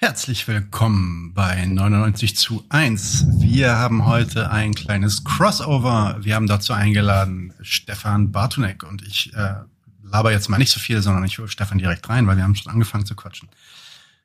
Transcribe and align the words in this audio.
Herzlich 0.00 0.46
willkommen 0.46 1.34
bei 1.34 1.66
99 1.66 2.36
zu 2.36 2.64
1. 2.68 3.26
Wir 3.40 3.78
haben 3.78 4.06
heute 4.06 4.48
ein 4.52 4.72
kleines 4.72 5.24
Crossover. 5.24 6.18
Wir 6.20 6.36
haben 6.36 6.46
dazu 6.46 6.72
eingeladen 6.72 7.52
Stefan 7.62 8.30
Bartunek 8.30 8.84
und 8.84 9.02
ich 9.02 9.34
äh, 9.34 9.54
laber 10.04 10.30
jetzt 10.30 10.48
mal 10.50 10.58
nicht 10.58 10.70
so 10.70 10.78
viel, 10.78 11.02
sondern 11.02 11.24
ich 11.24 11.40
hole 11.40 11.48
Stefan 11.48 11.78
direkt 11.78 12.08
rein, 12.08 12.28
weil 12.28 12.36
wir 12.36 12.44
haben 12.44 12.54
schon 12.54 12.70
angefangen 12.70 13.06
zu 13.06 13.16
quatschen. 13.16 13.48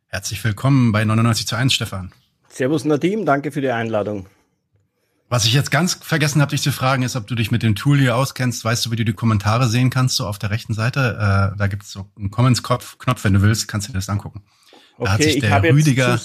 Herzlich 0.05 0.43
willkommen 0.43 0.91
bei 0.91 1.03
99 1.05 1.47
zu 1.47 1.55
1, 1.55 1.73
Stefan. 1.73 2.11
Servus 2.49 2.85
Nadim, 2.85 3.25
danke 3.25 3.51
für 3.51 3.61
die 3.61 3.71
Einladung. 3.71 4.27
Was 5.27 5.45
ich 5.45 5.53
jetzt 5.53 5.71
ganz 5.71 5.95
vergessen 5.95 6.39
habe, 6.39 6.51
dich 6.51 6.61
zu 6.61 6.71
fragen, 6.71 7.01
ist, 7.01 7.15
ob 7.15 7.25
du 7.25 7.33
dich 7.33 7.49
mit 7.49 7.63
dem 7.63 7.73
Tool 7.73 7.97
hier 7.97 8.15
auskennst. 8.15 8.63
Weißt 8.63 8.85
du, 8.85 8.91
wie 8.91 8.95
du 8.95 9.05
die 9.05 9.13
Kommentare 9.13 9.67
sehen 9.67 9.89
kannst, 9.89 10.17
so 10.17 10.27
auf 10.27 10.37
der 10.37 10.51
rechten 10.51 10.75
Seite? 10.75 11.17
Äh, 11.55 11.57
da 11.57 11.65
gibt's 11.65 11.91
so 11.91 12.11
einen 12.15 12.29
Comments-Knopf, 12.29 13.23
wenn 13.23 13.33
du 13.33 13.41
willst, 13.41 13.67
kannst 13.67 13.87
du 13.87 13.91
dir 13.91 13.97
das 13.97 14.09
angucken. 14.09 14.43
Da 14.97 15.03
okay, 15.03 15.11
hat 15.11 15.23
sich 15.23 15.39
der 15.39 15.63
Rüdiger 15.63 16.19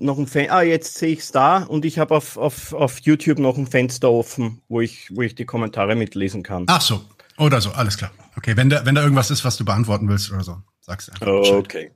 noch 0.00 0.18
ein 0.18 0.26
Fen 0.26 0.50
ah, 0.50 0.62
jetzt 0.62 0.96
sehe 0.96 1.12
ich 1.12 1.20
es 1.20 1.32
da 1.32 1.58
und 1.64 1.84
ich 1.84 1.98
habe 1.98 2.14
auf, 2.14 2.36
auf, 2.36 2.72
auf 2.72 3.00
YouTube 3.00 3.38
noch 3.38 3.56
ein 3.58 3.66
Fenster 3.66 4.10
offen, 4.10 4.62
wo 4.68 4.80
ich, 4.80 5.10
wo 5.14 5.22
ich 5.22 5.34
die 5.34 5.44
Kommentare 5.44 5.96
mitlesen 5.96 6.42
kann. 6.42 6.64
Ach 6.68 6.80
so, 6.80 7.04
oder 7.36 7.60
so, 7.60 7.72
alles 7.72 7.96
klar. 7.96 8.10
Okay, 8.36 8.56
wenn 8.56 8.70
da, 8.70 8.86
wenn 8.86 8.94
da 8.94 9.02
irgendwas 9.02 9.30
ist, 9.30 9.44
was 9.44 9.56
du 9.56 9.64
beantworten 9.64 10.08
willst 10.08 10.30
oder 10.30 10.44
so, 10.44 10.62
sag's 10.80 11.08
einfach. 11.08 11.26
Okay. 11.26 11.90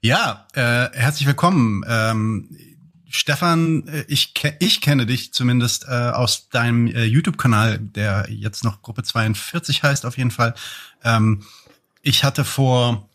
Ja, 0.00 0.46
äh, 0.54 0.90
herzlich 0.92 1.26
willkommen. 1.26 1.84
Ähm, 1.88 2.50
Stefan, 3.08 3.86
äh, 3.86 4.04
ich, 4.08 4.34
ich 4.58 4.80
kenne 4.80 5.06
dich 5.06 5.32
zumindest 5.32 5.86
äh, 5.88 5.92
aus 5.92 6.48
deinem 6.48 6.88
äh, 6.88 7.04
YouTube-Kanal, 7.04 7.78
der 7.78 8.26
jetzt 8.28 8.64
noch 8.64 8.82
Gruppe 8.82 9.04
42 9.04 9.82
heißt 9.82 10.04
auf 10.04 10.18
jeden 10.18 10.32
Fall. 10.32 10.54
Ähm, 11.04 11.44
ich 12.02 12.24
hatte 12.24 12.44
vor 12.44 13.08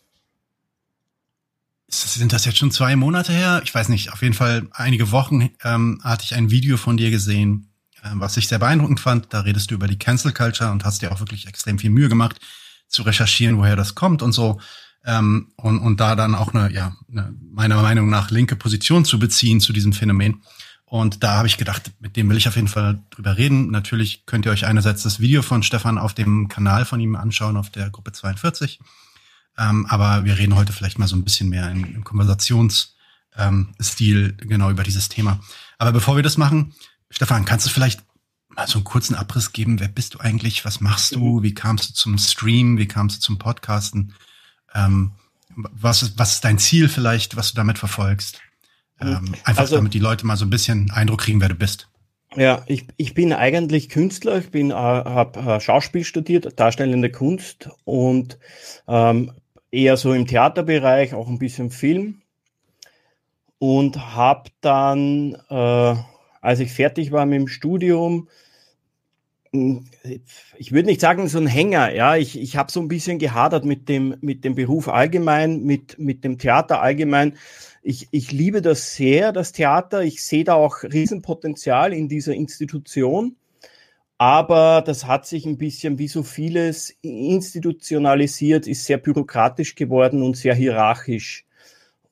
sind 1.90 2.32
das 2.32 2.44
jetzt 2.44 2.58
schon 2.58 2.70
zwei 2.70 2.96
Monate 2.96 3.32
her? 3.32 3.60
Ich 3.64 3.74
weiß 3.74 3.88
nicht, 3.88 4.12
auf 4.12 4.22
jeden 4.22 4.34
Fall 4.34 4.68
einige 4.72 5.10
Wochen 5.10 5.50
ähm, 5.64 6.00
hatte 6.02 6.24
ich 6.24 6.34
ein 6.34 6.50
Video 6.50 6.76
von 6.76 6.96
dir 6.96 7.10
gesehen, 7.10 7.72
äh, 8.02 8.10
was 8.14 8.36
ich 8.36 8.48
sehr 8.48 8.58
beeindruckend 8.58 9.00
fand. 9.00 9.32
Da 9.32 9.40
redest 9.40 9.70
du 9.70 9.74
über 9.74 9.88
die 9.88 9.98
Cancel 9.98 10.32
Culture 10.32 10.70
und 10.70 10.84
hast 10.84 11.02
dir 11.02 11.12
auch 11.12 11.20
wirklich 11.20 11.46
extrem 11.46 11.78
viel 11.78 11.90
Mühe 11.90 12.08
gemacht, 12.08 12.40
zu 12.88 13.02
recherchieren, 13.02 13.58
woher 13.58 13.76
das 13.76 13.94
kommt 13.94 14.22
und 14.22 14.32
so. 14.32 14.60
Ähm, 15.04 15.52
und, 15.56 15.78
und 15.78 15.98
da 16.00 16.14
dann 16.14 16.34
auch 16.34 16.54
eine, 16.54 16.72
ja, 16.72 16.94
eine, 17.10 17.34
meiner 17.52 17.80
Meinung 17.80 18.10
nach 18.10 18.30
linke 18.30 18.56
Position 18.56 19.04
zu 19.04 19.18
beziehen 19.18 19.60
zu 19.60 19.72
diesem 19.72 19.92
Phänomen. 19.92 20.42
Und 20.84 21.22
da 21.22 21.36
habe 21.36 21.46
ich 21.46 21.56
gedacht, 21.56 21.92
mit 22.00 22.16
dem 22.16 22.28
will 22.28 22.36
ich 22.36 22.48
auf 22.48 22.56
jeden 22.56 22.68
Fall 22.68 23.00
drüber 23.10 23.36
reden. 23.36 23.70
Natürlich 23.70 24.26
könnt 24.26 24.44
ihr 24.44 24.52
euch 24.52 24.66
einerseits 24.66 25.04
das 25.04 25.20
Video 25.20 25.40
von 25.40 25.62
Stefan 25.62 25.98
auf 25.98 26.14
dem 26.14 26.48
Kanal 26.48 26.84
von 26.84 27.00
ihm 27.00 27.14
anschauen, 27.14 27.56
auf 27.56 27.70
der 27.70 27.90
Gruppe 27.90 28.10
42. 28.12 28.80
Ähm, 29.60 29.86
aber 29.88 30.24
wir 30.24 30.38
reden 30.38 30.56
heute 30.56 30.72
vielleicht 30.72 30.98
mal 30.98 31.06
so 31.06 31.16
ein 31.16 31.24
bisschen 31.24 31.50
mehr 31.50 31.70
im, 31.70 31.84
im 31.96 32.02
Konversationsstil 32.04 32.94
ähm, 33.36 34.36
genau 34.38 34.70
über 34.70 34.82
dieses 34.82 35.10
Thema. 35.10 35.40
Aber 35.78 35.92
bevor 35.92 36.16
wir 36.16 36.22
das 36.22 36.38
machen, 36.38 36.72
Stefan, 37.10 37.44
kannst 37.44 37.66
du 37.66 37.70
vielleicht 37.70 38.02
mal 38.48 38.66
so 38.66 38.78
einen 38.78 38.84
kurzen 38.84 39.14
Abriss 39.14 39.52
geben? 39.52 39.78
Wer 39.78 39.88
bist 39.88 40.14
du 40.14 40.20
eigentlich? 40.20 40.64
Was 40.64 40.80
machst 40.80 41.14
du? 41.14 41.42
Wie 41.42 41.52
kamst 41.52 41.90
du 41.90 41.94
zum 41.94 42.16
Stream? 42.16 42.78
Wie 42.78 42.88
kamst 42.88 43.18
du 43.18 43.20
zum 43.20 43.38
Podcasten? 43.38 44.14
Ähm, 44.74 45.12
was, 45.56 46.02
ist, 46.02 46.18
was 46.18 46.34
ist 46.36 46.44
dein 46.44 46.58
Ziel 46.58 46.88
vielleicht, 46.88 47.36
was 47.36 47.50
du 47.50 47.56
damit 47.56 47.78
verfolgst? 47.78 48.40
Ähm, 49.00 49.34
einfach 49.44 49.62
also, 49.62 49.76
damit 49.76 49.92
die 49.92 49.98
Leute 49.98 50.26
mal 50.26 50.36
so 50.36 50.46
ein 50.46 50.50
bisschen 50.50 50.90
Eindruck 50.90 51.20
kriegen, 51.20 51.40
wer 51.40 51.48
du 51.48 51.54
bist. 51.54 51.88
Ja, 52.36 52.62
ich, 52.66 52.86
ich 52.96 53.14
bin 53.14 53.32
eigentlich 53.32 53.88
Künstler, 53.88 54.38
ich 54.38 54.50
bin 54.50 54.70
äh, 54.70 54.74
habe 54.74 55.40
äh, 55.40 55.60
Schauspiel 55.60 56.04
studiert, 56.04 56.60
darstellende 56.60 57.10
Kunst 57.10 57.68
und 57.84 58.38
ähm, 58.86 59.32
eher 59.70 59.96
so 59.96 60.12
im 60.12 60.26
Theaterbereich, 60.26 61.14
auch 61.14 61.28
ein 61.28 61.38
bisschen 61.38 61.70
Film. 61.70 62.22
Und 63.58 64.14
habe 64.14 64.50
dann, 64.60 65.36
äh, 65.50 65.94
als 66.40 66.60
ich 66.60 66.72
fertig 66.72 67.12
war 67.12 67.26
mit 67.26 67.40
dem 67.40 67.48
Studium, 67.48 68.28
hm, 69.52 69.84
ich 70.56 70.72
würde 70.72 70.86
nicht 70.86 71.00
sagen 71.00 71.28
so 71.28 71.38
ein 71.38 71.46
Hänger, 71.46 71.92
ja, 71.92 72.16
ich, 72.16 72.38
ich 72.40 72.56
habe 72.56 72.70
so 72.70 72.80
ein 72.80 72.88
bisschen 72.88 73.18
gehadert 73.18 73.64
mit 73.64 73.88
dem, 73.88 74.16
mit 74.20 74.44
dem 74.44 74.54
Beruf 74.54 74.88
allgemein, 74.88 75.64
mit, 75.64 75.98
mit 75.98 76.24
dem 76.24 76.38
Theater 76.38 76.80
allgemein. 76.80 77.36
Ich, 77.82 78.08
ich 78.12 78.30
liebe 78.30 78.62
das 78.62 78.94
sehr, 78.94 79.32
das 79.32 79.52
Theater. 79.52 80.02
Ich 80.02 80.22
sehe 80.22 80.44
da 80.44 80.54
auch 80.54 80.82
Riesenpotenzial 80.84 81.92
in 81.92 82.08
dieser 82.08 82.34
Institution. 82.34 83.36
Aber 84.20 84.82
das 84.82 85.06
hat 85.06 85.24
sich 85.24 85.46
ein 85.46 85.56
bisschen 85.56 85.98
wie 85.98 86.06
so 86.06 86.22
vieles 86.22 86.90
institutionalisiert, 87.00 88.66
ist 88.66 88.84
sehr 88.84 88.98
bürokratisch 88.98 89.76
geworden 89.76 90.22
und 90.22 90.36
sehr 90.36 90.54
hierarchisch. 90.54 91.46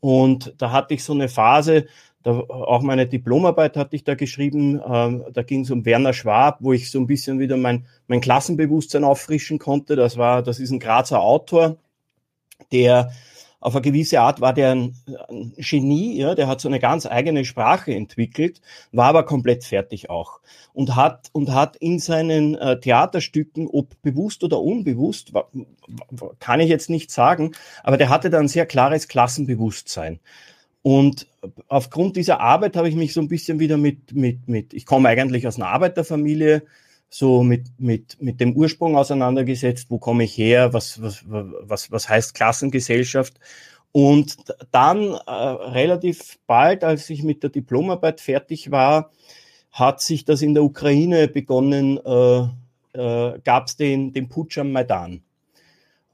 Und 0.00 0.54
da 0.56 0.72
hatte 0.72 0.94
ich 0.94 1.04
so 1.04 1.12
eine 1.12 1.28
Phase, 1.28 1.84
da, 2.22 2.30
auch 2.30 2.80
meine 2.80 3.06
Diplomarbeit 3.06 3.76
hatte 3.76 3.94
ich 3.94 4.04
da 4.04 4.14
geschrieben, 4.14 4.80
ähm, 4.90 5.22
da 5.34 5.42
ging 5.42 5.64
es 5.64 5.70
um 5.70 5.84
Werner 5.84 6.14
Schwab, 6.14 6.56
wo 6.60 6.72
ich 6.72 6.90
so 6.90 6.98
ein 6.98 7.06
bisschen 7.06 7.40
wieder 7.40 7.58
mein, 7.58 7.84
mein 8.06 8.22
Klassenbewusstsein 8.22 9.04
auffrischen 9.04 9.58
konnte. 9.58 9.94
Das 9.94 10.16
war, 10.16 10.42
das 10.42 10.60
ist 10.60 10.70
ein 10.70 10.80
Grazer 10.80 11.20
Autor, 11.20 11.76
der 12.72 13.12
auf 13.60 13.74
eine 13.74 13.82
gewisse 13.82 14.20
Art 14.20 14.40
war 14.40 14.52
der 14.52 14.70
ein, 14.72 14.94
ein, 15.28 15.52
Genie, 15.56 16.16
ja, 16.18 16.34
der 16.34 16.46
hat 16.46 16.60
so 16.60 16.68
eine 16.68 16.78
ganz 16.78 17.06
eigene 17.06 17.44
Sprache 17.44 17.92
entwickelt, 17.92 18.60
war 18.92 19.06
aber 19.06 19.24
komplett 19.24 19.64
fertig 19.64 20.10
auch 20.10 20.40
und 20.72 20.94
hat 20.94 21.28
und 21.32 21.52
hat 21.52 21.76
in 21.76 21.98
seinen 21.98 22.54
äh, 22.54 22.78
Theaterstücken, 22.78 23.66
ob 23.66 24.00
bewusst 24.02 24.44
oder 24.44 24.60
unbewusst, 24.60 25.32
kann 26.38 26.60
ich 26.60 26.68
jetzt 26.68 26.90
nicht 26.90 27.10
sagen, 27.10 27.52
aber 27.82 27.96
der 27.96 28.08
hatte 28.08 28.30
da 28.30 28.38
ein 28.38 28.48
sehr 28.48 28.66
klares 28.66 29.08
Klassenbewusstsein. 29.08 30.20
Und 30.82 31.26
aufgrund 31.66 32.16
dieser 32.16 32.40
Arbeit 32.40 32.76
habe 32.76 32.88
ich 32.88 32.94
mich 32.94 33.12
so 33.12 33.20
ein 33.20 33.28
bisschen 33.28 33.58
wieder 33.58 33.76
mit, 33.76 34.14
mit, 34.14 34.48
mit, 34.48 34.72
ich 34.72 34.86
komme 34.86 35.08
eigentlich 35.08 35.46
aus 35.46 35.56
einer 35.56 35.68
Arbeiterfamilie, 35.68 36.62
so 37.10 37.42
mit, 37.42 37.68
mit, 37.78 38.20
mit 38.20 38.40
dem 38.40 38.54
Ursprung 38.54 38.96
auseinandergesetzt, 38.96 39.90
wo 39.90 39.98
komme 39.98 40.24
ich 40.24 40.36
her, 40.36 40.72
was, 40.72 41.00
was, 41.00 41.24
was, 41.26 41.90
was 41.90 42.08
heißt 42.08 42.34
Klassengesellschaft. 42.34 43.38
Und 43.92 44.36
dann 44.70 45.12
äh, 45.12 45.30
relativ 45.30 46.38
bald, 46.46 46.84
als 46.84 47.08
ich 47.08 47.22
mit 47.22 47.42
der 47.42 47.50
Diplomarbeit 47.50 48.20
fertig 48.20 48.70
war, 48.70 49.10
hat 49.70 50.00
sich 50.00 50.24
das 50.24 50.42
in 50.42 50.54
der 50.54 50.64
Ukraine 50.64 51.28
begonnen, 51.28 51.98
äh, 51.98 52.40
äh, 52.92 53.38
gab 53.42 53.66
es 53.66 53.76
den, 53.76 54.12
den 54.12 54.28
Putsch 54.28 54.58
am 54.58 54.72
Maidan. 54.72 55.22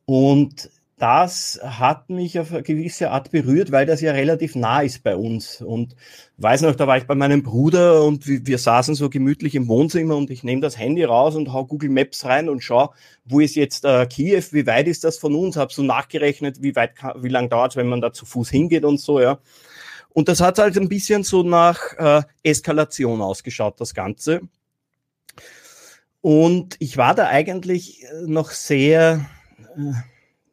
Und 0.06 0.70
das 0.96 1.58
hat 1.62 2.08
mich 2.08 2.38
auf 2.38 2.52
eine 2.52 2.62
gewisse 2.62 3.10
Art 3.10 3.32
berührt, 3.32 3.72
weil 3.72 3.84
das 3.84 4.00
ja 4.00 4.12
relativ 4.12 4.54
nah 4.54 4.80
ist 4.80 5.02
bei 5.02 5.16
uns. 5.16 5.60
Und 5.60 5.96
weiß 6.36 6.62
noch, 6.62 6.76
da 6.76 6.86
war 6.86 6.96
ich 6.96 7.06
bei 7.06 7.16
meinem 7.16 7.42
Bruder 7.42 8.04
und 8.04 8.26
wir, 8.26 8.58
saßen 8.58 8.94
so 8.94 9.10
gemütlich 9.10 9.56
im 9.56 9.66
Wohnzimmer 9.66 10.16
und 10.16 10.30
ich 10.30 10.44
nehme 10.44 10.60
das 10.60 10.78
Handy 10.78 11.02
raus 11.02 11.34
und 11.34 11.52
hau 11.52 11.66
Google 11.66 11.90
Maps 11.90 12.24
rein 12.24 12.48
und 12.48 12.62
schau, 12.62 12.94
wo 13.24 13.40
ist 13.40 13.56
jetzt 13.56 13.84
äh, 13.84 14.06
Kiew, 14.06 14.44
wie 14.52 14.66
weit 14.66 14.86
ist 14.86 15.02
das 15.02 15.18
von 15.18 15.34
uns? 15.34 15.56
Hab 15.56 15.72
so 15.72 15.82
nachgerechnet, 15.82 16.62
wie 16.62 16.76
weit, 16.76 16.92
wie 17.16 17.28
lang 17.28 17.48
dauert 17.48 17.72
es, 17.72 17.76
wenn 17.76 17.88
man 17.88 18.00
da 18.00 18.12
zu 18.12 18.24
Fuß 18.24 18.50
hingeht 18.50 18.84
und 18.84 19.00
so, 19.00 19.20
ja. 19.20 19.40
Und 20.10 20.28
das 20.28 20.40
hat 20.40 20.58
halt 20.60 20.78
ein 20.78 20.88
bisschen 20.88 21.24
so 21.24 21.42
nach 21.42 21.80
äh, 21.98 22.22
Eskalation 22.44 23.20
ausgeschaut, 23.20 23.80
das 23.80 23.94
Ganze. 23.94 24.42
Und 26.20 26.76
ich 26.78 26.96
war 26.96 27.16
da 27.16 27.26
eigentlich 27.26 28.06
noch 28.24 28.50
sehr, 28.52 29.28
äh, 29.76 29.92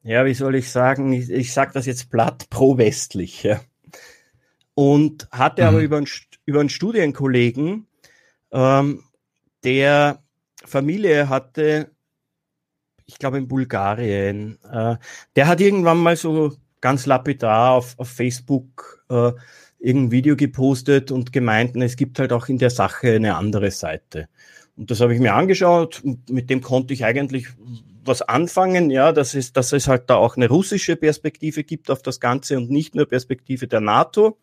ja, 0.03 0.25
wie 0.25 0.33
soll 0.33 0.55
ich 0.55 0.71
sagen, 0.71 1.13
ich, 1.13 1.29
ich 1.29 1.53
sage 1.53 1.71
das 1.73 1.85
jetzt 1.85 2.09
platt, 2.09 2.49
pro-westlich. 2.49 3.43
Ja. 3.43 3.61
Und 4.73 5.27
hatte 5.31 5.63
mhm. 5.63 5.67
aber 5.67 5.79
über 5.79 5.97
einen, 5.97 6.07
über 6.45 6.59
einen 6.59 6.69
Studienkollegen, 6.69 7.87
ähm, 8.51 9.03
der 9.63 10.23
Familie 10.65 11.29
hatte, 11.29 11.91
ich 13.05 13.19
glaube 13.19 13.37
in 13.37 13.47
Bulgarien, 13.47 14.57
äh, 14.63 14.95
der 15.35 15.47
hat 15.47 15.61
irgendwann 15.61 15.97
mal 15.97 16.15
so 16.15 16.55
ganz 16.79 17.05
lapidar 17.05 17.71
auf, 17.71 17.97
auf 17.99 18.09
Facebook 18.09 19.05
äh, 19.09 19.31
irgendein 19.79 20.11
Video 20.11 20.35
gepostet 20.35 21.11
und 21.11 21.33
gemeint, 21.33 21.75
es 21.75 21.95
gibt 21.95 22.19
halt 22.19 22.31
auch 22.33 22.47
in 22.47 22.57
der 22.57 22.69
Sache 22.69 23.15
eine 23.15 23.35
andere 23.35 23.71
Seite. 23.71 24.29
Und 24.75 24.89
das 24.89 25.01
habe 25.01 25.13
ich 25.13 25.19
mir 25.19 25.33
angeschaut 25.33 26.01
und 26.03 26.29
mit 26.29 26.49
dem 26.49 26.61
konnte 26.61 26.93
ich 26.93 27.03
eigentlich 27.03 27.47
was 28.03 28.21
anfangen, 28.21 28.89
ja, 28.89 29.11
dass 29.11 29.33
es, 29.33 29.53
dass 29.53 29.73
es 29.73 29.87
halt 29.87 30.09
da 30.09 30.15
auch 30.15 30.35
eine 30.35 30.49
russische 30.49 30.95
Perspektive 30.95 31.63
gibt 31.63 31.89
auf 31.91 32.01
das 32.01 32.19
Ganze 32.19 32.57
und 32.57 32.69
nicht 32.69 32.95
nur 32.95 33.05
Perspektive 33.05 33.67
der 33.67 33.81
NATO. 33.81 34.37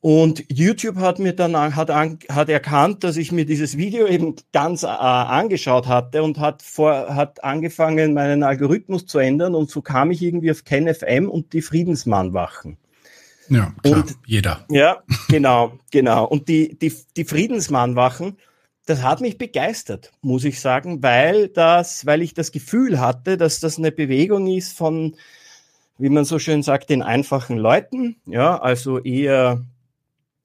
Und 0.00 0.44
YouTube 0.48 0.96
hat 0.96 1.18
mir 1.18 1.32
dann 1.32 1.56
hat, 1.74 1.90
an, 1.90 2.18
hat 2.28 2.48
erkannt, 2.48 3.02
dass 3.02 3.16
ich 3.16 3.32
mir 3.32 3.44
dieses 3.44 3.76
Video 3.76 4.06
eben 4.06 4.36
ganz 4.52 4.84
äh, 4.84 4.86
angeschaut 4.86 5.88
hatte 5.88 6.22
und 6.22 6.38
hat 6.38 6.62
vor 6.62 7.14
hat 7.14 7.42
angefangen, 7.42 8.14
meinen 8.14 8.42
Algorithmus 8.44 9.06
zu 9.06 9.18
ändern 9.18 9.54
und 9.54 9.68
so 9.70 9.82
kam 9.82 10.10
ich 10.10 10.22
irgendwie 10.22 10.50
auf 10.52 10.64
KenFM 10.64 11.28
und 11.28 11.52
die 11.52 11.62
Friedensmannwachen. 11.62 12.76
Ja, 13.48 13.72
klar, 13.82 13.96
und, 13.96 14.16
jeder. 14.26 14.64
Ja, 14.70 15.02
genau, 15.28 15.78
genau. 15.90 16.24
Und 16.24 16.48
die, 16.48 16.78
die, 16.78 16.92
die 17.16 17.24
Friedensmannwachen, 17.24 18.36
das 18.86 19.02
hat 19.02 19.20
mich 19.20 19.36
begeistert, 19.36 20.12
muss 20.22 20.44
ich 20.44 20.60
sagen, 20.60 21.02
weil 21.02 21.48
das, 21.48 22.06
weil 22.06 22.22
ich 22.22 22.34
das 22.34 22.52
Gefühl 22.52 23.00
hatte, 23.00 23.36
dass 23.36 23.60
das 23.60 23.78
eine 23.78 23.92
Bewegung 23.92 24.46
ist 24.46 24.76
von, 24.76 25.16
wie 25.98 26.08
man 26.08 26.24
so 26.24 26.38
schön 26.38 26.62
sagt, 26.62 26.90
den 26.90 27.02
einfachen 27.02 27.58
Leuten, 27.58 28.16
ja, 28.26 28.58
also 28.60 29.00
eher 29.00 29.64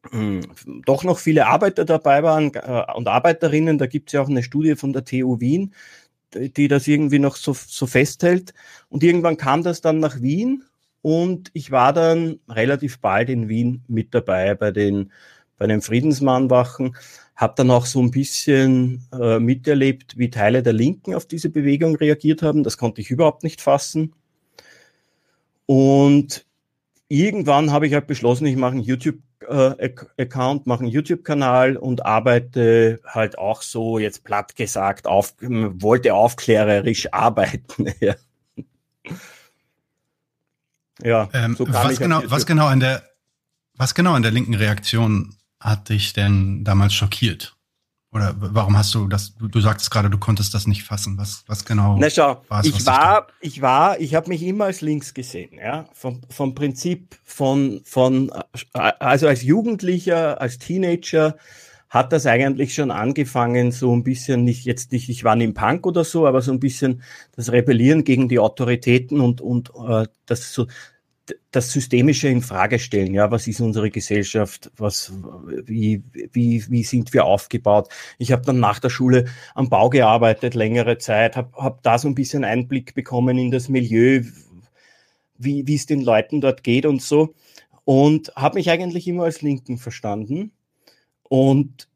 hm, 0.10 0.42
doch 0.86 1.04
noch 1.04 1.20
viele 1.20 1.48
Arbeiter 1.48 1.86
dabei 1.86 2.24
waren 2.24 2.52
äh, 2.56 2.84
und 2.96 3.08
Arbeiterinnen. 3.08 3.78
Da 3.78 3.86
gibt 3.86 4.10
es 4.10 4.14
ja 4.14 4.22
auch 4.22 4.30
eine 4.30 4.44
Studie 4.44 4.76
von 4.76 4.94
der 4.94 5.06
TU 5.06 5.40
Wien, 5.40 5.74
die 6.34 6.68
das 6.68 6.88
irgendwie 6.88 7.20
noch 7.20 7.36
so, 7.36 7.54
so 7.54 7.86
festhält. 7.86 8.54
Und 8.90 9.04
irgendwann 9.04 9.38
kam 9.38 9.64
das 9.64 9.82
dann 9.82 10.00
nach 10.00 10.22
Wien 10.22 10.64
und 11.02 11.52
ich 11.54 11.72
war 11.72 11.94
dann 11.94 12.40
relativ 12.50 13.00
bald 13.00 13.30
in 13.30 13.50
Wien 13.50 13.84
mit 13.88 14.14
dabei 14.14 14.56
bei 14.56 14.72
den, 14.72 15.12
bei 15.58 15.68
den 15.68 15.82
Friedensmannwachen, 15.82 16.96
habe 17.42 17.56
dann 17.58 17.72
auch 17.72 17.88
so 17.88 18.00
ein 18.00 18.12
bisschen 18.12 19.04
äh, 19.20 19.40
miterlebt, 19.40 20.16
wie 20.16 20.30
Teile 20.30 20.62
der 20.62 20.74
Linken 20.74 21.16
auf 21.16 21.26
diese 21.26 21.50
Bewegung 21.50 21.96
reagiert 21.96 22.44
haben. 22.44 22.64
Das 22.64 22.78
konnte 22.78 23.02
ich 23.02 23.10
überhaupt 23.10 23.44
nicht 23.44 23.62
fassen. 23.62 24.14
Und 25.66 26.46
irgendwann 27.08 27.72
habe 27.72 27.88
ich 27.88 27.96
halt 27.96 28.06
beschlossen, 28.06 28.46
ich 28.46 28.58
mache 28.58 28.74
einen 28.74 28.84
YouTube-Account, 28.84 30.62
äh, 30.62 30.70
mache 30.70 30.82
einen 30.82 30.92
YouTube-Kanal 30.92 31.78
und 31.78 32.06
arbeite 32.06 33.00
halt 33.08 33.40
auch 33.40 33.64
so, 33.64 33.98
jetzt 33.98 34.24
platt 34.24 34.56
gesagt, 34.56 35.08
auf, 35.08 35.34
wollte 35.40 36.14
aufklärerisch 36.14 37.08
arbeiten. 37.12 37.92
ja. 38.00 38.16
ja 41.02 41.30
ähm, 41.34 41.56
so 41.58 41.68
was, 41.68 41.98
genau, 41.98 42.22
was 42.26 42.46
genau 42.46 42.68
an 42.68 42.82
der, 42.82 43.02
was 43.78 43.96
genau 43.96 44.14
an 44.14 44.22
der 44.22 44.32
linken 44.32 44.54
Reaktion 44.54 45.36
hat 45.62 45.90
dich 45.90 46.12
denn 46.12 46.66
damals 46.66 46.94
schockiert? 46.94 47.56
Oder 48.14 48.36
warum 48.38 48.78
hast 48.78 48.94
du 48.94 49.08
das, 49.08 49.36
du, 49.36 49.48
du 49.48 49.62
sagtest 49.62 49.90
gerade, 49.90 50.10
du 50.10 50.18
konntest 50.18 50.54
das 50.54 50.68
nicht 50.68 50.84
fassen. 50.84 51.18
Was, 51.18 51.46
was 51.48 51.64
genau 51.64 51.98
Na 51.98 52.10
schau, 52.10 52.44
war 52.50 52.66
ich 52.66 52.86
war, 52.86 53.28
ich 53.40 53.62
war, 53.62 54.00
ich 54.02 54.16
habe 54.16 54.28
mich 54.28 54.44
immer 54.44 54.66
als 54.66 54.82
links 54.82 55.14
gesehen, 55.14 55.58
ja. 55.58 55.86
Vom, 55.94 56.20
vom 56.30 56.54
Prinzip 56.54 57.18
von, 57.24 57.80
von, 57.86 58.30
also 58.74 59.28
als 59.30 59.44
Jugendlicher, 59.44 60.42
als 60.42 60.58
Teenager 60.58 61.38
hat 61.88 62.12
das 62.12 62.26
eigentlich 62.26 62.74
schon 62.74 62.92
angefangen, 62.92 63.72
so 63.72 63.94
ein 63.94 64.04
bisschen, 64.04 64.44
nicht 64.44 64.66
jetzt 64.66 64.92
nicht, 64.92 65.08
ich 65.08 65.24
war 65.24 65.38
nicht 65.38 65.48
im 65.48 65.54
Punk 65.54 65.86
oder 65.88 66.04
so, 66.04 66.28
aber 66.28 66.42
so 66.42 66.52
ein 66.52 66.60
bisschen 66.60 67.04
das 67.36 67.52
Rebellieren 67.52 68.04
gegen 68.04 68.28
die 68.28 68.40
Autoritäten 68.40 69.22
und, 69.22 69.40
und 69.40 69.72
äh, 69.88 70.08
das 70.26 70.54
so 70.54 70.68
das 71.52 71.72
Systemische 71.72 72.28
in 72.28 72.42
Frage 72.42 72.80
stellen. 72.80 73.14
Ja, 73.14 73.32
was 73.32 73.48
ist 73.48 73.62
unsere 73.62 73.90
Gesellschaft? 73.90 74.72
Was, 74.78 75.14
wie, 75.66 76.04
wie, 76.32 76.64
wie 76.70 76.84
sind 76.84 77.14
wir 77.14 77.26
aufgebaut? 77.26 77.90
Ich 78.18 78.32
habe 78.32 78.44
dann 78.44 78.60
nach 78.60 78.80
der 78.80 78.90
Schule 78.90 79.26
am 79.54 79.70
Bau 79.70 79.90
gearbeitet, 79.90 80.56
längere 80.56 80.98
Zeit, 80.98 81.36
habe 81.36 81.52
hab 81.58 81.84
da 81.84 81.98
so 81.98 82.08
ein 82.08 82.16
bisschen 82.16 82.44
Einblick 82.44 82.94
bekommen 82.96 83.38
in 83.38 83.52
das 83.52 83.70
Milieu, 83.70 84.24
wie, 85.38 85.68
wie 85.68 85.76
es 85.76 85.86
den 85.86 86.02
Leuten 86.02 86.42
dort 86.42 86.64
geht 86.64 86.86
und 86.86 87.02
so. 87.02 87.34
Und 87.84 88.34
habe 88.36 88.56
mich 88.56 88.70
eigentlich 88.70 89.08
immer 89.08 89.24
als 89.24 89.42
Linken 89.42 89.78
verstanden. 89.78 90.52
Und 91.24 91.88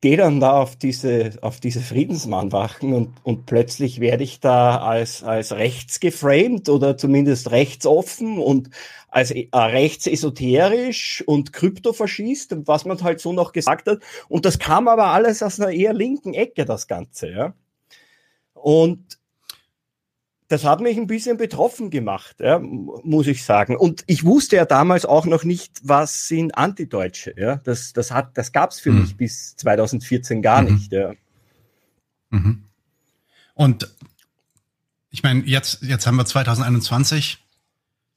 gehe 0.00 0.16
dann 0.16 0.38
da 0.38 0.52
auf 0.52 0.76
diese, 0.76 1.32
auf 1.42 1.58
diese 1.58 1.80
Friedensmannwachen 1.80 2.92
und, 2.92 3.16
und 3.24 3.46
plötzlich 3.46 3.98
werde 3.98 4.22
ich 4.22 4.38
da 4.38 4.78
als, 4.78 5.24
als 5.24 5.52
rechts 5.52 5.98
geframed 5.98 6.68
oder 6.68 6.96
zumindest 6.96 7.50
rechtsoffen 7.50 8.38
und 8.38 8.70
als 9.08 9.32
äh, 9.32 9.48
rechtsesoterisch 9.52 11.24
und 11.26 11.52
Kryptofaschist, 11.52 12.66
was 12.66 12.84
man 12.84 13.02
halt 13.02 13.20
so 13.20 13.32
noch 13.32 13.52
gesagt 13.52 13.88
hat. 13.88 14.00
Und 14.28 14.44
das 14.44 14.58
kam 14.58 14.86
aber 14.86 15.06
alles 15.06 15.42
aus 15.42 15.58
einer 15.58 15.72
eher 15.72 15.94
linken 15.94 16.34
Ecke, 16.34 16.64
das 16.64 16.86
Ganze, 16.86 17.30
ja. 17.30 17.54
Und 18.54 19.17
das 20.48 20.64
hat 20.64 20.80
mich 20.80 20.96
ein 20.96 21.06
bisschen 21.06 21.36
betroffen 21.36 21.90
gemacht, 21.90 22.36
ja, 22.40 22.58
muss 22.58 23.26
ich 23.26 23.44
sagen. 23.44 23.76
Und 23.76 24.02
ich 24.06 24.24
wusste 24.24 24.56
ja 24.56 24.64
damals 24.64 25.04
auch 25.04 25.26
noch 25.26 25.44
nicht, 25.44 25.78
was 25.82 26.26
sind 26.26 26.56
Antideutsche. 26.56 27.34
Ja, 27.36 27.56
das, 27.56 27.92
das 27.92 28.10
hat, 28.10 28.36
das 28.38 28.52
gab's 28.52 28.80
für 28.80 28.90
mhm. 28.90 29.02
mich 29.02 29.16
bis 29.16 29.56
2014 29.56 30.40
gar 30.40 30.62
mhm. 30.62 30.74
nicht. 30.74 30.92
Ja. 30.92 31.12
Mhm. 32.30 32.64
Und 33.54 33.94
ich 35.10 35.22
meine, 35.22 35.44
jetzt, 35.44 35.82
jetzt 35.82 36.06
haben 36.06 36.16
wir 36.16 36.24
2021. 36.24 37.44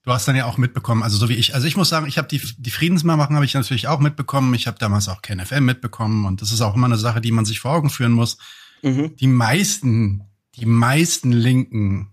Du 0.04 0.12
hast 0.12 0.28
dann 0.28 0.36
ja 0.36 0.46
auch 0.46 0.58
mitbekommen, 0.58 1.04
also 1.04 1.18
so 1.18 1.30
wie 1.30 1.36
ich, 1.36 1.54
also 1.54 1.68
ich 1.68 1.78
muss 1.78 1.90
sagen, 1.90 2.08
ich 2.08 2.18
habe 2.18 2.28
die, 2.28 2.42
die 2.58 2.72
Friedensmachen 2.72 3.36
habe 3.36 3.46
ich 3.46 3.54
natürlich 3.54 3.88
auch 3.88 4.00
mitbekommen. 4.00 4.54
Ich 4.56 4.68
habe 4.68 4.80
damals 4.80 5.10
auch 5.10 5.22
KenFM 5.22 5.66
mitbekommen 5.66 6.26
und 6.26 6.42
das 6.42 6.52
ist 6.52 6.62
auch 6.62 6.76
immer 6.76 6.88
eine 6.88 6.98
Sache, 6.98 7.22
die 7.22 7.32
man 7.32 7.46
sich 7.46 7.60
vor 7.60 7.72
Augen 7.72 7.90
führen 7.90 8.14
muss. 8.14 8.38
Mhm. 8.82 9.16
Die 9.18 9.28
meisten, 9.28 10.24
die 10.56 10.66
meisten 10.66 11.32
Linken 11.32 12.11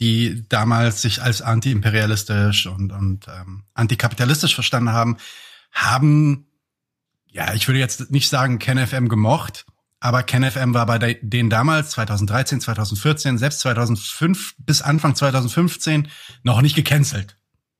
die 0.00 0.48
damals 0.48 1.02
sich 1.02 1.22
als 1.22 1.42
antiimperialistisch 1.42 2.66
und, 2.66 2.90
und 2.90 3.28
ähm, 3.28 3.64
antikapitalistisch 3.74 4.54
verstanden 4.54 4.92
haben, 4.92 5.18
haben, 5.72 6.46
ja, 7.26 7.54
ich 7.54 7.68
würde 7.68 7.78
jetzt 7.78 8.10
nicht 8.10 8.28
sagen 8.28 8.58
KenFM 8.58 9.08
gemocht, 9.08 9.66
aber 10.00 10.22
KenFM 10.22 10.72
war 10.72 10.86
bei 10.86 11.18
denen 11.20 11.50
damals 11.50 11.90
2013, 11.90 12.62
2014, 12.62 13.36
selbst 13.36 13.60
2005 13.60 14.54
bis 14.58 14.80
Anfang 14.80 15.14
2015 15.14 16.08
noch 16.42 16.62
nicht 16.62 16.74
gecancelt. 16.74 17.36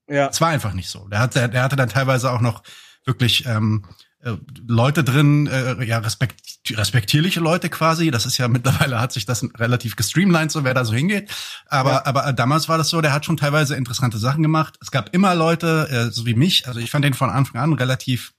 Ja. 0.07 0.29
Es 0.29 0.41
war 0.41 0.49
einfach 0.49 0.75
nicht 0.75 0.91
so. 0.91 1.09
Der 1.09 1.21
hatte, 1.21 1.49
der 1.49 1.63
hatte 1.63 1.77
dann 1.77 1.89
teilweise 1.89 2.31
auch 2.31 2.43
noch 2.43 2.63
wirklich 3.07 3.47
ähm, 3.47 3.87
äh, 4.23 4.33
Leute 4.67 5.03
drin, 5.03 5.47
äh, 5.47 5.83
ja, 5.85 5.99
respekt, 5.99 6.41
respektierliche 6.71 7.41
Leute 7.41 7.69
quasi. 7.71 8.11
Das 8.11 8.27
ist 8.27 8.37
ja 8.39 8.49
mittlerweile 8.49 9.01
hat 9.01 9.13
sich 9.13 9.25
das 9.25 9.47
relativ 9.59 9.97
gestreamlined, 9.97 10.53
so 10.53 10.65
wer 10.65 10.75
da 10.75 10.85
so 10.85 10.95
hingeht. 10.95 11.31
Aber, 11.67 11.93
ja. 11.93 12.07
aber 12.07 12.33
damals 12.33 12.69
war 12.69 12.79
das 12.79 12.91
so, 12.91 13.01
der 13.01 13.13
hat 13.13 13.25
schon 13.25 13.37
teilweise 13.37 13.77
interessante 13.77 14.19
Sachen 14.19 14.43
gemacht. 14.43 14.77
Es 14.81 14.91
gab 14.91 15.15
immer 15.15 15.35
Leute, 15.35 15.89
äh, 15.91 16.11
so 16.11 16.27
wie 16.27 16.35
mich, 16.35 16.69
also 16.69 16.81
ich 16.81 16.91
fand 16.91 17.05
den 17.05 17.15
von 17.15 17.31
Anfang 17.31 17.61
an 17.61 17.73
relativ 17.73 18.35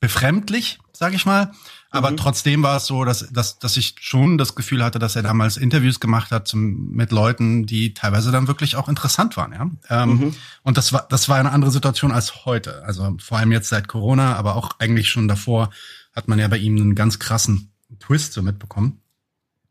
befremdlich, 0.00 0.78
sag 0.92 1.14
ich 1.14 1.26
mal. 1.26 1.52
Aber 1.90 2.10
mhm. 2.10 2.16
trotzdem 2.16 2.62
war 2.62 2.76
es 2.76 2.86
so, 2.86 3.04
dass, 3.04 3.28
dass, 3.32 3.58
dass 3.58 3.76
ich 3.76 3.94
schon 4.00 4.38
das 4.38 4.54
Gefühl 4.54 4.82
hatte, 4.82 4.98
dass 4.98 5.16
er 5.16 5.22
damals 5.22 5.56
Interviews 5.56 6.00
gemacht 6.00 6.30
hat 6.30 6.48
zum, 6.48 6.90
mit 6.90 7.12
Leuten, 7.12 7.66
die 7.66 7.94
teilweise 7.94 8.32
dann 8.32 8.48
wirklich 8.48 8.76
auch 8.76 8.88
interessant 8.88 9.36
waren. 9.36 9.52
Ja? 9.52 10.02
Ähm, 10.02 10.18
mhm. 10.18 10.34
Und 10.62 10.76
das 10.76 10.92
war, 10.92 11.06
das 11.08 11.28
war 11.28 11.36
eine 11.38 11.52
andere 11.52 11.70
Situation 11.70 12.12
als 12.12 12.44
heute. 12.44 12.82
Also 12.84 13.16
vor 13.18 13.38
allem 13.38 13.52
jetzt 13.52 13.68
seit 13.68 13.88
Corona, 13.88 14.36
aber 14.36 14.56
auch 14.56 14.70
eigentlich 14.78 15.08
schon 15.08 15.28
davor 15.28 15.70
hat 16.14 16.28
man 16.28 16.38
ja 16.38 16.48
bei 16.48 16.58
ihm 16.58 16.76
einen 16.76 16.94
ganz 16.94 17.18
krassen 17.18 17.72
Twist 18.00 18.32
so 18.32 18.42
mitbekommen. 18.42 19.00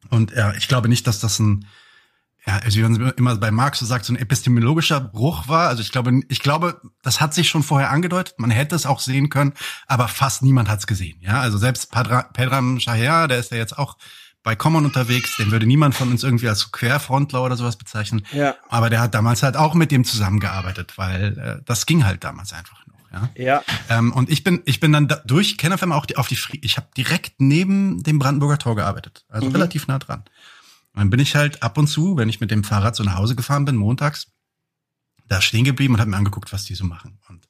Und 0.10 0.32
ja, 0.32 0.54
ich 0.54 0.68
glaube 0.68 0.88
nicht, 0.88 1.08
dass 1.08 1.20
das 1.20 1.40
ein 1.40 1.66
ja, 2.46 2.58
also 2.58 2.78
wie 2.78 2.84
man 2.84 3.12
immer 3.12 3.36
bei 3.38 3.50
Marx 3.50 3.80
so 3.80 3.86
sagt, 3.86 4.06
so 4.06 4.14
ein 4.14 4.18
epistemologischer 4.18 5.00
Bruch 5.02 5.48
war. 5.48 5.68
Also 5.68 5.82
ich 5.82 5.92
glaube, 5.92 6.22
ich 6.30 6.40
glaube, 6.40 6.80
das 7.02 7.20
hat 7.20 7.34
sich 7.34 7.50
schon 7.50 7.64
vorher 7.64 7.90
angedeutet. 7.90 8.36
Man 8.38 8.52
hätte 8.52 8.76
es 8.76 8.86
auch 8.86 9.00
sehen 9.00 9.30
können, 9.30 9.54
aber 9.88 10.08
fast 10.08 10.44
niemand 10.44 10.70
hat 10.70 10.80
es 10.80 10.88
gesehen. 10.88 11.18
Ja, 11.22 11.40
also 11.40 11.58
selbst 11.58 11.92
Padra, 11.92 12.24
Pedram 12.34 12.80
Shaher, 12.80 13.28
der 13.28 13.40
ist 13.40 13.52
ja 13.52 13.58
jetzt 13.58 13.78
auch 13.78 13.98
bei 14.44 14.56
Common 14.56 14.86
unterwegs, 14.86 15.38
den 15.38 15.50
würde 15.50 15.66
niemand 15.66 15.96
von 15.96 16.12
uns 16.12 16.24
irgendwie 16.24 16.48
als 16.48 16.72
Querfrontler 16.72 17.44
oder 17.44 17.58
sowas 17.58 17.78
bezeichnen. 17.78 18.24
Ja. 18.32 18.56
Aber 18.70 18.92
der 18.92 19.02
hat 19.02 19.16
damals 19.16 19.42
halt 19.42 19.58
auch 19.58 19.74
mit 19.74 19.90
dem 19.90 20.06
zusammengearbeitet, 20.06 20.94
weil 20.98 21.38
äh, 21.40 21.64
das 21.66 21.88
ging 21.88 22.06
halt 22.06 22.24
damals 22.24 22.54
einfach 22.54 22.86
noch. 22.86 22.96
Ja. 23.12 23.30
ja. 23.44 23.64
Ähm, 23.90 24.14
und 24.14 24.30
ich 24.30 24.44
bin, 24.44 24.62
ich 24.66 24.80
bin 24.80 24.92
dann 24.92 25.08
da, 25.08 25.16
durch 25.26 25.58
KenFM 25.58 25.92
auch 25.92 26.06
die, 26.06 26.18
auf 26.18 26.28
die, 26.28 26.38
ich 26.62 26.78
habe 26.78 26.88
direkt 26.96 27.34
neben 27.40 28.04
dem 28.04 28.20
Brandenburger 28.20 28.58
Tor 28.58 28.76
gearbeitet, 28.76 29.26
also 29.30 29.48
mhm. 29.48 29.54
relativ 29.54 29.88
nah 29.88 30.00
dran. 30.00 30.24
Und 30.96 31.02
dann 31.02 31.10
bin 31.10 31.20
ich 31.20 31.36
halt 31.36 31.62
ab 31.62 31.78
und 31.78 31.88
zu, 31.88 32.16
wenn 32.16 32.30
ich 32.30 32.40
mit 32.40 32.52
dem 32.52 32.64
Fahrrad 32.64 32.96
so 32.96 33.04
nach 33.04 33.18
Hause 33.18 33.36
gefahren 33.36 33.66
bin, 33.66 33.76
montags, 33.76 34.28
da 35.28 35.42
stehen 35.42 35.66
geblieben 35.66 35.96
und 35.96 36.00
habe 36.00 36.10
mir 36.10 36.18
angeguckt, 36.18 36.54
was 36.54 36.64
die 36.64 36.76
so 36.76 36.86
machen. 36.86 37.20
Und 37.28 37.50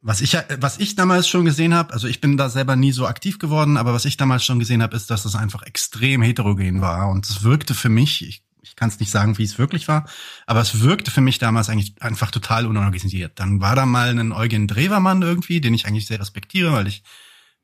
was 0.00 0.20
ich, 0.20 0.38
was 0.60 0.78
ich 0.78 0.94
damals 0.94 1.26
schon 1.26 1.44
gesehen 1.44 1.74
habe, 1.74 1.92
also 1.92 2.06
ich 2.06 2.20
bin 2.20 2.36
da 2.36 2.48
selber 2.48 2.76
nie 2.76 2.92
so 2.92 3.08
aktiv 3.08 3.40
geworden, 3.40 3.76
aber 3.76 3.92
was 3.92 4.04
ich 4.04 4.16
damals 4.16 4.44
schon 4.44 4.60
gesehen 4.60 4.80
habe, 4.80 4.94
ist, 4.94 5.10
dass 5.10 5.24
das 5.24 5.34
einfach 5.34 5.62
extrem 5.64 6.22
heterogen 6.22 6.80
war. 6.80 7.08
Und 7.08 7.28
es 7.28 7.42
wirkte 7.42 7.74
für 7.74 7.88
mich, 7.88 8.24
ich, 8.24 8.44
ich 8.62 8.76
kann 8.76 8.90
es 8.90 9.00
nicht 9.00 9.10
sagen, 9.10 9.38
wie 9.38 9.42
es 9.42 9.58
wirklich 9.58 9.88
war, 9.88 10.08
aber 10.46 10.60
es 10.60 10.80
wirkte 10.80 11.10
für 11.10 11.22
mich 11.22 11.40
damals 11.40 11.68
eigentlich 11.68 12.00
einfach 12.00 12.30
total 12.30 12.66
unorganisiert. 12.66 13.40
Dann 13.40 13.60
war 13.60 13.74
da 13.74 13.86
mal 13.86 14.16
ein 14.16 14.30
Eugen 14.30 14.68
Drewermann 14.68 15.22
irgendwie, 15.22 15.60
den 15.60 15.74
ich 15.74 15.86
eigentlich 15.86 16.06
sehr 16.06 16.20
respektiere, 16.20 16.72
weil 16.72 16.86
ich 16.86 17.02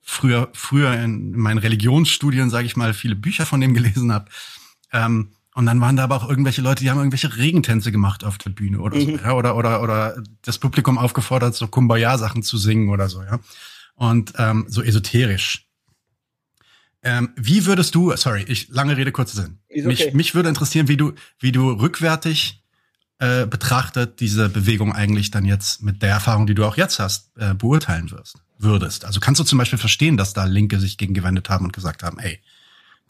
früher, 0.00 0.50
früher 0.52 0.92
in 0.94 1.36
meinen 1.36 1.58
Religionsstudien, 1.58 2.50
sage 2.50 2.66
ich 2.66 2.76
mal, 2.76 2.94
viele 2.94 3.14
Bücher 3.14 3.46
von 3.46 3.60
dem 3.60 3.74
gelesen 3.74 4.12
habe. 4.12 4.28
Ähm, 4.92 5.32
und 5.54 5.66
dann 5.66 5.80
waren 5.80 5.96
da 5.96 6.04
aber 6.04 6.16
auch 6.16 6.28
irgendwelche 6.28 6.62
Leute, 6.62 6.82
die 6.82 6.90
haben 6.90 6.98
irgendwelche 6.98 7.36
Regentänze 7.36 7.92
gemacht 7.92 8.24
auf 8.24 8.38
der 8.38 8.50
Bühne 8.50 8.80
oder 8.80 8.98
so, 8.98 9.06
mhm. 9.06 9.20
ja, 9.22 9.32
oder, 9.32 9.56
oder, 9.56 9.82
oder 9.82 10.22
das 10.42 10.58
Publikum 10.58 10.96
aufgefordert, 10.96 11.54
so 11.54 11.68
Kumbaya-Sachen 11.68 12.42
zu 12.42 12.56
singen 12.56 12.88
oder 12.88 13.08
so, 13.08 13.22
ja. 13.22 13.38
Und 13.94 14.32
ähm, 14.38 14.64
so 14.68 14.82
esoterisch. 14.82 15.66
Ähm, 17.02 17.30
wie 17.36 17.66
würdest 17.66 17.94
du, 17.94 18.16
sorry, 18.16 18.44
ich 18.48 18.68
lange 18.68 18.96
Rede, 18.96 19.12
kurzer 19.12 19.42
Sinn. 19.42 19.58
Okay. 19.68 19.86
Mich, 19.86 20.14
mich 20.14 20.34
würde 20.34 20.48
interessieren, 20.48 20.88
wie 20.88 20.96
du, 20.96 21.12
wie 21.38 21.52
du 21.52 21.70
rückwärtig 21.70 22.62
äh, 23.18 23.46
betrachtet 23.46 24.20
diese 24.20 24.48
Bewegung 24.48 24.92
eigentlich 24.92 25.30
dann 25.30 25.44
jetzt 25.44 25.82
mit 25.82 26.02
der 26.02 26.10
Erfahrung, 26.10 26.46
die 26.46 26.54
du 26.54 26.64
auch 26.64 26.76
jetzt 26.76 26.98
hast, 26.98 27.36
äh, 27.36 27.54
beurteilen 27.54 28.10
wirst, 28.10 28.38
würdest. 28.58 29.04
Also 29.04 29.20
kannst 29.20 29.40
du 29.40 29.44
zum 29.44 29.58
Beispiel 29.58 29.78
verstehen, 29.78 30.16
dass 30.16 30.32
da 30.32 30.44
Linke 30.44 30.80
sich 30.80 30.96
gegengewendet 30.96 31.50
haben 31.50 31.66
und 31.66 31.72
gesagt 31.72 32.02
haben, 32.02 32.18
ey, 32.18 32.40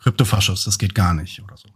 Kryptofaschos, 0.02 0.64
das 0.64 0.78
geht 0.78 0.94
gar 0.94 1.14
nicht 1.14 1.40
oder 1.42 1.56
so. 1.56 1.68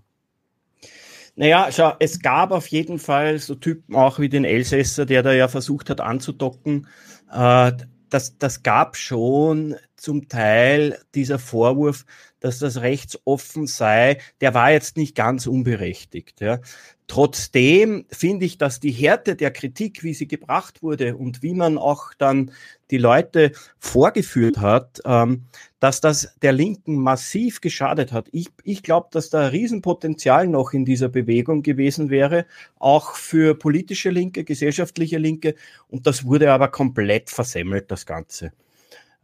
Naja, 1.36 1.68
schau, 1.70 1.92
es 2.00 2.20
gab 2.20 2.50
auf 2.50 2.66
jeden 2.68 2.98
Fall 2.98 3.38
so 3.38 3.54
Typen 3.54 3.94
auch 3.94 4.18
wie 4.18 4.30
den 4.30 4.44
Elsässer, 4.44 5.04
der 5.04 5.22
da 5.22 5.32
ja 5.32 5.48
versucht 5.48 5.90
hat 5.90 6.00
anzudocken. 6.00 6.86
Äh, 7.30 7.72
das, 8.08 8.38
das 8.38 8.62
gab 8.62 8.96
schon 8.96 9.76
zum 9.96 10.28
Teil 10.28 10.98
dieser 11.14 11.38
Vorwurf, 11.38 12.06
dass 12.40 12.58
das 12.58 12.80
rechtsoffen 12.80 13.66
sei, 13.66 14.18
der 14.40 14.54
war 14.54 14.70
jetzt 14.70 14.96
nicht 14.96 15.14
ganz 15.14 15.46
unberechtigt. 15.46 16.40
Ja. 16.40 16.60
Trotzdem 17.08 18.06
finde 18.10 18.46
ich, 18.46 18.58
dass 18.58 18.80
die 18.80 18.90
Härte 18.90 19.36
der 19.36 19.50
Kritik, 19.50 20.02
wie 20.02 20.14
sie 20.14 20.28
gebracht 20.28 20.82
wurde 20.82 21.16
und 21.16 21.42
wie 21.42 21.54
man 21.54 21.78
auch 21.78 22.14
dann 22.18 22.52
die 22.90 22.98
Leute 22.98 23.52
vorgeführt 23.78 24.58
hat, 24.58 25.00
ähm, 25.04 25.46
dass 25.80 26.00
das 26.00 26.34
der 26.42 26.52
Linken 26.52 26.96
massiv 26.96 27.60
geschadet 27.60 28.12
hat. 28.12 28.28
Ich, 28.32 28.48
ich 28.64 28.82
glaube, 28.82 29.08
dass 29.10 29.30
da 29.30 29.48
Riesenpotenzial 29.48 30.48
noch 30.48 30.72
in 30.72 30.84
dieser 30.84 31.08
Bewegung 31.08 31.62
gewesen 31.62 32.08
wäre, 32.10 32.46
auch 32.78 33.14
für 33.14 33.54
politische 33.54 34.10
Linke, 34.10 34.44
gesellschaftliche 34.44 35.18
Linke. 35.18 35.54
Und 35.88 36.06
das 36.06 36.24
wurde 36.24 36.52
aber 36.52 36.68
komplett 36.68 37.30
versemmelt, 37.30 37.90
das 37.90 38.06
Ganze. 38.06 38.52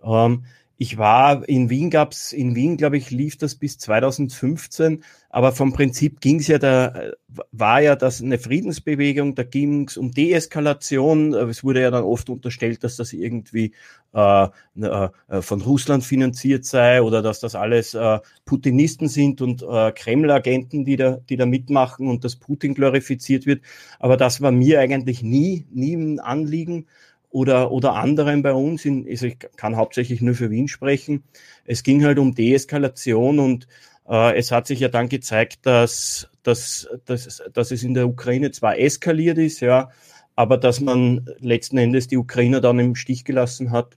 Ähm, 0.04 0.44
ich 0.76 0.98
war 0.98 1.48
in 1.48 1.70
Wien, 1.70 1.90
gab's 1.90 2.32
in 2.32 2.54
Wien, 2.54 2.76
glaube 2.76 2.96
ich, 2.96 3.10
lief 3.10 3.36
das 3.36 3.54
bis 3.54 3.78
2015, 3.78 5.04
aber 5.30 5.52
vom 5.52 5.72
Prinzip 5.72 6.20
ging 6.20 6.40
es 6.40 6.48
ja 6.48 6.58
da, 6.58 7.12
war 7.52 7.80
ja 7.80 7.96
das 7.96 8.20
eine 8.20 8.38
Friedensbewegung, 8.38 9.34
da 9.34 9.44
ging 9.44 9.86
es 9.88 9.96
um 9.96 10.10
Deeskalation. 10.10 11.34
Es 11.34 11.64
wurde 11.64 11.80
ja 11.82 11.90
dann 11.90 12.04
oft 12.04 12.28
unterstellt, 12.28 12.84
dass 12.84 12.96
das 12.96 13.12
irgendwie 13.12 13.72
äh, 14.12 14.48
äh, 14.80 15.08
von 15.40 15.62
Russland 15.62 16.04
finanziert 16.04 16.64
sei 16.64 17.00
oder 17.00 17.22
dass 17.22 17.40
das 17.40 17.54
alles 17.54 17.94
äh, 17.94 18.18
Putinisten 18.44 19.08
sind 19.08 19.40
und 19.40 19.62
äh, 19.62 19.92
Kreml-Agenten, 19.92 20.84
die 20.84 20.96
da, 20.96 21.18
die 21.28 21.36
da 21.36 21.46
mitmachen 21.46 22.08
und 22.08 22.24
dass 22.24 22.36
Putin 22.36 22.74
glorifiziert 22.74 23.46
wird. 23.46 23.62
Aber 23.98 24.16
das 24.16 24.40
war 24.40 24.52
mir 24.52 24.80
eigentlich 24.80 25.22
nie, 25.22 25.66
nie 25.70 25.94
ein 25.94 26.20
Anliegen 26.20 26.86
oder, 27.32 27.72
oder 27.72 27.94
anderen 27.94 28.42
bei 28.42 28.52
uns, 28.52 28.84
in, 28.84 29.06
also 29.08 29.26
ich 29.26 29.38
kann 29.56 29.76
hauptsächlich 29.76 30.20
nur 30.20 30.34
für 30.34 30.50
Wien 30.50 30.68
sprechen. 30.68 31.24
Es 31.64 31.82
ging 31.82 32.04
halt 32.04 32.18
um 32.18 32.34
Deeskalation 32.34 33.38
und 33.38 33.66
äh, 34.08 34.36
es 34.36 34.52
hat 34.52 34.66
sich 34.66 34.80
ja 34.80 34.88
dann 34.88 35.08
gezeigt, 35.08 35.60
dass, 35.62 36.28
dass, 36.42 36.88
dass, 37.06 37.42
dass 37.52 37.70
es 37.70 37.82
in 37.82 37.94
der 37.94 38.06
Ukraine 38.06 38.50
zwar 38.50 38.78
eskaliert 38.78 39.38
ist, 39.38 39.60
ja, 39.60 39.90
aber 40.36 40.58
dass 40.58 40.80
man 40.80 41.26
letzten 41.38 41.78
Endes 41.78 42.06
die 42.06 42.18
Ukrainer 42.18 42.60
dann 42.60 42.78
im 42.78 42.94
Stich 42.94 43.24
gelassen 43.24 43.70
hat 43.70 43.96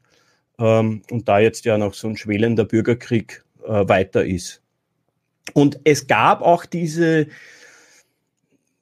ähm, 0.58 1.02
und 1.12 1.28
da 1.28 1.40
jetzt 1.40 1.66
ja 1.66 1.78
noch 1.78 1.94
so 1.94 2.08
ein 2.08 2.18
schwelender 2.18 2.66
Bürgerkrieg 2.66 3.44
äh, 3.66 3.88
weiter 3.88 4.26
ist. 4.26 4.62
Und 5.54 5.80
es 5.84 6.08
gab 6.08 6.42
auch 6.42 6.66
diese, 6.66 7.28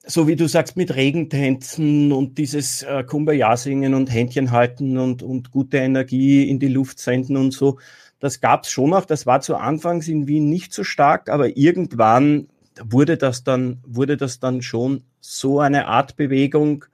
so 0.05 0.27
wie 0.27 0.36
du 0.36 0.48
sagst, 0.48 0.75
mit 0.75 0.95
Regentänzen 0.95 2.12
und 2.12 2.38
dieses 2.38 2.83
äh, 2.83 3.03
Kumbaya-Singen 3.03 3.93
und 3.93 4.12
Händchen 4.12 4.51
halten 4.51 4.98
und, 4.98 5.24
und 5.24 5.51
gute 5.51 5.77
Energie 5.77 6.50
in 6.50 6.60
die 6.60 6.67
Luft 6.67 7.00
senden 7.00 7.38
und 7.38 7.51
so, 7.51 7.79
das 8.19 8.41
gab's 8.41 8.69
schon 8.69 8.91
noch. 8.91 9.05
Das 9.05 9.25
war 9.25 9.41
zu 9.41 9.55
Anfangs 9.55 10.07
in 10.07 10.27
Wien 10.27 10.50
nicht 10.50 10.74
so 10.74 10.83
stark, 10.83 11.29
aber 11.29 11.57
irgendwann 11.57 12.48
wurde 12.81 13.17
das 13.17 13.43
dann, 13.43 13.79
wurde 13.86 14.17
das 14.17 14.39
dann 14.39 14.62
schon 14.62 15.03
so 15.22 15.60
eine 15.60 15.88
Art 15.88 16.15
Bewegung. 16.15 16.86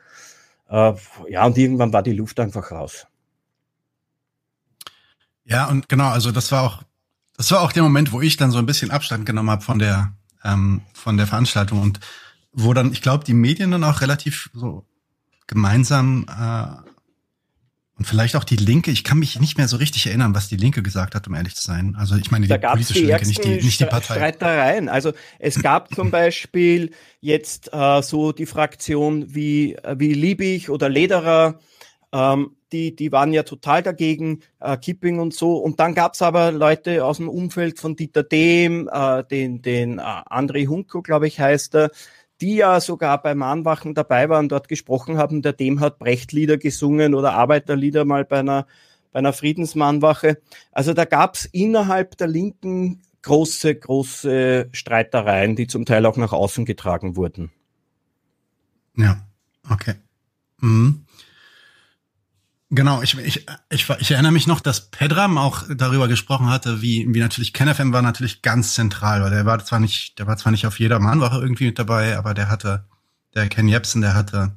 Äh, 0.69 0.93
ja, 1.29 1.45
und 1.45 1.57
irgendwann 1.57 1.93
war 1.93 2.03
die 2.03 2.13
Luft 2.13 2.39
einfach 2.39 2.71
raus. 2.71 3.07
Ja, 5.45 5.67
und 5.67 5.89
genau, 5.89 6.09
also 6.09 6.31
das 6.31 6.51
war 6.51 6.63
auch, 6.63 6.83
das 7.35 7.51
war 7.51 7.61
auch 7.61 7.71
der 7.71 7.81
Moment, 7.81 8.11
wo 8.11 8.21
ich 8.21 8.37
dann 8.37 8.51
so 8.51 8.59
ein 8.59 8.67
bisschen 8.67 8.91
Abstand 8.91 9.25
genommen 9.25 9.49
habe 9.49 9.63
von 9.63 9.79
der, 9.79 10.13
ähm, 10.43 10.81
von 10.93 11.17
der 11.17 11.25
Veranstaltung 11.25 11.81
und 11.81 11.99
wo 12.51 12.73
dann, 12.73 12.91
ich 12.91 13.01
glaube, 13.01 13.23
die 13.23 13.33
Medien 13.33 13.71
dann 13.71 13.83
auch 13.83 14.01
relativ 14.01 14.49
so 14.53 14.85
gemeinsam 15.47 16.25
äh, 16.27 16.89
und 17.99 18.05
vielleicht 18.05 18.37
auch 18.37 18.45
die 18.45 18.55
Linke, 18.55 18.91
ich 18.91 19.03
kann 19.03 19.19
mich 19.19 19.41
nicht 19.41 19.57
mehr 19.57 19.67
so 19.67 19.75
richtig 19.75 20.07
erinnern, 20.07 20.33
was 20.33 20.47
die 20.47 20.55
Linke 20.55 20.81
gesagt 20.81 21.15
hat, 21.15 21.27
um 21.27 21.33
ehrlich 21.33 21.55
zu 21.55 21.63
sein. 21.63 21.97
Also 21.99 22.15
ich 22.15 22.31
meine 22.31 22.47
die 22.47 22.57
politische 22.57 23.01
die 23.01 23.07
Linke, 23.07 23.27
nicht 23.27 23.43
die, 23.43 23.61
nicht 23.61 23.79
die 23.81 23.85
Partei. 23.85 24.13
Streitereien. 24.13 24.87
Also 24.87 25.11
es 25.37 25.61
gab 25.61 25.93
zum 25.93 26.09
Beispiel 26.11 26.91
jetzt 27.19 27.73
äh, 27.73 28.01
so 28.01 28.31
die 28.31 28.45
Fraktion 28.45 29.35
wie, 29.35 29.75
wie 29.97 30.13
Liebig 30.13 30.69
oder 30.69 30.87
Lederer, 30.87 31.59
ähm, 32.13 32.55
die, 32.71 32.95
die 32.95 33.11
waren 33.11 33.33
ja 33.33 33.43
total 33.43 33.83
dagegen, 33.83 34.39
äh, 34.61 34.77
Kipping 34.77 35.19
und 35.19 35.33
so. 35.33 35.57
Und 35.57 35.81
dann 35.81 35.93
gab's 35.93 36.21
aber 36.21 36.53
Leute 36.53 37.03
aus 37.03 37.17
dem 37.17 37.27
Umfeld 37.27 37.79
von 37.79 37.97
Dieter 37.97 38.23
Dehm, 38.23 38.89
äh, 38.91 39.25
den, 39.25 39.61
den 39.61 39.99
äh, 39.99 40.01
André 40.01 40.67
Hunko, 40.67 41.01
glaube 41.01 41.27
ich, 41.27 41.39
heißt 41.39 41.75
er, 41.75 41.91
die 42.41 42.55
ja 42.55 42.79
sogar 42.79 43.21
beim 43.21 43.39
Mahnwachen 43.39 43.93
dabei 43.93 44.29
waren, 44.29 44.49
dort 44.49 44.67
gesprochen 44.67 45.17
haben. 45.17 45.41
Der 45.41 45.53
dem 45.53 45.79
hat 45.79 45.99
Brechtlieder 45.99 46.57
gesungen 46.57 47.13
oder 47.13 47.33
Arbeiterlieder 47.33 48.05
mal 48.05 48.25
bei 48.25 48.39
einer, 48.39 48.67
bei 49.11 49.19
einer 49.19 49.33
Friedensmahnwache. 49.33 50.41
Also 50.71 50.93
da 50.93 51.05
gab's 51.05 51.45
innerhalb 51.45 52.17
der 52.17 52.27
Linken 52.27 53.01
große, 53.21 53.75
große 53.75 54.69
Streitereien, 54.71 55.55
die 55.55 55.67
zum 55.67 55.85
Teil 55.85 56.05
auch 56.05 56.17
nach 56.17 56.31
außen 56.31 56.65
getragen 56.65 57.15
wurden. 57.15 57.51
Ja, 58.95 59.27
okay. 59.69 59.95
Mhm. 60.59 61.05
Genau, 62.71 63.01
ich, 63.01 63.17
ich, 63.17 63.47
ich, 63.71 63.89
ich 63.89 64.11
erinnere 64.11 64.31
mich 64.31 64.45
noch, 64.45 64.59
dass 64.59 64.91
Pedram 64.91 65.39
auch 65.39 65.63
darüber 65.75 66.07
gesprochen 66.07 66.49
hatte, 66.49 66.83
wie, 66.83 67.07
wie 67.09 67.19
natürlich 67.19 67.51
KenFM 67.51 67.93
war 67.93 68.03
natürlich 68.03 68.43
ganz 68.43 68.75
zentral, 68.75 69.23
weil 69.23 69.31
der 69.31 69.45
war 69.47 69.63
zwar 69.65 69.79
nicht, 69.79 70.19
der 70.19 70.27
war 70.27 70.37
zwar 70.37 70.51
nicht 70.51 70.67
auf 70.67 70.79
jeder 70.79 70.99
Mahnwache 70.99 71.39
irgendwie 71.39 71.65
mit 71.65 71.79
dabei, 71.79 72.15
aber 72.15 72.35
der 72.35 72.47
hatte, 72.47 72.85
der 73.33 73.49
Ken 73.49 73.67
Jebsen, 73.67 74.01
der 74.01 74.13
hatte, 74.13 74.51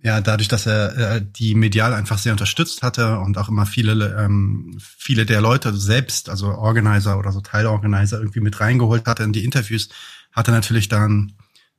ja, 0.00 0.20
dadurch, 0.20 0.46
dass 0.46 0.66
er 0.66 0.96
äh, 0.96 1.22
die 1.24 1.56
medial 1.56 1.94
einfach 1.94 2.16
sehr 2.16 2.32
unterstützt 2.32 2.84
hatte 2.84 3.18
und 3.18 3.38
auch 3.38 3.48
immer 3.48 3.66
viele, 3.66 4.16
ähm, 4.16 4.78
viele 4.78 5.26
der 5.26 5.40
Leute 5.40 5.74
selbst, 5.74 6.30
also 6.30 6.46
Organizer 6.46 7.18
oder 7.18 7.32
so 7.32 7.40
Teilorganizer 7.40 8.18
irgendwie 8.18 8.40
mit 8.40 8.60
reingeholt 8.60 9.08
hatte 9.08 9.24
in 9.24 9.32
die 9.32 9.44
Interviews, 9.44 9.88
hatte 10.30 10.52
natürlich 10.52 10.88
dann 10.88 11.32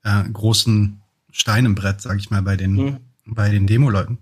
äh, 0.04 0.24
großen 0.30 1.02
Stein 1.32 1.66
im 1.66 1.76
Brett, 1.76 2.02
sag 2.02 2.20
ich 2.20 2.30
mal, 2.30 2.42
bei 2.42 2.58
den, 2.58 2.74
mhm. 2.74 2.98
bei 3.26 3.50
den 3.50 3.66
Demo-Leuten. 3.66 4.20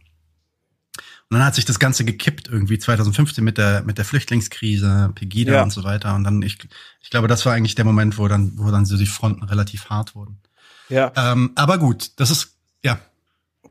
Und 1.29 1.37
dann 1.37 1.45
hat 1.45 1.53
sich 1.53 1.65
das 1.65 1.77
Ganze 1.77 2.05
gekippt 2.05 2.47
irgendwie 2.47 2.79
2015 2.79 3.43
mit 3.43 3.59
der 3.59 3.83
mit 3.83 3.99
der 3.99 4.05
Flüchtlingskrise, 4.05 5.11
Pegida 5.13 5.53
ja. 5.53 5.63
und 5.63 5.69
so 5.69 5.83
weiter. 5.83 6.15
Und 6.15 6.23
dann 6.23 6.41
ich 6.41 6.57
ich 7.01 7.09
glaube, 7.11 7.27
das 7.27 7.45
war 7.45 7.53
eigentlich 7.53 7.75
der 7.75 7.85
Moment, 7.85 8.17
wo 8.17 8.27
dann 8.27 8.53
wo 8.55 8.71
dann 8.71 8.85
so 8.85 8.97
die 8.97 9.05
Fronten 9.05 9.43
relativ 9.43 9.89
hart 9.91 10.15
wurden. 10.15 10.39
Ja. 10.89 11.11
Ähm, 11.15 11.51
aber 11.55 11.77
gut, 11.77 12.19
das 12.19 12.31
ist 12.31 12.57
ja. 12.83 12.99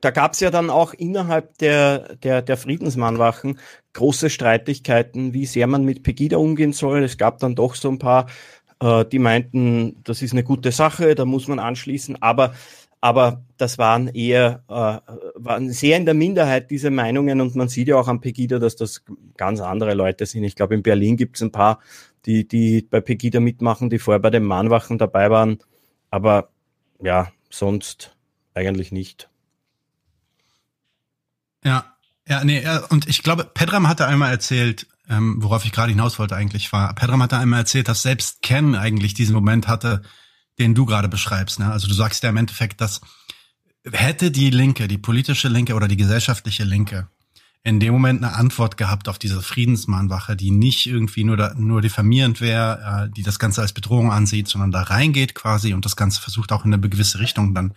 Da 0.01 0.13
gab's 0.13 0.39
ja 0.39 0.51
dann 0.53 0.71
auch 0.71 0.95
innerhalb 0.95 1.59
der 1.59 2.15
der 2.17 2.43
der 2.43 2.57
Friedensmannwachen 2.57 3.59
große 3.93 4.31
Streitigkeiten, 4.31 5.35
wie 5.35 5.47
sehr 5.47 5.67
man 5.67 5.85
mit 5.85 6.05
Pegida 6.05 6.37
umgehen 6.37 6.73
soll. 6.73 7.03
Es 7.03 7.19
gab 7.19 7.41
dann 7.41 7.57
doch 7.57 7.75
so 7.75 7.91
ein 7.91 7.99
paar, 7.99 8.27
äh, 8.81 9.05
die 9.05 9.19
meinten, 9.19 10.01
das 10.05 10.23
ist 10.23 10.31
eine 10.31 10.45
gute 10.45 10.71
Sache, 10.71 11.17
da 11.17 11.25
muss 11.25 11.49
man 11.49 11.59
anschließen. 11.59 12.23
Aber 12.23 12.55
aber 13.01 13.45
das 13.57 13.79
waren 13.79 14.09
eher, 14.09 14.65
äh, 14.69 15.13
waren 15.35 15.71
sehr 15.73 15.97
in 15.97 16.05
der 16.05 16.15
Minderheit 16.15 16.71
diese 16.71 16.91
Meinungen 16.91 17.41
und 17.41 17.55
man 17.55 17.69
sieht 17.69 17.89
ja 17.89 17.97
auch 17.97 18.09
an 18.09 18.21
Pegida, 18.21 18.59
dass 18.59 18.77
das 18.77 19.05
ganz 19.37 19.61
andere 19.61 19.95
Leute 19.95 20.27
sind. 20.27 20.45
Ich 20.45 20.57
glaube, 20.57 20.75
in 20.75 20.83
Berlin 20.83 21.17
gibt 21.17 21.37
es 21.37 21.43
ein 21.43 21.53
paar, 21.53 21.81
die, 22.27 22.47
die 22.47 22.83
bei 22.83 23.01
Pegida 23.01 23.41
mitmachen, 23.41 23.91
die 23.91 23.99
vorher 23.99 24.21
bei 24.21 24.31
den 24.31 24.45
Mahnwachen 24.45 24.99
dabei 24.99 25.31
waren, 25.31 25.59
aber 26.11 26.51
ja, 27.01 27.31
sonst 27.51 28.17
eigentlich 28.55 28.93
nicht. 28.93 29.29
Ja, 31.65 31.97
ja, 32.27 32.45
nee, 32.45 32.63
und 32.91 33.09
ich 33.09 33.23
glaube, 33.23 33.45
Pedram 33.45 33.89
hatte 33.89 34.07
einmal 34.07 34.31
erzählt, 34.31 34.87
ähm, 35.09 35.37
worauf 35.39 35.65
ich 35.65 35.73
gerade 35.73 35.91
hinaus 35.91 36.19
wollte 36.19 36.37
eigentlich 36.37 36.73
war, 36.73 36.95
Pedram 36.95 37.23
hatte 37.23 37.39
einmal 37.39 37.61
erzählt, 37.61 37.89
dass 37.89 38.03
selbst 38.03 38.43
Ken 38.43 38.75
eigentlich 38.75 39.15
diesen 39.15 39.35
Moment 39.35 39.69
hatte, 39.69 40.03
den 40.59 40.75
du 40.75 40.87
gerade 40.87 41.09
beschreibst. 41.09 41.59
Ne? 41.59 41.71
Also 41.71 41.89
du 41.89 41.95
sagst 41.95 42.23
ja 42.23 42.31
im 42.31 42.37
Endeffekt, 42.37 42.81
dass 42.81 43.01
hätte 43.93 44.31
die 44.31 44.51
Linke, 44.51 44.89
die 44.89 44.99
politische 44.99 45.49
Linke 45.49 45.75
oder 45.75 45.89
die 45.89 45.97
gesellschaftliche 45.97 46.65
Linke 46.65 47.09
in 47.65 47.81
dem 47.81 47.93
Moment 47.93 48.23
eine 48.23 48.35
Antwort 48.35 48.77
gehabt 48.77 49.09
auf 49.09 49.19
diese 49.19 49.43
Friedensmahnwache, 49.43 50.37
die 50.37 50.51
nicht 50.51 50.87
irgendwie 50.87 51.25
nur, 51.25 51.37
da, 51.37 51.55
nur 51.55 51.83
diffamierend 51.83 52.41
wäre, 52.41 53.09
äh, 53.09 53.15
die 53.15 53.23
das 53.23 53.39
Ganze 53.39 53.61
als 53.61 53.73
Bedrohung 53.73 54.13
ansieht, 54.13 54.49
sondern 54.49 54.71
da 54.71 54.83
reingeht 54.83 55.35
quasi 55.35 55.75
und 55.75 55.85
das 55.85 55.97
Ganze 55.97 56.21
versucht 56.21 56.53
auch 56.53 56.65
in 56.65 56.73
eine 56.73 56.89
gewisse 56.89 57.19
Richtung 57.19 57.55
dann 57.55 57.75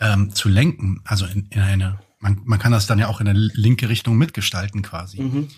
ähm, 0.00 0.34
zu 0.34 0.48
lenken. 0.48 1.00
Also 1.04 1.26
in, 1.26 1.46
in 1.50 1.60
eine, 1.60 1.98
man, 2.20 2.40
man 2.44 2.58
kann 2.58 2.72
das 2.72 2.86
dann 2.86 2.98
ja 2.98 3.08
auch 3.08 3.20
in 3.20 3.28
eine 3.28 3.38
linke 3.38 3.88
Richtung 3.88 4.16
mitgestalten 4.16 4.82
quasi. 4.82 5.20
Mhm 5.20 5.48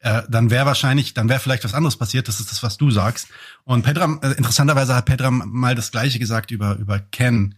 äh, 0.00 0.22
dann 0.28 0.50
wäre 0.50 0.66
wahrscheinlich, 0.66 1.14
dann 1.14 1.28
wäre 1.28 1.40
vielleicht 1.40 1.64
was 1.64 1.74
anderes 1.74 1.96
passiert. 1.96 2.28
Das 2.28 2.40
ist 2.40 2.50
das, 2.50 2.62
was 2.62 2.76
du 2.76 2.90
sagst. 2.90 3.28
Und 3.64 3.82
Pedram, 3.82 4.20
äh, 4.22 4.32
interessanterweise 4.32 4.94
hat 4.94 5.06
Pedram 5.06 5.42
mal 5.46 5.74
das 5.74 5.90
Gleiche 5.90 6.18
gesagt 6.18 6.50
über 6.50 6.76
über 6.76 6.98
Ken, 6.98 7.54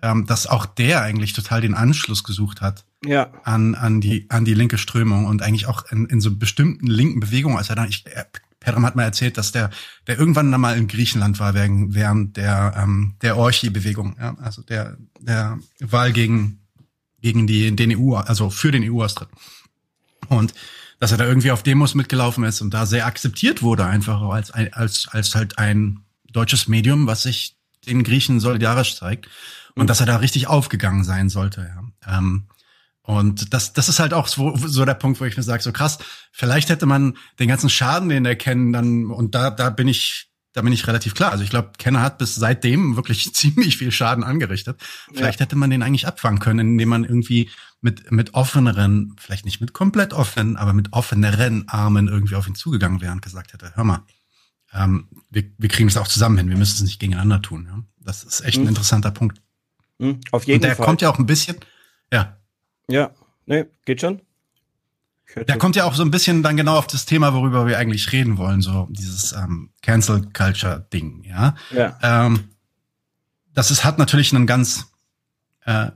ähm, 0.00 0.26
dass 0.26 0.46
auch 0.46 0.66
der 0.66 1.02
eigentlich 1.02 1.32
total 1.32 1.60
den 1.60 1.74
Anschluss 1.74 2.24
gesucht 2.24 2.60
hat 2.60 2.84
ja. 3.04 3.30
an 3.44 3.74
an 3.74 4.00
die 4.00 4.26
an 4.30 4.44
die 4.44 4.54
linke 4.54 4.78
Strömung 4.78 5.26
und 5.26 5.42
eigentlich 5.42 5.66
auch 5.66 5.90
in, 5.90 6.06
in 6.06 6.20
so 6.20 6.34
bestimmten 6.34 6.86
linken 6.86 7.20
Bewegungen, 7.20 7.58
als 7.58 7.68
er 7.68 7.76
dann, 7.76 7.88
ich, 7.88 8.04
er, 8.06 8.26
Pedram 8.62 8.86
hat 8.86 8.96
mal 8.96 9.02
erzählt, 9.02 9.36
dass 9.36 9.52
der, 9.52 9.70
der 10.06 10.18
irgendwann 10.18 10.50
dann 10.52 10.60
mal 10.60 10.76
in 10.76 10.86
Griechenland 10.86 11.40
war 11.40 11.52
während, 11.54 11.94
während 11.94 12.36
der, 12.36 12.74
ähm, 12.76 13.16
der 13.20 13.36
Orchi-Bewegung, 13.36 14.16
ja, 14.18 14.36
also 14.40 14.62
der, 14.62 14.96
der 15.18 15.58
Wahl 15.80 16.12
gegen, 16.12 16.60
gegen 17.20 17.46
die, 17.46 17.74
den 17.74 17.96
EU, 17.96 18.14
also 18.14 18.50
für 18.50 18.70
den 18.70 18.88
EU-Austritt. 18.88 19.28
Und 20.28 20.54
dass 21.02 21.10
er 21.10 21.18
da 21.18 21.26
irgendwie 21.26 21.50
auf 21.50 21.64
Demos 21.64 21.96
mitgelaufen 21.96 22.44
ist 22.44 22.60
und 22.60 22.72
da 22.72 22.86
sehr 22.86 23.06
akzeptiert 23.06 23.60
wurde, 23.60 23.84
einfach 23.86 24.22
als, 24.22 24.52
als, 24.52 25.08
als 25.10 25.34
halt 25.34 25.58
ein 25.58 26.04
deutsches 26.30 26.68
Medium, 26.68 27.08
was 27.08 27.24
sich 27.24 27.56
den 27.88 28.04
Griechen 28.04 28.38
solidarisch 28.38 28.94
zeigt 28.94 29.28
und 29.74 29.82
mhm. 29.82 29.86
dass 29.88 29.98
er 29.98 30.06
da 30.06 30.18
richtig 30.18 30.46
aufgegangen 30.46 31.02
sein 31.02 31.28
sollte. 31.28 31.68
Ja. 32.06 32.18
Ähm, 32.18 32.44
und 33.02 33.52
das, 33.52 33.72
das 33.72 33.88
ist 33.88 33.98
halt 33.98 34.14
auch 34.14 34.28
so, 34.28 34.56
so 34.56 34.84
der 34.84 34.94
Punkt, 34.94 35.20
wo 35.20 35.24
ich 35.24 35.36
mir 35.36 35.42
sage, 35.42 35.64
so 35.64 35.72
krass, 35.72 35.98
vielleicht 36.30 36.68
hätte 36.68 36.86
man 36.86 37.16
den 37.40 37.48
ganzen 37.48 37.68
Schaden, 37.68 38.08
den 38.08 38.24
er 38.24 38.36
kennen, 38.36 38.72
dann, 38.72 39.06
und 39.06 39.34
da, 39.34 39.50
da 39.50 39.70
bin 39.70 39.88
ich, 39.88 40.28
da 40.52 40.62
bin 40.62 40.72
ich 40.72 40.86
relativ 40.86 41.16
klar. 41.16 41.32
Also 41.32 41.42
ich 41.42 41.50
glaube, 41.50 41.72
Kenner 41.78 42.02
hat 42.02 42.18
bis 42.18 42.36
seitdem 42.36 42.94
wirklich 42.94 43.34
ziemlich 43.34 43.76
viel 43.76 43.90
Schaden 43.90 44.22
angerichtet. 44.22 44.80
Vielleicht 45.12 45.40
ja. 45.40 45.46
hätte 45.46 45.56
man 45.56 45.70
den 45.70 45.82
eigentlich 45.82 46.06
abfangen 46.06 46.38
können, 46.38 46.60
indem 46.60 46.90
man 46.90 47.02
irgendwie 47.02 47.50
mit, 47.82 48.10
mit 48.10 48.34
offeneren, 48.34 49.14
vielleicht 49.18 49.44
nicht 49.44 49.60
mit 49.60 49.72
komplett 49.74 50.14
offenen, 50.14 50.56
aber 50.56 50.72
mit 50.72 50.92
offeneren 50.92 51.68
Armen 51.68 52.08
irgendwie 52.08 52.36
auf 52.36 52.46
ihn 52.46 52.54
zugegangen 52.54 53.00
wäre 53.00 53.12
und 53.12 53.22
gesagt 53.22 53.52
hätte, 53.52 53.72
hör 53.74 53.84
mal, 53.84 54.04
ähm, 54.72 55.08
wir, 55.30 55.44
wir 55.58 55.68
kriegen 55.68 55.88
es 55.88 55.96
auch 55.96 56.08
zusammen 56.08 56.38
hin, 56.38 56.48
wir 56.48 56.56
müssen 56.56 56.76
es 56.76 56.82
nicht 56.82 57.00
gegeneinander 57.00 57.42
tun. 57.42 57.66
Ja? 57.68 57.82
Das 57.98 58.22
ist 58.22 58.40
echt 58.42 58.56
ein 58.56 58.62
mhm. 58.62 58.68
interessanter 58.68 59.10
Punkt. 59.10 59.42
Mhm, 59.98 60.20
auf 60.30 60.44
jeden 60.44 60.58
und 60.58 60.64
der 60.64 60.76
Fall. 60.76 60.86
kommt 60.86 61.02
ja 61.02 61.10
auch 61.10 61.18
ein 61.18 61.26
bisschen, 61.26 61.56
ja. 62.12 62.38
Ja, 62.88 63.10
nee, 63.46 63.64
geht 63.84 64.00
schon. 64.00 64.22
Der 65.34 65.56
kommt 65.56 65.76
ja 65.76 65.84
auch 65.84 65.94
so 65.94 66.02
ein 66.02 66.10
bisschen 66.10 66.42
dann 66.42 66.56
genau 66.58 66.76
auf 66.76 66.86
das 66.86 67.06
Thema, 67.06 67.32
worüber 67.32 67.66
wir 67.66 67.78
eigentlich 67.78 68.12
reden 68.12 68.36
wollen, 68.36 68.60
so 68.60 68.86
dieses 68.90 69.32
ähm, 69.32 69.70
Cancel 69.80 70.28
Culture 70.32 70.86
Ding, 70.92 71.24
ja. 71.24 71.54
ja. 71.70 71.98
Ähm, 72.02 72.50
das 73.54 73.70
ist, 73.70 73.84
hat 73.84 73.98
natürlich 73.98 74.34
einen 74.34 74.46
ganz, 74.46 74.92
äh, 75.64 75.90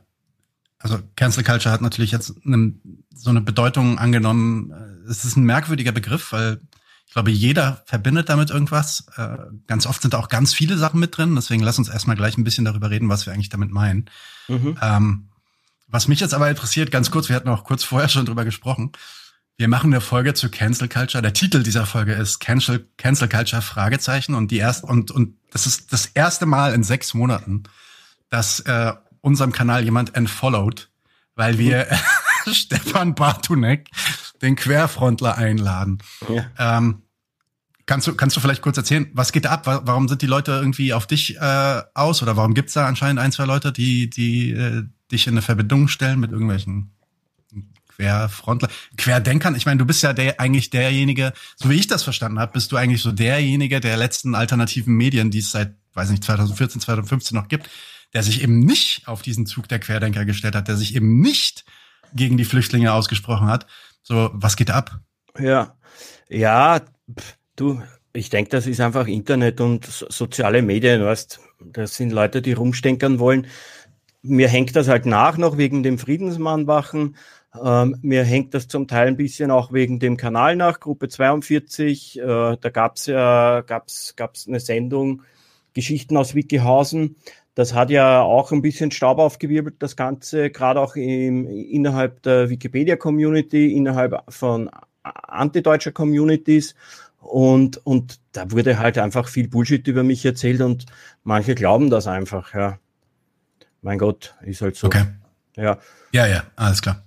also 0.79 0.99
Cancel 1.17 1.45
Culture 1.45 1.73
hat 1.73 1.81
natürlich 1.81 2.11
jetzt 2.11 2.35
eine, 2.45 2.75
so 3.15 3.31
eine 3.31 3.41
Bedeutung 3.41 3.99
angenommen. 3.99 4.73
Es 5.09 5.25
ist 5.25 5.37
ein 5.37 5.45
merkwürdiger 5.45 5.93
Begriff, 5.93 6.33
weil 6.33 6.61
ich 7.07 7.13
glaube, 7.13 7.31
jeder 7.31 7.83
verbindet 7.87 8.29
damit 8.29 8.51
irgendwas. 8.51 9.07
Äh, 9.17 9.39
ganz 9.67 9.87
oft 9.87 10.03
sind 10.03 10.15
da 10.15 10.19
auch 10.19 10.29
ganz 10.29 10.53
viele 10.53 10.77
Sachen 10.77 11.01
mit 11.01 11.17
drin. 11.17 11.35
Deswegen 11.35 11.63
lass 11.63 11.79
uns 11.79 11.89
erstmal 11.89 12.17
gleich 12.17 12.37
ein 12.37 12.45
bisschen 12.45 12.65
darüber 12.65 12.91
reden, 12.91 13.09
was 13.09 13.27
wir 13.27 13.33
eigentlich 13.33 13.49
damit 13.49 13.71
meinen. 13.71 14.11
Mhm. 14.49 14.77
Ähm, 14.83 15.29
was 15.89 16.09
mich 16.09 16.21
jetzt 16.21 16.35
aber 16.35 16.51
interessiert, 16.51 16.91
ganz 16.91 17.11
kurz, 17.11 17.29
wir 17.29 17.37
hatten 17.37 17.49
auch 17.49 17.65
kurz 17.65 17.85
vorher 17.85 18.09
schon 18.09 18.27
drüber 18.27 18.45
gesprochen. 18.45 18.93
Wir 19.57 19.69
machen 19.69 19.93
eine 19.93 20.03
Folge 20.03 20.35
zu 20.35 20.51
Cancel 20.51 20.89
Culture. 20.89 21.23
Der 21.23 21.33
Titel 21.33 21.63
dieser 21.63 21.87
Folge 21.87 22.13
ist 22.13 22.41
Cancel, 22.41 22.87
Cancel 22.99 23.29
Culture 23.29 23.63
Fragezeichen 23.63 24.35
und 24.35 24.51
die 24.51 24.59
erst 24.59 24.85
und 24.85 25.11
und 25.11 25.39
das 25.51 25.67
ist 25.67 25.93
das 25.93 26.07
erste 26.07 26.45
Mal 26.45 26.75
in 26.75 26.83
sechs 26.83 27.15
Monaten, 27.15 27.63
dass 28.29 28.61
äh, 28.61 28.93
unserem 29.27 29.51
Kanal 29.51 29.83
jemand 29.83 30.15
entfollowed, 30.15 30.89
weil 31.35 31.59
wir 31.59 31.89
Stefan 32.53 33.17
Bartunek, 33.17 33.91
den 34.41 34.55
Querfrontler, 34.55 35.37
einladen. 35.37 35.99
Ja. 36.29 36.79
Ähm, 36.79 37.03
kannst 37.87 38.07
du 38.07 38.15
kannst 38.15 38.37
du 38.37 38.41
vielleicht 38.41 38.63
kurz 38.63 38.77
erzählen, 38.77 39.11
was 39.13 39.33
geht 39.33 39.47
da 39.47 39.51
ab? 39.51 39.67
Warum 39.67 40.07
sind 40.09 40.23
die 40.23 40.27
Leute 40.27 40.53
irgendwie 40.53 40.93
auf 40.93 41.07
dich 41.09 41.37
äh, 41.37 41.83
aus 41.95 42.23
oder 42.23 42.37
warum 42.37 42.55
gibt's 42.55 42.75
da 42.75 42.87
anscheinend 42.87 43.19
ein 43.19 43.33
zwei 43.33 43.47
Leute, 43.47 43.73
die 43.73 44.09
die 44.09 44.53
äh, 44.53 44.85
dich 45.11 45.27
in 45.27 45.35
eine 45.35 45.43
Verbindung 45.43 45.89
stellen 45.89 46.21
mit 46.21 46.31
irgendwelchen 46.31 46.93
Querfrontler, 47.97 48.69
Querdenkern. 48.97 49.57
Ich 49.57 49.67
meine, 49.67 49.79
du 49.79 49.87
bist 49.87 50.03
ja 50.03 50.13
der, 50.13 50.39
eigentlich 50.39 50.71
derjenige, 50.71 51.33
so 51.57 51.71
wie 51.71 51.77
ich 51.77 51.87
das 51.87 52.03
verstanden 52.03 52.39
habe, 52.39 52.53
bist 52.53 52.71
du 52.71 52.77
eigentlich 52.77 53.03
so 53.03 53.11
derjenige 53.11 53.81
der 53.81 53.97
letzten 53.97 54.35
alternativen 54.35 54.95
Medien, 54.95 55.31
die 55.31 55.39
es 55.39 55.51
seit, 55.51 55.75
weiß 55.97 56.11
nicht, 56.11 56.25
2014, 56.25 56.81
2015 56.81 57.37
noch 57.37 57.49
gibt, 57.49 57.71
der 58.15 58.23
sich 58.23 58.43
eben 58.43 58.61
nicht 58.61 59.09
auf 59.09 59.23
diesen 59.23 59.47
Zug 59.47 59.69
der 59.69 59.79
Querdenker 59.79 60.25
gestellt 60.25 60.55
hat, 60.55 60.69
der 60.69 60.77
sich 60.77 60.95
eben 60.95 61.21
nicht 61.21 61.65
gegen 62.15 62.37
die 62.37 62.45
Flüchtlinge 62.45 62.93
ausgesprochen 62.93 63.49
hat. 63.49 63.67
So, 64.03 64.31
was 64.33 64.57
geht 64.57 64.71
ab? 64.71 65.01
Ja, 65.39 65.77
ja, 66.29 66.81
du, 67.57 67.83
ich 68.13 68.31
denke, 68.31 68.51
das 68.51 68.67
ist 68.67 68.81
einfach 68.81 69.07
Internet 69.07 69.61
und 69.61 69.85
soziale 69.87 70.63
Medien, 70.63 71.03
weißt, 71.03 71.41
das 71.61 71.97
sind 71.97 72.13
Leute, 72.13 72.43
die 72.43 72.53
rumstenkern 72.53 73.19
wollen 73.19 73.47
mir 74.29 74.49
hängt 74.49 74.77
das 74.77 74.89
halt 74.89 75.07
nach 75.07 75.37
noch 75.37 75.57
wegen 75.57 75.83
dem 75.83 75.99
Friedensmannwachen. 75.99 77.17
Ähm, 77.63 77.97
mir 78.03 78.25
hängt 78.25 78.55
das 78.55 78.69
zum 78.69 78.87
Teil 78.87 79.09
ein 79.09 79.17
bisschen 79.17 79.51
auch 79.51 79.73
wegen 79.73 79.99
dem 79.99 80.17
Kanal 80.17 80.57
nach, 80.57 80.81
Gruppe 80.81 81.09
42. 81.09 82.19
Äh, 82.19 82.23
da 82.25 82.71
gab's 82.71 83.07
ja 83.07 83.63
gab's, 83.63 84.15
gab's 84.17 84.47
eine 84.47 84.61
Sendung, 84.61 85.23
Geschichten 85.77 86.17
aus 86.17 86.35
Wikihausen. 86.35 87.17
Das 87.55 87.73
hat 87.73 87.91
ja 87.91 88.23
auch 88.23 88.51
ein 88.51 88.63
bisschen 88.63 88.91
Staub 88.91 89.19
aufgewirbelt, 89.19 89.77
das 89.79 89.95
Ganze, 89.95 90.51
gerade 90.51 90.81
auch 90.81 90.97
im, 90.97 91.47
innerhalb 91.47 92.23
der 92.23 92.51
Wikipedia-Community, 92.51 93.73
innerhalb 93.73 94.23
von 94.29 94.69
antideutscher 95.03 95.93
Communities. 95.93 96.75
Und, 97.21 97.85
und 97.87 98.19
da 98.33 98.51
wurde 98.51 98.79
halt 98.79 98.99
einfach 98.99 99.29
viel 99.29 99.49
Bullshit 99.49 99.87
über 99.87 100.03
mich 100.03 100.25
erzählt 100.25 100.61
und 100.61 100.87
manche 101.25 101.55
glauben 101.55 101.91
das 101.91 102.07
einfach, 102.07 102.55
ja 102.55 102.79
mein 103.87 103.99
Gott, 103.99 104.35
ist 104.43 104.63
halt 104.63 104.77
so. 104.77 104.89
Okay. 104.89 105.05
Ja. 105.57 105.79
Ja, 106.13 106.27
ja, 106.27 106.45
alles 106.57 106.83
klar. 106.83 107.05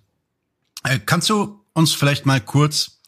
Äh, 0.83 0.99
kannst 1.05 1.29
du 1.29 1.61
uns 1.73 1.93
vielleicht 1.93 2.25
mal 2.25 2.39
kurz 2.39 3.01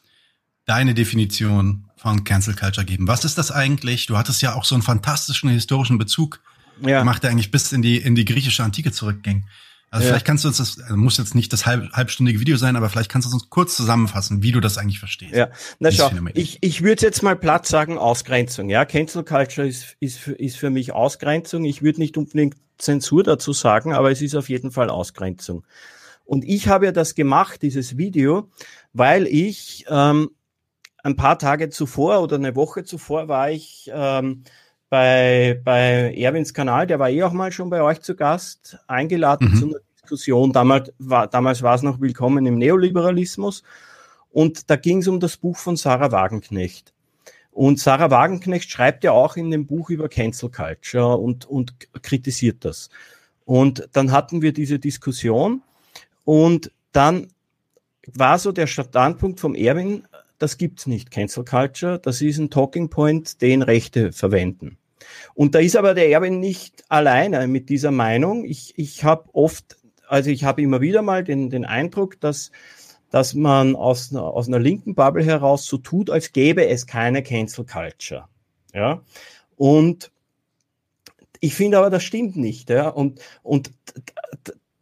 deine 0.65 0.93
Definition 0.93 1.85
von 2.01 2.23
Cancel 2.23 2.55
Culture 2.55 2.83
geben? 2.83 3.07
Was 3.07 3.25
ist 3.25 3.37
das 3.37 3.51
eigentlich? 3.51 4.07
Du 4.07 4.17
hattest 4.17 4.41
ja 4.41 4.55
auch 4.55 4.65
so 4.65 4.73
einen 4.73 4.81
fantastischen 4.81 5.49
historischen 5.49 5.99
Bezug 5.99 6.39
ja. 6.81 6.99
gemacht, 6.99 7.21
der 7.21 7.29
eigentlich 7.29 7.51
bis 7.51 7.71
in 7.71 7.83
die, 7.83 7.97
in 7.97 8.15
die 8.15 8.25
griechische 8.25 8.63
Antike 8.63 8.91
zurückging. 8.91 9.45
Also 9.91 10.05
ja. 10.05 10.13
vielleicht 10.13 10.25
kannst 10.25 10.43
du 10.43 10.47
uns 10.47 10.57
das, 10.57 10.79
also 10.79 10.97
muss 10.97 11.17
jetzt 11.17 11.35
nicht 11.35 11.53
das 11.53 11.65
halb, 11.65 11.91
halbstündige 11.91 12.39
Video 12.39 12.57
sein, 12.57 12.75
aber 12.75 12.89
vielleicht 12.89 13.11
kannst 13.11 13.29
du 13.29 13.33
uns 13.33 13.49
kurz 13.49 13.75
zusammenfassen, 13.75 14.41
wie 14.41 14.51
du 14.51 14.61
das 14.61 14.79
eigentlich 14.79 14.97
verstehst. 14.97 15.35
Ja, 15.35 15.49
na 15.79 15.91
schau, 15.91 16.09
ich, 16.33 16.57
ich 16.61 16.81
würde 16.81 17.05
jetzt 17.05 17.21
mal 17.21 17.35
platt 17.35 17.67
sagen 17.67 17.99
Ausgrenzung. 17.99 18.69
Ja, 18.69 18.85
Cancel 18.85 19.23
Culture 19.23 19.67
ist, 19.67 19.97
ist, 19.99 20.17
für, 20.17 20.31
ist 20.31 20.57
für 20.57 20.69
mich 20.71 20.93
Ausgrenzung. 20.93 21.65
Ich 21.65 21.83
würde 21.83 21.99
nicht 21.99 22.17
unbedingt 22.17 22.55
Zensur 22.79 23.21
dazu 23.21 23.53
sagen, 23.53 23.93
aber 23.93 24.09
es 24.11 24.21
ist 24.21 24.33
auf 24.33 24.49
jeden 24.49 24.71
Fall 24.71 24.89
Ausgrenzung. 24.89 25.65
Und 26.23 26.45
ich 26.45 26.67
habe 26.67 26.85
ja 26.85 26.91
das 26.93 27.13
gemacht, 27.13 27.61
dieses 27.61 27.97
Video, 27.97 28.49
weil 28.93 29.27
ich 29.27 29.85
ähm, 29.89 30.31
ein 31.03 31.15
paar 31.15 31.39
Tage 31.39 31.69
zuvor 31.69 32.21
oder 32.21 32.35
eine 32.35 32.55
Woche 32.55 32.83
zuvor 32.83 33.27
war 33.27 33.49
ich 33.49 33.89
ähm, 33.93 34.43
bei, 34.89 35.59
bei 35.63 36.13
Erwins 36.15 36.53
Kanal, 36.53 36.85
der 36.85 36.99
war 36.99 37.09
eh 37.09 37.23
auch 37.23 37.31
mal 37.31 37.51
schon 37.51 37.69
bei 37.69 37.81
euch 37.81 38.01
zu 38.01 38.15
Gast, 38.15 38.77
eingeladen 38.87 39.51
mhm. 39.51 39.55
zu 39.55 39.65
einer 39.67 39.79
Diskussion. 40.01 40.51
Damals 40.51 40.91
war, 40.99 41.27
damals 41.27 41.61
war 41.61 41.75
es 41.75 41.81
noch 41.81 42.01
Willkommen 42.01 42.45
im 42.45 42.57
Neoliberalismus. 42.57 43.63
Und 44.31 44.69
da 44.69 44.75
ging 44.75 44.99
es 44.99 45.07
um 45.07 45.19
das 45.19 45.37
Buch 45.37 45.57
von 45.57 45.75
Sarah 45.75 46.11
Wagenknecht. 46.11 46.93
Und 47.51 47.79
Sarah 47.79 48.11
Wagenknecht 48.11 48.69
schreibt 48.69 49.03
ja 49.03 49.11
auch 49.11 49.35
in 49.35 49.51
dem 49.51 49.65
Buch 49.65 49.89
über 49.89 50.07
Cancel 50.07 50.49
Culture 50.49 51.17
und, 51.17 51.45
und 51.45 51.75
kritisiert 52.01 52.63
das. 52.63 52.89
Und 53.45 53.89
dann 53.91 54.11
hatten 54.11 54.41
wir 54.41 54.53
diese 54.53 54.79
Diskussion 54.79 55.61
und 56.23 56.71
dann 56.93 57.27
war 58.07 58.39
so 58.39 58.51
der 58.51 58.67
Standpunkt 58.67 59.39
vom 59.39 59.53
Erwin, 59.53 60.07
das 60.41 60.57
gibt's 60.57 60.87
nicht, 60.87 61.11
Cancel 61.11 61.45
Culture, 61.45 61.99
das 61.99 62.21
ist 62.21 62.37
ein 62.37 62.49
Talking 62.49 62.89
Point, 62.89 63.41
den 63.41 63.61
Rechte 63.61 64.11
verwenden. 64.11 64.77
Und 65.33 65.55
da 65.55 65.59
ist 65.59 65.75
aber 65.75 65.93
der 65.93 66.09
Erwin 66.09 66.39
nicht 66.39 66.83
alleine 66.89 67.47
mit 67.47 67.69
dieser 67.69 67.91
Meinung. 67.91 68.45
Ich, 68.45 68.73
ich 68.77 69.03
habe 69.03 69.29
oft, 69.33 69.77
also 70.07 70.29
ich 70.29 70.43
habe 70.43 70.61
immer 70.61 70.81
wieder 70.81 71.01
mal 71.01 71.23
den, 71.23 71.49
den 71.49 71.65
Eindruck, 71.65 72.19
dass 72.19 72.51
dass 73.11 73.33
man 73.33 73.75
aus 73.75 74.15
aus 74.15 74.47
einer 74.47 74.59
linken 74.59 74.95
Bubble 74.95 75.23
heraus 75.23 75.65
so 75.65 75.77
tut, 75.77 76.09
als 76.09 76.31
gäbe 76.31 76.67
es 76.67 76.87
keine 76.87 77.21
Cancel 77.21 77.65
Culture. 77.65 78.29
Ja. 78.73 79.01
Und 79.57 80.11
ich 81.41 81.55
finde 81.55 81.77
aber, 81.77 81.89
das 81.89 82.03
stimmt 82.03 82.37
nicht. 82.37 82.69
Ja. 82.69 82.87
Und, 82.87 83.19
und 83.43 83.71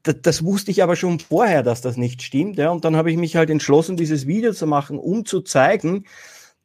das 0.04 0.44
wusste 0.44 0.72
ich 0.72 0.82
aber 0.84 0.96
schon 0.96 1.20
vorher, 1.20 1.64
dass 1.64 1.82
das 1.82 1.98
nicht 1.98 2.22
stimmt. 2.22 2.58
Ja. 2.58 2.70
Und 2.70 2.86
dann 2.86 2.96
habe 2.96 3.12
ich 3.12 3.18
mich 3.18 3.36
halt 3.36 3.50
entschlossen, 3.50 3.98
dieses 3.98 4.28
Video 4.28 4.54
zu 4.54 4.68
machen, 4.68 4.98
um 4.98 5.26
zu 5.26 5.42
zeigen, 5.42 6.06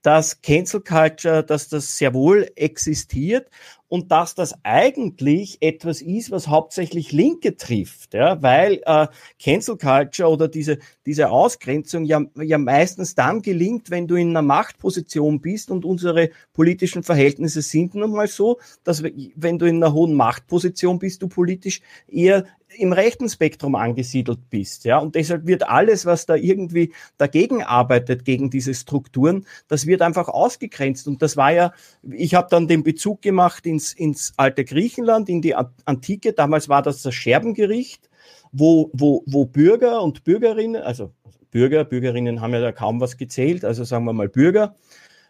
dass 0.04 0.42
Cancel 0.42 0.82
Culture, 0.82 1.42
dass 1.42 1.68
das 1.68 1.96
sehr 1.96 2.12
wohl 2.12 2.50
existiert 2.56 3.48
und 3.88 4.10
dass 4.10 4.34
das 4.34 4.54
eigentlich 4.64 5.58
etwas 5.62 6.02
ist, 6.02 6.30
was 6.30 6.48
hauptsächlich 6.48 7.10
Linke 7.10 7.56
trifft, 7.56 8.12
ja, 8.12 8.42
weil 8.42 8.82
äh, 8.84 9.06
Cancel 9.42 9.78
Culture 9.78 10.28
oder 10.28 10.46
diese, 10.46 10.78
diese 11.06 11.30
Ausgrenzung 11.30 12.04
ja, 12.04 12.20
ja 12.36 12.58
meistens 12.58 13.14
dann 13.14 13.40
gelingt, 13.40 13.90
wenn 13.90 14.06
du 14.06 14.16
in 14.16 14.30
einer 14.30 14.42
Machtposition 14.42 15.40
bist 15.40 15.70
und 15.70 15.86
unsere 15.86 16.30
politischen 16.52 17.02
Verhältnisse 17.02 17.62
sind 17.62 17.94
nun 17.94 18.12
mal 18.12 18.28
so, 18.28 18.58
dass 18.82 19.02
wenn 19.02 19.58
du 19.58 19.64
in 19.64 19.76
einer 19.76 19.94
hohen 19.94 20.14
Machtposition 20.14 20.98
bist, 20.98 21.22
du 21.22 21.28
politisch 21.28 21.80
eher 22.08 22.44
im 22.76 22.92
rechten 22.92 23.28
Spektrum 23.28 23.74
angesiedelt 23.74 24.50
bist, 24.50 24.84
ja, 24.84 24.98
und 24.98 25.14
deshalb 25.14 25.46
wird 25.46 25.68
alles, 25.68 26.06
was 26.06 26.26
da 26.26 26.34
irgendwie 26.34 26.92
dagegen 27.16 27.62
arbeitet, 27.62 28.24
gegen 28.24 28.50
diese 28.50 28.74
Strukturen, 28.74 29.46
das 29.68 29.86
wird 29.86 30.02
einfach 30.02 30.28
ausgegrenzt. 30.28 31.08
Und 31.08 31.22
das 31.22 31.36
war 31.36 31.52
ja, 31.52 31.72
ich 32.02 32.34
habe 32.34 32.48
dann 32.50 32.68
den 32.68 32.82
Bezug 32.82 33.22
gemacht 33.22 33.66
ins, 33.66 33.92
ins 33.92 34.32
alte 34.36 34.64
Griechenland, 34.64 35.28
in 35.28 35.42
die 35.42 35.54
Antike, 35.54 36.32
damals 36.32 36.68
war 36.68 36.82
das 36.82 37.02
das 37.02 37.14
Scherbengericht, 37.14 38.10
wo, 38.52 38.90
wo, 38.92 39.22
wo 39.26 39.46
Bürger 39.46 40.02
und 40.02 40.24
Bürgerinnen, 40.24 40.82
also 40.82 41.12
Bürger, 41.50 41.84
Bürgerinnen 41.84 42.40
haben 42.40 42.52
ja 42.52 42.60
da 42.60 42.72
kaum 42.72 43.00
was 43.00 43.16
gezählt, 43.16 43.64
also 43.64 43.84
sagen 43.84 44.04
wir 44.04 44.12
mal 44.12 44.28
Bürger, 44.28 44.76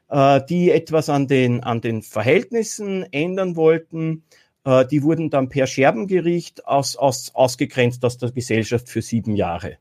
äh, 0.09 0.41
die 0.49 0.71
etwas 0.71 1.09
an 1.09 1.27
den, 1.27 1.63
an 1.63 1.81
den 1.81 2.03
Verhältnissen 2.03 3.05
ändern 3.13 3.57
wollten, 3.57 4.25
äh, 4.65 4.87
die 4.87 5.03
wurden 5.03 5.31
dann 5.31 5.49
per 5.49 5.67
Scherbengericht 5.67 6.67
aus, 6.67 6.97
aus, 6.97 7.35
ausgegrenzt 7.35 8.05
aus 8.05 8.19
der 8.19 8.31
Gesellschaft 8.33 8.89
für 8.89 9.03
sieben 9.03 9.37
Jahre. 9.37 9.79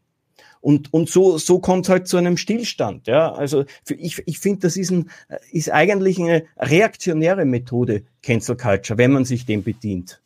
Und, 0.61 0.93
und 0.93 1.09
so, 1.09 1.37
so 1.37 1.59
kommt 1.59 1.85
es 1.85 1.89
halt 1.89 2.07
zu 2.07 2.15
einem 2.15 2.37
Stillstand. 2.37 3.07
Ja? 3.07 3.33
Also 3.33 3.65
für, 3.83 3.95
ich, 3.95 4.23
ich 4.25 4.39
finde, 4.39 4.61
das 4.61 4.77
ist, 4.77 4.91
ein, 4.91 5.09
ist 5.51 5.69
eigentlich 5.69 6.19
eine 6.19 6.45
reaktionäre 6.57 7.43
Methode, 7.43 8.03
Cancel 8.21 8.55
Culture, 8.55 8.97
wenn 8.97 9.11
man 9.11 9.25
sich 9.25 9.45
dem 9.45 9.63
bedient. 9.63 10.21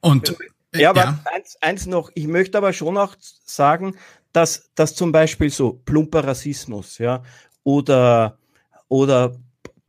Und 0.00 0.36
ja, 0.74 0.90
aber 0.90 1.00
ja. 1.00 1.20
Eins, 1.32 1.56
eins 1.60 1.86
noch, 1.86 2.10
ich 2.14 2.26
möchte 2.26 2.58
aber 2.58 2.72
schon 2.72 2.96
auch 2.96 3.14
sagen, 3.44 3.96
dass, 4.32 4.70
dass 4.74 4.94
zum 4.94 5.12
Beispiel 5.12 5.50
so 5.50 5.80
plumper 5.84 6.24
Rassismus, 6.24 6.98
ja, 6.98 7.22
oder, 7.64 8.38
oder 8.88 9.36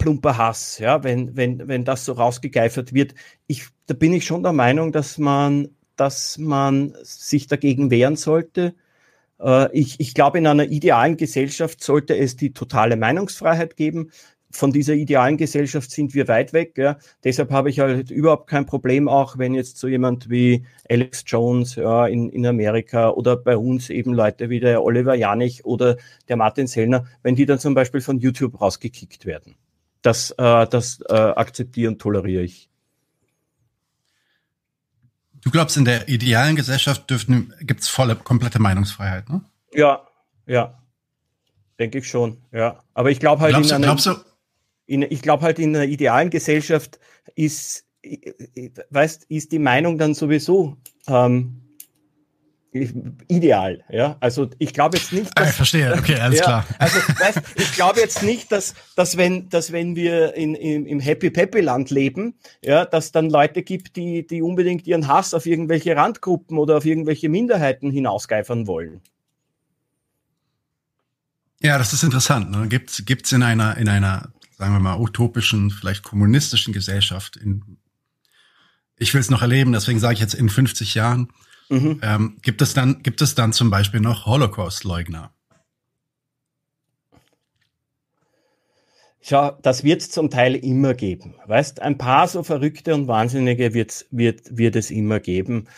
plumper 0.02 0.38
Hass, 0.38 0.80
ja, 0.80 1.04
wenn, 1.04 1.36
wenn, 1.36 1.68
wenn 1.68 1.86
das 1.86 2.06
so 2.06 2.14
rausgegeifert 2.14 2.94
wird. 2.94 3.14
Ich, 3.46 3.68
da 3.86 3.94
bin 3.94 4.14
ich 4.14 4.26
schon 4.26 4.42
der 4.42 4.52
Meinung, 4.52 4.92
dass 4.92 5.20
man, 5.20 5.70
dass 5.96 6.40
man 6.40 6.96
sich 7.04 7.46
dagegen 7.48 7.92
wehren 7.92 8.16
sollte. 8.16 8.74
Äh, 9.40 9.72
ich, 9.78 10.00
ich 10.00 10.16
glaube, 10.16 10.40
in 10.40 10.48
einer 10.48 10.66
idealen 10.66 11.18
Gesellschaft 11.18 11.84
sollte 11.84 12.18
es 12.18 12.36
die 12.36 12.52
totale 12.52 12.96
Meinungsfreiheit 12.96 13.78
geben. 13.78 14.10
Von 14.50 14.72
dieser 14.72 14.96
idealen 14.96 15.38
Gesellschaft 15.38 15.92
sind 15.92 16.16
wir 16.16 16.28
weit 16.28 16.52
weg. 16.52 16.78
Ja. 16.78 16.98
Deshalb 17.24 17.52
habe 17.52 17.70
ich 17.70 17.80
halt 17.80 18.10
überhaupt 18.10 18.48
kein 18.50 18.66
Problem, 18.66 19.08
auch 19.08 19.38
wenn 19.38 19.54
jetzt 19.54 19.78
so 19.78 19.88
jemand 19.88 20.32
wie 20.32 20.66
Alex 20.90 21.24
Jones 21.28 21.76
ja, 21.76 22.08
in, 22.08 22.30
in 22.30 22.46
Amerika 22.48 23.12
oder 23.12 23.38
bei 23.38 23.56
uns 23.56 23.92
eben 23.92 24.16
Leute 24.16 24.50
wie 24.50 24.60
der 24.60 24.84
Oliver 24.84 25.14
Janich 25.14 25.64
oder 25.64 25.98
der 26.28 26.38
Martin 26.38 26.66
Sellner, 26.66 27.06
wenn 27.22 27.36
die 27.36 27.46
dann 27.46 27.60
zum 27.60 27.76
Beispiel 27.76 28.02
von 28.02 28.18
YouTube 28.18 28.60
rausgekickt 28.60 29.28
werden 29.28 29.56
das, 30.02 30.32
äh, 30.32 30.68
das 30.68 31.02
äh, 31.10 31.14
akzeptiere 31.14 31.92
und 31.92 32.00
toleriere 32.00 32.44
ich. 32.44 32.70
Du 35.42 35.50
glaubst, 35.50 35.76
in 35.78 35.86
der 35.86 36.08
idealen 36.08 36.56
Gesellschaft 36.56 37.10
dürften, 37.10 37.54
gibt's 37.62 37.88
volle, 37.88 38.16
komplette 38.16 38.60
Meinungsfreiheit, 38.60 39.30
ne? 39.30 39.42
Ja, 39.74 40.08
ja. 40.46 40.78
Denke 41.80 41.98
ich 41.98 42.08
schon, 42.08 42.38
ja. 42.52 42.84
Aber 42.94 43.10
ich 43.10 43.20
glaube 43.20 43.42
halt 43.42 43.54
glaubst 43.54 43.72
in 43.72 43.84
einer, 43.84 43.96
du, 43.96 44.16
in, 44.86 45.02
ich 45.02 45.22
glaube 45.24 45.44
halt 45.44 45.58
in 45.58 45.76
einer 45.76 45.86
idealen 45.86 46.30
Gesellschaft 46.30 47.00
ist, 47.36 47.86
weißt, 48.92 49.26
ist 49.30 49.52
die 49.52 49.60
Meinung 49.60 49.98
dann 49.98 50.14
sowieso 50.14 50.78
ähm, 51.08 51.61
ideal, 52.74 53.84
ja. 53.90 54.16
Also 54.22 54.50
ich 54.58 54.74
glaube 54.74 54.98
jetzt 54.98 55.12
nicht, 55.12 55.38
dass, 55.38 55.46
ah, 55.46 55.50
ich 55.50 55.56
verstehe, 55.56 55.94
okay, 55.94 56.16
alles 56.16 56.40
ja, 56.40 56.46
klar. 56.46 56.66
Also 56.80 56.98
weißt, 57.00 57.42
ich 57.56 57.74
glaube 57.74 58.00
jetzt 58.00 58.24
nicht, 58.24 58.52
dass, 58.52 58.76
dass 58.96 59.18
wenn, 59.18 59.50
dass 59.50 59.74
wenn 59.74 59.96
wir 59.96 60.36
in, 60.36 60.56
in, 60.56 60.86
im 60.86 61.00
Happy 61.02 61.30
Peppy 61.30 61.60
Land 61.60 61.90
leben, 61.90 62.36
ja, 62.64 62.86
dass 62.86 63.12
dann 63.12 63.30
Leute 63.30 63.62
gibt, 63.64 63.98
die, 63.98 64.26
die 64.26 64.42
unbedingt 64.42 64.88
ihren 64.88 65.08
Hass 65.08 65.34
auf 65.34 65.46
irgendwelche 65.46 65.96
Randgruppen 65.96 66.58
oder 66.58 66.78
auf 66.78 66.86
irgendwelche 66.86 67.28
Minderheiten 67.28 67.92
hinausgeifern 67.92 68.68
wollen. 68.68 69.02
Ja, 71.62 71.78
das 71.78 71.92
ist 71.92 72.04
interessant. 72.04 72.52
Ne? 72.52 72.68
Gibt 72.70 73.06
gibt's 73.06 73.32
in 73.34 73.44
einer 73.44 73.78
in 73.78 73.90
einer 73.90 74.32
sagen 74.58 74.74
wir 74.74 74.80
mal 74.80 75.00
utopischen, 75.00 75.72
vielleicht 75.72 76.04
kommunistischen 76.04 76.74
Gesellschaft 76.74 77.36
in 77.36 77.78
ich 78.98 79.14
will 79.14 79.22
es 79.22 79.32
noch 79.32 79.42
erleben, 79.42 79.74
deswegen 79.74 80.00
sage 80.00 80.14
ich 80.14 80.20
jetzt 80.20 80.36
in 80.36 80.48
50 80.48 80.94
Jahren 80.94 81.30
Mhm. 81.72 82.02
Ähm, 82.04 82.38
gibt 82.42 82.62
es 82.62 82.74
dann, 82.74 83.02
gibt 83.02 83.22
es 83.22 83.34
dann 83.34 83.54
zum 83.54 83.70
Beispiel 83.70 84.02
noch 84.02 84.26
Holocaust-Leugner? 84.26 85.32
Schau, 89.22 89.52
das 89.62 89.86
wird 89.86 90.02
es 90.02 90.10
zum 90.10 90.30
Teil 90.30 90.56
immer 90.56 90.94
geben. 90.96 91.36
Weißt, 91.46 91.82
ein 91.82 91.98
paar 91.98 92.28
so 92.28 92.44
Verrückte 92.44 92.94
und 92.94 93.08
Wahnsinnige 93.08 93.74
wird's, 93.74 94.06
wird, 94.12 94.58
wird 94.58 94.76
es 94.76 94.92
immer 94.92 95.22
geben. 95.22 95.70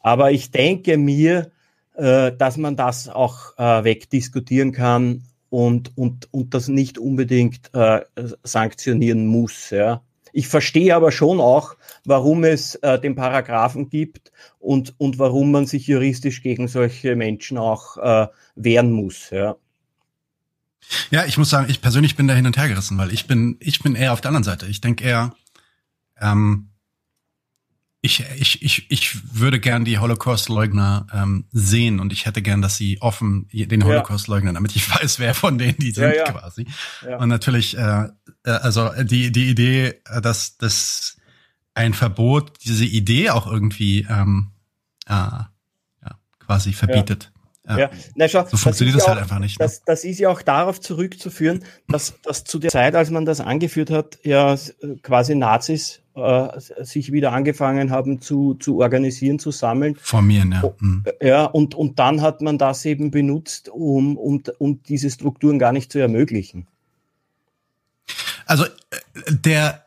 Aber 0.00 0.32
ich 0.32 0.52
denke 0.52 0.96
mir, 0.96 1.50
äh, 1.96 2.32
dass 2.32 2.56
man 2.56 2.76
das 2.76 3.10
auch 3.10 3.58
äh, 3.58 3.84
wegdiskutieren 3.84 4.72
kann 4.72 5.24
und, 5.50 5.98
und, 5.98 6.32
und 6.32 6.54
das 6.54 6.68
nicht 6.68 6.96
unbedingt 6.96 7.74
äh, 7.74 8.00
sanktionieren 8.42 9.26
muss. 9.26 9.68
Ja. 9.68 10.02
Ich 10.32 10.48
verstehe 10.48 10.94
aber 10.96 11.12
schon 11.12 11.40
auch, 11.40 11.76
warum 12.04 12.44
es 12.44 12.74
äh, 12.76 12.98
den 12.98 13.14
Paragraphen 13.14 13.90
gibt 13.90 14.32
und, 14.58 14.94
und 14.98 15.18
warum 15.18 15.50
man 15.52 15.66
sich 15.66 15.86
juristisch 15.86 16.42
gegen 16.42 16.68
solche 16.68 17.14
Menschen 17.16 17.58
auch 17.58 17.98
äh, 17.98 18.28
wehren 18.56 18.92
muss. 18.92 19.30
Ja. 19.30 19.56
ja, 21.10 21.24
ich 21.26 21.36
muss 21.36 21.50
sagen, 21.50 21.68
ich 21.68 21.82
persönlich 21.82 22.16
bin 22.16 22.28
da 22.28 22.34
hin 22.34 22.46
und 22.46 22.56
her 22.56 22.68
gerissen, 22.68 22.96
weil 22.98 23.12
ich 23.12 23.26
bin, 23.26 23.56
ich 23.60 23.82
bin 23.82 23.94
eher 23.94 24.12
auf 24.12 24.20
der 24.20 24.30
anderen 24.30 24.44
Seite. 24.44 24.66
Ich 24.66 24.80
denke 24.80 25.04
eher, 25.04 25.34
ähm, 26.20 26.68
ich, 28.04 28.24
ich, 28.36 28.62
ich, 28.62 28.90
ich 28.90 29.38
würde 29.38 29.60
gern 29.60 29.84
die 29.84 29.98
Holocaust-Leugner 29.98 31.06
ähm, 31.14 31.44
sehen 31.52 32.00
und 32.00 32.12
ich 32.12 32.26
hätte 32.26 32.42
gern, 32.42 32.60
dass 32.60 32.76
sie 32.76 33.00
offen 33.00 33.48
den 33.52 33.84
Holocaust 33.84 34.26
leugnen, 34.26 34.54
damit 34.54 34.74
ich 34.74 34.90
weiß, 35.00 35.20
wer 35.20 35.34
von 35.34 35.56
denen 35.56 35.76
die 35.78 35.92
sind 35.92 36.10
ja, 36.10 36.16
ja. 36.16 36.24
quasi. 36.24 36.66
Ja. 37.08 37.18
Und 37.18 37.28
natürlich, 37.28 37.78
äh, 37.78 38.08
also 38.50 38.90
die, 39.02 39.32
die 39.32 39.48
Idee, 39.48 40.00
äh, 40.06 40.20
dass, 40.20 40.56
dass 40.56 41.16
ein 41.74 41.94
Verbot 41.94 42.52
diese 42.64 42.84
Idee 42.84 43.30
auch 43.30 43.46
irgendwie 43.46 44.06
ähm, 44.10 44.50
äh, 45.06 45.12
ja, 45.12 45.48
quasi 46.38 46.72
verbietet. 46.72 47.32
Ja. 47.66 47.78
ja. 47.78 47.90
Na, 48.16 48.28
schau, 48.28 48.44
so 48.44 48.56
funktioniert 48.56 48.96
das, 48.96 49.04
das 49.04 49.08
halt 49.08 49.18
auch, 49.18 49.22
einfach 49.22 49.38
nicht. 49.38 49.58
Ne? 49.58 49.64
Das, 49.64 49.82
das 49.84 50.04
ist 50.04 50.18
ja 50.18 50.28
auch 50.28 50.42
darauf 50.42 50.80
zurückzuführen, 50.80 51.64
dass, 51.88 52.14
dass 52.22 52.44
zu 52.44 52.58
der 52.58 52.70
Zeit, 52.70 52.96
als 52.96 53.10
man 53.10 53.24
das 53.24 53.40
angeführt 53.40 53.90
hat, 53.90 54.18
ja 54.24 54.56
quasi 55.02 55.36
Nazis 55.36 56.02
äh, 56.14 56.48
sich 56.84 57.12
wieder 57.12 57.32
angefangen 57.32 57.90
haben 57.90 58.20
zu, 58.20 58.54
zu 58.54 58.80
organisieren, 58.80 59.38
zu 59.38 59.52
sammeln. 59.52 59.96
Formieren, 59.96 60.52
ja. 60.52 60.74
Mhm. 60.80 61.04
Ja, 61.22 61.44
und, 61.44 61.74
und 61.74 61.98
dann 61.98 62.20
hat 62.20 62.42
man 62.42 62.58
das 62.58 62.84
eben 62.84 63.10
benutzt, 63.10 63.68
um, 63.68 64.16
um, 64.16 64.42
um 64.58 64.82
diese 64.82 65.10
Strukturen 65.10 65.58
gar 65.58 65.72
nicht 65.72 65.92
zu 65.92 66.00
ermöglichen. 66.00 66.66
Also 68.52 68.66
äh, 68.66 68.70
der, 69.30 69.86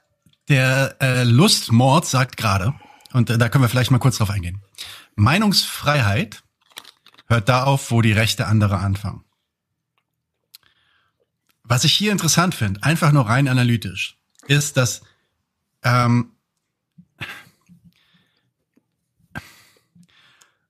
der 0.49 0.95
äh, 0.99 1.23
Lustmord 1.23 2.08
sagt 2.08 2.36
gerade, 2.36 2.73
und 3.13 3.30
äh, 3.30 3.38
da 3.38 3.47
können 3.47 3.63
wir 3.63 3.69
vielleicht 3.69 3.91
mal 3.91 3.99
kurz 3.99 4.17
drauf 4.17 4.32
eingehen. 4.32 4.60
Meinungsfreiheit 5.13 6.41
hört 7.28 7.47
da 7.47 7.65
auf, 7.65 7.91
wo 7.91 8.01
die 8.01 8.12
Rechte 8.12 8.47
anderer 8.47 8.80
anfangen. 8.80 9.23
Was 11.62 11.84
ich 11.84 11.93
hier 11.93 12.12
interessant 12.12 12.56
finde, 12.56 12.82
einfach 12.82 13.12
nur 13.12 13.30
rein 13.30 13.47
analytisch, 13.47 14.17
ist, 14.47 14.78
dass 14.78 15.04
ähm, 15.84 16.32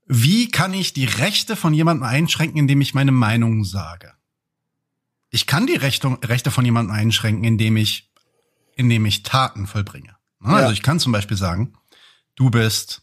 wie 0.05 0.51
kann 0.51 0.73
ich 0.73 0.91
die 0.91 1.05
Rechte 1.05 1.55
von 1.55 1.73
jemandem 1.73 2.03
einschränken, 2.03 2.59
indem 2.59 2.81
ich 2.81 2.93
meine 2.93 3.13
Meinung 3.13 3.63
sage? 3.63 4.11
Ich 5.35 5.47
kann 5.47 5.67
die 5.67 5.75
Rechte, 5.75 6.17
Rechte 6.23 6.49
von 6.49 6.63
jemandem 6.63 6.95
einschränken, 6.95 7.43
indem 7.43 7.75
ich, 7.75 8.09
indem 8.75 9.05
ich 9.05 9.23
Taten 9.23 9.67
vollbringe. 9.67 10.15
Also 10.39 10.67
ja. 10.67 10.71
ich 10.71 10.81
kann 10.81 11.01
zum 11.01 11.11
Beispiel 11.11 11.35
sagen, 11.35 11.73
du 12.35 12.49
bist 12.49 13.01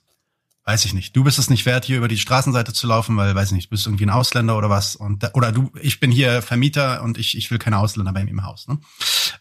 weiß 0.65 0.85
ich 0.85 0.95
nicht, 0.95 1.15
du 1.17 1.25
bist 1.25 1.39
es 1.39 1.51
nicht 1.51 1.67
wert, 1.67 1.85
hier 1.85 1.99
über 1.99 2.09
die 2.09 2.19
Straßenseite 2.19 2.73
zu 2.73 2.87
laufen, 2.87 3.17
weil, 3.17 3.35
weiß 3.35 3.49
ich 3.49 3.55
nicht, 3.57 3.67
du 3.67 3.71
bist 3.71 3.87
irgendwie 3.87 4.07
ein 4.07 4.11
Ausländer 4.11 4.57
oder 4.57 4.71
was. 4.71 4.95
Und 4.97 5.29
oder 5.35 5.53
du, 5.53 5.73
ich 5.81 6.01
bin 6.01 6.11
hier 6.11 6.41
Vermieter 6.41 7.03
und 7.03 7.19
ich, 7.19 7.37
ich 7.37 7.51
will 7.51 7.59
keine 7.59 7.79
Ausländer 7.79 8.13
bei 8.13 8.25
mir 8.25 8.31
im 8.31 8.45
Haus. 8.45 8.69
Ne? 8.69 8.79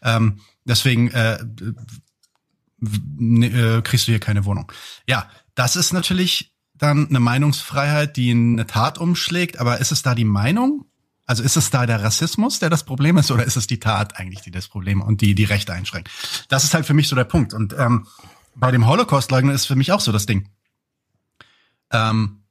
Ähm, 0.02 0.40
deswegen 0.64 1.12
äh, 1.12 1.38
äh, 2.82 3.82
kriegst 3.82 4.08
du 4.08 4.12
hier 4.12 4.20
keine 4.20 4.44
Wohnung. 4.44 4.70
Ja, 5.08 5.30
das 5.54 5.76
ist 5.76 5.92
natürlich 5.92 6.52
dann 6.74 7.08
eine 7.08 7.20
Meinungsfreiheit, 7.20 8.16
die 8.16 8.30
in 8.30 8.54
eine 8.54 8.66
Tat 8.66 8.98
umschlägt, 8.98 9.58
aber 9.58 9.78
ist 9.78 9.92
es 9.92 10.02
da 10.02 10.16
die 10.16 10.24
Meinung 10.24 10.86
Also 11.26 11.42
ist 11.42 11.56
es 11.56 11.70
da 11.70 11.86
der 11.86 12.02
Rassismus, 12.02 12.58
der 12.58 12.68
das 12.68 12.84
Problem 12.84 13.16
ist, 13.16 13.30
oder 13.30 13.44
ist 13.44 13.56
es 13.56 13.66
die 13.66 13.78
Tat 13.78 14.18
eigentlich, 14.18 14.40
die 14.40 14.50
das 14.50 14.68
Problem 14.68 15.00
und 15.00 15.20
die 15.20 15.34
die 15.34 15.44
Rechte 15.44 15.72
einschränkt? 15.72 16.10
Das 16.48 16.64
ist 16.64 16.74
halt 16.74 16.84
für 16.84 16.94
mich 16.94 17.08
so 17.08 17.16
der 17.16 17.24
Punkt. 17.24 17.54
Und 17.54 17.74
ähm, 17.78 18.06
bei 18.54 18.70
dem 18.70 18.86
Holocaust-Leugner 18.86 19.52
ist 19.52 19.66
für 19.66 19.76
mich 19.76 19.92
auch 19.92 20.00
so 20.00 20.12
das 20.12 20.26
Ding. 20.26 20.48
Ähm, 21.90 22.42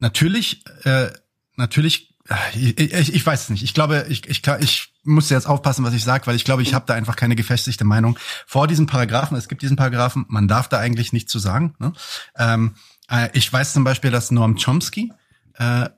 natürlich, 0.00 0.64
äh, 0.84 1.12
natürlich, 1.56 2.14
ich, 2.54 2.78
ich, 2.78 3.14
ich 3.14 3.26
weiß 3.26 3.44
es 3.44 3.50
nicht. 3.50 3.62
Ich 3.62 3.74
glaube, 3.74 4.06
ich, 4.08 4.28
ich, 4.28 4.42
ich 4.60 4.92
muss 5.04 5.30
jetzt 5.30 5.46
aufpassen, 5.46 5.84
was 5.84 5.94
ich 5.94 6.04
sage, 6.04 6.26
weil 6.26 6.36
ich 6.36 6.44
glaube, 6.44 6.62
ich 6.62 6.74
habe 6.74 6.86
da 6.86 6.94
einfach 6.94 7.16
keine 7.16 7.36
gefestigte 7.36 7.84
Meinung. 7.84 8.18
Vor 8.46 8.66
diesen 8.66 8.86
Paragraphen, 8.86 9.36
es 9.36 9.48
gibt 9.48 9.62
diesen 9.62 9.76
Paragraphen, 9.76 10.24
man 10.28 10.48
darf 10.48 10.68
da 10.68 10.78
eigentlich 10.78 11.12
nichts 11.12 11.30
zu 11.30 11.38
sagen. 11.38 11.74
Ne? 11.78 11.92
Ähm, 12.36 12.74
äh, 13.08 13.28
ich 13.32 13.52
weiß 13.52 13.72
zum 13.72 13.84
Beispiel, 13.84 14.10
dass 14.10 14.30
Noam 14.30 14.56
Chomsky 14.56 15.12
äh, 15.54 15.88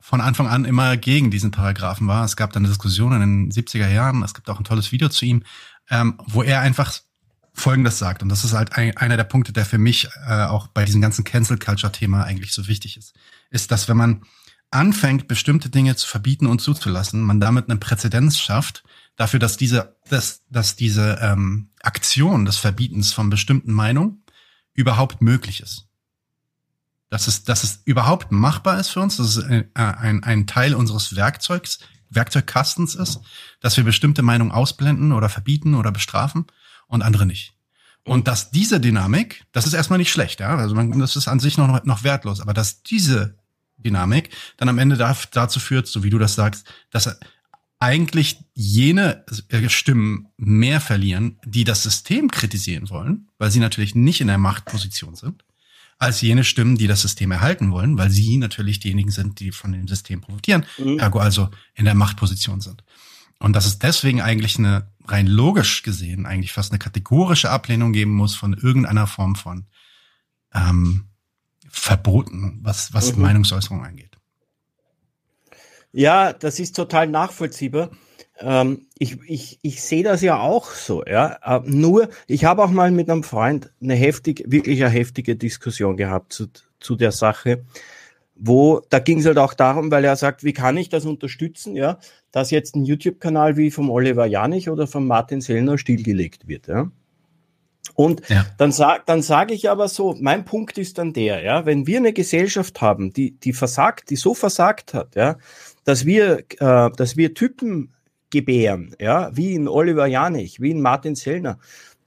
von 0.00 0.20
Anfang 0.20 0.46
an 0.46 0.64
immer 0.64 0.96
gegen 0.96 1.30
diesen 1.30 1.50
Paragraphen 1.50 2.06
war. 2.06 2.24
Es 2.24 2.36
gab 2.36 2.52
dann 2.52 2.62
eine 2.62 2.72
Diskussion 2.72 3.12
in 3.12 3.20
den 3.20 3.50
70er 3.52 3.88
Jahren, 3.88 4.22
es 4.22 4.34
gibt 4.34 4.48
auch 4.48 4.58
ein 4.58 4.64
tolles 4.64 4.90
Video 4.92 5.08
zu 5.08 5.24
ihm, 5.26 5.42
ähm, 5.90 6.18
wo 6.26 6.42
er 6.42 6.60
einfach 6.60 6.92
Folgendes 7.52 7.98
sagt. 7.98 8.22
Und 8.22 8.28
das 8.28 8.44
ist 8.44 8.52
halt 8.52 8.72
ein, 8.74 8.96
einer 8.96 9.16
der 9.16 9.24
Punkte, 9.24 9.52
der 9.52 9.66
für 9.66 9.78
mich 9.78 10.08
äh, 10.26 10.44
auch 10.44 10.68
bei 10.68 10.84
diesem 10.84 11.02
ganzen 11.02 11.24
Cancel 11.24 11.58
Culture 11.58 11.92
Thema 11.92 12.22
eigentlich 12.22 12.52
so 12.52 12.68
wichtig 12.68 12.96
ist. 12.96 13.14
Ist, 13.50 13.70
dass 13.70 13.88
wenn 13.88 13.96
man 13.96 14.22
anfängt, 14.70 15.28
bestimmte 15.28 15.70
Dinge 15.70 15.96
zu 15.96 16.06
verbieten 16.06 16.46
und 16.46 16.60
zuzulassen, 16.60 17.22
man 17.22 17.40
damit 17.40 17.68
eine 17.68 17.78
Präzedenz 17.78 18.38
schafft 18.38 18.84
dafür, 19.16 19.40
dass 19.40 19.56
diese, 19.56 19.96
dass, 20.08 20.44
dass 20.48 20.76
diese 20.76 21.18
ähm, 21.20 21.70
Aktion 21.82 22.44
des 22.44 22.58
Verbietens 22.58 23.12
von 23.12 23.30
bestimmten 23.30 23.72
Meinungen 23.72 24.22
überhaupt 24.74 25.20
möglich 25.20 25.60
ist. 25.60 25.87
Dass 27.10 27.26
es, 27.26 27.44
dass 27.44 27.64
es 27.64 27.82
überhaupt 27.84 28.32
machbar 28.32 28.78
ist 28.78 28.88
für 28.88 29.00
uns, 29.00 29.16
dass 29.16 29.36
es 29.36 29.44
ein, 29.44 29.70
ein, 29.74 30.22
ein 30.22 30.46
Teil 30.46 30.74
unseres 30.74 31.16
Werkzeugs, 31.16 31.78
Werkzeugkastens 32.10 32.94
ist, 32.94 33.20
dass 33.60 33.76
wir 33.76 33.84
bestimmte 33.84 34.22
Meinungen 34.22 34.52
ausblenden 34.52 35.12
oder 35.12 35.28
verbieten 35.28 35.74
oder 35.74 35.92
bestrafen 35.92 36.46
und 36.86 37.02
andere 37.02 37.26
nicht. 37.26 37.54
Und 38.04 38.26
dass 38.26 38.50
diese 38.50 38.80
Dynamik, 38.80 39.44
das 39.52 39.66
ist 39.66 39.74
erstmal 39.74 39.98
nicht 39.98 40.10
schlecht, 40.10 40.40
ja, 40.40 40.56
also 40.56 40.74
man, 40.74 40.98
das 40.98 41.16
ist 41.16 41.28
an 41.28 41.40
sich 41.40 41.58
noch, 41.58 41.84
noch 41.84 42.04
wertlos, 42.04 42.40
aber 42.40 42.54
dass 42.54 42.82
diese 42.82 43.38
Dynamik 43.76 44.30
dann 44.56 44.68
am 44.68 44.78
Ende 44.78 44.96
dazu 44.96 45.60
führt, 45.60 45.86
so 45.86 46.02
wie 46.02 46.10
du 46.10 46.18
das 46.18 46.34
sagst, 46.34 46.66
dass 46.90 47.18
eigentlich 47.78 48.38
jene 48.54 49.24
äh, 49.50 49.68
Stimmen 49.68 50.28
mehr 50.36 50.80
verlieren, 50.80 51.38
die 51.44 51.64
das 51.64 51.82
System 51.82 52.30
kritisieren 52.30 52.90
wollen, 52.90 53.28
weil 53.38 53.50
sie 53.50 53.60
natürlich 53.60 53.94
nicht 53.94 54.20
in 54.20 54.26
der 54.26 54.38
Machtposition 54.38 55.14
sind, 55.14 55.44
als 55.98 56.20
jene 56.20 56.44
Stimmen, 56.44 56.76
die 56.76 56.86
das 56.86 57.02
System 57.02 57.32
erhalten 57.32 57.72
wollen, 57.72 57.98
weil 57.98 58.10
sie 58.10 58.36
natürlich 58.38 58.78
diejenigen 58.78 59.10
sind, 59.10 59.40
die 59.40 59.50
von 59.50 59.72
dem 59.72 59.88
System 59.88 60.20
profitieren, 60.20 60.64
mhm. 60.78 60.98
ergo 60.98 61.18
also 61.18 61.50
in 61.74 61.84
der 61.84 61.94
Machtposition 61.94 62.60
sind. 62.60 62.84
Und 63.40 63.52
dass 63.54 63.66
es 63.66 63.78
deswegen 63.78 64.20
eigentlich 64.20 64.58
eine 64.58 64.88
rein 65.06 65.26
logisch 65.26 65.82
gesehen 65.82 66.26
eigentlich 66.26 66.52
fast 66.52 66.70
eine 66.72 66.78
kategorische 66.78 67.50
Ablehnung 67.50 67.92
geben 67.92 68.12
muss 68.12 68.34
von 68.34 68.52
irgendeiner 68.52 69.06
Form 69.06 69.36
von 69.36 69.66
ähm, 70.54 71.08
verboten, 71.68 72.58
was, 72.62 72.92
was 72.92 73.14
mhm. 73.14 73.22
Meinungsäußerung 73.22 73.84
angeht. 73.84 74.16
Ja, 75.92 76.32
das 76.32 76.58
ist 76.58 76.76
total 76.76 77.08
nachvollziehbar. 77.08 77.90
Ähm, 78.38 78.86
ich, 78.98 79.18
ich, 79.26 79.58
ich 79.62 79.82
sehe 79.82 80.02
das 80.02 80.22
ja 80.22 80.40
auch 80.40 80.70
so, 80.70 81.04
ja. 81.04 81.38
Äh, 81.42 81.60
nur, 81.64 82.08
ich 82.26 82.44
habe 82.44 82.62
auch 82.62 82.70
mal 82.70 82.90
mit 82.90 83.08
einem 83.08 83.22
Freund 83.22 83.70
eine 83.80 83.94
heftig, 83.94 84.44
wirklich 84.46 84.82
eine 84.82 84.92
heftige 84.92 85.36
Diskussion 85.36 85.96
gehabt 85.96 86.32
zu, 86.32 86.46
zu 86.80 86.96
der 86.96 87.12
Sache, 87.12 87.64
wo, 88.34 88.80
da 88.90 88.98
ging 88.98 89.18
es 89.18 89.26
halt 89.26 89.38
auch 89.38 89.54
darum, 89.54 89.90
weil 89.90 90.04
er 90.04 90.16
sagt, 90.16 90.44
wie 90.44 90.52
kann 90.52 90.76
ich 90.76 90.88
das 90.88 91.04
unterstützen, 91.04 91.76
ja, 91.76 91.98
dass 92.30 92.50
jetzt 92.50 92.76
ein 92.76 92.84
YouTube-Kanal 92.84 93.56
wie 93.56 93.70
vom 93.70 93.90
Oliver 93.90 94.26
Janich 94.26 94.68
oder 94.70 94.86
von 94.86 95.06
Martin 95.06 95.40
Sellner 95.40 95.78
stillgelegt 95.78 96.46
wird, 96.48 96.68
ja. 96.68 96.90
Und 97.94 98.28
ja. 98.28 98.46
dann 98.58 98.70
sag, 98.70 99.06
dann 99.06 99.22
sage 99.22 99.54
ich 99.54 99.70
aber 99.70 99.88
so, 99.88 100.14
mein 100.20 100.44
Punkt 100.44 100.78
ist 100.78 100.98
dann 100.98 101.12
der, 101.12 101.42
ja, 101.42 101.66
wenn 101.66 101.86
wir 101.86 101.98
eine 101.98 102.12
Gesellschaft 102.12 102.80
haben, 102.80 103.12
die, 103.12 103.32
die 103.32 103.52
versagt, 103.52 104.10
die 104.10 104.16
so 104.16 104.34
versagt 104.34 104.94
hat, 104.94 105.16
ja, 105.16 105.36
dass 105.84 106.04
wir, 106.04 106.44
äh, 106.60 106.90
dass 106.96 107.16
wir 107.16 107.34
Typen 107.34 107.92
gebären, 108.30 108.94
ja, 109.00 109.30
wie 109.34 109.54
in 109.54 109.68
Oliver 109.68 110.06
Janich, 110.06 110.60
wie 110.60 110.70
in 110.70 110.80
Martin 110.80 111.14
Sellner, 111.14 111.58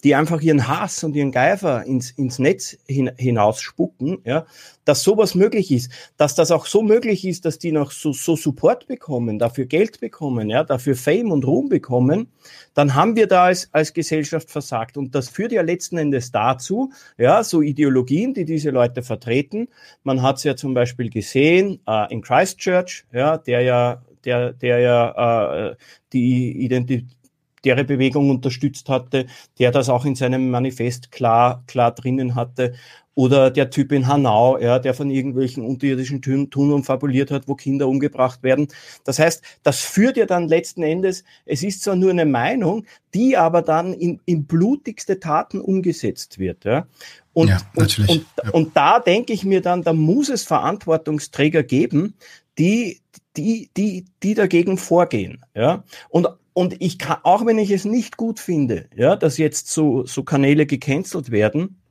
die 0.04 0.16
einfach 0.16 0.42
ihren 0.42 0.68
Hass 0.68 1.04
und 1.04 1.16
ihren 1.16 1.32
Geifer 1.32 1.84
ins, 1.86 2.12
ins 2.12 2.40
Netz 2.40 2.78
hin, 2.88 3.12
hinausspucken, 3.18 4.20
ja, 4.26 4.46
dass 4.84 5.04
sowas 5.04 5.36
möglich 5.36 5.72
ist, 5.72 5.92
dass 6.18 6.34
das 6.34 6.52
auch 6.52 6.66
so 6.66 6.82
möglich 6.82 7.26
ist, 7.26 7.46
dass 7.46 7.60
die 7.60 7.72
noch 7.72 7.92
so, 7.92 8.12
so 8.14 8.36
Support 8.36 8.88
bekommen, 8.88 9.38
dafür 9.38 9.66
Geld 9.66 10.00
bekommen, 10.00 10.50
ja, 10.50 10.64
dafür 10.64 10.96
Fame 10.96 11.32
und 11.32 11.46
Ruhm 11.46 11.70
bekommen, 11.70 12.32
dann 12.74 12.96
haben 12.96 13.16
wir 13.16 13.28
da 13.28 13.46
als, 13.46 13.70
als 13.74 13.94
Gesellschaft 13.94 14.50
versagt. 14.50 14.98
Und 14.98 15.14
das 15.14 15.30
führt 15.30 15.52
ja 15.52 15.62
letzten 15.62 15.98
Endes 15.98 16.32
dazu, 16.32 16.92
ja, 17.18 17.44
so 17.44 17.62
Ideologien, 17.62 18.34
die 18.34 18.46
diese 18.46 18.72
Leute 18.72 19.04
vertreten. 19.04 19.68
Man 20.04 20.24
hat 20.24 20.38
es 20.38 20.44
ja 20.44 20.56
zum 20.56 20.74
Beispiel 20.74 21.10
gesehen 21.10 21.80
äh, 21.88 22.12
in 22.12 22.22
Christchurch, 22.22 23.06
ja, 23.14 23.38
der 23.38 23.62
ja 23.62 24.02
der, 24.26 24.54
der 24.54 24.80
ja 24.80 25.70
äh, 25.70 25.76
die 26.14 26.52
Identität 26.64 27.16
deren 27.64 27.86
Bewegung 27.86 28.30
unterstützt 28.30 28.90
hatte, 28.90 29.28
der 29.60 29.72
das 29.72 29.90
auch 29.90 30.06
in 30.06 30.16
seinem 30.16 30.50
Manifest 30.50 31.12
klar, 31.12 31.64
klar 31.68 31.94
drinnen 31.94 32.36
hatte. 32.36 32.74
Oder 33.14 33.52
der 33.52 33.70
Typ 33.70 33.92
in 33.92 34.08
Hanau, 34.08 34.58
ja, 34.58 34.80
der 34.80 34.94
von 34.94 35.12
irgendwelchen 35.12 35.66
unterirdischen 35.66 36.22
Tunneln 36.22 36.84
fabuliert 36.84 37.30
hat, 37.30 37.46
wo 37.46 37.56
Kinder 37.56 37.90
umgebracht 37.90 38.42
werden. 38.42 38.70
Das 39.04 39.20
heißt, 39.20 39.44
das 39.64 39.82
führt 39.82 40.16
ja 40.16 40.26
dann 40.26 40.48
letzten 40.48 40.82
Endes, 40.82 41.26
es 41.46 41.62
ist 41.62 41.84
zwar 41.84 41.98
nur 41.98 42.12
eine 42.12 42.26
Meinung, 42.26 42.86
die 43.14 43.36
aber 43.36 43.64
dann 43.64 43.94
in, 43.94 44.22
in 44.26 44.46
blutigste 44.46 45.20
Taten 45.20 45.60
umgesetzt 45.60 46.40
wird. 46.40 46.64
Ja. 46.64 46.88
Und, 47.34 47.50
ja, 47.50 47.60
und, 47.76 48.00
und, 48.00 48.26
ja. 48.44 48.50
und 48.52 48.78
da 48.78 49.00
denke 49.00 49.34
ich 49.34 49.44
mir 49.44 49.62
dann, 49.62 49.84
da 49.84 49.92
muss 49.92 50.30
es 50.30 50.44
Verantwortungsträger 50.44 51.64
geben, 51.64 52.16
die, 52.58 53.02
die, 53.38 53.70
die, 53.78 54.06
die 54.24 54.34
dagegen 54.34 54.78
vorgehen. 54.78 55.44
Ja? 55.56 55.84
Und 56.10 56.28
und 56.54 56.82
ich 56.82 57.00
kann, 57.00 57.20
auch 57.24 57.46
wenn 57.46 57.58
ich 57.58 57.72
es 57.72 57.86
nicht 57.86 58.18
gut 58.18 58.40
finde, 58.40 58.90
ja, 58.94 59.16
dass 59.16 59.38
jetzt 59.38 59.70
so, 59.70 60.06
so 60.06 60.24
Kanäle 60.24 60.66
gecancelt 60.66 61.32
werden, 61.32 61.82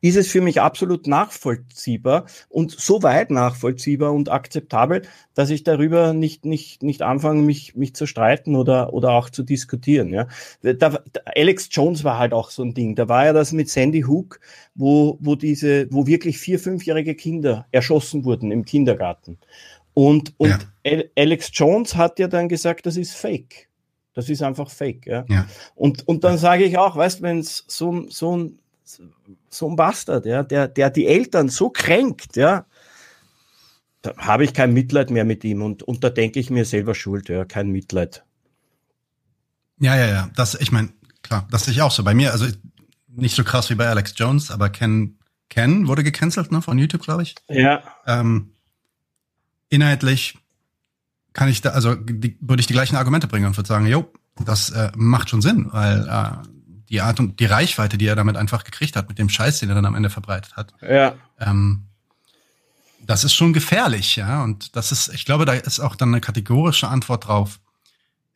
ist 0.00 0.16
es 0.16 0.28
für 0.28 0.40
mich 0.40 0.60
absolut 0.60 1.06
nachvollziehbar 1.06 2.24
und 2.48 2.70
so 2.70 3.02
weit 3.02 3.30
nachvollziehbar 3.30 4.12
und 4.12 4.30
akzeptabel, 4.30 5.02
dass 5.34 5.50
ich 5.50 5.62
darüber 5.62 6.12
nicht, 6.14 6.44
nicht, 6.44 6.82
nicht 6.82 7.02
anfange, 7.02 7.42
mich, 7.42 7.76
mich 7.76 7.94
zu 7.94 8.06
streiten 8.06 8.56
oder, 8.56 8.94
oder 8.94 9.10
auch 9.10 9.28
zu 9.28 9.42
diskutieren. 9.42 10.08
Ja. 10.12 10.26
Da, 10.62 11.00
Alex 11.36 11.68
Jones 11.70 12.02
war 12.02 12.18
halt 12.18 12.32
auch 12.32 12.50
so 12.50 12.62
ein 12.62 12.74
Ding. 12.74 12.94
Da 12.94 13.08
war 13.08 13.26
ja 13.26 13.32
das 13.32 13.52
mit 13.52 13.68
Sandy 13.68 14.02
Hook, 14.02 14.40
wo, 14.74 15.18
wo 15.20 15.34
diese, 15.34 15.86
wo 15.90 16.06
wirklich 16.06 16.38
vier, 16.38 16.58
fünfjährige 16.58 17.14
Kinder 17.14 17.66
erschossen 17.70 18.24
wurden 18.24 18.50
im 18.50 18.64
Kindergarten. 18.64 19.38
Und, 19.94 20.34
und 20.38 20.68
ja. 20.84 21.02
Alex 21.16 21.50
Jones 21.52 21.96
hat 21.96 22.18
ja 22.18 22.28
dann 22.28 22.48
gesagt, 22.48 22.86
das 22.86 22.96
ist 22.96 23.14
fake. 23.14 23.68
Das 24.14 24.28
ist 24.28 24.42
einfach 24.42 24.70
fake. 24.70 25.06
Ja? 25.06 25.24
ja. 25.28 25.46
Und, 25.74 26.06
und 26.08 26.24
dann 26.24 26.38
sage 26.38 26.64
ich 26.64 26.78
auch, 26.78 26.96
weißt 26.96 27.20
du, 27.20 27.22
wenn 27.22 27.38
es 27.38 27.64
so, 27.68 28.08
so, 28.08 28.36
ein, 28.36 28.58
so 29.48 29.68
ein 29.68 29.76
Bastard, 29.76 30.26
ja, 30.26 30.42
der, 30.42 30.68
der 30.68 30.90
die 30.90 31.06
Eltern 31.06 31.48
so 31.48 31.70
kränkt, 31.70 32.36
ja, 32.36 32.66
da 34.02 34.16
habe 34.16 34.44
ich 34.44 34.54
kein 34.54 34.72
Mitleid 34.72 35.10
mehr 35.10 35.24
mit 35.24 35.44
ihm 35.44 35.62
und, 35.62 35.82
und 35.82 36.02
da 36.02 36.10
denke 36.10 36.40
ich 36.40 36.50
mir 36.50 36.64
selber 36.64 36.94
schuld, 36.94 37.28
ja, 37.28 37.44
kein 37.44 37.70
Mitleid. 37.70 38.24
Ja, 39.78 39.96
ja, 39.96 40.06
ja. 40.06 40.30
Das, 40.36 40.54
ich 40.54 40.72
meine, 40.72 40.90
klar, 41.22 41.46
das 41.50 41.64
sehe 41.64 41.72
ich 41.72 41.82
auch 41.82 41.90
so. 41.90 42.04
Bei 42.04 42.14
mir, 42.14 42.32
also 42.32 42.46
nicht 43.08 43.34
so 43.34 43.44
krass 43.44 43.70
wie 43.70 43.74
bei 43.74 43.88
Alex 43.88 44.14
Jones, 44.16 44.50
aber 44.50 44.70
Ken, 44.70 45.18
Ken 45.48 45.88
wurde 45.88 46.04
gecancelt, 46.04 46.52
ne, 46.52 46.62
von 46.62 46.78
YouTube, 46.78 47.02
glaube 47.02 47.22
ich. 47.22 47.34
Ja. 47.48 47.82
Ähm, 48.06 48.52
inhaltlich 49.70 50.38
kann 51.32 51.48
ich 51.48 51.62
da, 51.62 51.70
also 51.70 51.94
die, 51.94 52.36
würde 52.40 52.60
ich 52.60 52.66
die 52.66 52.74
gleichen 52.74 52.96
Argumente 52.96 53.26
bringen 53.26 53.46
und 53.46 53.56
würde 53.56 53.68
sagen, 53.68 53.86
jo, 53.86 54.12
das 54.44 54.70
äh, 54.70 54.92
macht 54.96 55.30
schon 55.30 55.40
Sinn, 55.40 55.68
weil 55.70 56.06
äh, 56.08 56.48
die 56.88 57.00
Art 57.00 57.20
und 57.20 57.40
die 57.40 57.46
Reichweite, 57.46 57.96
die 57.96 58.06
er 58.06 58.16
damit 58.16 58.36
einfach 58.36 58.64
gekriegt 58.64 58.96
hat, 58.96 59.08
mit 59.08 59.18
dem 59.18 59.28
Scheiß, 59.28 59.60
den 59.60 59.68
er 59.68 59.76
dann 59.76 59.86
am 59.86 59.94
Ende 59.94 60.10
verbreitet 60.10 60.56
hat, 60.56 60.74
ja. 60.82 61.14
ähm, 61.38 61.86
das 63.06 63.24
ist 63.24 63.32
schon 63.32 63.52
gefährlich, 63.52 64.16
ja. 64.16 64.44
Und 64.44 64.76
das 64.76 64.92
ist, 64.92 65.08
ich 65.14 65.24
glaube, 65.24 65.44
da 65.44 65.54
ist 65.54 65.80
auch 65.80 65.96
dann 65.96 66.10
eine 66.10 66.20
kategorische 66.20 66.88
Antwort 66.88 67.26
drauf 67.26 67.60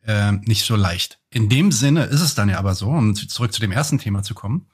äh, 0.05 0.33
nicht 0.33 0.65
so 0.65 0.75
leicht. 0.75 1.19
In 1.29 1.49
dem 1.49 1.71
Sinne 1.71 2.05
ist 2.05 2.21
es 2.21 2.35
dann 2.35 2.49
ja 2.49 2.57
aber 2.57 2.75
so, 2.75 2.89
um 2.89 3.15
zurück 3.15 3.53
zu 3.53 3.61
dem 3.61 3.71
ersten 3.71 3.99
Thema 3.99 4.23
zu 4.23 4.33
kommen, 4.33 4.67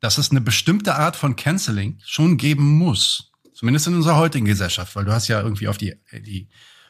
dass 0.00 0.18
es 0.18 0.30
eine 0.30 0.40
bestimmte 0.40 0.96
Art 0.96 1.16
von 1.16 1.36
Canceling 1.36 1.98
schon 2.04 2.36
geben 2.36 2.78
muss. 2.78 3.31
Zumindest 3.62 3.86
in 3.86 3.94
unserer 3.94 4.16
heutigen 4.16 4.44
Gesellschaft, 4.44 4.96
weil 4.96 5.04
du 5.04 5.12
hast 5.12 5.28
ja 5.28 5.40
irgendwie 5.40 5.68
auf 5.68 5.78
die, 5.78 5.94
die 6.12 6.48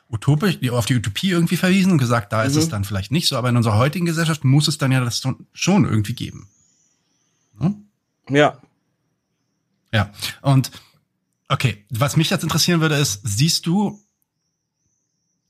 utopisch, 0.09 0.59
auf 0.71 0.87
die 0.87 0.97
Utopie 0.97 1.29
irgendwie 1.29 1.59
verwiesen 1.59 1.93
und 1.93 1.99
gesagt, 1.99 2.33
da 2.33 2.45
ist 2.45 2.57
es 2.57 2.67
mhm. 2.67 2.71
dann 2.71 2.85
vielleicht 2.85 3.13
nicht 3.13 3.29
so, 3.29 3.37
aber 3.37 3.51
in 3.51 3.59
unserer 3.59 3.77
heutigen 3.77 4.07
Gesellschaft 4.07 4.43
muss 4.43 4.69
es 4.69 4.79
dann 4.79 4.91
ja 4.91 5.05
das 5.05 5.23
schon 5.53 5.85
irgendwie 5.85 6.15
geben. 6.15 6.49
Hm? 7.59 7.85
Ja. 8.31 8.59
Ja. 9.93 10.11
Und 10.41 10.71
Okay, 11.53 11.85
was 11.91 12.17
mich 12.17 12.31
jetzt 12.31 12.45
interessieren 12.45 12.81
würde, 12.81 12.95
ist, 12.95 13.21
siehst 13.25 13.67
du, 13.67 14.01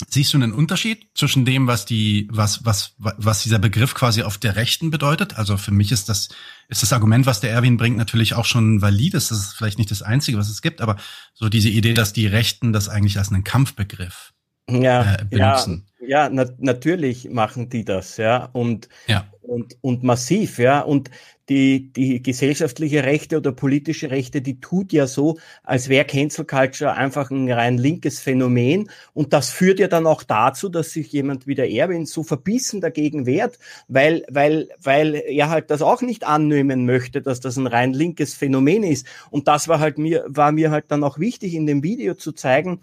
siehst 0.09 0.33
du 0.33 0.39
einen 0.39 0.53
Unterschied 0.53 1.07
zwischen 1.15 1.45
dem, 1.45 1.67
was 1.67 1.85
die, 1.85 2.29
was, 2.31 2.65
was, 2.65 2.95
was 2.99 3.43
dieser 3.43 3.59
Begriff 3.59 3.95
quasi 3.95 4.23
auf 4.23 4.39
der 4.39 4.57
Rechten 4.57 4.91
bedeutet? 4.91 5.39
Also 5.39 5.57
für 5.57 5.73
mich 5.73 5.93
ist 5.93 6.09
das, 6.09 6.29
ist 6.69 6.83
das 6.83 6.93
Argument, 6.93 7.27
was 7.27 7.41
der 7.41 7.51
Erwin 7.51 7.77
bringt, 7.77 7.97
natürlich 7.97 8.35
auch 8.35 8.45
schon 8.45 8.83
valid. 8.83 9.15
Das 9.15 9.31
ist 9.31 9.55
vielleicht 9.55 9.79
nicht 9.79 9.91
das 9.91 10.03
einzige, 10.03 10.39
was 10.39 10.49
es 10.49 10.63
gibt, 10.63 10.81
aber 10.81 10.97
so 11.35 11.49
diese 11.49 11.69
Idee, 11.69 11.95
dass 11.95 12.13
die 12.13 12.27
Rechten 12.27 12.73
das 12.73 12.89
eigentlich 12.89 13.19
als 13.19 13.31
einen 13.31 13.45
Kampfbegriff 13.45 14.33
ja, 14.69 15.15
äh, 15.15 15.25
benutzen. 15.25 15.87
Ja, 16.01 16.25
ja 16.25 16.31
na 16.33 16.47
natürlich 16.59 17.29
machen 17.31 17.69
die 17.69 17.85
das, 17.85 18.17
ja. 18.17 18.47
Und, 18.53 18.89
ja. 19.07 19.27
und, 19.43 19.77
und 19.81 20.03
massiv, 20.03 20.59
ja. 20.59 20.81
Und 20.81 21.11
die, 21.49 21.93
die 21.93 22.23
gesellschaftliche 22.23 23.05
Rechte 23.05 23.39
oder 23.39 23.53
politische 23.53 24.11
Rechte, 24.11 24.43
die 24.43 24.61
tut 24.61 24.93
ja 24.93 25.07
so, 25.07 25.39
als 25.65 25.89
wäre 25.89 26.05
Cancel 26.05 26.45
Culture 26.45 26.93
einfach 26.93 27.31
ein 27.31 27.51
rein 27.51 27.79
linkes 27.79 28.21
Phänomen. 28.21 28.89
Und 29.13 29.33
das 29.33 29.51
führt 29.51 29.81
ja 29.81 29.89
dann 29.89 30.07
auch 30.07 30.23
dazu, 30.23 30.69
dass 30.69 30.93
sich 30.93 31.11
jemand 31.13 31.47
wie 31.47 31.55
der 31.55 31.71
Erwin 31.71 32.07
so 32.07 32.23
verbissen 32.23 32.81
dagegen 32.81 33.27
wehrt, 33.27 33.59
weil, 33.89 34.25
weil, 34.31 34.69
weil 34.81 35.15
er 35.15 35.51
halt 35.51 35.71
das 35.71 35.83
auch 35.83 36.01
nicht 36.01 36.25
annehmen 36.25 36.87
möchte, 36.87 37.23
dass 37.23 37.41
das 37.41 37.57
ein 37.57 37.67
rein 37.67 37.93
linkes 37.93 38.35
Phänomen 38.35 38.85
ist. 38.85 39.07
Und 39.31 39.49
das 39.49 39.67
war 39.67 39.81
halt 39.81 39.99
mir, 39.99 40.25
war 40.29 40.53
mir 40.53 40.71
halt 40.71 40.87
dann 40.89 41.03
auch 41.03 41.19
wichtig, 41.19 41.55
in 41.55 41.67
dem 41.67 41.83
Video 41.83 42.15
zu 42.15 42.33
zeigen, 42.33 42.81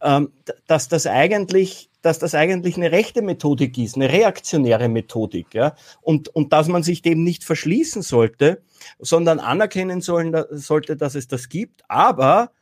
ähm, 0.00 0.32
dass 0.66 0.88
das 0.88 1.06
eigentlich, 1.06 1.87
dass 2.02 2.18
das 2.18 2.34
eigentlich 2.34 2.76
eine 2.76 2.92
rechte 2.92 3.22
Methodik 3.22 3.76
ist, 3.78 3.96
eine 3.96 4.10
reaktionäre 4.10 4.88
Methodik, 4.88 5.54
ja, 5.54 5.74
und, 6.00 6.28
und 6.28 6.52
dass 6.52 6.68
man 6.68 6.82
sich 6.82 7.02
dem 7.02 7.24
nicht 7.24 7.44
verschließen 7.44 8.02
sollte, 8.02 8.62
sondern 8.98 9.40
anerkennen 9.40 10.00
sollen, 10.00 10.36
sollte, 10.50 10.96
dass 10.96 11.14
es 11.14 11.28
das 11.28 11.48
gibt, 11.48 11.82
aber 11.88 12.52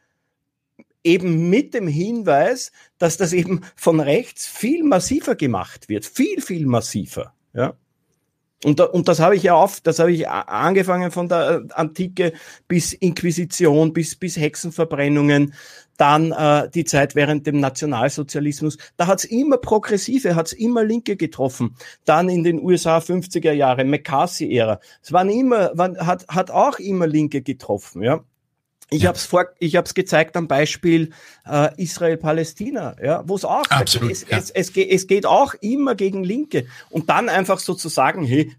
eben 1.04 1.48
mit 1.48 1.74
dem 1.74 1.86
Hinweis, 1.86 2.72
dass 2.98 3.16
das 3.16 3.32
eben 3.32 3.60
von 3.76 4.00
rechts 4.00 4.46
viel 4.46 4.82
massiver 4.82 5.36
gemacht 5.36 5.88
wird, 5.88 6.04
viel, 6.04 6.40
viel 6.40 6.66
massiver, 6.66 7.34
ja. 7.52 7.76
Und, 8.64 8.80
und 8.80 9.06
das 9.06 9.20
habe 9.20 9.36
ich 9.36 9.42
ja 9.42 9.54
oft, 9.54 9.86
das 9.86 9.98
habe 9.98 10.12
ich 10.12 10.28
angefangen 10.28 11.10
von 11.10 11.28
der 11.28 11.62
äh, 11.68 11.72
Antike 11.74 12.32
bis 12.66 12.94
Inquisition, 12.94 13.92
bis, 13.92 14.16
bis 14.16 14.38
Hexenverbrennungen, 14.38 15.52
dann 15.96 16.32
äh, 16.32 16.68
die 16.70 16.84
Zeit 16.84 17.14
während 17.14 17.46
dem 17.46 17.60
Nationalsozialismus. 17.60 18.78
Da 18.96 19.06
hat's 19.06 19.24
immer 19.24 19.56
Progressive, 19.58 20.34
hat's 20.36 20.52
immer 20.52 20.84
Linke 20.84 21.16
getroffen. 21.16 21.76
Dann 22.04 22.28
in 22.28 22.44
den 22.44 22.62
USA 22.62 22.98
50er 22.98 23.52
Jahre, 23.52 23.84
McCarthy-Ära. 23.84 24.80
Es 25.02 25.12
waren 25.12 25.30
immer, 25.30 25.76
waren, 25.76 26.06
hat, 26.06 26.26
hat 26.28 26.50
auch 26.50 26.78
immer 26.78 27.06
Linke 27.06 27.42
getroffen, 27.42 28.02
ja. 28.02 28.24
Ich 28.88 29.02
ja. 29.02 29.08
habe 29.08 29.18
es 29.18 29.24
vor, 29.24 29.46
ich 29.58 29.74
habe 29.74 29.84
es 29.86 29.94
gezeigt 29.94 30.36
am 30.36 30.46
Beispiel 30.46 31.10
äh, 31.44 31.70
Israel-Palästina, 31.82 32.96
ja, 33.02 33.24
wo 33.26 33.34
es 33.34 33.44
auch, 33.44 33.64
Absolut, 33.68 34.12
es, 34.12 34.26
ja. 34.28 34.38
es, 34.38 34.50
es, 34.50 34.72
geht, 34.72 34.90
es 34.90 35.08
geht 35.08 35.26
auch 35.26 35.54
immer 35.54 35.96
gegen 35.96 36.22
Linke 36.22 36.66
und 36.90 37.08
dann 37.08 37.28
einfach 37.28 37.58
so 37.58 37.74
zu 37.74 37.88
sagen, 37.88 38.24
hey, 38.24 38.52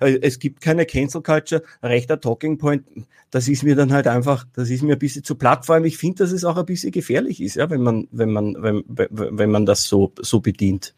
es 0.00 0.38
gibt 0.38 0.62
keine 0.62 0.86
Cancel 0.86 1.20
Culture, 1.20 1.62
rechter 1.82 2.18
Talking 2.18 2.56
Point, 2.56 2.84
das 3.30 3.46
ist 3.46 3.62
mir 3.62 3.76
dann 3.76 3.92
halt 3.92 4.06
einfach, 4.06 4.46
das 4.54 4.70
ist 4.70 4.82
mir 4.82 4.94
ein 4.94 4.98
bisschen 4.98 5.22
zu 5.22 5.34
platt. 5.34 5.66
Vor 5.66 5.74
allem, 5.74 5.84
ich 5.84 5.98
finde, 5.98 6.24
dass 6.24 6.32
es 6.32 6.44
auch 6.44 6.56
ein 6.56 6.66
bisschen 6.66 6.92
gefährlich 6.92 7.42
ist, 7.42 7.56
ja, 7.56 7.68
wenn 7.68 7.82
man, 7.82 8.08
wenn 8.10 8.32
man, 8.32 8.54
wenn, 8.58 8.84
wenn 8.88 9.50
man 9.50 9.66
das 9.66 9.84
so 9.84 10.12
so 10.22 10.40
bedient. 10.40 10.94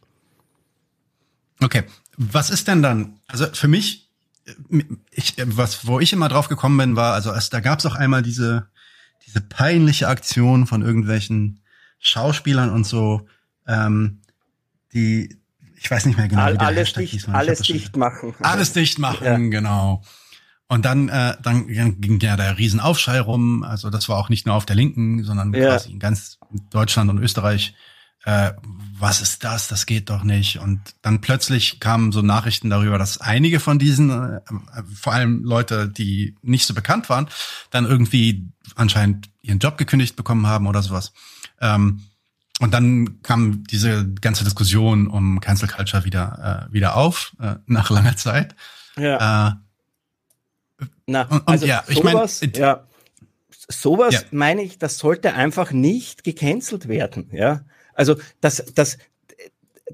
Okay, 1.61 1.85
was 2.17 2.51
ist 2.51 2.69
denn 2.69 2.83
dann? 2.83 3.19
Also 3.27 3.47
für 3.53 3.69
mich 3.69 4.07
ich, 5.11 5.35
was, 5.45 5.87
wo 5.87 5.99
ich 6.01 6.13
immer 6.13 6.29
drauf 6.29 6.49
gekommen 6.49 6.77
bin, 6.77 6.97
war, 6.97 7.15
also 7.15 7.33
es, 7.33 7.51
da 7.51 7.61
gab 7.61 7.81
es 7.81 7.87
auch 7.87 7.97
einmal 7.97 8.23
diese, 8.23 8.69
diese 9.37 9.47
peinliche 9.47 10.09
Aktion 10.09 10.67
von 10.67 10.83
irgendwelchen 10.83 11.61
Schauspielern 11.99 12.71
und 12.71 12.85
so, 12.85 13.27
ähm, 13.67 14.23
die, 14.95 15.37
ich 15.77 15.91
weiß 15.91 16.07
nicht 16.07 16.17
mehr 16.17 16.29
genau, 16.29 16.43
All, 16.43 16.55
wie 16.55 16.59
der 16.59 16.67
alles 16.69 16.89
Hashtag 16.89 17.01
dicht, 17.03 17.13
hieß. 17.13 17.29
Alles 17.29 17.61
dicht 17.61 17.97
machen. 17.97 18.35
Alles 18.41 18.73
dicht 18.73 18.99
machen, 18.99 19.25
ja. 19.27 19.37
genau. 19.37 20.03
Und 20.69 20.85
dann, 20.85 21.09
äh, 21.11 21.37
dann 21.43 21.67
ging 21.67 22.19
ja 22.21 22.37
der 22.37 22.59
Riesenaufschrei 22.59 23.21
rum. 23.21 23.63
Also 23.63 23.91
das 23.91 24.09
war 24.09 24.17
auch 24.17 24.31
nicht 24.31 24.47
nur 24.47 24.55
auf 24.55 24.67
der 24.67 24.75
Linken, 24.75 25.23
sondern 25.23 25.53
ja. 25.53 25.69
quasi 25.69 25.93
in 25.93 25.99
ganz 25.99 26.39
Deutschland 26.71 27.11
und 27.11 27.19
Österreich. 27.19 27.75
Äh, 28.27 28.53
was 28.99 29.21
ist 29.21 29.45
das? 29.45 29.69
Das 29.69 29.87
geht 29.87 30.11
doch 30.11 30.25
nicht. 30.25 30.59
Und 30.59 30.81
dann 31.01 31.21
plötzlich 31.21 31.79
kamen 31.79 32.11
so 32.11 32.23
Nachrichten 32.23 32.71
darüber, 32.71 32.99
dass 32.99 33.21
einige 33.21 33.61
von 33.61 33.79
diesen, 33.79 34.11
äh, 34.11 34.41
vor 34.95 35.13
allem 35.13 35.45
Leute, 35.45 35.89
die 35.89 36.35
nicht 36.43 36.67
so 36.67 36.75
bekannt 36.75 37.09
waren, 37.09 37.29
dann 37.71 37.87
irgendwie 37.87 38.49
anscheinend 38.75 39.31
ihren 39.43 39.61
Job 39.61 39.79
gekündigt 39.79 40.17
bekommen 40.17 40.49
haben 40.49 40.67
oder 40.67 40.83
sowas. 40.83 41.13
Ähm, 41.61 42.03
und 42.59 42.75
dann 42.75 43.23
kam 43.23 43.63
diese 43.65 44.11
ganze 44.13 44.43
Diskussion 44.43 45.07
um 45.07 45.39
Cancel 45.41 45.69
Culture 45.69 46.05
wieder, 46.05 46.67
äh, 46.69 46.73
wieder 46.73 46.97
auf, 46.97 47.33
äh, 47.41 47.57
nach 47.67 47.91
langer 47.91 48.17
Zeit. 48.17 48.57
Ja. 48.97 49.61
Äh, 50.81 50.85
Na, 51.07 51.23
und, 51.23 51.47
also 51.47 51.65
ja, 51.65 51.85
ich 51.87 52.03
meine, 52.03 52.27
ja, 52.57 52.87
sowas 53.69 54.15
ja. 54.15 54.21
meine 54.33 54.63
ich, 54.63 54.79
das 54.79 54.99
sollte 54.99 55.35
einfach 55.35 55.71
nicht 55.71 56.25
gecancelt 56.25 56.89
werden, 56.89 57.31
ja. 57.31 57.61
Also 57.97 58.17
das, 58.41 58.65
das, 58.75 58.99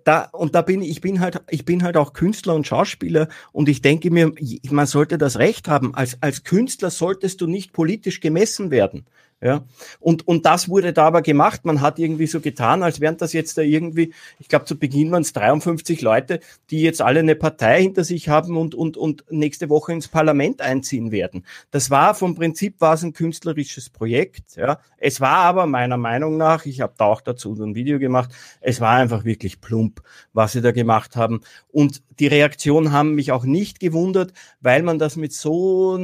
da, 0.04 0.24
und 0.32 0.54
da 0.54 0.62
bin 0.62 0.82
ich, 0.82 1.00
bin 1.00 1.20
halt, 1.20 1.42
ich 1.48 1.64
bin 1.64 1.82
halt 1.82 1.96
auch 1.96 2.12
Künstler 2.12 2.54
und 2.54 2.66
Schauspieler 2.66 3.28
und 3.52 3.68
ich 3.68 3.82
denke 3.82 4.10
mir, 4.10 4.32
man 4.70 4.86
sollte 4.86 5.18
das 5.18 5.38
Recht 5.38 5.68
haben. 5.68 5.94
Als, 5.94 6.18
als 6.20 6.44
Künstler 6.44 6.90
solltest 6.90 7.40
du 7.40 7.46
nicht 7.46 7.72
politisch 7.72 8.20
gemessen 8.20 8.70
werden. 8.70 9.06
Ja, 9.42 9.64
und, 9.98 10.28
und 10.28 10.46
das 10.46 10.68
wurde 10.68 10.92
da 10.92 11.08
aber 11.08 11.20
gemacht. 11.20 11.64
Man 11.64 11.80
hat 11.80 11.98
irgendwie 11.98 12.28
so 12.28 12.40
getan, 12.40 12.84
als 12.84 13.00
wären 13.00 13.16
das 13.16 13.32
jetzt 13.32 13.58
da 13.58 13.62
irgendwie, 13.62 14.14
ich 14.38 14.46
glaube, 14.46 14.66
zu 14.66 14.78
Beginn 14.78 15.10
waren 15.10 15.22
es 15.22 15.32
53 15.32 16.00
Leute, 16.00 16.38
die 16.70 16.80
jetzt 16.82 17.02
alle 17.02 17.18
eine 17.18 17.34
Partei 17.34 17.82
hinter 17.82 18.04
sich 18.04 18.28
haben 18.28 18.56
und, 18.56 18.76
und, 18.76 18.96
und 18.96 19.24
nächste 19.30 19.68
Woche 19.68 19.92
ins 19.94 20.06
Parlament 20.06 20.60
einziehen 20.60 21.10
werden. 21.10 21.44
Das 21.72 21.90
war 21.90 22.14
vom 22.14 22.36
Prinzip 22.36 22.80
war 22.80 22.94
es 22.94 23.02
ein 23.02 23.14
künstlerisches 23.14 23.90
Projekt. 23.90 24.54
Ja, 24.54 24.78
es 24.96 25.20
war 25.20 25.38
aber 25.38 25.66
meiner 25.66 25.96
Meinung 25.96 26.36
nach, 26.36 26.64
ich 26.64 26.80
habe 26.80 26.94
da 26.96 27.06
auch 27.06 27.20
dazu 27.20 27.52
ein 27.54 27.74
Video 27.74 27.98
gemacht, 27.98 28.30
es 28.60 28.80
war 28.80 28.92
einfach 28.94 29.24
wirklich 29.24 29.60
plump, 29.60 30.02
was 30.32 30.52
sie 30.52 30.60
da 30.60 30.70
gemacht 30.70 31.16
haben. 31.16 31.40
Und 31.72 32.00
die 32.20 32.28
Reaktionen 32.28 32.92
haben 32.92 33.16
mich 33.16 33.32
auch 33.32 33.42
nicht 33.42 33.80
gewundert, 33.80 34.32
weil 34.60 34.84
man 34.84 35.00
das 35.00 35.16
mit 35.16 35.32
so 35.32 35.98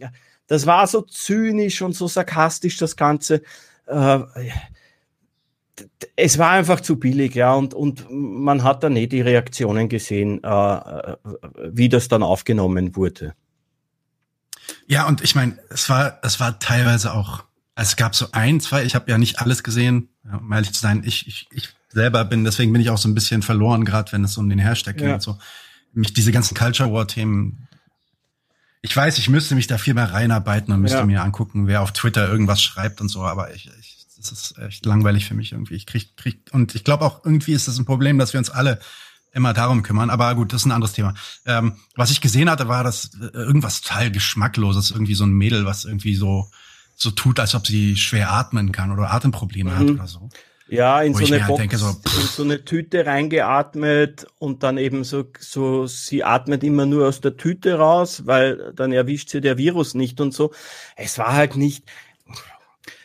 ja, 0.00 0.10
das 0.48 0.66
war 0.66 0.86
so 0.86 1.02
zynisch 1.02 1.82
und 1.82 1.94
so 1.94 2.08
sarkastisch, 2.08 2.78
das 2.78 2.96
Ganze. 2.96 3.42
Äh, 3.86 4.18
es 6.16 6.38
war 6.38 6.50
einfach 6.50 6.80
zu 6.80 6.98
billig, 6.98 7.34
ja, 7.34 7.54
und, 7.54 7.74
und 7.74 8.06
man 8.10 8.64
hat 8.64 8.82
dann 8.82 8.96
eh 8.96 9.06
die 9.06 9.20
Reaktionen 9.20 9.88
gesehen, 9.88 10.42
äh, 10.42 11.16
wie 11.70 11.88
das 11.88 12.08
dann 12.08 12.24
aufgenommen 12.24 12.96
wurde. 12.96 13.34
Ja, 14.86 15.06
und 15.06 15.22
ich 15.22 15.34
meine, 15.34 15.58
es 15.70 15.88
war, 15.88 16.18
es 16.22 16.40
war 16.40 16.58
teilweise 16.58 17.12
auch, 17.14 17.44
es 17.76 17.94
gab 17.94 18.16
so 18.16 18.26
ein, 18.32 18.60
zwei, 18.60 18.84
ich 18.84 18.94
habe 18.96 19.10
ja 19.10 19.18
nicht 19.18 19.40
alles 19.40 19.62
gesehen, 19.62 20.08
um 20.24 20.52
ehrlich 20.52 20.72
zu 20.72 20.80
sein, 20.80 21.02
ich, 21.04 21.28
ich, 21.28 21.46
ich 21.52 21.68
selber 21.90 22.24
bin, 22.24 22.44
deswegen 22.44 22.72
bin 22.72 22.82
ich 22.82 22.90
auch 22.90 22.98
so 22.98 23.08
ein 23.08 23.14
bisschen 23.14 23.42
verloren, 23.42 23.84
gerade 23.84 24.10
wenn 24.12 24.24
es 24.24 24.36
um 24.36 24.48
den 24.48 24.58
Hashtag 24.58 24.96
geht 24.96 25.06
ja. 25.06 25.14
und 25.14 25.22
so. 25.22 25.38
Mich 25.92 26.12
diese 26.12 26.32
ganzen 26.32 26.56
Culture 26.56 26.92
War 26.92 27.06
Themen, 27.06 27.67
ich 28.80 28.96
weiß, 28.96 29.18
ich 29.18 29.28
müsste 29.28 29.54
mich 29.54 29.66
da 29.66 29.78
viel 29.78 29.94
mehr 29.94 30.12
reinarbeiten 30.12 30.72
und 30.72 30.80
müsste 30.80 30.98
ja. 30.98 31.06
mir 31.06 31.22
angucken, 31.22 31.66
wer 31.66 31.82
auf 31.82 31.92
Twitter 31.92 32.28
irgendwas 32.28 32.62
schreibt 32.62 33.00
und 33.00 33.08
so, 33.08 33.22
aber 33.22 33.54
ich, 33.54 33.70
ich 33.78 33.98
das 34.18 34.32
ist 34.32 34.58
echt 34.58 34.84
langweilig 34.84 35.26
für 35.26 35.34
mich 35.34 35.52
irgendwie. 35.52 35.74
Ich 35.74 35.86
krieg, 35.86 36.16
krieg 36.16 36.50
und 36.52 36.74
ich 36.74 36.84
glaube 36.84 37.04
auch 37.04 37.24
irgendwie 37.24 37.52
ist 37.52 37.68
das 37.68 37.78
ein 37.78 37.84
Problem, 37.84 38.18
dass 38.18 38.32
wir 38.32 38.38
uns 38.38 38.50
alle 38.50 38.80
immer 39.32 39.52
darum 39.52 39.82
kümmern. 39.82 40.10
Aber 40.10 40.34
gut, 40.34 40.52
das 40.52 40.62
ist 40.62 40.66
ein 40.66 40.72
anderes 40.72 40.92
Thema. 40.92 41.14
Ähm, 41.46 41.76
was 41.94 42.10
ich 42.10 42.20
gesehen 42.20 42.50
hatte, 42.50 42.66
war 42.66 42.82
das 42.82 43.12
äh, 43.20 43.26
irgendwas 43.36 43.80
total 43.80 44.10
geschmackloses, 44.10 44.90
irgendwie 44.90 45.14
so 45.14 45.24
ein 45.24 45.32
Mädel, 45.32 45.64
was 45.66 45.84
irgendwie 45.84 46.16
so 46.16 46.50
so 46.96 47.12
tut, 47.12 47.38
als 47.38 47.54
ob 47.54 47.64
sie 47.64 47.96
schwer 47.96 48.32
atmen 48.32 48.72
kann 48.72 48.90
oder 48.90 49.12
Atemprobleme 49.12 49.70
mhm. 49.70 49.78
hat 49.78 49.90
oder 49.90 50.06
so. 50.08 50.28
Ja, 50.68 51.00
in 51.02 51.14
so 51.14 51.24
eine 51.24 51.40
halt 51.40 51.48
Box, 51.48 51.60
denke, 51.60 51.78
so, 51.78 51.88
in 51.88 52.26
so 52.26 52.42
eine 52.42 52.64
Tüte 52.64 53.06
reingeatmet 53.06 54.26
und 54.38 54.62
dann 54.62 54.76
eben 54.76 55.02
so, 55.02 55.24
so, 55.38 55.86
sie 55.86 56.24
atmet 56.24 56.62
immer 56.62 56.84
nur 56.84 57.08
aus 57.08 57.20
der 57.22 57.36
Tüte 57.36 57.78
raus, 57.78 58.26
weil 58.26 58.72
dann 58.74 58.92
erwischt 58.92 59.30
sie 59.30 59.40
der 59.40 59.56
Virus 59.56 59.94
nicht 59.94 60.20
und 60.20 60.34
so. 60.34 60.52
Es 60.96 61.18
war 61.18 61.32
halt 61.32 61.56
nicht, 61.56 61.84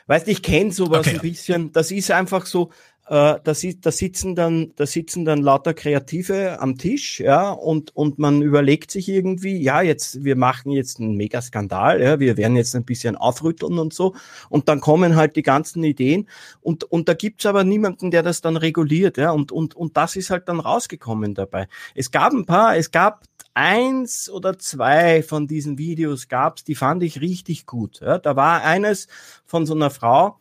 weißt, 0.07 0.27
ich 0.27 0.43
kenne 0.43 0.73
sowas 0.73 1.07
okay. 1.07 1.15
ein 1.15 1.21
bisschen, 1.21 1.71
das 1.71 1.91
ist 1.91 2.11
einfach 2.11 2.45
so, 2.45 2.71
äh, 3.07 3.39
da, 3.43 3.53
da 3.81 3.91
sitzen 3.91 4.35
dann, 4.35 4.71
da 4.75 4.85
sitzen 4.85 5.25
dann 5.25 5.41
lauter 5.41 5.73
Kreative 5.73 6.59
am 6.59 6.77
Tisch, 6.77 7.19
ja, 7.19 7.51
und, 7.51 7.95
und 7.95 8.17
man 8.19 8.41
überlegt 8.41 8.91
sich 8.91 9.09
irgendwie, 9.09 9.57
ja, 9.57 9.81
jetzt, 9.81 10.23
wir 10.23 10.35
machen 10.35 10.71
jetzt 10.71 10.99
einen 10.99 11.15
Megaskandal, 11.15 12.01
ja, 12.01 12.19
wir 12.19 12.37
werden 12.37 12.55
jetzt 12.55 12.75
ein 12.75 12.85
bisschen 12.85 13.15
aufrütteln 13.15 13.77
und 13.77 13.93
so, 13.93 14.15
und 14.49 14.69
dann 14.69 14.79
kommen 14.79 15.15
halt 15.15 15.35
die 15.35 15.43
ganzen 15.43 15.83
Ideen, 15.83 16.29
und, 16.61 16.85
und 16.85 17.09
da 17.09 17.13
gibt's 17.13 17.45
aber 17.45 17.63
niemanden, 17.63 18.09
der 18.09 18.23
das 18.23 18.41
dann 18.41 18.55
reguliert, 18.55 19.17
ja, 19.17 19.31
und, 19.31 19.51
und, 19.51 19.75
und 19.75 19.97
das 19.97 20.15
ist 20.15 20.29
halt 20.29 20.47
dann 20.47 20.59
rausgekommen 20.61 21.33
dabei. 21.33 21.67
Es 21.95 22.11
gab 22.11 22.31
ein 22.31 22.45
paar, 22.45 22.77
es 22.77 22.91
gab 22.91 23.23
eins 23.53 24.29
oder 24.29 24.57
zwei 24.57 25.23
von 25.23 25.47
diesen 25.47 25.77
Videos 25.77 26.27
gab's, 26.27 26.63
die 26.63 26.75
fand 26.75 27.03
ich 27.03 27.21
richtig 27.21 27.65
gut. 27.65 27.99
Ja, 28.01 28.17
da 28.17 28.35
war 28.35 28.63
eines 28.63 29.07
von 29.45 29.65
so 29.65 29.75
einer 29.75 29.89
Frau, 29.89 30.39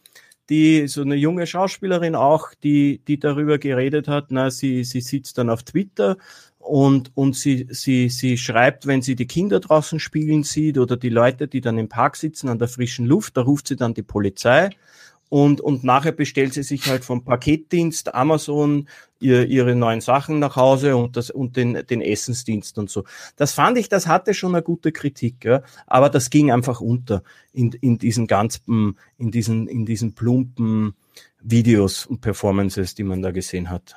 die 0.51 0.86
so 0.88 1.03
eine 1.03 1.14
junge 1.14 1.47
Schauspielerin 1.47 2.14
auch, 2.14 2.55
die, 2.62 3.01
die 3.07 3.18
darüber 3.18 3.59
geredet 3.59 4.09
hat, 4.09 4.26
na, 4.30 4.51
sie, 4.51 4.84
sie 4.84 5.01
sitzt 5.01 5.38
dann 5.38 5.51
auf 5.51 5.62
Twitter 5.62 6.16
und, 6.59 7.11
und 7.14 7.36
sie, 7.36 7.66
sie, 7.70 8.09
sie 8.09 8.36
schreibt, 8.36 8.86
wenn 8.86 9.03
sie 9.03 9.16
die 9.16 9.26
Kinder 9.26 9.61
draußen 9.61 9.99
spielen 9.99 10.43
sieht 10.43 10.78
oder 10.78 10.97
die 10.97 11.09
Leute, 11.09 11.49
die 11.49 11.61
dann 11.61 11.78
im 11.78 11.88
Park 11.88 12.16
sitzen 12.16 12.49
an 12.49 12.59
der 12.59 12.68
frischen 12.68 13.07
Luft, 13.07 13.36
da 13.36 13.43
ruft 13.43 13.68
sie 13.68 13.76
dann 13.76 13.95
die 13.95 14.03
Polizei 14.03 14.70
und, 15.33 15.62
und 15.62 15.83
nachher 15.83 16.12
bestellt 16.12 16.53
sie 16.53 16.62
sich 16.62 16.89
halt 16.89 17.07
vom 17.07 17.24
Paketdienst 17.24 18.14
Amazon 18.14 18.87
ihr, 19.18 19.47
ihre 19.47 19.74
neuen 19.74 20.03
Sachen 20.03 20.41
nach 20.41 20.57
Hause 20.57 20.95
und, 20.95 21.16
das, 21.16 21.30
und 21.30 21.57
den, 21.57 21.87
den 21.87 22.03
Essensdienst 22.03 22.76
und 22.76 22.91
so. 22.91 23.05
Das 23.37 23.55
fand 23.55 23.78
ich, 23.78 23.89
das 23.89 24.07
hatte 24.07 24.35
schon 24.35 24.55
eine 24.55 24.62
gute 24.62 24.93
Kritik, 24.93 25.47
ja? 25.47 25.62
aber 25.87 26.11
das 26.11 26.28
ging 26.28 26.51
einfach 26.53 26.83
unter 26.83 27.22
in, 27.55 27.72
in 27.80 27.97
diesen 27.97 28.26
ganzen, 28.26 28.99
in 29.16 29.30
diesen, 29.30 29.68
in 29.68 29.87
diesen 29.87 30.14
plumpen 30.14 30.93
Videos 31.41 32.05
und 32.05 32.20
Performances, 32.20 32.95
die 32.95 33.05
man 33.05 33.22
da 33.22 33.30
gesehen 33.30 33.70
hat. 33.70 33.97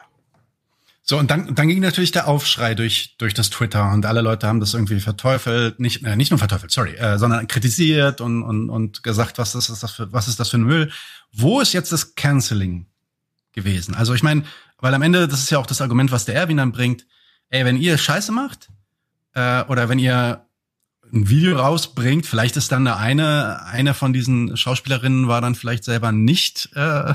So, 1.08 1.20
und 1.20 1.30
dann, 1.30 1.53
dann 1.53 1.68
ging 1.68 1.82
natürlich 1.82 2.12
der 2.12 2.28
Aufschrei 2.28 2.74
durch, 2.74 3.16
durch 3.20 3.36
das 3.36 3.51
Twitter 3.51 3.91
und 3.93 4.08
alle 4.08 4.22
Leute 4.22 4.47
haben 4.47 4.60
das 4.60 4.74
irgendwie 4.74 4.99
verteufelt, 4.99 5.80
nicht, 5.80 6.03
äh, 6.03 6.16
nicht 6.16 6.32
nur 6.32 6.39
verteufelt, 6.39 6.72
sorry, 6.72 6.95
äh, 6.95 7.20
sondern 7.20 7.47
kritisiert 7.47 8.22
und, 8.22 8.41
und, 8.41 8.72
und 8.72 9.03
gesagt, 9.03 9.38
was 9.38 9.53
ist 9.53 9.70
das 9.70 9.91
für, 9.91 10.12
was 10.12 10.28
ist 10.28 10.39
das 10.39 10.49
für 10.49 10.58
ein 10.58 10.64
Müll? 10.64 10.91
Wo 11.32 11.62
ist 11.62 11.74
jetzt 11.74 11.91
das 11.91 12.16
Canceling 12.16 12.88
gewesen? 13.51 13.93
Also 13.93 14.16
ich 14.16 14.24
meine, 14.24 14.45
weil 14.80 14.95
am 14.95 15.03
Ende, 15.03 15.28
das 15.28 15.41
ist 15.41 15.51
ja 15.51 15.60
auch 15.60 15.68
das 15.68 15.80
Argument, 15.80 16.12
was 16.12 16.26
der 16.26 16.34
Erwin 16.34 16.58
dann 16.58 16.72
bringt, 16.72 17.06
ey, 17.49 17.64
wenn 17.66 17.78
ihr 17.78 17.99
Scheiße 17.99 18.32
macht, 18.32 18.70
äh, 19.36 19.64
oder 19.66 19.89
wenn 19.89 19.99
ihr 19.99 20.43
ein 21.14 21.30
Video 21.30 21.58
rausbringt, 21.58 22.26
vielleicht 22.26 22.58
ist 22.58 22.72
dann 22.72 22.88
eine, 22.88 23.64
eine 23.66 23.93
von 23.93 24.14
diesen 24.14 24.58
Schauspielerinnen 24.58 25.28
war 25.28 25.41
dann 25.41 25.56
vielleicht 25.56 25.84
selber 25.84 26.12
nicht 26.12 26.70
äh, 26.76 27.14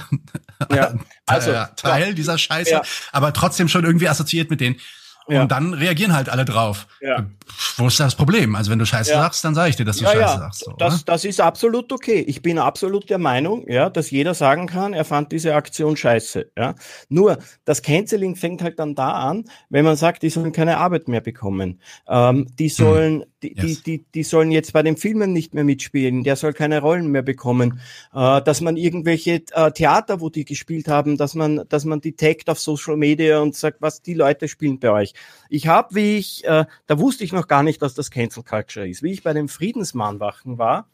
ja, 0.75 0.95
also, 1.27 1.53
Teil 1.77 2.09
ja, 2.09 2.13
dieser 2.13 2.39
Scheiße, 2.39 2.71
ja. 2.71 2.83
aber 3.13 3.33
trotzdem 3.33 3.69
schon 3.69 3.85
irgendwie 3.85 4.09
assoziiert 4.09 4.51
mit 4.51 4.61
denen. 4.61 4.77
Ja. 5.31 5.43
Und 5.43 5.53
dann 5.53 5.75
reagieren 5.75 6.13
halt 6.13 6.29
alle 6.29 6.45
drauf. 6.45 6.89
Ja. 7.01 7.27
Wo 7.77 7.87
ist 7.87 8.01
das 8.01 8.17
Problem? 8.17 8.57
Also 8.57 8.71
wenn 8.71 8.81
du 8.81 8.87
Scheiße 8.87 9.13
ja. 9.13 9.21
sagst, 9.21 9.45
dann 9.45 9.55
sage 9.55 9.71
ich 9.71 9.77
dir, 9.77 9.85
dass 9.85 9.99
du 9.99 10.05
ja, 10.05 10.11
Scheiße 10.11 10.39
sagst. 10.39 10.65
So, 10.65 10.73
das, 10.77 11.05
das 11.05 11.25
ist 11.25 11.41
absolut 11.41 11.93
okay. 11.93 12.25
Ich 12.27 12.43
bin 12.43 12.59
absolut 12.59 13.09
der 13.09 13.19
Meinung, 13.19 13.65
ja, 13.69 13.91
dass 13.91 14.11
jeder 14.11 14.35
sagen 14.35 14.67
kann, 14.67 14.93
er 14.93 15.05
fand 15.05 15.31
diese 15.31 15.55
Aktion 15.55 15.97
scheiße. 15.97 16.51
Ja. 16.57 16.75
Nur 17.09 17.39
das 17.65 17.83
Canceling 17.83 18.35
fängt 18.35 18.63
halt 18.63 18.81
dann 18.81 18.97
da 18.97 19.13
an, 19.13 19.45
wenn 19.69 19.85
man 19.85 19.95
sagt, 19.97 20.25
die 20.25 20.31
sollen 20.31 20.53
keine 20.53 20.79
Arbeit 20.79 21.07
mehr 21.07 21.21
bekommen. 21.21 21.81
Ähm, 22.09 22.49
die 22.59 22.69
hm. 22.69 22.75
sollen, 22.75 23.21
hm. 23.21 23.30
Die, 23.43 23.57
yes. 23.57 23.83
die, 23.83 23.99
die, 23.99 24.05
die 24.15 24.23
sollen 24.23 24.51
jetzt 24.51 24.73
bei 24.73 24.83
den 24.83 24.97
Filmen 24.97 25.33
nicht 25.33 25.55
mehr 25.55 25.65
mitspielen, 25.65 26.25
der 26.25 26.37
soll 26.37 26.53
keine 26.53 26.81
Rollen 26.81 27.09
mehr 27.09 27.23
bekommen. 27.23 27.81
Äh, 28.15 28.43
dass 28.43 28.61
man 28.61 28.77
irgendwelche 28.77 29.43
äh, 29.53 29.71
Theater, 29.73 30.21
wo 30.21 30.29
die 30.29 30.45
gespielt 30.45 30.89
haben, 30.89 31.17
dass 31.17 31.35
man, 31.35 31.63
dass 31.69 31.85
man 31.85 32.01
die 32.01 32.17
taggt 32.17 32.51
auf 32.51 32.59
Social 32.59 32.97
Media 32.97 33.41
und 33.41 33.57
sagt, 33.57 33.81
was 33.81 34.03
die 34.03 34.15
Leute 34.15 34.49
spielen 34.49 34.79
bei 34.79 34.91
euch. 34.91 35.15
Ich 35.49 35.67
habe, 35.67 35.95
wie 35.95 36.19
ich, 36.19 36.45
äh, 36.45 36.67
da 36.87 36.99
wusste 36.99 37.25
ich 37.25 37.33
noch 37.33 37.49
gar 37.49 37.63
nicht, 37.63 37.83
dass 37.83 37.95
das 37.95 38.11
Cancel 38.11 38.43
Culture 38.43 38.89
ist. 38.89 39.03
Wie 39.03 39.13
ich 39.13 39.23
bei 39.23 39.33
dem 39.33 39.49
Friedensmahnwachen 39.49 40.59
war, 40.59 40.89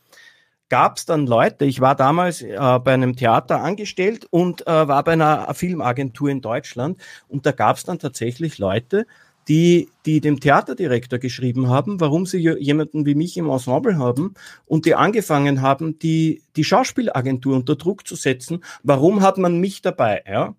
gab 0.68 0.96
es 0.96 1.06
dann 1.06 1.26
Leute, 1.26 1.64
ich 1.64 1.80
war 1.80 1.94
damals 1.94 2.42
äh, 2.42 2.56
bei 2.82 2.94
einem 2.94 3.16
Theater 3.16 3.62
angestellt 3.62 4.26
und 4.30 4.66
äh, 4.66 4.88
war 4.88 5.04
bei 5.04 5.12
einer 5.12 5.52
Filmagentur 5.54 6.28
in 6.28 6.40
Deutschland 6.40 6.98
und 7.28 7.46
da 7.46 7.52
gab 7.52 7.76
es 7.76 7.84
dann 7.84 7.98
tatsächlich 7.98 8.58
Leute, 8.58 9.06
die, 9.48 9.88
die 10.04 10.20
dem 10.20 10.40
Theaterdirektor 10.40 11.18
geschrieben 11.18 11.68
haben, 11.68 12.00
warum 12.00 12.26
sie 12.26 12.38
jemanden 12.38 13.06
wie 13.06 13.14
mich 13.14 13.36
im 13.36 13.48
Ensemble 13.48 13.96
haben 13.96 14.34
und 14.64 14.86
die 14.86 14.94
angefangen 14.94 15.62
haben, 15.62 15.98
die, 15.98 16.42
die 16.56 16.64
Schauspielagentur 16.64 17.54
unter 17.54 17.76
Druck 17.76 18.06
zu 18.06 18.16
setzen. 18.16 18.64
Warum 18.82 19.22
hat 19.22 19.38
man 19.38 19.58
mich 19.60 19.82
dabei? 19.82 20.22
Ja? 20.26 20.56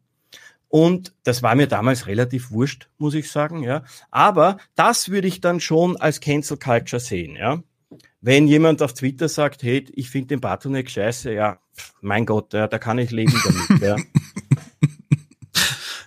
Und 0.70 1.14
das 1.24 1.44
war 1.44 1.56
mir 1.56 1.68
damals 1.68 2.08
relativ 2.08 2.52
wurscht, 2.52 2.90
muss 2.98 3.14
ich 3.14 3.32
sagen, 3.32 3.64
ja. 3.64 3.84
Aber 4.12 4.58
das 4.76 5.10
würde 5.10 5.28
ich 5.28 5.42
dann 5.42 5.60
schon 5.60 5.98
als 5.98 6.20
Cancel 6.20 6.58
Culture 6.58 7.00
sehen, 7.00 7.36
ja. 7.36 7.64
Wenn 8.20 8.48
jemand 8.48 8.82
auf 8.82 8.94
Twitter 8.94 9.30
sagt, 9.30 9.64
hey, 9.64 9.86
ich 9.94 10.10
finde 10.10 10.30
den 10.30 10.42
Bartonek 10.42 10.90
scheiße, 10.90 11.32
ja, 11.32 11.60
mein 12.02 12.26
Gott, 12.26 12.54
ja, 12.54 12.68
da 12.68 12.80
kann 12.80 12.98
ich 12.98 13.12
leben 13.12 13.34
damit, 13.44 13.82
ja. 13.82 13.96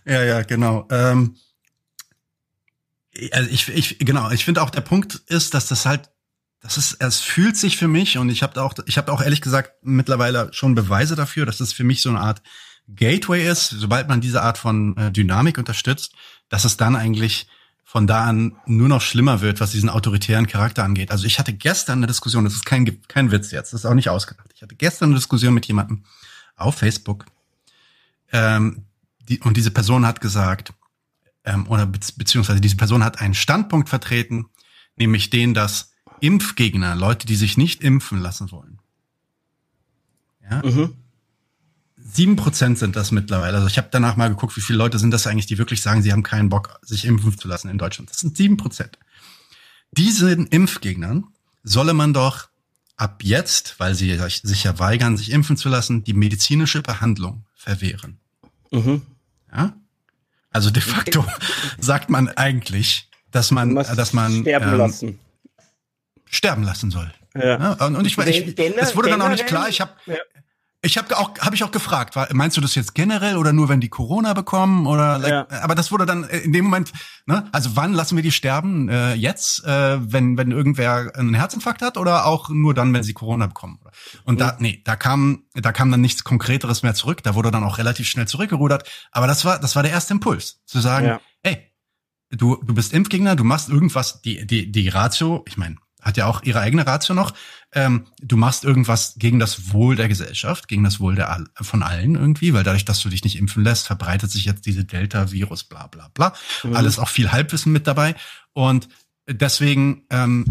ja, 0.12 0.24
ja, 0.24 0.42
genau. 0.42 0.86
Ähm, 0.90 1.36
also 3.32 3.50
ich, 3.50 3.68
ich, 3.68 3.98
genau, 3.98 4.30
ich 4.30 4.44
finde 4.44 4.62
auch 4.62 4.70
der 4.70 4.80
Punkt 4.80 5.14
ist, 5.26 5.54
dass 5.54 5.68
das 5.68 5.86
halt, 5.86 6.10
das 6.60 6.76
ist, 6.76 6.96
es 7.00 7.20
fühlt 7.20 7.56
sich 7.56 7.76
für 7.76 7.88
mich 7.88 8.18
und 8.18 8.28
ich 8.28 8.42
habe 8.42 8.62
auch, 8.62 8.74
ich 8.86 8.98
habe 8.98 9.12
auch 9.12 9.22
ehrlich 9.22 9.40
gesagt 9.40 9.72
mittlerweile 9.82 10.52
schon 10.52 10.74
Beweise 10.74 11.16
dafür, 11.16 11.46
dass 11.46 11.58
das 11.58 11.72
für 11.72 11.84
mich 11.84 12.02
so 12.02 12.10
eine 12.10 12.20
Art 12.20 12.42
Gateway 12.88 13.48
ist, 13.48 13.70
sobald 13.70 14.08
man 14.08 14.20
diese 14.20 14.42
Art 14.42 14.58
von 14.58 14.96
äh, 14.96 15.12
Dynamik 15.12 15.58
unterstützt, 15.58 16.12
dass 16.48 16.64
es 16.64 16.76
dann 16.76 16.96
eigentlich 16.96 17.46
von 17.84 18.06
da 18.06 18.24
an 18.24 18.56
nur 18.66 18.88
noch 18.88 19.00
schlimmer 19.00 19.40
wird, 19.40 19.60
was 19.60 19.72
diesen 19.72 19.88
autoritären 19.88 20.46
Charakter 20.46 20.84
angeht. 20.84 21.10
Also 21.10 21.24
ich 21.24 21.38
hatte 21.38 21.52
gestern 21.52 21.98
eine 21.98 22.06
Diskussion, 22.06 22.44
das 22.44 22.54
ist 22.54 22.64
kein, 22.64 23.00
kein 23.08 23.32
Witz 23.32 23.50
jetzt, 23.50 23.72
das 23.72 23.80
ist 23.80 23.86
auch 23.86 23.94
nicht 23.94 24.08
ausgedacht. 24.08 24.50
Ich 24.54 24.62
hatte 24.62 24.76
gestern 24.76 25.10
eine 25.10 25.16
Diskussion 25.16 25.54
mit 25.54 25.66
jemandem 25.66 26.04
auf 26.56 26.76
Facebook, 26.76 27.26
ähm, 28.32 28.84
die, 29.28 29.40
und 29.40 29.56
diese 29.56 29.70
Person 29.70 30.06
hat 30.06 30.20
gesagt, 30.20 30.72
ähm, 31.44 31.66
oder 31.68 31.86
be 31.86 31.98
beziehungsweise 32.16 32.60
diese 32.60 32.76
Person 32.76 33.04
hat 33.04 33.20
einen 33.20 33.34
Standpunkt 33.34 33.88
vertreten, 33.88 34.46
nämlich 34.96 35.30
den, 35.30 35.54
dass 35.54 35.92
Impfgegner, 36.20 36.94
Leute, 36.94 37.26
die 37.26 37.36
sich 37.36 37.56
nicht 37.56 37.82
impfen 37.82 38.20
lassen 38.20 38.50
wollen, 38.50 38.78
ja, 40.48 40.62
mhm 40.64 40.94
Sieben 42.12 42.36
Prozent 42.36 42.78
sind 42.78 42.96
das 42.96 43.12
mittlerweile. 43.12 43.56
Also 43.56 43.68
ich 43.68 43.78
habe 43.78 43.88
danach 43.90 44.16
mal 44.16 44.28
geguckt, 44.28 44.56
wie 44.56 44.60
viele 44.60 44.78
Leute 44.78 44.98
sind 44.98 45.12
das 45.12 45.26
eigentlich, 45.26 45.46
die 45.46 45.58
wirklich 45.58 45.80
sagen, 45.80 46.02
sie 46.02 46.12
haben 46.12 46.22
keinen 46.22 46.48
Bock, 46.48 46.80
sich 46.82 47.04
impfen 47.04 47.38
zu 47.38 47.46
lassen 47.46 47.68
in 47.68 47.78
Deutschland. 47.78 48.10
Das 48.10 48.18
sind 48.18 48.36
sieben 48.36 48.56
Prozent. 48.56 48.98
Diesen 49.92 50.46
Impfgegnern 50.46 51.28
solle 51.62 51.94
man 51.94 52.12
doch 52.12 52.48
ab 52.96 53.22
jetzt, 53.22 53.78
weil 53.78 53.94
sie 53.94 54.18
sich 54.42 54.64
ja 54.64 54.78
weigern, 54.78 55.16
sich 55.16 55.30
impfen 55.30 55.56
zu 55.56 55.68
lassen, 55.68 56.02
die 56.02 56.14
medizinische 56.14 56.82
Behandlung 56.82 57.44
verwehren. 57.54 58.18
Mhm. 58.72 59.02
Ja? 59.52 59.74
Also 60.50 60.70
de 60.70 60.82
facto 60.82 61.24
sagt 61.78 62.10
man 62.10 62.28
eigentlich, 62.28 63.08
dass 63.30 63.50
man, 63.50 63.74
dass 63.74 64.12
man 64.12 64.42
sterben 64.42 64.72
ähm, 64.72 64.78
lassen. 64.78 65.18
sterben 66.26 66.62
lassen 66.64 66.90
soll. 66.90 67.12
Ja. 67.34 67.58
ja? 67.58 67.72
Und, 67.86 67.96
und 67.96 68.06
ich, 68.06 68.18
ich, 68.18 68.54
das 68.76 68.96
wurde 68.96 69.10
dann 69.10 69.22
auch 69.22 69.28
nicht 69.28 69.46
klar. 69.46 69.68
Ich 69.68 69.80
habe 69.80 69.92
ja. 70.06 70.16
Ich 70.82 70.96
habe 70.96 71.18
auch 71.18 71.38
habe 71.40 71.54
ich 71.54 71.62
auch 71.62 71.72
gefragt, 71.72 72.16
meinst 72.32 72.56
du 72.56 72.62
das 72.62 72.74
jetzt 72.74 72.94
generell 72.94 73.36
oder 73.36 73.52
nur 73.52 73.68
wenn 73.68 73.80
die 73.80 73.90
Corona 73.90 74.32
bekommen 74.32 74.86
oder 74.86 75.18
like, 75.18 75.30
ja. 75.30 75.62
aber 75.62 75.74
das 75.74 75.92
wurde 75.92 76.06
dann 76.06 76.24
in 76.24 76.54
dem 76.54 76.64
Moment, 76.64 76.92
ne? 77.26 77.46
Also 77.52 77.76
wann 77.76 77.92
lassen 77.92 78.16
wir 78.16 78.22
die 78.22 78.32
sterben? 78.32 78.88
Äh, 78.88 79.12
jetzt, 79.12 79.62
äh, 79.66 79.98
wenn 80.00 80.38
wenn 80.38 80.50
irgendwer 80.50 81.12
einen 81.14 81.34
Herzinfarkt 81.34 81.82
hat 81.82 81.98
oder 81.98 82.24
auch 82.24 82.48
nur 82.48 82.72
dann, 82.72 82.94
wenn 82.94 83.02
sie 83.02 83.12
Corona 83.12 83.46
bekommen? 83.46 83.78
Und 84.24 84.40
da 84.40 84.56
nee, 84.58 84.80
da 84.86 84.96
kam 84.96 85.44
da 85.52 85.70
kam 85.72 85.90
dann 85.90 86.00
nichts 86.00 86.24
konkreteres 86.24 86.82
mehr 86.82 86.94
zurück, 86.94 87.22
da 87.22 87.34
wurde 87.34 87.50
dann 87.50 87.64
auch 87.64 87.76
relativ 87.76 88.08
schnell 88.08 88.26
zurückgerudert, 88.26 88.88
aber 89.12 89.26
das 89.26 89.44
war 89.44 89.58
das 89.58 89.76
war 89.76 89.82
der 89.82 89.92
erste 89.92 90.14
Impuls, 90.14 90.62
zu 90.64 90.80
sagen, 90.80 91.06
ja. 91.06 91.20
ey, 91.42 91.70
du 92.30 92.56
du 92.64 92.72
bist 92.72 92.94
Impfgegner, 92.94 93.36
du 93.36 93.44
machst 93.44 93.68
irgendwas 93.68 94.22
die 94.22 94.46
die 94.46 94.72
die 94.72 94.88
Ratio, 94.88 95.44
ich 95.46 95.58
meine, 95.58 95.76
hat 96.00 96.16
ja 96.16 96.26
auch 96.26 96.42
ihre 96.42 96.60
eigene 96.60 96.86
Ratio 96.86 97.14
noch. 97.14 97.34
Ähm, 97.72 98.06
du 98.20 98.36
machst 98.36 98.64
irgendwas 98.64 99.14
gegen 99.16 99.38
das 99.38 99.72
Wohl 99.72 99.96
der 99.96 100.08
Gesellschaft, 100.08 100.68
gegen 100.68 100.82
das 100.82 101.00
Wohl 101.00 101.14
der 101.14 101.44
von 101.60 101.82
allen 101.82 102.16
irgendwie, 102.16 102.52
weil 102.52 102.64
dadurch, 102.64 102.84
dass 102.84 103.00
du 103.00 103.08
dich 103.08 103.22
nicht 103.22 103.38
impfen 103.38 103.62
lässt, 103.62 103.86
verbreitet 103.86 104.30
sich 104.30 104.44
jetzt 104.44 104.66
diese 104.66 104.84
Delta-Virus, 104.84 105.64
bla 105.64 105.86
bla 105.86 106.08
bla. 106.12 106.32
Mhm. 106.64 106.76
Alles 106.76 106.98
auch 106.98 107.08
viel 107.08 107.30
Halbwissen 107.30 107.72
mit 107.72 107.86
dabei. 107.86 108.14
Und 108.52 108.88
deswegen 109.28 110.02
ähm, 110.10 110.46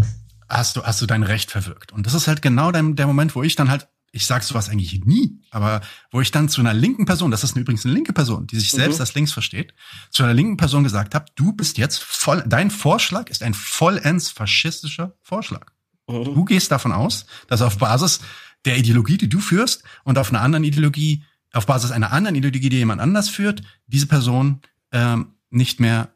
hast 0.47 0.77
du 0.77 0.83
hast 0.83 1.01
du 1.01 1.05
dein 1.05 1.23
Recht 1.23 1.51
verwirkt. 1.51 1.91
Und 1.91 2.05
das 2.05 2.13
ist 2.13 2.27
halt 2.27 2.41
genau 2.41 2.71
der, 2.71 2.83
der 2.83 3.07
Moment, 3.07 3.35
wo 3.35 3.43
ich 3.43 3.55
dann 3.55 3.69
halt 3.69 3.87
ich 4.11 4.25
sage 4.25 4.43
sowas 4.43 4.69
eigentlich 4.69 5.05
nie, 5.05 5.39
aber 5.51 5.81
wo 6.11 6.21
ich 6.21 6.31
dann 6.31 6.49
zu 6.49 6.61
einer 6.61 6.73
linken 6.73 7.05
Person, 7.05 7.31
das 7.31 7.43
ist 7.43 7.55
übrigens 7.55 7.85
eine 7.85 7.93
linke 7.93 8.13
Person, 8.13 8.47
die 8.47 8.57
sich 8.57 8.71
selbst 8.71 8.95
mhm. 8.95 9.01
als 9.01 9.13
links 9.13 9.31
versteht, 9.31 9.73
zu 10.09 10.23
einer 10.23 10.33
linken 10.33 10.57
Person 10.57 10.83
gesagt 10.83 11.15
habe, 11.15 11.25
du 11.35 11.53
bist 11.53 11.77
jetzt 11.77 12.01
voll, 12.01 12.43
dein 12.47 12.71
Vorschlag 12.71 13.29
ist 13.29 13.43
ein 13.43 13.53
vollends 13.53 14.29
faschistischer 14.29 15.13
Vorschlag. 15.21 15.71
Mhm. 16.07 16.23
Du 16.23 16.45
gehst 16.45 16.71
davon 16.71 16.91
aus, 16.91 17.25
dass 17.47 17.61
auf 17.61 17.77
Basis 17.77 18.19
der 18.65 18.77
Ideologie, 18.77 19.17
die 19.17 19.29
du 19.29 19.39
führst, 19.39 19.83
und 20.03 20.17
auf 20.17 20.29
einer 20.29 20.41
anderen 20.41 20.63
Ideologie, 20.63 21.23
auf 21.53 21.65
Basis 21.65 21.91
einer 21.91 22.11
anderen 22.11 22.35
Ideologie, 22.35 22.69
die 22.69 22.77
jemand 22.77 23.01
anders 23.01 23.29
führt, 23.29 23.61
diese 23.87 24.07
Person 24.07 24.61
ähm, 24.91 25.33
nicht 25.49 25.79
mehr 25.79 26.09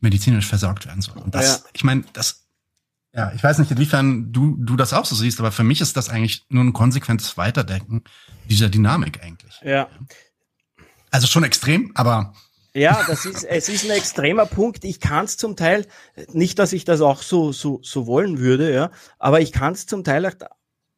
medizinisch 0.00 0.46
versorgt 0.46 0.86
werden 0.86 1.02
soll. 1.02 1.18
Und 1.18 1.34
das, 1.34 1.62
ja. 1.64 1.70
ich 1.72 1.84
meine, 1.84 2.04
das 2.12 2.45
ja, 3.16 3.32
ich 3.34 3.42
weiß 3.42 3.58
nicht, 3.58 3.70
inwiefern 3.70 4.30
du, 4.30 4.56
du 4.58 4.76
das 4.76 4.92
auch 4.92 5.06
so 5.06 5.14
siehst, 5.14 5.40
aber 5.40 5.50
für 5.50 5.64
mich 5.64 5.80
ist 5.80 5.96
das 5.96 6.10
eigentlich 6.10 6.44
nur 6.50 6.62
ein 6.62 6.74
konsequentes 6.74 7.38
Weiterdenken 7.38 8.04
dieser 8.50 8.68
Dynamik 8.68 9.24
eigentlich. 9.24 9.58
Ja. 9.64 9.88
Also 11.10 11.26
schon 11.26 11.42
extrem, 11.42 11.92
aber 11.94 12.34
Ja, 12.74 13.02
das 13.06 13.24
ist, 13.24 13.44
es 13.44 13.70
ist 13.70 13.84
ein 13.86 13.96
extremer 13.96 14.44
Punkt. 14.44 14.84
Ich 14.84 15.00
kann 15.00 15.24
es 15.24 15.38
zum 15.38 15.56
Teil, 15.56 15.86
nicht, 16.34 16.58
dass 16.58 16.74
ich 16.74 16.84
das 16.84 17.00
auch 17.00 17.22
so, 17.22 17.52
so, 17.52 17.80
so 17.82 18.06
wollen 18.06 18.38
würde, 18.38 18.74
ja, 18.74 18.90
aber 19.18 19.40
ich 19.40 19.50
kann 19.50 19.72
es 19.72 19.86
zum 19.86 20.04
Teil 20.04 20.26
auch, 20.26 20.34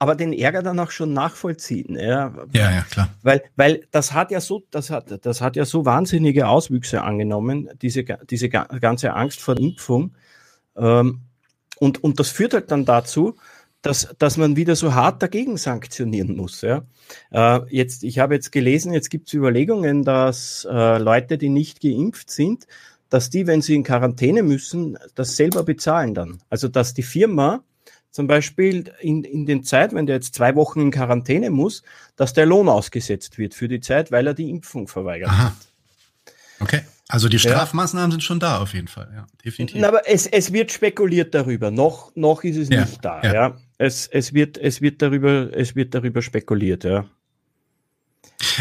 aber 0.01 0.17
den 0.17 0.33
Ärger 0.33 0.65
dann 0.65 0.81
auch 0.81 0.91
schon 0.91 1.13
nachvollziehen, 1.13 1.97
ja. 1.97 2.35
Ja, 2.53 2.71
ja, 2.73 2.83
klar. 2.83 3.11
Weil, 3.23 3.45
weil 3.55 3.87
das 3.93 4.13
hat 4.13 4.33
ja 4.33 4.41
so, 4.41 4.65
das 4.73 4.91
hat, 4.91 5.25
das 5.25 5.41
hat 5.41 5.55
ja 5.55 5.65
so 5.65 5.85
wahnsinnige 5.85 6.49
Auswüchse 6.49 7.03
angenommen, 7.03 7.69
diese, 7.81 8.03
diese 8.03 8.49
ganze 8.49 9.15
Angst 9.15 9.41
vor 9.41 9.57
Impfung. 9.57 10.17
Ähm, 10.77 11.28
und, 11.79 12.03
und 12.03 12.21
das 12.21 12.31
führt 12.31 12.55
halt 12.55 12.71
dann 12.71 12.85
dazu, 12.85 13.37
dass, 13.83 14.15
dass 14.19 14.37
man 14.37 14.57
wieder 14.57 14.75
so 14.75 14.95
hart 14.95 15.23
dagegen 15.23 15.57
sanktionieren 15.57 16.37
muss. 16.37 16.63
Ja. 16.63 16.83
Äh, 17.31 17.61
jetzt, 17.71 18.03
ich 18.03 18.19
habe 18.19 18.35
jetzt 18.35 18.51
gelesen, 18.51 18.93
jetzt 18.93 19.11
gibt 19.11 19.29
es 19.29 19.35
Überlegungen, 19.35 20.05
dass 20.05 20.67
äh, 20.69 20.99
Leute, 20.99 21.39
die 21.39 21.49
nicht 21.49 21.81
geimpft 21.81 22.31
sind, 22.31 22.67
dass 23.09 23.31
die, 23.31 23.47
wenn 23.47 23.63
sie 23.63 23.75
in 23.75 23.85
Quarantäne 23.85 24.43
müssen, 24.43 24.99
das 25.15 25.37
selber 25.37 25.63
bezahlen 25.63 26.15
dann. 26.15 26.43
Also 26.51 26.69
dass 26.69 26.93
die 26.93 27.03
Firma 27.03 27.63
zum 28.11 28.27
Beispiel 28.27 28.93
in, 29.01 29.23
in 29.23 29.47
den 29.47 29.63
Zeit, 29.65 29.95
wenn 29.95 30.07
der 30.07 30.17
jetzt 30.17 30.35
zwei 30.35 30.57
Wochen 30.57 30.81
in 30.81 30.91
Quarantäne 30.91 31.51
muss, 31.51 31.83
dass 32.17 32.33
der 32.33 32.47
Lohn 32.47 32.69
ausgesetzt 32.69 33.39
wird 33.39 33.55
für 33.55 33.69
die 33.69 33.81
Zeit, 33.81 34.11
weil 34.11 34.27
er 34.27 34.35
die 34.35 34.51
Impfung 34.51 34.89
verweigert 34.89 35.31
Aha. 35.31 35.45
hat. 35.45 35.55
Okay. 36.61 36.81
Also 37.11 37.31
die 37.31 37.39
Strafmaßnahmen 37.39 38.11
ja. 38.11 38.13
sind 38.13 38.23
schon 38.23 38.39
da 38.39 38.59
auf 38.59 38.75
jeden 38.75 38.89
Fall, 38.89 39.11
ja, 39.15 39.27
definitiv. 39.43 39.83
Aber 39.83 40.07
es, 40.07 40.27
es 40.27 40.53
wird 40.53 40.71
spekuliert 40.71 41.35
darüber. 41.35 41.71
Noch, 41.71 42.15
noch 42.15 42.45
ist 42.45 42.59
es 42.59 42.69
ja. 42.69 42.83
nicht 42.83 43.03
da, 43.03 43.23
ja. 43.23 43.35
ja. 43.35 43.57
Es, 43.79 44.07
es 44.09 44.35
wird, 44.35 44.59
es 44.59 44.83
wird 44.83 45.01
darüber, 45.01 45.49
es 45.57 45.75
wird 45.75 45.95
darüber 45.95 46.21
spekuliert, 46.21 46.85
ja. 46.85 47.07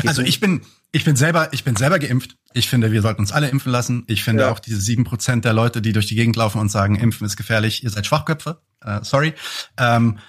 Also 0.05 0.21
ich 0.21 0.39
bin, 0.39 0.61
ich 0.91 1.03
bin 1.03 1.15
selber, 1.15 1.49
ich 1.51 1.63
bin 1.63 1.75
selber 1.75 1.99
geimpft. 1.99 2.37
Ich 2.53 2.69
finde, 2.69 2.91
wir 2.91 3.01
sollten 3.01 3.21
uns 3.21 3.31
alle 3.31 3.49
impfen 3.49 3.71
lassen. 3.71 4.05
Ich 4.07 4.23
finde 4.23 4.43
ja. 4.43 4.51
auch 4.51 4.59
diese 4.59 4.79
sieben 4.79 5.03
Prozent 5.03 5.45
der 5.45 5.53
Leute, 5.53 5.81
die 5.81 5.91
durch 5.91 6.07
die 6.07 6.15
Gegend 6.15 6.35
laufen 6.35 6.59
und 6.59 6.69
sagen, 6.69 6.95
Impfen 6.95 7.27
ist 7.27 7.35
gefährlich, 7.35 7.83
ihr 7.83 7.89
seid 7.89 8.05
Schwachköpfe. 8.05 8.61
Äh, 8.81 8.99
sorry. 9.03 9.33
Ähm, 9.77 10.19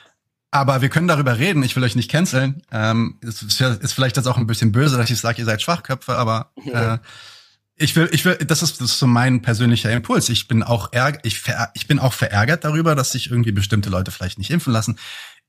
aber 0.50 0.82
wir 0.82 0.88
können 0.88 1.08
darüber 1.08 1.38
reden. 1.38 1.62
Ich 1.62 1.76
will 1.76 1.84
euch 1.84 1.96
nicht 1.96 2.10
canceln. 2.10 2.62
Ähm, 2.72 3.18
ist, 3.20 3.42
ist 3.42 3.92
vielleicht 3.92 4.16
jetzt 4.16 4.26
auch 4.26 4.38
ein 4.38 4.46
bisschen 4.46 4.72
böse, 4.72 4.96
dass 4.96 5.10
ich 5.10 5.18
sage, 5.18 5.40
ihr 5.40 5.44
seid 5.44 5.62
Schwachköpfe, 5.62 6.16
aber 6.16 6.52
äh, 6.66 6.98
ich 7.78 7.94
will, 7.96 8.08
ich 8.12 8.24
will, 8.24 8.36
das 8.36 8.62
ist, 8.62 8.80
das 8.80 8.90
ist 8.92 8.98
so 8.98 9.06
mein 9.06 9.40
persönlicher 9.40 9.90
Impuls. 9.92 10.28
Ich 10.28 10.48
bin 10.48 10.62
auch 10.62 10.92
ärger, 10.92 11.20
ich, 11.22 11.38
ver, 11.38 11.70
ich 11.74 11.86
bin 11.86 11.98
auch 11.98 12.12
verärgert 12.12 12.64
darüber, 12.64 12.94
dass 12.94 13.12
sich 13.12 13.30
irgendwie 13.30 13.52
bestimmte 13.52 13.88
Leute 13.88 14.10
vielleicht 14.10 14.38
nicht 14.38 14.50
impfen 14.50 14.72
lassen. 14.72 14.98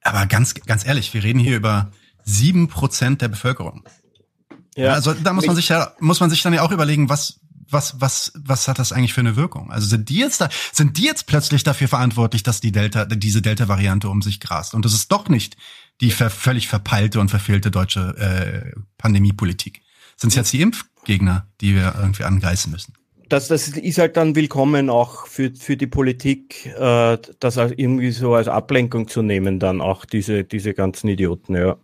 Aber 0.01 0.25
ganz, 0.27 0.53
ganz 0.53 0.85
ehrlich, 0.85 1.13
wir 1.13 1.23
reden 1.23 1.39
hier 1.39 1.57
über 1.57 1.91
sieben 2.23 2.67
Prozent 2.67 3.21
der 3.21 3.29
Bevölkerung. 3.29 3.83
Ja. 4.75 4.93
Also 4.93 5.13
da 5.13 5.33
muss 5.33 5.47
man 5.47 5.55
sich 5.55 5.69
ja, 5.69 5.93
muss 5.99 6.19
man 6.19 6.29
sich 6.29 6.41
dann 6.43 6.53
ja 6.53 6.61
auch 6.61 6.71
überlegen, 6.71 7.09
was, 7.09 7.39
was, 7.67 7.99
was, 7.99 8.31
was 8.35 8.67
hat 8.67 8.79
das 8.79 8.91
eigentlich 8.91 9.13
für 9.13 9.21
eine 9.21 9.35
Wirkung? 9.35 9.71
Also 9.71 9.87
sind 9.87 10.09
die 10.09 10.17
jetzt 10.17 10.39
da, 10.41 10.49
sind 10.71 10.97
die 10.97 11.03
jetzt 11.03 11.25
plötzlich 11.25 11.63
dafür 11.63 11.87
verantwortlich, 11.87 12.43
dass 12.43 12.61
die 12.61 12.71
Delta, 12.71 13.05
diese 13.05 13.41
Delta-Variante 13.41 14.07
um 14.07 14.21
sich 14.21 14.39
grast? 14.39 14.73
Und 14.73 14.85
das 14.85 14.93
ist 14.93 15.11
doch 15.11 15.29
nicht 15.29 15.57
die 16.01 16.11
ver 16.11 16.29
völlig 16.29 16.67
verpeilte 16.67 17.19
und 17.19 17.29
verfehlte 17.29 17.71
deutsche 17.71 18.15
äh, 18.17 18.79
Pandemiepolitik. 18.97 19.81
Sind 20.15 20.29
es 20.29 20.35
jetzt 20.35 20.53
die 20.53 20.61
Impf 20.61 20.85
Gegner, 21.05 21.47
die 21.61 21.75
wir 21.75 21.95
irgendwie 21.97 22.23
angreifen 22.23 22.71
müssen. 22.71 22.93
Das, 23.29 23.47
das 23.47 23.67
ist 23.67 23.99
halt 23.99 24.17
dann 24.17 24.35
willkommen 24.35 24.89
auch 24.89 25.27
für, 25.27 25.51
für 25.53 25.77
die 25.77 25.85
Politik, 25.85 26.65
äh, 26.65 27.17
das 27.39 27.57
irgendwie 27.57 28.11
so 28.11 28.33
als 28.33 28.47
Ablenkung 28.47 29.07
zu 29.07 29.21
nehmen, 29.21 29.59
dann 29.59 29.81
auch 29.81 30.05
diese, 30.05 30.43
diese 30.43 30.73
ganzen 30.73 31.09
Idioten, 31.09 31.55
ja. 31.55 31.77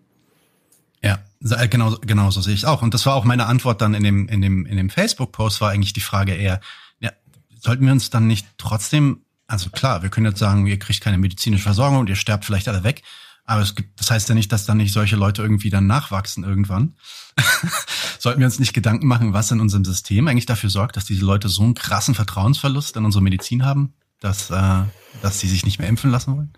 Ja, 1.04 1.20
äh, 1.52 1.68
genau, 1.68 1.96
genau 2.02 2.32
so 2.32 2.42
sehe 2.42 2.56
ich 2.56 2.66
auch. 2.66 2.82
Und 2.82 2.96
das 2.96 3.06
war 3.06 3.14
auch 3.14 3.26
meine 3.26 3.46
Antwort 3.46 3.82
dann 3.82 3.94
in 3.94 4.04
dem, 4.04 4.28
in 4.28 4.42
dem, 4.42 4.66
in 4.66 4.78
dem 4.78 4.90
Facebook-Post 4.90 5.62
war 5.62 5.70
eigentlich 5.70 5.94
die 5.94 6.02
Frage 6.02 6.34
eher, 6.34 6.62
ja, 7.00 7.12
sollten 7.60 7.86
wir 7.86 7.92
uns 7.92 8.10
dann 8.10 8.26
nicht 8.26 8.48
trotzdem, 8.58 9.22
also 9.46 9.70
klar, 9.70 10.02
wir 10.02 10.10
können 10.10 10.26
jetzt 10.26 10.40
sagen, 10.40 10.66
ihr 10.66 10.80
kriegt 10.80 11.02
keine 11.02 11.20
medizinische 11.20 11.64
Versorgung 11.64 12.00
und 12.00 12.10
ihr 12.10 12.16
sterbt 12.16 12.44
vielleicht 12.44 12.68
alle 12.68 12.84
weg, 12.84 13.04
aber 13.46 13.62
es 13.62 13.76
gibt, 13.76 14.00
das 14.00 14.10
heißt 14.10 14.28
ja 14.30 14.36
nicht, 14.36 14.52
dass 14.52 14.66
dann 14.66 14.78
nicht 14.78 14.92
solche 14.92 15.16
Leute 15.16 15.42
irgendwie 15.42 15.70
dann 15.70 15.86
nachwachsen 15.86 16.44
irgendwann. 16.44 16.96
Sollten 18.20 18.40
wir 18.40 18.48
uns 18.48 18.60
nicht 18.60 18.74
Gedanken 18.74 19.08
machen, 19.08 19.34
was 19.34 19.52
in 19.52 19.60
unserem 19.60 19.86
System 19.86 20.28
eigentlich 20.28 20.48
dafür 20.48 20.70
sorgt, 20.70 20.98
dass 20.98 21.06
diese 21.06 21.26
Leute 21.26 21.48
so 21.48 21.62
einen 21.62 21.76
krassen 21.76 22.16
Vertrauensverlust 22.16 22.98
in 22.98 23.06
unsere 23.06 23.24
Medizin 23.24 23.64
haben, 23.64 23.94
dass, 24.20 24.50
äh, 24.50 24.84
dass 25.22 25.40
sie 25.40 25.48
sich 25.48 25.64
nicht 25.64 25.78
mehr 25.80 25.88
impfen 25.88 26.10
lassen 26.10 26.36
wollen? 26.36 26.54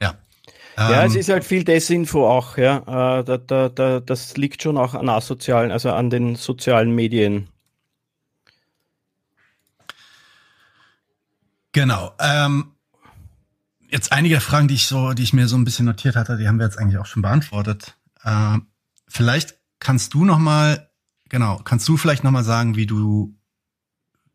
Ja. 0.00 0.14
Ja, 0.78 1.04
es 1.04 1.14
ähm, 1.14 1.20
ist 1.20 1.28
halt 1.28 1.44
viel 1.44 1.64
Desinfo 1.64 2.28
auch, 2.28 2.56
ja. 2.56 3.18
Äh, 3.18 3.24
da, 3.24 3.38
da, 3.38 3.68
da, 3.68 4.00
das 4.00 4.36
liegt 4.36 4.62
schon 4.62 4.78
auch 4.78 4.94
an 4.94 5.08
asozialen, 5.08 5.72
also 5.72 5.90
an 5.90 6.08
den 6.08 6.36
sozialen 6.36 6.94
Medien. 6.94 7.48
Genau. 11.72 12.12
Ähm, 12.20 12.72
jetzt 13.92 14.10
einige 14.10 14.40
Fragen, 14.40 14.68
die 14.68 14.74
ich 14.74 14.86
so, 14.86 15.12
die 15.12 15.22
ich 15.22 15.32
mir 15.32 15.46
so 15.46 15.56
ein 15.56 15.64
bisschen 15.64 15.86
notiert 15.86 16.16
hatte, 16.16 16.38
die 16.38 16.48
haben 16.48 16.58
wir 16.58 16.66
jetzt 16.66 16.78
eigentlich 16.78 16.98
auch 16.98 17.06
schon 17.06 17.22
beantwortet. 17.22 17.96
Äh, 18.24 18.58
vielleicht 19.06 19.58
kannst 19.78 20.14
du 20.14 20.24
noch 20.24 20.38
mal, 20.38 20.90
genau, 21.28 21.58
kannst 21.58 21.86
du 21.88 21.96
vielleicht 21.96 22.24
noch 22.24 22.30
mal 22.30 22.42
sagen, 22.42 22.74
wie 22.74 22.86
du, 22.86 23.36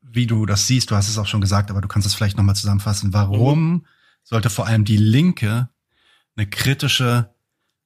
wie 0.02 0.28
du 0.28 0.46
das 0.46 0.68
siehst? 0.68 0.92
Du 0.92 0.96
hast 0.96 1.10
es 1.10 1.18
auch 1.18 1.26
schon 1.26 1.42
gesagt, 1.42 1.72
aber 1.72 1.82
du 1.82 1.88
kannst 1.88 2.08
es 2.08 2.14
vielleicht 2.14 2.38
noch 2.38 2.44
mal 2.44 2.54
zusammenfassen. 2.54 3.14
Warum 3.14 3.72
mhm. 3.72 3.86
sollte 4.24 4.50
vor 4.50 4.68
allem 4.68 4.86
die 4.86 4.98
Linke 4.98 5.70
eine 6.36 6.48
kritische 6.48 7.34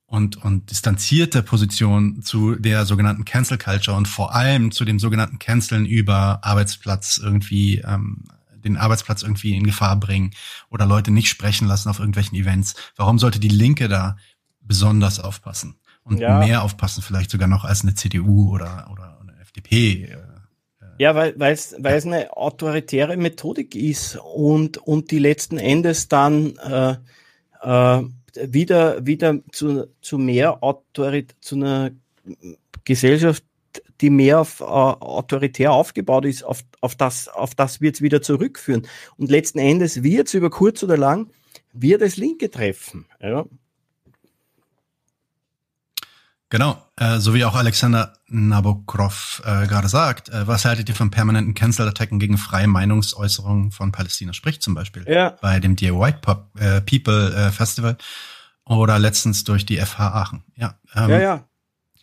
und, 0.06 0.36
und 0.44 0.72
distanzierte 0.72 1.42
Position 1.42 2.22
zu 2.22 2.56
der 2.56 2.86
sogenannten 2.86 3.24
Cancel 3.24 3.58
Culture 3.58 3.96
und 3.96 4.10
vor 4.10 4.36
allem 4.36 4.74
zu 4.74 4.84
dem 4.84 5.00
sogenannten 5.00 5.40
Canceln 5.40 5.86
über 5.86 6.44
Arbeitsplatz 6.44 7.18
irgendwie 7.18 7.78
ähm, 7.78 8.26
den 8.62 8.78
Arbeitsplatz 8.78 9.24
irgendwie 9.24 9.56
in 9.56 9.64
Gefahr 9.64 9.96
bringen 9.98 10.32
oder 10.70 10.86
Leute 10.86 11.12
nicht 11.12 11.30
sprechen 11.30 11.68
lassen 11.68 11.90
auf 11.90 12.00
irgendwelchen 12.00 12.38
Events. 12.38 12.76
Warum 12.96 13.20
sollte 13.20 13.40
die 13.40 13.50
Linke 13.50 13.88
da 13.88 14.18
besonders 14.62 15.20
aufpassen 15.20 15.76
und 16.04 16.20
ja. 16.20 16.40
mehr 16.40 16.64
aufpassen, 16.64 17.02
vielleicht 17.02 17.32
sogar 17.32 17.48
noch 17.48 17.66
als 17.66 17.82
eine 17.82 17.96
CDU 17.96 18.52
oder, 18.52 18.90
oder 18.92 19.20
eine 19.22 19.40
FDP? 19.42 20.06
Äh, 20.06 20.18
ja, 20.98 21.16
weil 21.16 21.34
weil 21.40 21.54
es 21.54 21.76
weil 21.80 21.96
es 21.96 22.06
eine 22.06 22.36
autoritäre 22.38 23.18
Methodik 23.18 23.74
ist 23.76 24.18
und 24.18 24.78
und 24.78 25.10
die 25.10 25.20
letzten 25.20 25.58
Endes 25.58 26.08
dann 26.08 26.56
äh, 26.58 26.96
äh, 27.62 28.04
wieder 28.36 29.06
wieder 29.06 29.40
zu 29.52 29.88
zu 30.02 30.18
mehr 30.20 30.64
Autorität 30.64 31.36
zu 31.42 31.56
einer 31.56 31.92
Gesellschaft 32.84 33.44
die 34.02 34.10
mehr 34.10 34.40
auf, 34.40 34.62
äh, 34.62 34.64
autoritär 34.64 35.72
aufgebaut 35.72 36.26
ist, 36.26 36.44
auf, 36.44 36.64
auf 36.82 36.96
das, 36.96 37.28
auf 37.28 37.56
das 37.56 37.82
wird 37.82 37.96
es 37.96 38.02
wieder 38.02 38.22
zurückführen. 38.22 38.88
Und 39.18 39.30
letzten 39.30 39.60
Endes 39.60 40.04
wird 40.04 40.28
es 40.28 40.34
über 40.34 40.50
kurz 40.50 40.84
oder 40.84 40.98
lang, 40.98 41.32
wird 41.74 42.02
es 42.02 42.18
Linke 42.18 42.50
treffen. 42.50 43.06
Ja. 43.20 43.46
Genau, 46.52 46.86
äh, 46.98 47.20
so 47.20 47.34
wie 47.34 47.46
auch 47.46 47.56
Alexander 47.56 48.12
Nabokov 48.28 49.42
äh, 49.46 49.68
gerade 49.68 49.88
sagt. 49.88 50.28
Äh, 50.28 50.48
was 50.48 50.66
haltet 50.66 50.90
ihr 50.90 50.96
von 50.96 51.10
permanenten 51.10 51.54
Cancel-Attacken 51.54 52.20
gegen 52.20 52.38
freie 52.38 52.68
Meinungsäußerungen 52.68 53.72
von 53.72 53.94
Palästina? 53.94 54.34
Sprich 54.34 54.62
zum 54.62 54.74
Beispiel 54.74 55.06
ja. 55.08 55.38
bei 55.42 55.62
dem 55.62 55.78
Dear 55.78 55.98
White 55.98 56.20
Pop, 56.22 56.50
äh, 56.60 56.82
People 56.82 57.34
äh, 57.34 57.52
Festival 57.52 57.96
oder 58.66 59.00
letztens 59.00 59.46
durch 59.46 59.66
die 59.66 59.78
FH 59.78 60.10
Aachen. 60.10 60.44
Ja, 60.58 60.78
ähm, 60.94 61.10
ja, 61.10 61.20
ja. 61.22 61.46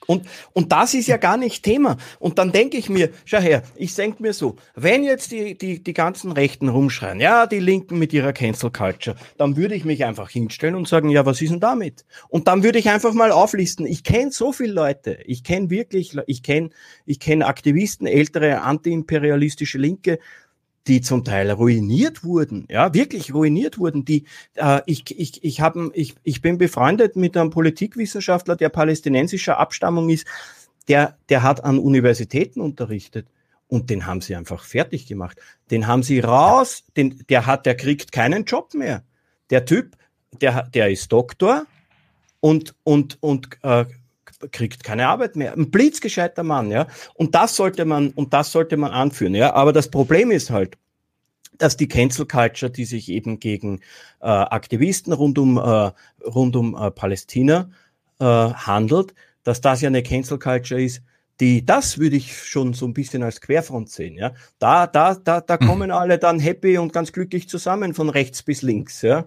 Und, 0.09 0.27
und 0.55 0.73
das 0.73 0.95
ist 0.95 1.07
ja 1.07 1.19
gar 1.19 1.37
nicht 1.37 1.63
Thema. 1.63 1.99
Und 2.19 2.39
dann 2.39 2.51
denke 2.51 2.79
ich 2.79 2.89
mir, 2.89 3.11
schau 3.27 3.41
her, 3.41 3.63
ich 3.77 3.95
denke 3.95 4.23
mir 4.23 4.33
so, 4.33 4.57
wenn 4.75 5.05
jetzt 5.05 5.33
die, 5.33 5.57
die, 5.59 5.85
die 5.85 5.93
ganzen 5.93 6.33
Rechten 6.33 6.71
rumschreien, 6.71 7.21
ja, 7.21 7.47
die 7.47 7.61
Linken 7.61 7.99
mit 7.99 8.15
ihrer 8.15 8.33
Cancel 8.33 8.71
Culture, 8.71 9.17
dann 9.37 9.59
würde 9.59 9.75
ich 9.75 9.85
mich 9.85 10.07
einfach 10.07 10.31
hinstellen 10.31 10.77
und 10.77 10.89
sagen, 10.89 11.11
ja, 11.11 11.27
was 11.27 11.43
ist 11.43 11.51
denn 11.51 11.61
damit? 11.61 12.07
Und 12.31 12.49
dann 12.49 12.63
würde 12.63 12.79
ich 12.79 12.89
einfach 12.89 13.13
mal 13.13 13.33
auflisten. 13.33 13.85
Ich 13.85 14.03
kenne 14.03 14.33
so 14.33 14.51
viele 14.51 14.73
Leute. 14.73 15.19
Ich 15.27 15.45
kenne 15.45 15.69
wirklich, 15.69 16.17
ich 16.27 16.43
kenne 16.43 16.71
ich 17.05 17.21
kenn 17.21 17.43
Aktivisten, 17.43 18.07
ältere 18.07 18.63
antiimperialistische 18.63 19.77
Linke, 19.77 20.21
die 20.89 21.03
zum 21.03 21.23
Teil 21.23 21.51
ruiniert 21.51 22.25
wurden, 22.25 22.67
ja, 22.71 22.95
wirklich 22.95 23.33
ruiniert 23.33 23.79
wurden. 23.79 24.05
Die, 24.05 24.25
äh, 24.55 24.81
ich, 24.87 25.19
ich, 25.19 25.45
ich, 25.45 25.61
hab, 25.61 25.77
ich, 25.93 26.15
ich 26.23 26.41
bin 26.41 26.59
befreundet 26.59 27.15
mit 27.15 27.37
einem 27.37 27.51
Politikwissenschaftler, 27.51 28.57
der 28.57 28.71
palästinensischer 28.71 29.59
Abstammung 29.59 30.09
ist, 30.09 30.27
der, 30.89 31.19
der 31.29 31.43
hat 31.43 31.63
an 31.63 31.79
Universitäten 31.79 32.61
unterrichtet 32.61 33.29
und 33.69 33.91
den 33.91 34.07
haben 34.07 34.23
sie 34.23 34.35
einfach 34.35 34.65
fertig 34.65 35.07
gemacht. 35.07 35.39
Den 35.71 35.87
haben 35.87 36.03
sie 36.03 36.21
raus, 36.21 36.85
den, 36.97 37.23
der 37.29 37.47
hat, 37.47 37.67
der 37.67 37.77
kriegt 37.77 38.11
keinen 38.11 38.45
Job 38.45 38.73
mehr. 38.73 39.05
Der 39.51 39.67
Typ, 39.67 39.97
der, 40.41 40.63
der 40.69 40.91
ist 40.91 41.13
Doktor 41.13 41.67
und, 42.41 42.75
und, 42.83 43.19
und 43.21 43.49
äh, 43.63 43.85
kriegt 44.53 44.85
keine 44.85 45.09
Arbeit 45.09 45.37
mehr. 45.37 45.53
Ein 45.53 45.71
blitzgescheiter 45.71 46.43
Mann, 46.43 46.71
ja. 46.71 46.87
Und 47.15 47.35
das 47.35 47.57
sollte 47.57 47.85
man, 47.85 48.11
und 48.11 48.33
das 48.33 48.53
sollte 48.53 48.77
man 48.77 48.93
anführen, 48.93 49.35
ja. 49.35 49.55
Aber 49.55 49.73
das 49.73 49.91
Problem 49.91 50.31
ist 50.31 50.51
halt, 50.51 50.77
dass 51.59 51.77
die 51.77 51.89
Cancel 51.89 52.27
Culture, 52.27 52.71
die 52.71 52.85
sich 52.85 53.09
eben 53.09 53.41
gegen 53.41 53.81
äh, 54.21 54.27
Aktivisten 54.27 55.13
rund 55.13 55.39
um, 55.39 55.57
äh, 55.57 55.91
rund 56.25 56.57
um 56.57 56.77
äh, 56.77 56.91
Palästina 56.91 57.71
äh, 58.21 58.25
handelt, 58.25 59.15
dass 59.43 59.61
das 59.61 59.81
ja 59.81 59.89
eine 59.89 60.03
Cancel 60.03 60.39
Culture 60.39 60.81
ist, 60.81 61.03
die, 61.41 61.65
das 61.65 61.99
würde 61.99 62.17
ich 62.17 62.37
schon 62.37 62.75
so 62.75 62.87
ein 62.87 62.95
bisschen 62.95 63.23
als 63.23 63.41
Querfront 63.41 63.91
sehen. 63.91 64.17
Ja, 64.17 64.33
da, 64.59 64.87
da, 64.87 65.15
da, 65.15 65.41
da 65.41 65.57
mhm. 65.61 65.67
kommen 65.67 65.91
alle 65.91 66.19
dann 66.19 66.41
happy 66.41 66.79
und 66.79 66.93
ganz 66.93 67.13
glücklich 67.13 67.49
zusammen 67.49 67.95
von 67.95 68.09
rechts 68.09 68.43
bis 68.43 68.63
links. 68.63 69.03
Ja, 69.03 69.27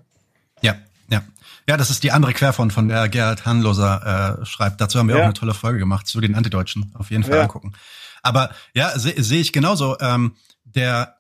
ja, 0.61 0.75
ja. 1.09 1.23
Ja, 1.67 1.77
das 1.77 1.89
ist 1.89 2.03
die 2.03 2.11
andere 2.11 2.33
Querfront, 2.33 2.73
von 2.73 2.87
der 2.87 3.07
Gerhard 3.09 3.45
Hanloser 3.45 4.39
äh, 4.41 4.45
schreibt. 4.45 4.81
Dazu 4.81 4.99
haben 4.99 5.07
wir 5.07 5.15
ja. 5.15 5.21
auch 5.21 5.25
eine 5.25 5.33
tolle 5.33 5.53
Folge 5.53 5.79
gemacht 5.79 6.07
zu 6.07 6.19
den 6.21 6.35
Antideutschen. 6.35 6.91
Auf 6.95 7.11
jeden 7.11 7.23
Fall 7.23 7.35
ja. 7.35 7.41
angucken. 7.43 7.73
Aber 8.23 8.51
ja, 8.73 8.97
sehe 8.97 9.21
seh 9.21 9.39
ich 9.39 9.53
genauso. 9.53 9.97
Ähm, 9.99 10.35
der 10.63 11.17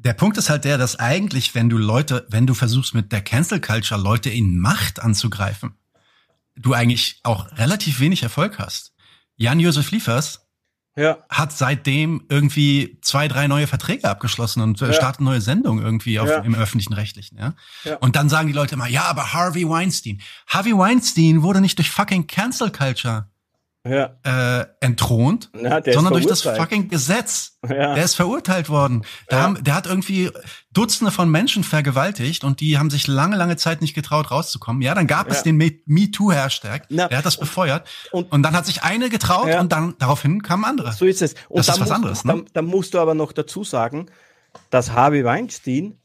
der 0.00 0.12
Punkt 0.12 0.38
ist 0.38 0.48
halt 0.48 0.64
der, 0.64 0.78
dass 0.78 0.96
eigentlich, 0.96 1.56
wenn 1.56 1.68
du 1.68 1.76
Leute, 1.76 2.24
wenn 2.30 2.46
du 2.46 2.54
versuchst 2.54 2.94
mit 2.94 3.10
der 3.10 3.20
Cancel 3.20 3.60
Culture 3.60 4.00
Leute 4.00 4.30
in 4.30 4.56
Macht 4.56 5.00
anzugreifen, 5.00 5.74
du 6.54 6.72
eigentlich 6.72 7.18
auch 7.24 7.50
relativ 7.58 7.98
wenig 7.98 8.22
Erfolg 8.22 8.60
hast. 8.60 8.92
Jan-Josef 9.36 9.90
Liefers 9.90 10.47
ja. 10.96 11.18
hat 11.28 11.52
seitdem 11.52 12.24
irgendwie 12.28 12.98
zwei, 13.02 13.28
drei 13.28 13.46
neue 13.46 13.66
Verträge 13.66 14.08
abgeschlossen 14.08 14.62
und 14.62 14.82
äh, 14.82 14.86
ja. 14.86 14.92
startet 14.92 15.20
neue 15.20 15.40
Sendungen 15.40 15.84
irgendwie 15.84 16.18
auf, 16.18 16.28
ja. 16.28 16.38
im 16.38 16.54
öffentlichen 16.54 16.92
Rechtlichen. 16.92 17.38
Ja? 17.38 17.54
ja? 17.84 17.96
Und 17.96 18.16
dann 18.16 18.28
sagen 18.28 18.48
die 18.48 18.54
Leute 18.54 18.74
immer, 18.74 18.88
ja, 18.88 19.04
aber 19.04 19.32
Harvey 19.32 19.68
Weinstein. 19.68 20.20
Harvey 20.46 20.76
Weinstein 20.76 21.42
wurde 21.42 21.60
nicht 21.60 21.78
durch 21.78 21.90
fucking 21.90 22.26
Cancel 22.26 22.70
Culture 22.70 23.28
ja. 23.86 24.10
äh, 24.60 24.66
entthront, 24.80 25.50
sondern 25.52 26.12
durch 26.12 26.26
das 26.26 26.42
fucking 26.42 26.88
Gesetz. 26.88 27.58
Ja. 27.68 27.94
Der 27.94 28.04
ist 28.04 28.14
verurteilt 28.14 28.68
worden. 28.68 29.04
Der, 29.30 29.42
haben, 29.42 29.62
der 29.62 29.74
hat 29.74 29.86
irgendwie 29.86 30.30
Dutzende 30.78 31.10
von 31.10 31.28
Menschen 31.28 31.64
vergewaltigt 31.64 32.44
und 32.44 32.60
die 32.60 32.78
haben 32.78 32.88
sich 32.88 33.08
lange, 33.08 33.34
lange 33.34 33.56
Zeit 33.56 33.80
nicht 33.80 33.94
getraut, 33.94 34.30
rauszukommen. 34.30 34.80
Ja, 34.80 34.94
dann 34.94 35.08
gab 35.08 35.28
es 35.28 35.42
den 35.42 35.56
MeToo-Hashtag, 35.56 36.88
der 36.88 37.18
hat 37.18 37.26
das 37.26 37.36
befeuert. 37.36 37.88
Und, 38.12 38.30
und, 38.30 38.44
dann 38.44 38.54
hat 38.54 38.64
sich 38.64 38.84
eine 38.84 39.08
getraut 39.08 39.52
und 39.52 39.72
dann 39.72 39.96
daraufhin 39.98 40.40
kamen 40.40 40.64
andere. 40.64 40.92
So 40.92 41.04
ist 41.04 41.20
es. 41.20 41.34
Und 41.48 41.66
das 41.66 41.68
ist 41.68 41.80
was 41.80 41.90
anderes. 41.90 42.24
Ne? 42.24 42.32
Dann, 42.32 42.44
dann 42.52 42.64
musst 42.66 42.94
du 42.94 43.00
aber 43.00 43.14
noch 43.14 43.32
dazu 43.32 43.64
sagen, 43.64 44.06
dass 44.70 44.92
Harvey 44.92 45.24
Weinstein, 45.24 45.98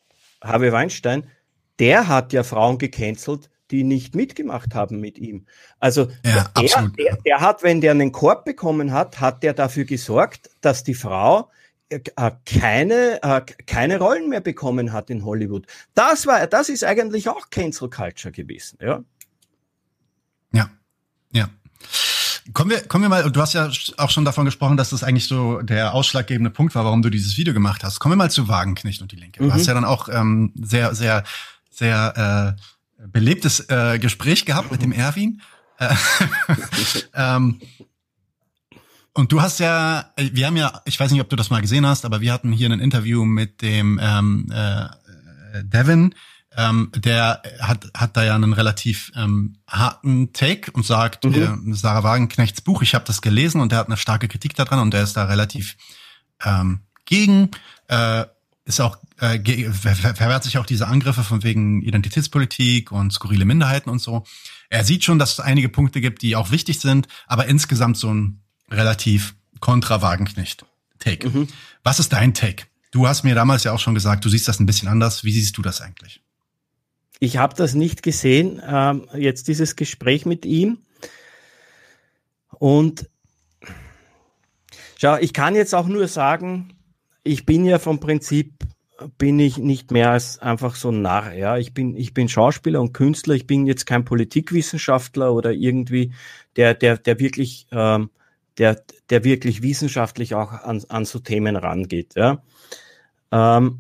Harvey 0.43 0.71
Weinstein, 0.71 1.27
der 1.77 2.07
hat 2.07 2.33
ja 2.33 2.41
Frauen 2.41 2.79
gecancelt, 2.79 3.51
die 3.69 3.83
nicht 3.83 4.15
mitgemacht 4.15 4.73
haben 4.73 4.99
mit 4.99 5.19
ihm. 5.19 5.45
Also 5.79 6.07
ja, 6.25 6.49
der, 6.57 6.91
der, 6.97 7.17
der, 7.23 7.41
hat, 7.41 7.61
wenn 7.61 7.79
der 7.79 7.91
einen 7.91 8.11
Korb 8.11 8.43
bekommen 8.43 8.91
hat, 8.91 9.19
hat 9.19 9.43
der 9.43 9.53
dafür 9.53 9.85
gesorgt, 9.85 10.49
dass 10.61 10.83
die 10.83 10.95
Frau 10.95 11.51
keine, 12.45 13.21
äh, 13.23 13.41
keine 13.65 13.99
Rollen 13.99 14.29
mehr 14.29 14.41
bekommen 14.41 14.93
hat 14.93 15.09
in 15.09 15.25
Hollywood. 15.25 15.65
Das 15.93 16.25
war, 16.25 16.47
das 16.47 16.69
ist 16.69 16.83
eigentlich 16.83 17.29
auch 17.29 17.49
Cancel 17.49 17.89
Culture 17.89 18.31
gewesen, 18.31 18.77
ja. 18.81 19.03
Ja, 20.51 20.69
ja. 21.31 21.49
Kommen 22.51 22.71
wir, 22.71 22.81
kommen 22.81 23.05
wir 23.05 23.09
mal, 23.09 23.31
du 23.31 23.41
hast 23.41 23.53
ja 23.53 23.69
auch 23.97 24.09
schon 24.09 24.25
davon 24.25 24.45
gesprochen, 24.45 24.75
dass 24.75 24.89
das 24.89 25.03
eigentlich 25.03 25.27
so 25.27 25.61
der 25.61 25.93
ausschlaggebende 25.93 26.49
Punkt 26.49 26.75
war, 26.75 26.83
warum 26.83 27.01
du 27.01 27.09
dieses 27.09 27.37
Video 27.37 27.53
gemacht 27.53 27.83
hast. 27.83 27.99
Kommen 27.99 28.13
wir 28.13 28.17
mal 28.17 28.31
zu 28.31 28.49
Wagenknecht 28.49 29.01
und 29.01 29.11
die 29.13 29.15
Linke. 29.15 29.39
Du 29.39 29.45
mhm. 29.45 29.53
hast 29.53 29.65
ja 29.65 29.73
dann 29.73 29.85
auch 29.85 30.09
ähm, 30.09 30.51
sehr, 30.61 30.93
sehr, 30.93 31.23
sehr 31.69 32.57
äh, 32.57 33.07
belebtes 33.07 33.61
äh, 33.69 33.97
Gespräch 33.97 34.45
gehabt 34.45 34.71
mit 34.71 34.81
dem 34.81 34.91
Erwin. 34.91 35.41
Äh, 35.79 35.95
ähm, 37.15 37.61
und 39.13 39.31
du 39.31 39.41
hast 39.41 39.59
ja, 39.59 40.11
wir 40.17 40.47
haben 40.47 40.57
ja, 40.57 40.81
ich 40.85 40.99
weiß 40.99 41.11
nicht, 41.11 41.21
ob 41.21 41.29
du 41.29 41.35
das 41.35 41.49
mal 41.49 41.61
gesehen 41.61 41.85
hast, 41.85 42.05
aber 42.05 42.21
wir 42.21 42.33
hatten 42.33 42.51
hier 42.51 42.69
ein 42.69 42.79
Interview 42.79 43.25
mit 43.25 43.61
dem 43.61 43.99
ähm, 44.01 44.51
äh, 44.51 44.87
Devin, 45.63 46.15
ähm, 46.55 46.91
der 46.95 47.41
hat, 47.59 47.89
hat 47.95 48.15
da 48.15 48.23
ja 48.23 48.35
einen 48.35 48.53
relativ 48.53 49.11
ähm, 49.15 49.57
harten 49.67 50.33
Take 50.33 50.71
und 50.71 50.85
sagt, 50.85 51.23
mhm. 51.25 51.71
äh, 51.71 51.75
Sarah 51.75 52.03
Wagenknechts 52.03 52.61
Buch, 52.61 52.81
ich 52.81 52.95
habe 52.95 53.05
das 53.05 53.21
gelesen 53.21 53.61
und 53.61 53.71
der 53.71 53.79
hat 53.79 53.87
eine 53.87 53.97
starke 53.97 54.27
Kritik 54.27 54.55
daran 54.55 54.79
und 54.79 54.93
der 54.93 55.03
ist 55.03 55.17
da 55.17 55.25
relativ 55.25 55.77
ähm, 56.43 56.81
gegen. 57.05 57.51
Äh, 57.87 58.25
ist 58.65 58.79
auch 58.79 58.97
äh, 59.19 59.39
verwehrt 59.43 60.43
sich 60.43 60.57
auch 60.57 60.65
diese 60.65 60.87
Angriffe 60.87 61.23
von 61.23 61.43
wegen 61.43 61.81
Identitätspolitik 61.81 62.93
und 62.93 63.11
skurrile 63.11 63.43
Minderheiten 63.43 63.89
und 63.89 63.99
so. 63.99 64.23
Er 64.69 64.85
sieht 64.85 65.03
schon, 65.03 65.19
dass 65.19 65.33
es 65.33 65.39
einige 65.41 65.67
Punkte 65.67 65.99
gibt, 65.99 66.21
die 66.21 66.37
auch 66.37 66.51
wichtig 66.51 66.79
sind, 66.79 67.07
aber 67.27 67.47
insgesamt 67.47 67.97
so 67.97 68.13
ein 68.13 68.42
relativ 68.73 69.35
kontra 69.59 70.01
Wagenknecht 70.01 70.65
Take. 70.99 71.29
Mhm. 71.29 71.47
Was 71.83 71.99
ist 71.99 72.13
dein 72.13 72.33
Take? 72.33 72.65
Du 72.91 73.07
hast 73.07 73.23
mir 73.23 73.35
damals 73.35 73.63
ja 73.63 73.73
auch 73.73 73.79
schon 73.79 73.95
gesagt, 73.95 74.23
du 74.23 74.29
siehst 74.29 74.47
das 74.47 74.59
ein 74.59 74.65
bisschen 74.65 74.87
anders. 74.87 75.23
Wie 75.23 75.31
siehst 75.31 75.57
du 75.57 75.61
das 75.61 75.81
eigentlich? 75.81 76.21
Ich 77.19 77.37
habe 77.37 77.55
das 77.55 77.73
nicht 77.73 78.03
gesehen, 78.03 78.61
ähm, 78.65 79.07
jetzt 79.15 79.47
dieses 79.47 79.75
Gespräch 79.75 80.25
mit 80.25 80.45
ihm. 80.45 80.79
Und 82.49 83.09
schau, 84.97 85.17
ich 85.17 85.33
kann 85.33 85.55
jetzt 85.55 85.73
auch 85.73 85.87
nur 85.87 86.07
sagen, 86.07 86.73
ich 87.23 87.45
bin 87.45 87.65
ja 87.65 87.79
vom 87.79 87.99
Prinzip 87.99 88.53
bin 89.17 89.39
ich 89.39 89.57
nicht 89.57 89.91
mehr 89.91 90.11
als 90.11 90.39
einfach 90.39 90.75
so 90.75 90.89
ein 90.89 91.01
Narr. 91.01 91.33
Ja, 91.33 91.57
ich 91.57 91.73
bin 91.73 91.95
ich 91.95 92.13
bin 92.13 92.29
Schauspieler 92.29 92.79
und 92.79 92.93
Künstler. 92.93 93.35
Ich 93.35 93.47
bin 93.47 93.65
jetzt 93.65 93.85
kein 93.85 94.05
Politikwissenschaftler 94.05 95.33
oder 95.33 95.51
irgendwie 95.51 96.13
der 96.55 96.73
der 96.73 96.97
der 96.97 97.19
wirklich 97.19 97.67
ähm, 97.71 98.09
der 98.57 98.83
der 99.09 99.23
wirklich 99.23 99.61
wissenschaftlich 99.61 100.35
auch 100.35 100.51
an 100.51 100.83
an 100.89 101.05
so 101.05 101.19
Themen 101.19 101.55
rangeht. 101.55 102.15
Ja. 102.15 102.43
Ähm, 103.31 103.79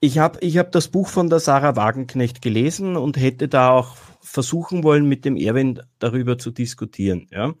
ich 0.00 0.18
habe 0.18 0.40
ich 0.40 0.58
hab 0.58 0.72
das 0.72 0.88
Buch 0.88 1.08
von 1.08 1.30
der 1.30 1.38
Sarah 1.38 1.76
Wagenknecht 1.76 2.42
gelesen 2.42 2.96
und 2.96 3.16
hätte 3.16 3.46
da 3.46 3.70
auch 3.70 3.96
versuchen 4.20 4.82
wollen, 4.82 5.06
mit 5.06 5.24
dem 5.24 5.36
Erwin 5.36 5.80
darüber 5.98 6.38
zu 6.38 6.50
diskutieren. 6.50 7.28
Ja. 7.30 7.54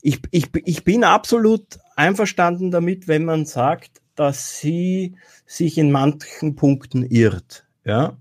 Ich, 0.00 0.20
ich, 0.30 0.50
ich 0.54 0.84
bin 0.84 1.02
absolut 1.02 1.78
einverstanden 1.96 2.70
damit, 2.70 3.08
wenn 3.08 3.24
man 3.24 3.46
sagt, 3.46 4.02
dass 4.14 4.60
sie 4.60 5.16
sich 5.46 5.78
in 5.78 5.90
manchen 5.90 6.54
Punkten 6.54 7.02
irrt. 7.02 7.66
Ja. 7.84 8.18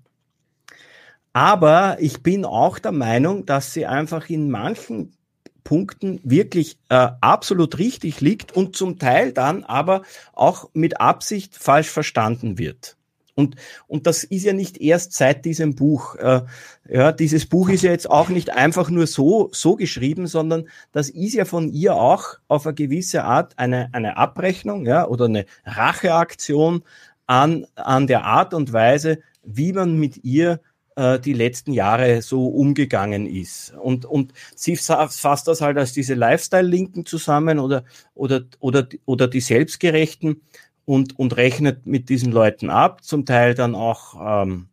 Aber 1.33 1.97
ich 1.99 2.23
bin 2.23 2.45
auch 2.45 2.79
der 2.79 2.91
Meinung, 2.91 3.45
dass 3.45 3.73
sie 3.73 3.85
einfach 3.85 4.29
in 4.29 4.49
manchen 4.49 5.15
Punkten 5.63 6.19
wirklich 6.23 6.77
äh, 6.89 7.09
absolut 7.21 7.77
richtig 7.77 8.21
liegt 8.21 8.55
und 8.55 8.75
zum 8.75 8.99
Teil 8.99 9.31
dann 9.31 9.63
aber 9.63 10.03
auch 10.33 10.69
mit 10.73 10.99
Absicht 10.99 11.55
falsch 11.55 11.89
verstanden 11.89 12.57
wird. 12.57 12.97
Und, 13.35 13.55
und 13.87 14.05
das 14.05 14.23
ist 14.23 14.43
ja 14.43 14.53
nicht 14.53 14.79
erst 14.79 15.13
seit 15.13 15.43
diesem 15.45 15.75
Buch. 15.75 16.15
Äh, 16.15 16.41
ja, 16.87 17.11
dieses 17.11 17.47
Buch 17.47 17.69
ist 17.69 17.81
ja 17.81 17.91
jetzt 17.91 18.09
auch 18.09 18.29
nicht 18.29 18.51
einfach 18.51 18.89
nur 18.89 19.07
so, 19.07 19.49
so 19.51 19.75
geschrieben, 19.75 20.27
sondern 20.27 20.67
das 20.91 21.09
ist 21.09 21.33
ja 21.33 21.45
von 21.45 21.69
ihr 21.69 21.95
auch 21.95 22.35
auf 22.47 22.67
eine 22.67 22.75
gewisse 22.75 23.23
Art 23.23 23.57
eine, 23.57 23.89
eine 23.93 24.17
Abrechnung, 24.17 24.85
ja, 24.85 25.07
oder 25.07 25.25
eine 25.25 25.45
Racheaktion 25.65 26.83
an, 27.25 27.65
an 27.75 28.05
der 28.05 28.23
Art 28.25 28.53
und 28.53 28.71
Weise, 28.71 29.19
wie 29.43 29.73
man 29.73 29.97
mit 29.97 30.23
ihr 30.23 30.59
äh, 30.95 31.19
die 31.19 31.33
letzten 31.33 31.73
Jahre 31.73 32.21
so 32.21 32.47
umgegangen 32.47 33.25
ist. 33.25 33.73
Und, 33.81 34.05
und 34.05 34.33
sie 34.55 34.75
fasst 34.75 35.47
das 35.47 35.61
halt 35.61 35.77
als 35.77 35.93
diese 35.93 36.13
Lifestyle-Linken 36.13 37.05
zusammen 37.05 37.59
oder, 37.59 37.83
oder, 38.13 38.43
oder, 38.59 38.87
oder 39.05 39.27
die 39.27 39.41
Selbstgerechten 39.41 40.41
und, 40.85 41.17
und 41.17 41.37
rechnet 41.37 41.85
mit 41.85 42.09
diesen 42.09 42.31
Leuten 42.31 42.69
ab, 42.69 43.03
zum 43.03 43.25
Teil 43.25 43.55
dann 43.55 43.75
auch 43.75 44.43
ähm, 44.43 44.67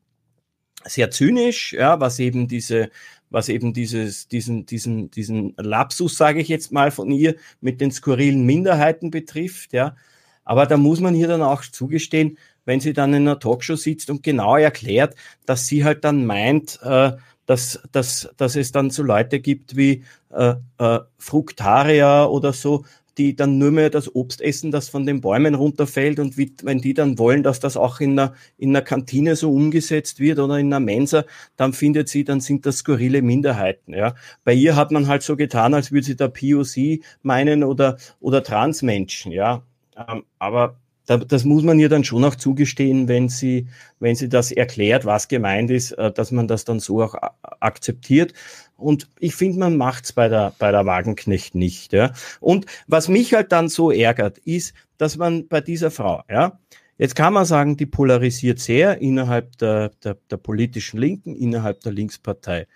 sehr 0.84 1.10
zynisch, 1.10 1.72
ja, 1.72 2.00
was 2.00 2.18
eben 2.18 2.48
diese, 2.48 2.90
was 3.30 3.48
eben 3.48 3.72
dieses, 3.72 4.28
diesen, 4.28 4.66
diesen, 4.66 5.10
diesen 5.10 5.54
Lapsus, 5.56 6.16
sage 6.16 6.40
ich 6.40 6.48
jetzt 6.48 6.72
mal 6.72 6.90
von 6.90 7.10
ihr, 7.10 7.36
mit 7.60 7.80
den 7.80 7.92
skurrilen 7.92 8.44
Minderheiten 8.44 9.10
betrifft, 9.10 9.72
ja. 9.72 9.96
Aber 10.44 10.66
da 10.66 10.76
muss 10.76 11.00
man 11.00 11.14
hier 11.14 11.28
dann 11.28 11.42
auch 11.42 11.62
zugestehen, 11.62 12.36
wenn 12.70 12.78
sie 12.78 12.92
dann 12.92 13.12
in 13.14 13.26
einer 13.26 13.40
Talkshow 13.40 13.74
sitzt 13.74 14.10
und 14.10 14.22
genau 14.22 14.56
erklärt, 14.56 15.16
dass 15.44 15.66
sie 15.66 15.84
halt 15.84 16.04
dann 16.04 16.24
meint, 16.24 16.78
äh, 16.84 17.10
dass, 17.44 17.82
dass, 17.90 18.30
dass 18.36 18.54
es 18.54 18.70
dann 18.70 18.90
so 18.90 19.02
Leute 19.02 19.40
gibt 19.40 19.74
wie 19.76 20.04
äh, 20.32 20.54
äh, 20.78 21.00
Fruktarier 21.18 22.28
oder 22.30 22.52
so, 22.52 22.84
die 23.18 23.34
dann 23.34 23.58
nur 23.58 23.72
mehr 23.72 23.90
das 23.90 24.14
Obst 24.14 24.40
essen, 24.40 24.70
das 24.70 24.88
von 24.88 25.04
den 25.04 25.20
Bäumen 25.20 25.56
runterfällt 25.56 26.20
und 26.20 26.38
wie, 26.38 26.54
wenn 26.62 26.78
die 26.78 26.94
dann 26.94 27.18
wollen, 27.18 27.42
dass 27.42 27.58
das 27.58 27.76
auch 27.76 27.98
in 27.98 28.16
einer, 28.16 28.34
in 28.56 28.72
Kantine 28.84 29.34
so 29.34 29.52
umgesetzt 29.52 30.20
wird 30.20 30.38
oder 30.38 30.56
in 30.56 30.66
einer 30.68 30.78
Mensa, 30.78 31.24
dann 31.56 31.72
findet 31.72 32.08
sie, 32.08 32.22
dann 32.22 32.38
sind 32.38 32.66
das 32.66 32.78
skurrile 32.78 33.20
Minderheiten. 33.20 33.94
Ja. 33.94 34.14
Bei 34.44 34.54
ihr 34.54 34.76
hat 34.76 34.92
man 34.92 35.08
halt 35.08 35.24
so 35.24 35.34
getan, 35.34 35.74
als 35.74 35.90
würde 35.90 36.06
sie 36.06 36.14
da 36.14 36.28
POC 36.28 37.00
meinen 37.22 37.64
oder, 37.64 37.96
oder 38.20 38.44
Transmenschen. 38.44 39.32
Ja. 39.32 39.64
Ähm, 39.96 40.22
aber 40.38 40.76
das 41.18 41.44
muss 41.44 41.62
man 41.62 41.78
ihr 41.78 41.88
dann 41.88 42.04
schon 42.04 42.24
auch 42.24 42.36
zugestehen, 42.36 43.08
wenn 43.08 43.28
sie, 43.28 43.66
wenn 43.98 44.14
sie 44.14 44.28
das 44.28 44.52
erklärt, 44.52 45.04
was 45.04 45.28
gemeint 45.28 45.70
ist, 45.70 45.92
äh, 45.92 46.12
dass 46.12 46.30
man 46.30 46.48
das 46.48 46.64
dann 46.64 46.80
so 46.80 47.02
auch 47.02 47.14
akzeptiert. 47.42 48.32
Und 48.76 49.10
ich 49.18 49.34
finde, 49.34 49.58
man 49.58 49.76
macht's 49.76 50.12
bei 50.12 50.28
der, 50.28 50.54
bei 50.58 50.70
der 50.70 50.86
Wagenknecht 50.86 51.54
nicht. 51.54 51.92
Ja. 51.92 52.12
Und 52.40 52.66
was 52.86 53.08
mich 53.08 53.34
halt 53.34 53.52
dann 53.52 53.68
so 53.68 53.90
ärgert, 53.90 54.38
ist, 54.38 54.74
dass 54.98 55.16
man 55.16 55.48
bei 55.48 55.60
dieser 55.60 55.90
Frau, 55.90 56.22
ja, 56.30 56.58
jetzt 56.98 57.16
kann 57.16 57.32
man 57.32 57.44
sagen, 57.44 57.76
die 57.76 57.86
polarisiert 57.86 58.58
sehr 58.58 59.00
innerhalb 59.00 59.56
der, 59.58 59.90
der, 60.04 60.16
der 60.30 60.36
politischen 60.36 60.98
Linken, 60.98 61.34
innerhalb 61.34 61.80
der 61.80 61.92
Linkspartei. 61.92 62.66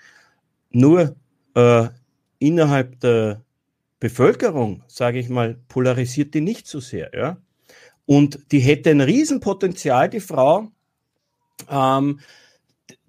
Nur 0.71 1.15
äh, 1.55 1.89
innerhalb 2.39 3.01
der 3.01 3.43
Bevölkerung, 4.01 4.83
sage 4.89 5.19
ich 5.19 5.29
mal, 5.29 5.57
polarisiert 5.69 6.35
die 6.35 6.41
nicht 6.41 6.67
so 6.67 6.81
sehr. 6.81 7.11
Ja? 7.15 7.39
Und 8.07 8.53
die 8.53 8.61
hätte 8.61 8.91
ein 8.91 9.01
Riesenpotenzial, 9.01 10.11
die 10.11 10.21
Frau, 10.21 10.69
ähm, 11.71 12.21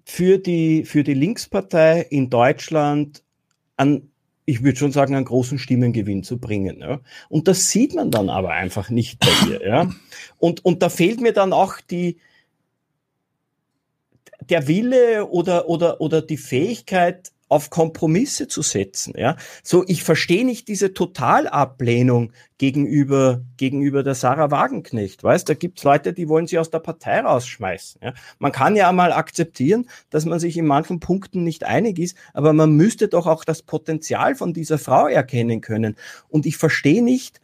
für, 0.04 0.38
die, 0.38 0.84
für 0.84 1.02
die 1.02 1.14
Linkspartei 1.14 2.00
in 2.02 2.30
Deutschland 2.30 3.22
an 3.76 4.10
ich 4.46 4.62
würde 4.62 4.78
schon 4.78 4.92
sagen, 4.92 5.14
einen 5.14 5.24
großen 5.24 5.58
Stimmengewinn 5.58 6.22
zu 6.22 6.38
bringen. 6.38 6.78
Ja. 6.78 7.00
Und 7.28 7.48
das 7.48 7.68
sieht 7.68 7.94
man 7.94 8.12
dann 8.12 8.30
aber 8.30 8.50
einfach 8.50 8.90
nicht 8.90 9.18
bei 9.18 9.50
ihr. 9.50 9.66
Ja. 9.66 9.90
Und, 10.38 10.64
und 10.64 10.82
da 10.82 10.88
fehlt 10.88 11.20
mir 11.20 11.32
dann 11.32 11.52
auch 11.52 11.80
die, 11.80 12.18
der 14.48 14.68
Wille 14.68 15.26
oder, 15.26 15.68
oder, 15.68 16.00
oder 16.00 16.22
die 16.22 16.36
Fähigkeit, 16.36 17.32
auf 17.48 17.70
Kompromisse 17.70 18.48
zu 18.48 18.62
setzen. 18.62 19.14
Ja, 19.16 19.36
so 19.62 19.84
ich 19.86 20.02
verstehe 20.02 20.44
nicht 20.44 20.68
diese 20.68 20.92
Totalablehnung 20.94 22.32
gegenüber 22.58 23.42
gegenüber 23.56 24.02
der 24.02 24.14
Sarah 24.14 24.50
Wagenknecht. 24.50 25.22
Weißt, 25.22 25.48
da 25.48 25.54
gibt's 25.54 25.84
Leute, 25.84 26.12
die 26.12 26.28
wollen 26.28 26.46
sie 26.46 26.58
aus 26.58 26.70
der 26.70 26.80
Partei 26.80 27.20
rausschmeißen. 27.20 28.00
Ja, 28.02 28.14
man 28.38 28.52
kann 28.52 28.74
ja 28.74 28.88
einmal 28.88 29.12
akzeptieren, 29.12 29.88
dass 30.10 30.24
man 30.24 30.40
sich 30.40 30.56
in 30.56 30.66
manchen 30.66 30.98
Punkten 30.98 31.44
nicht 31.44 31.64
einig 31.64 31.98
ist, 31.98 32.16
aber 32.34 32.52
man 32.52 32.72
müsste 32.72 33.08
doch 33.08 33.26
auch 33.26 33.44
das 33.44 33.62
Potenzial 33.62 34.34
von 34.34 34.52
dieser 34.52 34.78
Frau 34.78 35.06
erkennen 35.06 35.60
können. 35.60 35.96
Und 36.28 36.46
ich 36.46 36.56
verstehe 36.56 37.02
nicht, 37.02 37.40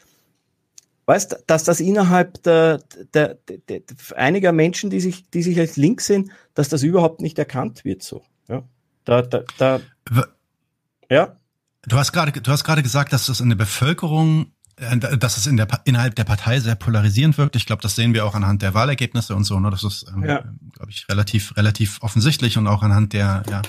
weißt, 1.07 1.45
dass 1.47 1.65
das 1.65 1.81
innerhalb 1.81 2.43
der, 2.43 2.83
der, 3.15 3.37
der, 3.47 3.59
der 3.81 3.83
einiger 4.17 4.53
Menschen, 4.53 4.91
die 4.91 5.01
sich 5.01 5.29
die 5.31 5.43
sich 5.43 5.59
als 5.59 5.77
links 5.77 6.07
sehen, 6.07 6.33
dass 6.55 6.69
das 6.69 6.83
überhaupt 6.83 7.21
nicht 7.21 7.39
erkannt 7.39 7.85
wird 7.85 8.03
so. 8.03 8.23
Ja. 8.49 8.65
Da, 9.05 9.23
da, 9.23 9.43
da, 9.59 9.81
ja. 11.11 11.37
Du 11.83 11.99
hast 11.99 12.13
gerade, 12.13 12.33
du 12.33 12.51
hast 12.51 12.65
gerade 12.65 12.83
gesagt, 12.83 13.13
dass 13.13 13.29
es 13.29 13.41
in 13.41 13.49
der 13.49 13.57
Bevölkerung, 13.57 14.53
äh, 14.77 14.97
dass 14.99 15.37
es 15.37 15.47
in 15.47 15.57
der, 15.57 15.67
innerhalb 15.85 16.15
der 16.15 16.25
Partei 16.25 16.61
sehr 16.61 16.77
polarisierend 16.77 17.39
wirkt. 17.39 17.57
Ich 17.57 17.67
glaube, 17.67 17.83
das 17.83 17.97
sehen 17.97 18.15
wir 18.15 18.25
auch 18.25 18.35
anhand 18.35 18.63
der 18.63 18.75
Wahlergebnisse 18.75 19.35
und 19.35 19.45
so. 19.45 19.59
Ne? 19.59 19.71
Das 19.71 19.83
ist, 19.83 20.07
ähm, 20.09 20.25
ja. 20.25 20.45
glaube 20.75 20.91
ich, 20.91 21.09
relativ, 21.09 21.57
relativ 21.57 21.99
offensichtlich 22.03 22.57
und 22.57 22.67
auch 22.69 22.83
anhand 22.83 23.13
der, 23.13 23.43
ja, 23.51 23.63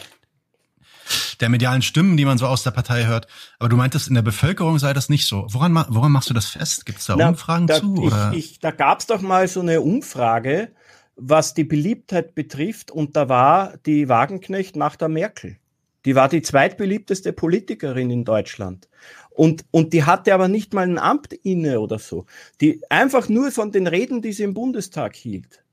der 1.40 1.50
medialen 1.50 1.82
Stimmen, 1.82 2.18
die 2.18 2.26
man 2.26 2.38
so 2.38 2.48
aus 2.48 2.64
der 2.64 2.72
Partei 2.72 3.06
hört. 3.06 3.28
Aber 3.60 3.70
du 3.70 3.76
meintest, 3.76 4.08
in 4.08 4.16
der 4.16 4.22
Bevölkerung 4.22 4.80
sei 4.80 4.94
das 4.94 5.10
nicht 5.10 5.28
so. 5.28 5.48
Woran, 5.50 5.74
woran 5.90 6.12
machst 6.12 6.30
du 6.30 6.34
das 6.34 6.46
fest? 6.46 6.86
Gibt 6.86 7.00
es 7.00 7.06
da 7.06 7.16
Na, 7.18 7.30
Umfragen 7.30 7.68
da, 7.68 7.80
zu? 7.80 7.96
Ich, 7.96 8.02
oder? 8.02 8.34
Ich, 8.34 8.60
da 8.60 8.72
gab 8.72 9.00
es 9.00 9.08
doch 9.08 9.22
mal 9.22 9.48
so 9.48 9.62
eine 9.62 9.82
Umfrage, 9.82 10.72
was 11.16 11.54
die 11.54 11.64
Beliebtheit 11.64 12.36
betrifft, 12.36 12.92
und 12.92 13.16
da 13.16 13.30
war 13.30 13.78
die 13.86 14.10
Wagenknecht 14.10 14.76
nach 14.76 14.96
der 14.96 15.10
Merkel. 15.10 15.58
Die 16.06 16.16
war 16.16 16.30
die 16.30 16.41
zweitbeliebteste 16.41 17.34
Politikerin 17.34 18.10
in 18.10 18.26
Deutschland. 18.26 18.89
Und, 19.30 19.66
und 19.72 19.93
die 19.93 20.04
hatte 20.04 20.34
aber 20.34 20.47
nicht 20.47 20.74
mal 20.74 20.84
ein 20.84 20.99
Amt 20.99 21.34
inne 21.34 21.80
oder 21.80 21.97
so. 21.97 22.26
Die 22.62 22.82
einfach 22.89 23.30
nur 23.30 23.51
von 23.51 23.72
den 23.72 23.88
Reden, 23.88 24.22
die 24.22 24.34
sie 24.34 24.43
im 24.43 24.54
Bundestag 24.54 25.16
hielt. 25.16 25.64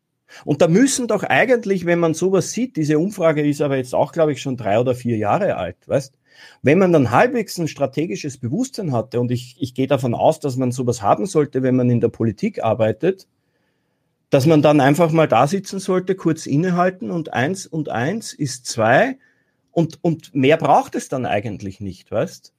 Und 0.45 0.63
da 0.63 0.69
müssen 0.69 1.09
doch 1.09 1.25
eigentlich, 1.25 1.87
wenn 1.87 1.99
man 1.99 2.15
sowas 2.15 2.53
sieht, 2.53 2.77
diese 2.77 2.99
Umfrage 2.99 3.47
ist 3.47 3.61
aber 3.61 3.77
jetzt 3.77 3.95
auch, 3.95 4.13
glaube 4.13 4.33
ich, 4.33 4.41
schon 4.41 4.57
drei 4.57 4.79
oder 4.79 4.95
vier 4.95 5.17
Jahre 5.17 5.57
alt, 5.57 5.77
weißt? 5.87 6.15
Wenn 6.63 6.79
man 6.79 6.93
dann 6.93 7.11
halbwegs 7.11 7.59
ein 7.59 7.69
strategisches 7.69 8.39
Bewusstsein 8.39 8.93
hatte, 8.93 9.21
und 9.21 9.31
ich, 9.31 9.57
ich 9.59 9.75
gehe 9.75 9.89
davon 9.89 10.15
aus, 10.15 10.41
dass 10.41 10.57
man 10.57 10.73
sowas 10.73 11.03
haben 11.03 11.27
sollte, 11.27 11.63
wenn 11.63 11.77
man 11.77 11.91
in 11.91 12.01
der 12.01 12.09
Politik 12.09 12.63
arbeitet, 12.63 13.27
dass 14.31 14.47
man 14.47 14.63
dann 14.63 14.81
einfach 14.81 15.11
mal 15.11 15.27
da 15.27 15.47
sitzen 15.47 15.81
sollte, 15.81 16.15
kurz 16.15 16.47
innehalten 16.47 17.11
und 17.11 17.33
eins 17.33 17.67
und 17.67 17.89
eins 17.89 18.33
ist 18.33 18.67
zwei 18.67 19.19
und, 19.73 19.99
und 20.03 20.35
mehr 20.35 20.57
braucht 20.57 20.95
es 20.95 21.09
dann 21.09 21.27
eigentlich 21.27 21.81
nicht, 21.81 22.11
weißt? 22.11 22.53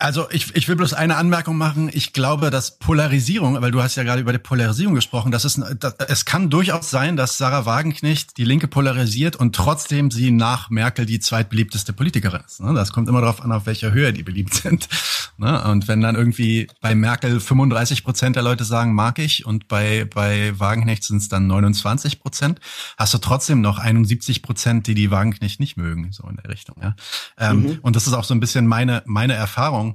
Also 0.00 0.28
ich, 0.30 0.54
ich 0.54 0.68
will 0.68 0.76
bloß 0.76 0.92
eine 0.92 1.16
Anmerkung 1.16 1.56
machen. 1.56 1.90
Ich 1.92 2.12
glaube, 2.12 2.50
dass 2.50 2.78
Polarisierung, 2.78 3.60
weil 3.60 3.72
du 3.72 3.82
hast 3.82 3.96
ja 3.96 4.04
gerade 4.04 4.20
über 4.20 4.30
die 4.30 4.38
Polarisierung 4.38 4.94
gesprochen, 4.94 5.32
das 5.32 5.44
ist, 5.44 5.60
das, 5.80 5.96
es 6.06 6.24
kann 6.24 6.50
durchaus 6.50 6.88
sein, 6.88 7.16
dass 7.16 7.36
Sarah 7.36 7.66
Wagenknecht 7.66 8.36
die 8.36 8.44
Linke 8.44 8.68
polarisiert 8.68 9.34
und 9.34 9.56
trotzdem 9.56 10.12
sie 10.12 10.30
nach 10.30 10.70
Merkel 10.70 11.04
die 11.04 11.18
zweitbeliebteste 11.18 11.92
Politikerin 11.92 12.42
ist. 12.46 12.60
Ne? 12.60 12.74
Das 12.74 12.92
kommt 12.92 13.08
immer 13.08 13.20
darauf 13.20 13.42
an, 13.42 13.50
auf 13.50 13.66
welcher 13.66 13.90
Höhe 13.90 14.12
die 14.12 14.22
beliebt 14.22 14.54
sind. 14.54 14.88
Ne? 15.36 15.64
Und 15.64 15.88
wenn 15.88 16.00
dann 16.00 16.14
irgendwie 16.14 16.68
bei 16.80 16.94
Merkel 16.94 17.40
35 17.40 18.04
Prozent 18.04 18.36
der 18.36 18.44
Leute 18.44 18.64
sagen, 18.64 18.94
mag 18.94 19.18
ich, 19.18 19.46
und 19.46 19.66
bei, 19.66 20.04
bei 20.04 20.52
Wagenknecht 20.58 21.02
sind 21.02 21.18
es 21.18 21.28
dann 21.28 21.48
29 21.48 22.20
Prozent, 22.20 22.60
hast 22.96 23.14
du 23.14 23.18
trotzdem 23.18 23.60
noch 23.60 23.78
71 23.78 24.42
Prozent, 24.42 24.86
die 24.86 24.94
die 24.94 25.10
Wagenknecht 25.10 25.58
nicht 25.58 25.76
mögen, 25.76 26.12
so 26.12 26.28
in 26.28 26.36
der 26.36 26.50
Richtung. 26.50 26.76
Ja? 26.80 26.94
Ähm, 27.36 27.62
mhm. 27.62 27.78
Und 27.82 27.96
das 27.96 28.06
ist 28.06 28.12
auch 28.12 28.24
so 28.24 28.32
ein 28.32 28.40
bisschen 28.40 28.66
meine, 28.66 29.02
meine 29.06 29.34
Erfahrung 29.34 29.87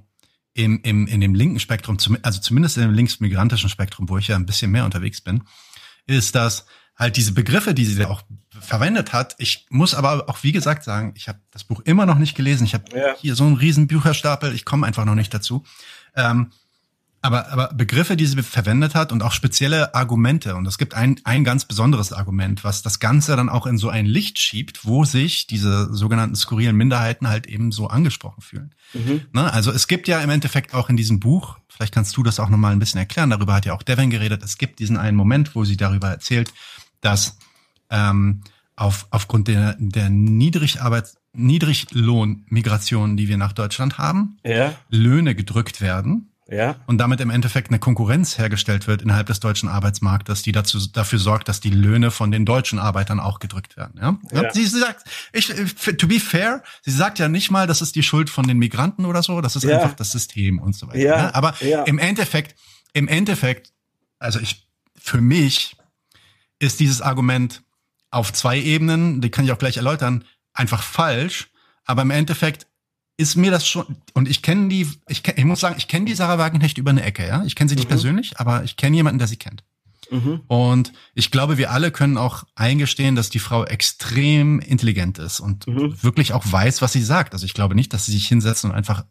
im, 0.54 0.82
im, 0.84 1.08
in 1.08 1.22
dem 1.22 1.36
linken 1.36 1.60
Spektrum, 1.60 1.98
also 2.22 2.40
zumindest 2.40 2.78
in 2.78 2.84
dem 2.84 2.94
linksmigrantischen 2.94 3.70
Spektrum, 3.70 4.10
wo 4.10 4.18
ich 4.18 4.28
ja 4.28 4.36
ein 4.36 4.46
bisschen 4.46 4.72
mehr 4.72 4.86
unterwegs 4.86 5.22
bin, 5.22 5.44
ist, 6.06 6.36
dass 6.36 6.66
halt 6.96 7.18
diese 7.18 7.34
Begriffe, 7.34 7.74
die 7.74 7.86
sie 7.86 7.96
da 7.96 8.08
auch 8.08 8.22
verwendet 8.50 9.14
hat. 9.14 9.36
Ich 9.40 9.66
muss 9.70 9.96
aber 9.96 10.30
auch, 10.30 10.44
wie 10.44 10.52
gesagt, 10.52 10.84
sagen, 10.84 11.14
ich 11.16 11.28
habe 11.28 11.40
das 11.52 11.64
Buch 11.64 11.82
immer 11.86 12.06
noch 12.06 12.20
nicht 12.20 12.36
gelesen. 12.36 12.66
Ich 12.66 12.74
habe 12.76 12.86
ja. 12.96 13.16
hier 13.18 13.36
so 13.36 13.46
einen 13.46 13.56
riesen 13.56 13.88
Bücherstapel, 13.88 14.54
ich 14.54 14.64
komme 14.64 14.86
einfach 14.86 15.06
noch 15.06 15.16
nicht 15.16 15.34
dazu. 15.34 15.64
Ähm, 16.16 16.52
aber, 17.24 17.50
aber 17.54 17.70
Begriffe, 17.74 18.18
die 18.18 18.26
sie 18.26 18.44
verwendet 18.44 18.96
hat 18.96 19.14
und 19.14 19.24
auch 19.24 19.32
spezielle 19.32 19.96
Argumente. 19.96 20.56
Und 20.56 20.68
es 20.68 20.78
gibt 20.78 20.94
ein, 20.94 21.22
ein 21.24 21.46
ganz 21.46 21.64
besonderes 21.64 22.12
Argument, 22.12 22.66
was 22.66 22.82
das 22.82 23.00
Ganze 23.00 23.38
dann 23.38 23.48
auch 23.48 23.66
in 23.66 23.78
so 23.78 23.88
ein 23.88 24.06
Licht 24.06 24.40
schiebt, 24.40 24.86
wo 24.86 25.06
sich 25.06 25.48
diese 25.48 25.94
sogenannten 25.94 26.36
skurrilen 26.36 26.76
Minderheiten 26.76 27.30
halt 27.30 27.48
eben 27.48 27.72
so 27.72 27.88
angesprochen 27.88 28.42
fühlen. 28.42 28.76
Mhm. 28.94 29.22
Ne? 29.32 29.52
Also 29.54 29.72
es 29.72 29.88
gibt 29.88 30.10
ja 30.10 30.20
im 30.20 30.30
Endeffekt 30.30 30.74
auch 30.74 30.90
in 30.90 30.98
diesem 30.98 31.22
Buch, 31.22 31.58
vielleicht 31.70 31.94
kannst 31.94 32.18
du 32.18 32.24
das 32.24 32.42
auch 32.42 32.50
nochmal 32.50 32.74
ein 32.74 32.80
bisschen 32.80 33.00
erklären, 33.00 33.30
darüber 33.30 33.54
hat 33.54 33.66
ja 33.66 33.74
auch 33.74 33.84
Devin 33.84 34.10
geredet, 34.10 34.44
es 34.44 34.58
gibt 34.58 34.80
diesen 34.80 34.98
einen 34.98 35.16
Moment, 35.16 35.56
wo 35.56 35.64
sie 35.64 35.78
darüber 35.78 36.10
erzählt, 36.10 36.54
dass 37.00 37.38
ähm, 37.90 38.42
auf, 38.76 39.08
aufgrund 39.12 39.48
der, 39.48 39.78
der 39.80 40.10
Niedrigarbeits 40.10 41.16
Niedriglohnmigration, 41.36 43.18
die 43.18 43.28
wir 43.28 43.38
nach 43.38 43.54
Deutschland 43.54 43.98
haben, 43.98 44.38
ja. 44.44 44.76
Löhne 44.90 45.34
gedrückt 45.34 45.82
werden 45.82 46.33
ja. 46.50 46.76
Und 46.88 46.98
damit 46.98 47.22
im 47.22 47.30
Endeffekt 47.30 47.70
eine 47.70 47.80
Konkurrenz 47.80 48.38
hergestellt 48.38 48.88
wird 48.88 49.02
innerhalb 49.02 49.28
des 49.28 49.40
deutschen 49.40 49.70
Arbeitsmarktes, 49.70 50.42
die 50.42 50.52
dazu, 50.52 50.80
dafür 50.92 51.20
sorgt, 51.20 51.48
dass 51.48 51.62
die 51.62 51.70
Löhne 51.70 52.12
von 52.12 52.32
den 52.32 52.46
deutschen 52.46 52.80
Arbeitern 52.80 53.20
auch 53.20 53.40
gedrückt 53.40 53.78
werden. 53.78 54.00
Ja? 54.02 54.18
ja. 54.32 54.52
Sie, 54.52 54.66
sie 54.66 54.80
sagt, 54.80 55.06
ich, 55.32 55.48
to 55.98 56.08
be 56.08 56.20
fair, 56.20 56.64
sie 56.82 56.92
sagt 56.92 57.20
ja 57.20 57.30
nicht 57.30 57.50
mal, 57.50 57.66
das 57.66 57.82
ist 57.82 57.96
die 57.96 58.04
Schuld 58.04 58.30
von 58.30 58.46
den 58.46 58.58
Migranten 58.58 59.06
oder 59.06 59.24
so, 59.24 59.40
das 59.42 59.56
ist 59.56 59.64
ja. 59.64 59.78
einfach 59.78 59.94
das 59.96 60.12
System 60.12 60.60
und 60.60 60.76
so 60.76 60.88
weiter. 60.88 61.00
Ja. 61.00 61.18
ja? 61.18 61.34
Aber 61.34 61.56
im 61.86 61.98
Endeffekt, 61.98 62.56
im 62.94 63.08
Endeffekt, 63.08 63.72
also 64.20 64.40
ich, 64.40 64.68
für 65.00 65.22
mich 65.22 65.78
ist 66.60 66.80
dieses 66.80 67.02
Argument 67.02 67.64
auf 68.12 68.32
zwei 68.32 68.60
Ebenen, 68.60 69.22
die 69.22 69.32
kann 69.32 69.46
ich 69.46 69.52
auch 69.52 69.58
gleich 69.58 69.78
erläutern, 69.78 70.26
einfach 70.54 70.84
falsch. 70.84 71.50
Aber 71.86 72.04
im 72.04 72.12
Endeffekt 72.12 72.68
ist 73.18 73.36
mir 73.36 73.52
das 73.52 73.68
schon, 73.68 73.98
und 74.14 74.28
ich 74.28 74.42
kenne 74.42 74.70
die, 74.70 74.88
ich, 75.08 75.24
kenn, 75.24 75.36
ich 75.38 75.46
muss 75.46 75.60
sagen, 75.60 75.76
ich 75.78 75.88
kenne 75.88 76.06
die 76.06 76.16
Sarah 76.16 76.38
Wagenknecht 76.38 76.78
über 76.78 76.92
eine 76.92 77.04
Ecke, 77.04 77.28
ja. 77.28 77.44
Ich 77.46 77.56
kenne 77.56 77.70
sie 77.70 77.76
nicht 77.76 77.86
mhm. 77.86 77.90
persönlich, 77.90 78.40
aber 78.40 78.64
ich 78.64 78.76
kenne 78.76 78.96
jemanden, 78.96 79.20
der 79.20 79.28
sie 79.28 79.38
kennt. 79.38 79.64
Mhm. 80.10 80.42
Und 80.48 80.94
ich 81.14 81.32
glaube, 81.32 81.58
wir 81.58 81.72
alle 81.72 81.92
können 81.92 82.18
auch 82.18 82.44
eingestehen, 82.56 83.16
dass 83.16 83.30
die 83.30 83.40
Frau 83.40 83.66
extrem 83.66 84.60
intelligent 84.60 85.18
ist 85.20 85.40
und 85.40 85.68
mhm. 85.68 86.02
wirklich 86.02 86.34
auch 86.34 86.44
weiß, 86.46 86.82
was 86.82 86.94
sie 86.94 87.04
sagt. 87.04 87.34
Also 87.34 87.46
ich 87.46 87.54
glaube 87.54 87.76
nicht, 87.76 87.94
dass 87.94 88.06
sie 88.06 88.12
sich 88.12 88.28
hinsetzt 88.28 88.66
und 88.66 88.72
einfach 88.72 89.06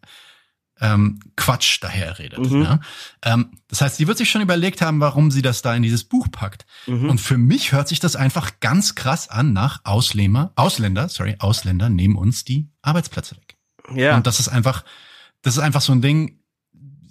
ähm, 0.81 1.21
Quatsch 1.37 1.83
daherredet. 1.83 2.39
Mhm. 2.39 2.63
Ja? 2.63 2.81
Ähm, 3.25 3.51
das 3.69 3.81
heißt, 3.81 3.97
sie 3.97 4.09
wird 4.09 4.19
sich 4.19 4.31
schon 4.31 4.43
überlegt 4.43 4.81
haben, 4.81 5.01
warum 5.01 5.31
sie 5.31 5.43
das 5.43 5.63
da 5.63 5.75
in 5.75 5.83
dieses 5.83 6.05
Buch 6.05 6.29
packt. 6.31 6.67
Mhm. 6.87 7.09
Und 7.09 7.21
für 7.21 7.39
mich 7.39 7.73
hört 7.73 7.89
sich 7.89 8.01
das 8.01 8.17
einfach 8.17 8.61
ganz 8.61 8.95
krass 8.95 9.29
an 9.29 9.53
nach 9.53 9.81
Ausländer, 9.85 10.53
Ausländer, 10.57 11.09
sorry, 11.09 11.37
Ausländer 11.39 11.89
nehmen 11.89 12.17
uns 12.17 12.45
die 12.45 12.69
Arbeitsplätze. 12.83 13.37
Ja. 13.97 14.17
Und 14.17 14.27
das 14.27 14.41
ist 14.41 14.49
einfach, 14.49 14.85
das 15.43 15.57
ist 15.57 15.63
einfach 15.63 15.81
so 15.81 15.93
ein 15.93 16.03
Ding, 16.03 16.39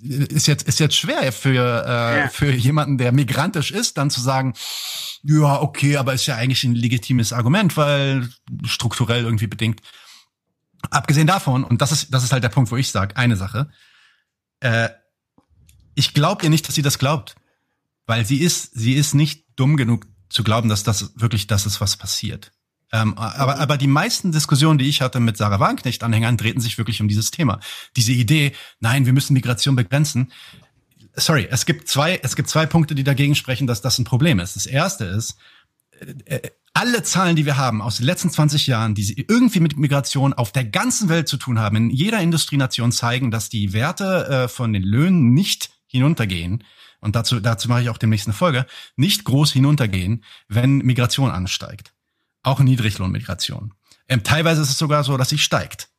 ist 0.01 0.47
jetzt, 0.47 0.67
ist 0.67 0.79
jetzt 0.79 0.95
schwer 0.95 1.31
für, 1.31 1.85
äh, 1.85 2.19
ja. 2.21 2.27
für 2.29 2.51
jemanden, 2.51 2.97
der 2.97 3.11
migrantisch 3.11 3.71
ist, 3.71 3.97
dann 3.97 4.09
zu 4.09 4.19
sagen, 4.19 4.53
ja, 5.23 5.61
okay, 5.61 5.97
aber 5.97 6.13
ist 6.13 6.25
ja 6.25 6.35
eigentlich 6.35 6.63
ein 6.63 6.75
legitimes 6.75 7.33
Argument, 7.33 7.77
weil 7.77 8.29
strukturell 8.65 9.23
irgendwie 9.23 9.47
bedingt. 9.47 9.81
Abgesehen 10.89 11.27
davon, 11.27 11.63
und 11.63 11.81
das 11.81 11.91
ist, 11.91 12.13
das 12.13 12.23
ist 12.23 12.31
halt 12.31 12.43
der 12.43 12.49
Punkt, 12.49 12.71
wo 12.71 12.77
ich 12.77 12.89
sage, 12.89 13.15
eine 13.15 13.37
Sache, 13.37 13.69
äh, 14.61 14.89
ich 15.93 16.13
glaube 16.13 16.43
ihr 16.43 16.49
nicht, 16.49 16.67
dass 16.67 16.75
sie 16.75 16.81
das 16.81 16.97
glaubt. 16.97 17.35
Weil 18.07 18.25
sie 18.25 18.37
ist, 18.37 18.73
sie 18.73 18.93
ist 18.93 19.13
nicht 19.13 19.45
dumm 19.55 19.77
genug 19.77 20.07
zu 20.29 20.43
glauben, 20.43 20.69
dass 20.69 20.83
das 20.83 21.13
wirklich 21.15 21.47
das 21.47 21.65
ist, 21.65 21.81
was 21.81 21.97
passiert. 21.97 22.51
Ähm, 22.91 23.17
aber, 23.17 23.59
aber 23.59 23.77
die 23.77 23.87
meisten 23.87 24.31
Diskussionen, 24.31 24.77
die 24.77 24.89
ich 24.89 25.01
hatte 25.01 25.19
mit 25.19 25.37
Sarah 25.37 25.59
Wagenknecht-Anhängern, 25.59 26.37
drehten 26.37 26.61
sich 26.61 26.77
wirklich 26.77 27.01
um 27.01 27.07
dieses 27.07 27.31
Thema. 27.31 27.59
Diese 27.95 28.11
Idee, 28.11 28.53
nein, 28.79 29.05
wir 29.05 29.13
müssen 29.13 29.33
Migration 29.33 29.75
begrenzen. 29.75 30.31
Sorry, 31.15 31.47
es 31.49 31.65
gibt 31.65 31.87
zwei, 31.87 32.19
es 32.23 32.35
gibt 32.35 32.49
zwei 32.49 32.65
Punkte, 32.65 32.95
die 32.95 33.03
dagegen 33.03 33.35
sprechen, 33.35 33.67
dass 33.67 33.81
das 33.81 33.97
ein 33.97 34.05
Problem 34.05 34.39
ist. 34.39 34.55
Das 34.55 34.65
erste 34.65 35.05
ist, 35.05 35.37
äh, 36.25 36.49
alle 36.73 37.03
Zahlen, 37.03 37.35
die 37.35 37.45
wir 37.45 37.57
haben 37.57 37.81
aus 37.81 37.97
den 37.97 38.05
letzten 38.05 38.29
20 38.29 38.67
Jahren, 38.67 38.95
die 38.95 39.25
irgendwie 39.27 39.59
mit 39.59 39.77
Migration 39.77 40.33
auf 40.33 40.51
der 40.51 40.63
ganzen 40.63 41.09
Welt 41.09 41.27
zu 41.27 41.37
tun 41.37 41.59
haben, 41.59 41.75
in 41.75 41.89
jeder 41.89 42.19
Industrienation 42.21 42.91
zeigen, 42.91 43.29
dass 43.29 43.49
die 43.49 43.73
Werte 43.73 44.27
äh, 44.27 44.47
von 44.47 44.71
den 44.71 44.83
Löhnen 44.83 45.33
nicht 45.33 45.69
hinuntergehen. 45.87 46.63
Und 47.01 47.15
dazu, 47.15 47.39
dazu 47.39 47.67
mache 47.67 47.81
ich 47.81 47.89
auch 47.89 47.97
demnächst 47.97 48.27
eine 48.27 48.33
Folge, 48.33 48.65
nicht 48.95 49.25
groß 49.25 49.51
hinuntergehen, 49.51 50.23
wenn 50.47 50.77
Migration 50.77 51.31
ansteigt. 51.31 51.93
Auch 52.43 52.59
Niedriglohnmigration. 52.59 53.73
Ähm, 54.07 54.23
teilweise 54.23 54.61
ist 54.61 54.69
es 54.69 54.77
sogar 54.77 55.03
so, 55.03 55.17
dass 55.17 55.29
sie 55.29 55.37
steigt. 55.37 55.89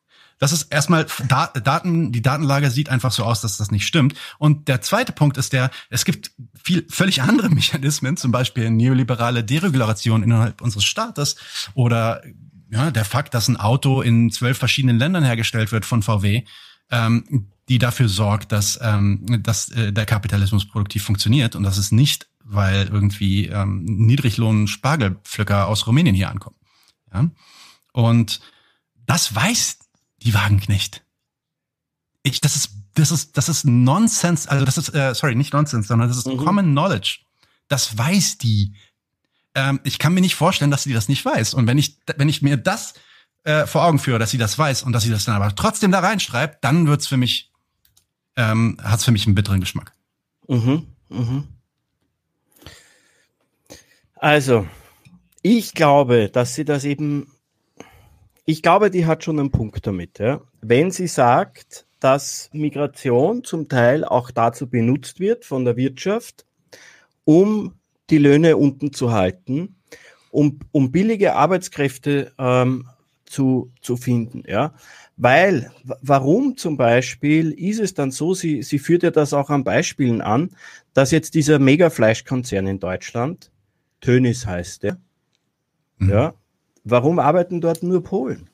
Das 0.42 0.52
ist 0.52 0.72
erstmal 0.72 1.06
Daten, 1.28 2.10
die 2.10 2.20
Datenlage 2.20 2.68
sieht 2.70 2.88
einfach 2.88 3.12
so 3.12 3.22
aus, 3.22 3.42
dass 3.42 3.58
das 3.58 3.70
nicht 3.70 3.86
stimmt. 3.86 4.14
Und 4.38 4.66
der 4.66 4.80
zweite 4.80 5.12
Punkt 5.12 5.36
ist 5.36 5.52
der, 5.52 5.70
es 5.88 6.04
gibt 6.04 6.32
viel, 6.60 6.84
völlig 6.90 7.22
andere 7.22 7.48
Mechanismen, 7.54 8.16
zum 8.16 8.32
Beispiel 8.32 8.68
neoliberale 8.70 9.44
Deregulation 9.44 10.24
innerhalb 10.24 10.60
unseres 10.60 10.84
Staates 10.84 11.36
oder 11.74 12.22
ja, 12.70 12.90
der 12.90 13.04
Fakt, 13.04 13.34
dass 13.34 13.46
ein 13.46 13.56
Auto 13.56 14.02
in 14.02 14.32
zwölf 14.32 14.58
verschiedenen 14.58 14.98
Ländern 14.98 15.22
hergestellt 15.22 15.70
wird 15.70 15.84
von 15.84 16.02
VW, 16.02 16.42
ähm, 16.90 17.52
die 17.68 17.78
dafür 17.78 18.08
sorgt, 18.08 18.50
dass, 18.50 18.80
ähm, 18.82 19.42
dass 19.44 19.68
äh, 19.68 19.92
der 19.92 20.06
Kapitalismus 20.06 20.66
produktiv 20.66 21.04
funktioniert 21.04 21.54
und 21.54 21.62
das 21.62 21.78
ist 21.78 21.92
nicht, 21.92 22.26
weil 22.44 22.88
irgendwie 22.88 23.46
ähm, 23.46 23.84
Niedriglohn-Spargelpflücker 23.84 25.68
aus 25.68 25.86
Rumänien 25.86 26.14
hier 26.14 26.30
ankommen. 26.30 26.56
Ja? 27.12 27.30
Und 27.92 28.40
das 29.06 29.34
weiß 29.34 29.78
die 30.22 30.34
Wagenknecht. 30.34 31.04
Ich, 32.22 32.40
das 32.40 32.56
ist, 32.56 32.70
das 32.94 33.10
ist, 33.10 33.36
das 33.36 33.48
ist 33.48 33.64
Nonsense, 33.64 34.50
also 34.50 34.64
das 34.64 34.78
ist, 34.78 34.94
äh, 34.94 35.14
sorry, 35.14 35.34
nicht 35.34 35.52
Nonsense, 35.52 35.88
sondern 35.88 36.08
das 36.08 36.18
ist 36.18 36.26
mhm. 36.26 36.36
Common 36.36 36.66
Knowledge. 36.66 37.20
Das 37.68 37.96
weiß 37.96 38.38
die. 38.38 38.74
Ähm, 39.54 39.80
ich 39.84 39.98
kann 39.98 40.14
mir 40.14 40.20
nicht 40.20 40.34
vorstellen, 40.34 40.70
dass 40.70 40.84
sie 40.84 40.92
das 40.92 41.08
nicht 41.08 41.24
weiß. 41.24 41.54
Und 41.54 41.66
wenn 41.66 41.78
ich, 41.78 41.98
wenn 42.16 42.28
ich 42.28 42.42
mir 42.42 42.56
das 42.56 42.94
äh, 43.44 43.66
vor 43.66 43.84
Augen 43.84 43.98
führe, 43.98 44.18
dass 44.18 44.30
sie 44.30 44.38
das 44.38 44.58
weiß 44.58 44.82
und 44.82 44.92
dass 44.92 45.02
sie 45.02 45.10
das 45.10 45.24
dann 45.24 45.34
aber 45.34 45.54
trotzdem 45.54 45.90
da 45.90 46.00
reinschreibt, 46.00 46.62
dann 46.64 46.86
wird's 46.86 47.06
für 47.06 47.16
mich, 47.16 47.50
ähm, 48.36 48.78
hat's 48.82 49.04
für 49.04 49.12
mich 49.12 49.26
einen 49.26 49.34
bitteren 49.34 49.60
Geschmack. 49.60 49.92
Mhm, 50.48 50.86
mhm. 51.08 51.48
Also, 54.22 54.66
ich 55.42 55.74
glaube, 55.74 56.30
dass 56.30 56.54
sie 56.54 56.64
das 56.64 56.84
eben 56.84 57.26
ich 58.44 58.62
glaube, 58.62 58.90
die 58.90 59.06
hat 59.06 59.22
schon 59.22 59.38
einen 59.38 59.50
Punkt 59.50 59.86
damit. 59.86 60.18
Ja? 60.18 60.40
Wenn 60.60 60.90
sie 60.90 61.06
sagt, 61.06 61.86
dass 62.00 62.50
Migration 62.52 63.44
zum 63.44 63.68
Teil 63.68 64.04
auch 64.04 64.30
dazu 64.30 64.68
benutzt 64.68 65.20
wird 65.20 65.44
von 65.44 65.64
der 65.64 65.76
Wirtschaft, 65.76 66.44
um 67.24 67.74
die 68.10 68.18
Löhne 68.18 68.56
unten 68.56 68.92
zu 68.92 69.12
halten, 69.12 69.76
um, 70.30 70.58
um 70.72 70.90
billige 70.90 71.36
Arbeitskräfte 71.36 72.32
ähm, 72.36 72.88
zu, 73.24 73.70
zu 73.80 73.96
finden. 73.96 74.42
Ja? 74.46 74.74
Weil, 75.16 75.70
warum 75.84 76.56
zum 76.56 76.76
Beispiel 76.76 77.52
ist 77.52 77.78
es 77.78 77.94
dann 77.94 78.10
so, 78.10 78.34
sie, 78.34 78.64
sie 78.64 78.80
führt 78.80 79.04
ja 79.04 79.12
das 79.12 79.32
auch 79.32 79.50
an 79.50 79.62
Beispielen 79.62 80.20
an, 80.20 80.50
dass 80.94 81.12
jetzt 81.12 81.36
dieser 81.36 81.60
Megafleischkonzern 81.60 82.66
in 82.66 82.80
Deutschland, 82.80 83.51
Tönis 84.02 84.44
heißt 84.44 84.82
der, 84.82 84.98
mhm. 85.98 86.10
ja, 86.10 86.34
Warum 86.84 87.18
arbeiten 87.18 87.60
dort 87.60 87.82
nur 87.82 88.02
Polen? 88.02 88.48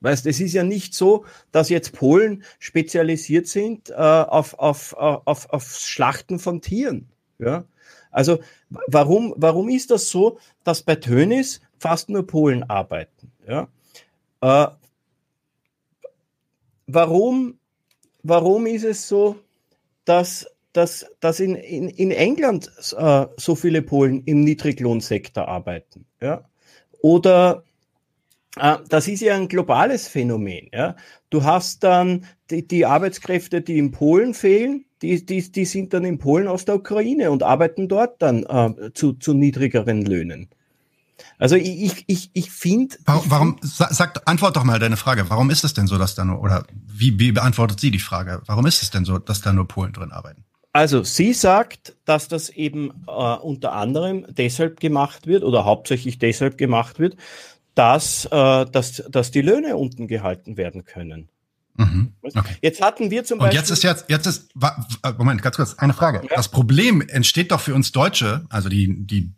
Weißt, 0.00 0.26
es 0.26 0.40
ist 0.40 0.52
ja 0.52 0.62
nicht 0.62 0.92
so, 0.94 1.24
dass 1.50 1.70
jetzt 1.70 1.92
Polen 1.92 2.44
spezialisiert 2.58 3.46
sind 3.46 3.88
äh, 3.88 3.94
auf, 3.94 4.58
auf, 4.58 4.92
auf, 4.92 5.48
auf 5.48 5.78
Schlachten 5.78 6.38
von 6.38 6.60
Tieren. 6.60 7.08
Ja? 7.38 7.64
Also 8.10 8.40
warum, 8.68 9.32
warum 9.38 9.70
ist 9.70 9.90
das 9.90 10.10
so, 10.10 10.38
dass 10.62 10.82
bei 10.82 10.96
Tönis 10.96 11.62
fast 11.78 12.10
nur 12.10 12.26
Polen 12.26 12.64
arbeiten? 12.64 13.32
Ja? 13.48 13.68
Äh, 14.42 14.66
warum, 16.86 17.58
warum 18.22 18.66
ist 18.66 18.84
es 18.84 19.08
so, 19.08 19.36
dass, 20.04 20.46
dass, 20.74 21.06
dass 21.20 21.40
in, 21.40 21.54
in, 21.54 21.88
in 21.88 22.10
England 22.10 22.70
äh, 22.96 23.26
so 23.36 23.54
viele 23.54 23.80
Polen 23.80 24.22
im 24.24 24.42
Niedriglohnsektor 24.42 25.48
arbeiten? 25.48 26.04
Ja? 26.20 26.44
Oder 27.00 27.62
äh, 28.56 28.76
das 28.88 29.08
ist 29.08 29.20
ja 29.20 29.36
ein 29.36 29.48
globales 29.48 30.08
Phänomen. 30.08 30.68
Ja? 30.72 30.96
Du 31.30 31.44
hast 31.44 31.84
dann 31.84 32.26
die, 32.50 32.66
die 32.66 32.84
Arbeitskräfte, 32.84 33.62
die 33.62 33.78
in 33.78 33.92
Polen 33.92 34.34
fehlen, 34.34 34.84
die, 35.00 35.24
die, 35.24 35.50
die 35.50 35.64
sind 35.64 35.94
dann 35.94 36.04
in 36.04 36.18
Polen 36.18 36.48
aus 36.48 36.64
der 36.64 36.74
Ukraine 36.74 37.30
und 37.30 37.42
arbeiten 37.42 37.88
dort 37.88 38.20
dann 38.20 38.42
äh, 38.42 38.92
zu, 38.94 39.12
zu 39.14 39.32
niedrigeren 39.32 40.02
Löhnen. 40.02 40.48
Also 41.38 41.56
ich, 41.56 42.04
ich, 42.08 42.30
ich 42.32 42.50
finde. 42.50 42.96
Warum, 43.04 43.30
warum 43.30 43.56
sag, 43.62 44.22
antwort 44.24 44.56
doch 44.56 44.64
mal 44.64 44.78
deine 44.78 44.96
Frage. 44.96 45.30
Warum 45.30 45.50
ist 45.50 45.62
es 45.62 45.74
denn 45.74 45.86
so, 45.86 45.98
dass 45.98 46.14
da 46.14 46.24
nur, 46.24 46.40
oder 46.40 46.66
wie, 46.86 47.18
wie 47.18 47.32
beantwortet 47.32 47.78
sie 47.80 47.90
die 47.90 47.98
Frage? 47.98 48.42
Warum 48.46 48.66
ist 48.66 48.82
es 48.82 48.90
denn 48.90 49.04
so, 49.04 49.18
dass 49.18 49.40
da 49.40 49.52
nur 49.52 49.68
Polen 49.68 49.92
drin 49.92 50.10
arbeiten? 50.10 50.44
Also 50.74 51.04
sie 51.04 51.32
sagt, 51.34 51.94
dass 52.04 52.26
das 52.26 52.48
eben 52.48 52.90
äh, 53.06 53.10
unter 53.10 53.74
anderem 53.74 54.26
deshalb 54.28 54.80
gemacht 54.80 55.28
wird 55.28 55.44
oder 55.44 55.64
hauptsächlich 55.64 56.18
deshalb 56.18 56.58
gemacht 56.58 56.98
wird, 56.98 57.16
dass, 57.76 58.24
äh, 58.26 58.66
dass, 58.66 59.04
dass 59.08 59.30
die 59.30 59.40
Löhne 59.40 59.76
unten 59.76 60.08
gehalten 60.08 60.56
werden 60.56 60.84
können. 60.84 61.28
Mhm. 61.76 62.14
Okay. 62.22 62.56
Jetzt 62.60 62.82
hatten 62.82 63.12
wir 63.12 63.24
zum 63.24 63.38
Beispiel. 63.38 63.56
Und 63.56 63.62
jetzt 63.62 63.70
ist 63.70 63.84
jetzt, 63.84 64.06
jetzt 64.08 64.26
ist, 64.26 64.50
Moment, 65.16 65.42
ganz 65.42 65.56
kurz, 65.56 65.74
eine 65.74 65.92
Frage. 65.92 66.22
Ja. 66.28 66.34
Das 66.34 66.48
Problem 66.48 67.02
entsteht 67.02 67.52
doch 67.52 67.60
für 67.60 67.74
uns 67.74 67.92
Deutsche, 67.92 68.44
also 68.48 68.68
die, 68.68 69.06
die, 69.06 69.32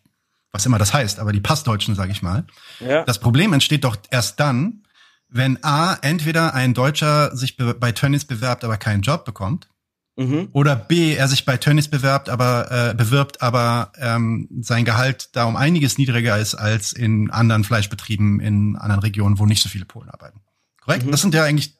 was 0.53 0.64
immer 0.64 0.78
das 0.78 0.95
heißt, 0.95 1.20
aber 1.20 1.32
die 1.32 1.41
Passdeutschen, 1.41 1.95
sage 1.95 2.12
ich 2.12 2.22
mal. 2.22 2.47
Ja. 2.80 3.05
Das 3.05 3.20
Problem 3.20 3.53
entsteht 3.53 3.84
doch 3.84 3.99
erst 4.11 4.41
dann, 4.41 4.84
wenn 5.28 5.62
A, 5.62 5.99
entweder 6.01 6.55
ein 6.55 6.72
Deutscher 6.72 7.37
sich 7.37 7.59
bei 7.59 7.93
Tönnies 7.93 8.24
bewerbt, 8.24 8.64
aber 8.64 8.78
keinen 8.78 9.03
Job 9.03 9.26
bekommt, 9.26 9.68
Mhm. 10.16 10.48
Oder 10.52 10.76
B, 10.76 11.14
er 11.14 11.28
sich 11.28 11.44
bei 11.44 11.58
Tönnies 11.58 11.88
bewerbt, 11.88 12.30
aber 12.30 12.70
äh, 12.70 12.94
bewirbt, 12.94 13.42
aber 13.42 13.92
ähm, 13.98 14.48
sein 14.60 14.86
Gehalt 14.86 15.28
da 15.32 15.44
um 15.44 15.56
einiges 15.56 15.98
niedriger 15.98 16.38
ist 16.38 16.54
als 16.54 16.92
in 16.92 17.30
anderen 17.30 17.64
Fleischbetrieben 17.64 18.40
in 18.40 18.76
anderen 18.76 19.02
Regionen, 19.02 19.38
wo 19.38 19.44
nicht 19.44 19.62
so 19.62 19.68
viele 19.68 19.84
Polen 19.84 20.08
arbeiten. 20.08 20.40
Korrekt? 20.80 21.04
Mhm. 21.04 21.10
Das 21.10 21.20
sind 21.20 21.34
ja 21.34 21.44
eigentlich 21.44 21.76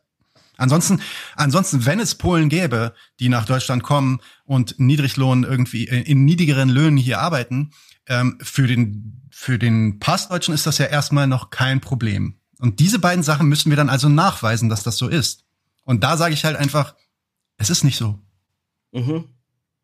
Ansonsten, 0.59 1.03
ansonsten, 1.35 1.85
wenn 1.85 2.01
es 2.01 2.15
Polen 2.15 2.49
gäbe, 2.49 2.95
die 3.21 3.29
nach 3.29 3.45
Deutschland 3.45 3.83
kommen 3.83 4.21
und 4.45 4.81
Niedriglohn 4.81 5.45
irgendwie 5.45 5.85
in, 5.85 6.03
in 6.03 6.25
niedrigeren 6.25 6.71
Löhnen 6.71 6.97
hier 6.97 7.21
arbeiten, 7.21 7.73
ähm, 8.07 8.39
für 8.41 8.67
den 8.67 9.29
für 9.31 9.59
den 9.59 9.99
Passdeutschen 9.99 10.55
ist 10.55 10.67
das 10.67 10.79
ja 10.79 10.87
erstmal 10.87 11.27
noch 11.27 11.51
kein 11.51 11.83
Problem. 11.83 12.41
Und 12.59 12.81
diese 12.81 12.99
beiden 12.99 13.23
Sachen 13.23 13.49
müssen 13.49 13.69
wir 13.69 13.77
dann 13.77 13.91
also 13.91 14.09
nachweisen, 14.09 14.71
dass 14.71 14.83
das 14.83 14.97
so 14.97 15.09
ist. 15.09 15.45
Und 15.85 16.03
da 16.03 16.17
sage 16.17 16.33
ich 16.33 16.47
halt 16.47 16.57
einfach, 16.57 16.95
es 17.59 17.69
ist 17.69 17.85
nicht 17.85 17.99
so. 17.99 18.19
Mhm. 18.93 19.25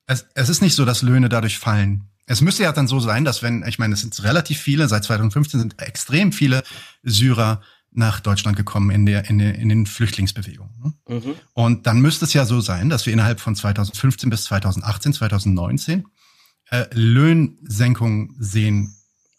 Es, 0.07 0.27
es 0.35 0.49
ist 0.49 0.63
nicht 0.63 0.75
so, 0.75 0.85
dass 0.85 1.03
Löhne 1.03 1.29
dadurch 1.29 1.59
fallen. 1.59 2.09
Es 2.27 2.41
müsste 2.41 2.63
ja 2.63 2.73
dann 2.73 2.89
so 2.89 3.01
sein, 3.01 3.25
dass 3.25 3.43
wenn, 3.43 3.65
ich 3.67 3.79
meine, 3.79 3.95
es 3.95 4.01
sind 4.01 4.23
relativ 4.23 4.59
viele, 4.59 4.89
seit 4.89 5.05
2015 5.05 5.61
sind 5.61 5.83
extrem 5.83 6.33
viele 6.33 6.63
Syrer 7.03 7.61
nach 7.91 8.21
Deutschland 8.21 8.57
gekommen 8.57 8.91
in 8.91 9.07
der 9.07 9.29
in, 9.29 9.39
der, 9.39 9.55
in 9.55 9.69
den 9.69 9.87
Flüchtlingsbewegungen. 9.87 10.73
Ne? 10.83 11.21
Mhm. 11.21 11.35
Und 11.53 11.87
dann 11.87 12.01
müsste 12.01 12.25
es 12.25 12.33
ja 12.33 12.47
so 12.47 12.61
sein, 12.61 12.89
dass 12.89 13.07
wir 13.07 13.13
innerhalb 13.13 13.41
von 13.41 13.55
2015 13.55 14.31
bis 14.31 14.45
2018, 14.45 15.13
2019 15.13 16.07
äh, 16.71 16.87
Löhnsenkungen 16.93 18.35
sehen 18.39 18.97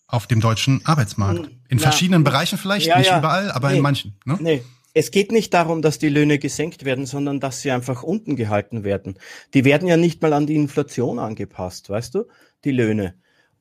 auf 0.07 0.27
dem 0.27 0.39
deutschen 0.39 0.85
Arbeitsmarkt. 0.85 1.49
In 1.67 1.79
ja. 1.79 1.83
verschiedenen 1.83 2.23
Bereichen 2.23 2.59
vielleicht, 2.59 2.85
ja, 2.85 2.99
nicht 2.99 3.07
ja. 3.07 3.17
überall, 3.17 3.51
aber 3.51 3.71
nee. 3.71 3.77
in 3.77 3.81
manchen. 3.81 4.15
Ne? 4.25 4.37
Nee, 4.39 4.63
es 4.93 5.11
geht 5.11 5.31
nicht 5.31 5.53
darum, 5.53 5.81
dass 5.81 5.99
die 5.99 6.09
Löhne 6.09 6.39
gesenkt 6.39 6.85
werden, 6.85 7.05
sondern 7.05 7.39
dass 7.39 7.61
sie 7.61 7.71
einfach 7.71 8.03
unten 8.03 8.35
gehalten 8.35 8.83
werden. 8.83 9.15
Die 9.53 9.65
werden 9.65 9.87
ja 9.87 9.97
nicht 9.97 10.21
mal 10.21 10.33
an 10.33 10.47
die 10.47 10.55
Inflation 10.55 11.19
angepasst, 11.19 11.89
weißt 11.89 12.15
du, 12.15 12.25
die 12.63 12.71
Löhne. 12.71 13.15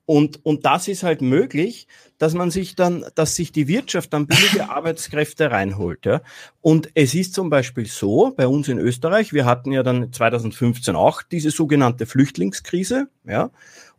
Und, 0.05 0.45
und 0.45 0.66
das 0.66 0.89
ist 0.89 1.05
halt 1.05 1.22
möglich, 1.22 1.87
dass 2.18 2.35
man 2.35 2.51
sich 2.51 2.74
dann, 2.74 3.05
dass 3.14 3.37
sich 3.37 3.53
die 3.53 3.68
Wirtschaft 3.68 4.12
dann 4.12 4.26
billige 4.26 4.68
Arbeitskräfte 4.68 5.51
reinholt. 5.51 6.05
Ja. 6.05 6.22
Und 6.61 6.91
es 6.95 7.14
ist 7.14 7.35
zum 7.35 7.51
Beispiel 7.51 7.87
so, 7.87 8.33
bei 8.37 8.47
uns 8.47 8.68
in 8.68 8.78
Österreich, 8.78 9.33
wir 9.33 9.45
hatten 9.45 9.72
ja 9.72 9.83
dann 9.83 10.12
2015 10.12 10.97
auch 10.97 11.22
diese 11.22 11.51
sogenannte 11.51 12.07
Flüchtlingskrise, 12.07 13.09
ja. 13.24 13.51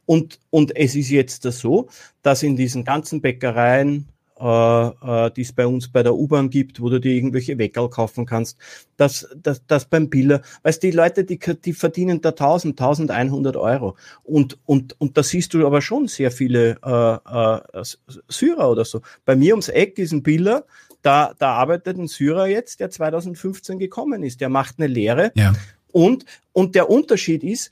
Und, 0.05 0.39
und 0.49 0.75
es 0.75 0.95
ist 0.95 1.09
jetzt 1.09 1.43
so, 1.43 1.87
dass 2.21 2.43
in 2.43 2.57
diesen 2.57 2.83
ganzen 2.83 3.21
Bäckereien, 3.21 4.09
äh, 4.43 4.87
äh, 5.27 5.31
die 5.31 5.41
es 5.41 5.53
bei 5.53 5.65
uns 5.65 5.87
bei 5.87 6.03
der 6.03 6.15
U-Bahn 6.15 6.49
gibt, 6.49 6.81
wo 6.81 6.89
du 6.89 6.99
dir 6.99 7.13
irgendwelche 7.13 7.57
Weckerl 7.57 7.89
kaufen 7.89 8.25
kannst, 8.25 8.57
dass 8.97 9.25
das, 9.37 9.65
das 9.67 9.85
beim 9.85 10.09
Biller, 10.09 10.41
weißt 10.63 10.83
die 10.83 10.91
Leute, 10.91 11.23
die, 11.23 11.39
die 11.39 11.71
verdienen 11.71 12.19
da 12.19 12.29
1000, 12.29 12.79
1100 12.79 13.55
Euro. 13.55 13.95
Und, 14.23 14.57
und, 14.65 14.99
und 14.99 15.17
da 15.17 15.23
siehst 15.23 15.53
du 15.53 15.65
aber 15.65 15.81
schon 15.81 16.09
sehr 16.09 16.29
viele 16.29 16.77
äh, 16.83 17.79
äh, 17.79 17.83
Syrer 18.27 18.69
oder 18.69 18.83
so. 18.83 19.01
Bei 19.23 19.37
mir 19.37 19.53
ums 19.53 19.69
Eck 19.69 19.97
ist 19.97 20.11
ein 20.11 20.23
Biller, 20.23 20.65
da, 21.01 21.33
da 21.39 21.53
arbeitet 21.53 21.97
ein 21.97 22.07
Syrer 22.07 22.47
jetzt, 22.47 22.81
der 22.81 22.89
2015 22.89 23.79
gekommen 23.79 24.23
ist, 24.23 24.41
der 24.41 24.49
macht 24.49 24.75
eine 24.77 24.87
Lehre. 24.87 25.31
Ja. 25.35 25.53
und, 25.93 26.25
und 26.51 26.75
der 26.75 26.89
Unterschied 26.89 27.45
ist, 27.45 27.71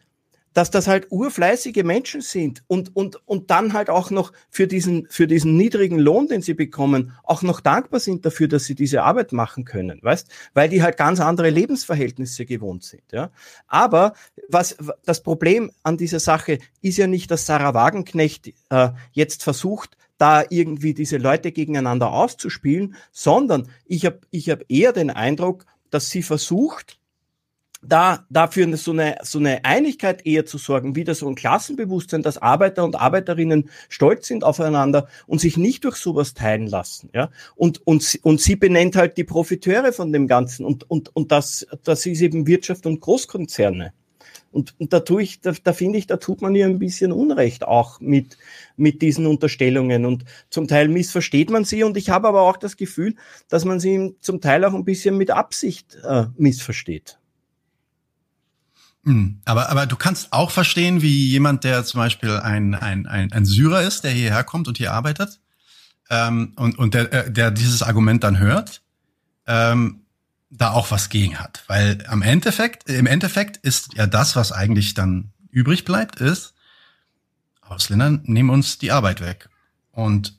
dass 0.54 0.72
das 0.72 0.88
halt 0.88 1.08
urfleißige 1.10 1.84
Menschen 1.84 2.22
sind 2.22 2.64
und, 2.68 2.95
und, 2.95 3.26
und 3.28 3.49
dann 3.52 3.74
halt 3.74 3.89
auch 3.89 4.12
noch 4.12 4.34
für 4.49 4.68
diesen, 4.68 5.08
für 5.10 5.28
diesen 5.28 5.56
niedrigen 5.56 5.99
Lohn, 5.99 6.28
den 6.28 6.41
sie 6.41 6.54
bekommen, 6.54 7.14
auch 7.24 7.41
noch 7.41 7.62
dankbar 7.62 7.99
sind 7.99 8.26
dafür, 8.26 8.47
dass 8.47 8.66
sie 8.66 8.76
diese 8.76 9.04
Arbeit 9.04 9.32
machen 9.32 9.66
können, 9.66 9.99
weißt? 10.02 10.30
Weil 10.54 10.70
die 10.70 10.84
halt 10.84 10.97
ganz 10.97 11.20
andere 11.20 11.49
Lebensverhältnisse 11.49 12.45
gewohnt 12.45 12.84
sind, 12.84 13.04
ja. 13.12 13.32
Aber 13.68 14.14
was, 14.49 14.78
das 15.06 15.24
Problem 15.24 15.72
an 15.84 15.97
dieser 15.97 16.20
Sache 16.20 16.60
ist 16.82 16.97
ja 16.97 17.08
nicht, 17.08 17.32
dass 17.32 17.45
Sarah 17.45 17.74
Wagenknecht 17.74 18.54
äh, 18.70 18.89
jetzt 19.14 19.43
versucht, 19.43 19.97
da 20.18 20.43
irgendwie 20.49 20.93
diese 20.93 21.18
Leute 21.18 21.52
gegeneinander 21.52 22.12
auszuspielen, 22.12 22.95
sondern 23.12 23.68
ich 23.86 24.06
habe 24.06 24.20
ich 24.30 24.52
hab 24.52 24.64
eher 24.70 24.93
den 24.93 25.10
Eindruck, 25.10 25.66
dass 25.89 26.12
sie 26.12 26.22
versucht, 26.22 26.99
da 27.82 28.25
dafür 28.29 28.77
so 28.77 28.91
eine, 28.91 29.17
so 29.23 29.39
eine 29.39 29.65
Einigkeit 29.65 30.25
eher 30.25 30.45
zu 30.45 30.57
sorgen, 30.57 30.95
wieder 30.95 31.15
so 31.15 31.27
ein 31.27 31.36
Klassenbewusstsein, 31.36 32.21
dass 32.21 32.38
Arbeiter 32.38 32.84
und 32.84 32.95
Arbeiterinnen 32.95 33.69
stolz 33.89 34.27
sind 34.27 34.43
aufeinander 34.43 35.07
und 35.25 35.41
sich 35.41 35.57
nicht 35.57 35.84
durch 35.84 35.95
sowas 35.95 36.34
teilen 36.34 36.67
lassen, 36.67 37.09
ja. 37.13 37.29
Und, 37.55 37.86
und, 37.86 38.19
und 38.23 38.39
sie 38.39 38.55
benennt 38.55 38.95
halt 38.95 39.17
die 39.17 39.23
Profiteure 39.23 39.93
von 39.93 40.13
dem 40.13 40.27
Ganzen 40.27 40.65
und, 40.65 40.89
und, 40.89 41.15
und 41.15 41.32
das, 41.32 41.65
das 41.84 42.05
ist 42.05 42.21
eben 42.21 42.47
Wirtschaft 42.47 42.86
und 42.86 42.99
Großkonzerne. 42.99 43.93
Und, 44.51 44.75
und 44.79 44.91
da 44.91 44.99
tue 44.99 45.23
ich, 45.23 45.39
da, 45.39 45.53
da 45.63 45.71
finde 45.71 45.97
ich, 45.97 46.07
da 46.07 46.17
tut 46.17 46.41
man 46.41 46.53
ihr 46.55 46.65
ein 46.65 46.79
bisschen 46.79 47.13
Unrecht 47.13 47.63
auch 47.63 48.01
mit, 48.01 48.38
mit 48.75 49.01
diesen 49.01 49.25
Unterstellungen. 49.25 50.05
Und 50.05 50.25
zum 50.49 50.67
Teil 50.67 50.89
missversteht 50.89 51.49
man 51.49 51.63
sie. 51.63 51.84
Und 51.84 51.95
ich 51.95 52.09
habe 52.09 52.27
aber 52.27 52.41
auch 52.41 52.57
das 52.57 52.75
Gefühl, 52.75 53.15
dass 53.47 53.63
man 53.63 53.79
sie 53.79 54.13
zum 54.19 54.41
Teil 54.41 54.65
auch 54.65 54.73
ein 54.73 54.84
bisschen 54.84 55.15
mit 55.15 55.32
Absicht 55.32 55.97
äh, 56.03 56.25
missversteht. 56.38 57.20
Hm, 59.04 59.41
aber, 59.45 59.70
aber 59.70 59.88
du 59.88 59.95
kannst 59.95 60.32
auch 60.32 60.52
verstehen, 60.52 61.02
wie 61.02 61.28
jemand, 61.28 61.64
der 61.64 61.84
zum 61.86 61.99
Beispiel 61.99 62.38
ein, 62.38 62.76
ein, 62.76 63.08
ein, 63.08 63.32
ein 63.32 63.45
Syrer 63.45 63.82
ist, 63.82 64.04
der 64.04 64.12
hierher 64.12 64.43
kommt 64.43 64.68
und 64.68 64.78
hier 64.78 64.93
arbeitet, 64.93 65.39
ähm, 66.10 66.54
und, 66.56 66.78
und 66.78 66.93
der, 66.93 67.12
äh, 67.12 67.32
der 67.32 67.52
dieses 67.52 67.82
Argument 67.82 68.24
dann 68.24 68.38
hört, 68.38 68.82
ähm, 69.47 70.02
da 70.52 70.72
auch 70.72 70.91
was 70.91 71.10
gegen 71.10 71.39
hat. 71.39 71.64
Weil 71.68 72.06
am 72.08 72.22
Endeffekt, 72.22 72.89
im 72.89 73.08
Endeffekt 73.08 73.58
ist 73.58 73.93
ja 73.95 74.06
das, 74.06 74.36
was 74.36 74.52
eigentlich 74.52 74.93
dann 74.93 75.32
übrig 75.49 75.86
bleibt, 75.86 76.20
ist, 76.20 76.54
Ausländer 77.62 78.20
nehmen 78.24 78.49
uns 78.49 78.78
die 78.78 78.91
Arbeit 78.91 79.22
weg. 79.22 79.49
Und 79.91 80.38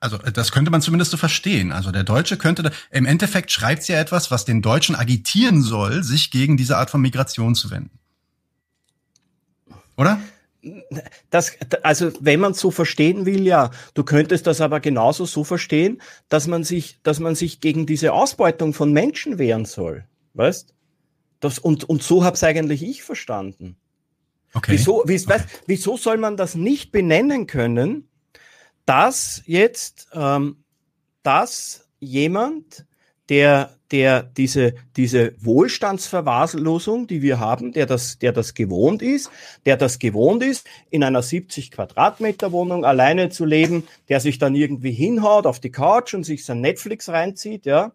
also 0.00 0.18
das 0.18 0.52
könnte 0.52 0.70
man 0.70 0.82
zumindest 0.82 1.10
so 1.10 1.16
verstehen. 1.16 1.72
Also 1.72 1.90
der 1.90 2.04
Deutsche 2.04 2.36
könnte, 2.36 2.62
da, 2.62 2.70
im 2.90 3.06
Endeffekt 3.06 3.50
schreibt 3.50 3.82
sie 3.82 3.92
ja 3.92 4.00
etwas, 4.00 4.30
was 4.30 4.44
den 4.44 4.62
Deutschen 4.62 4.94
agitieren 4.94 5.62
soll, 5.62 6.02
sich 6.02 6.30
gegen 6.30 6.56
diese 6.56 6.76
Art 6.76 6.90
von 6.90 7.00
Migration 7.00 7.54
zu 7.54 7.70
wenden. 7.70 7.98
Oder? 9.96 10.20
das, 11.30 11.52
also 11.82 12.12
wenn 12.20 12.40
man 12.40 12.54
so 12.54 12.70
verstehen 12.70 13.26
will, 13.26 13.46
ja, 13.46 13.70
du 13.94 14.04
könntest 14.04 14.46
das 14.46 14.60
aber 14.60 14.80
genauso 14.80 15.24
so 15.24 15.44
verstehen, 15.44 16.02
dass 16.28 16.46
man 16.46 16.64
sich, 16.64 16.98
dass 17.02 17.20
man 17.20 17.34
sich 17.34 17.60
gegen 17.60 17.86
diese 17.86 18.12
Ausbeutung 18.12 18.72
von 18.72 18.92
Menschen 18.92 19.38
wehren 19.38 19.64
soll, 19.64 20.04
weißt? 20.34 20.74
Das 21.40 21.58
und 21.58 21.84
und 21.84 22.02
so 22.02 22.24
hab's 22.24 22.42
eigentlich 22.42 22.82
ich 22.82 23.02
verstanden. 23.02 23.76
Okay. 24.54 24.72
Wieso, 24.72 25.02
wie, 25.06 25.16
okay. 25.16 25.28
weißt, 25.28 25.44
wieso 25.66 25.96
soll 25.96 26.16
man 26.16 26.36
das 26.36 26.54
nicht 26.54 26.90
benennen 26.90 27.46
können, 27.46 28.08
dass 28.86 29.42
jetzt, 29.46 30.08
ähm, 30.14 30.64
dass 31.22 31.88
jemand 31.98 32.86
der, 33.28 33.76
der 33.90 34.22
diese, 34.22 34.74
diese 34.96 35.34
Wohlstandsverwahrlosung, 35.44 37.08
die 37.08 37.22
wir 37.22 37.40
haben, 37.40 37.72
der 37.72 37.86
das, 37.86 38.18
der 38.18 38.32
das 38.32 38.54
gewohnt 38.54 39.02
ist, 39.02 39.30
der 39.64 39.76
das 39.76 39.98
gewohnt 39.98 40.42
ist, 40.44 40.66
in 40.90 41.02
einer 41.02 41.22
70 41.22 41.72
Quadratmeter 41.72 42.52
Wohnung 42.52 42.84
alleine 42.84 43.28
zu 43.28 43.44
leben, 43.44 43.86
der 44.08 44.20
sich 44.20 44.38
dann 44.38 44.54
irgendwie 44.54 44.92
hinhaut 44.92 45.46
auf 45.46 45.58
die 45.60 45.72
Couch 45.72 46.14
und 46.14 46.24
sich 46.24 46.44
sein 46.44 46.60
Netflix 46.60 47.08
reinzieht, 47.08 47.66
ja, 47.66 47.92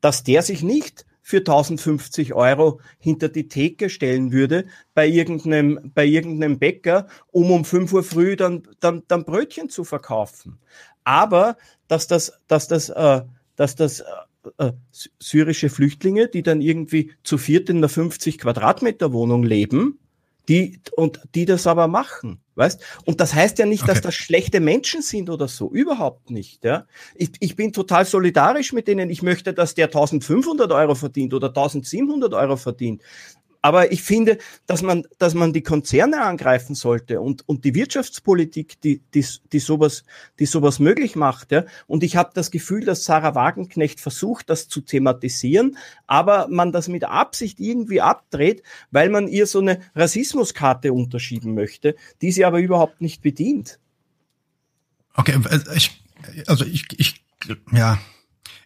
dass 0.00 0.24
der 0.24 0.42
sich 0.42 0.62
nicht 0.62 1.06
für 1.28 1.40
1050 1.40 2.32
Euro 2.32 2.80
hinter 2.98 3.28
die 3.28 3.48
Theke 3.48 3.90
stellen 3.90 4.32
würde 4.32 4.64
bei 4.94 5.06
irgendeinem, 5.06 5.92
bei 5.94 6.06
irgendeinem 6.06 6.58
Bäcker, 6.58 7.06
um 7.30 7.50
um 7.50 7.66
5 7.66 7.92
Uhr 7.92 8.02
früh 8.02 8.34
dann, 8.34 8.62
dann, 8.80 9.02
dann 9.08 9.26
Brötchen 9.26 9.68
zu 9.68 9.84
verkaufen. 9.84 10.58
Aber, 11.04 11.58
dass 11.86 12.06
das, 12.06 12.32
dass 12.46 12.66
das, 12.66 12.88
äh, 12.88 13.20
dass 13.56 13.76
das 13.76 14.00
äh, 14.00 14.68
äh, 14.68 14.72
syrische 15.18 15.68
Flüchtlinge, 15.68 16.28
die 16.28 16.42
dann 16.42 16.62
irgendwie 16.62 17.12
zu 17.24 17.36
viert 17.36 17.68
in 17.68 17.76
einer 17.76 17.90
50 17.90 18.38
Quadratmeter 18.38 19.12
Wohnung 19.12 19.42
leben, 19.42 19.98
die 20.48 20.80
und 20.96 21.20
die 21.34 21.44
das 21.44 21.66
aber 21.66 21.88
machen, 21.88 22.40
weißt? 22.54 22.82
Und 23.04 23.20
das 23.20 23.34
heißt 23.34 23.58
ja 23.58 23.66
nicht, 23.66 23.82
okay. 23.82 23.92
dass 23.92 24.00
das 24.00 24.14
schlechte 24.14 24.60
Menschen 24.60 25.02
sind 25.02 25.28
oder 25.30 25.46
so, 25.46 25.70
überhaupt 25.70 26.30
nicht. 26.30 26.64
Ja, 26.64 26.86
ich, 27.14 27.30
ich 27.40 27.56
bin 27.56 27.72
total 27.72 28.04
solidarisch 28.04 28.72
mit 28.72 28.88
denen. 28.88 29.10
Ich 29.10 29.22
möchte, 29.22 29.52
dass 29.52 29.74
der 29.74 29.86
1500 29.86 30.72
Euro 30.72 30.94
verdient 30.94 31.34
oder 31.34 31.48
1700 31.48 32.32
Euro 32.34 32.56
verdient. 32.56 33.02
Aber 33.60 33.90
ich 33.90 34.02
finde, 34.02 34.38
dass 34.66 34.82
man, 34.82 35.04
dass 35.18 35.34
man 35.34 35.52
die 35.52 35.62
Konzerne 35.62 36.22
angreifen 36.22 36.74
sollte 36.74 37.20
und, 37.20 37.48
und 37.48 37.64
die 37.64 37.74
Wirtschaftspolitik, 37.74 38.80
die, 38.80 39.02
die, 39.14 39.24
die, 39.52 39.58
sowas, 39.58 40.04
die 40.38 40.46
sowas 40.46 40.78
möglich 40.78 41.16
macht. 41.16 41.50
Ja. 41.50 41.64
Und 41.86 42.04
ich 42.04 42.16
habe 42.16 42.30
das 42.34 42.50
Gefühl, 42.50 42.84
dass 42.84 43.04
Sarah 43.04 43.34
Wagenknecht 43.34 44.00
versucht, 44.00 44.48
das 44.48 44.68
zu 44.68 44.80
thematisieren, 44.80 45.76
aber 46.06 46.46
man 46.48 46.70
das 46.70 46.86
mit 46.88 47.04
Absicht 47.04 47.58
irgendwie 47.58 48.00
abdreht, 48.00 48.62
weil 48.90 49.10
man 49.10 49.26
ihr 49.26 49.46
so 49.46 49.58
eine 49.58 49.80
Rassismuskarte 49.94 50.92
unterschieben 50.92 51.54
möchte, 51.54 51.96
die 52.22 52.30
sie 52.30 52.44
aber 52.44 52.60
überhaupt 52.60 53.00
nicht 53.00 53.22
bedient. 53.22 53.80
Okay, 55.14 55.36
äh, 55.50 55.58
ich, 55.74 56.00
also 56.46 56.64
ich, 56.64 56.86
ich, 56.96 57.24
ja, 57.72 57.98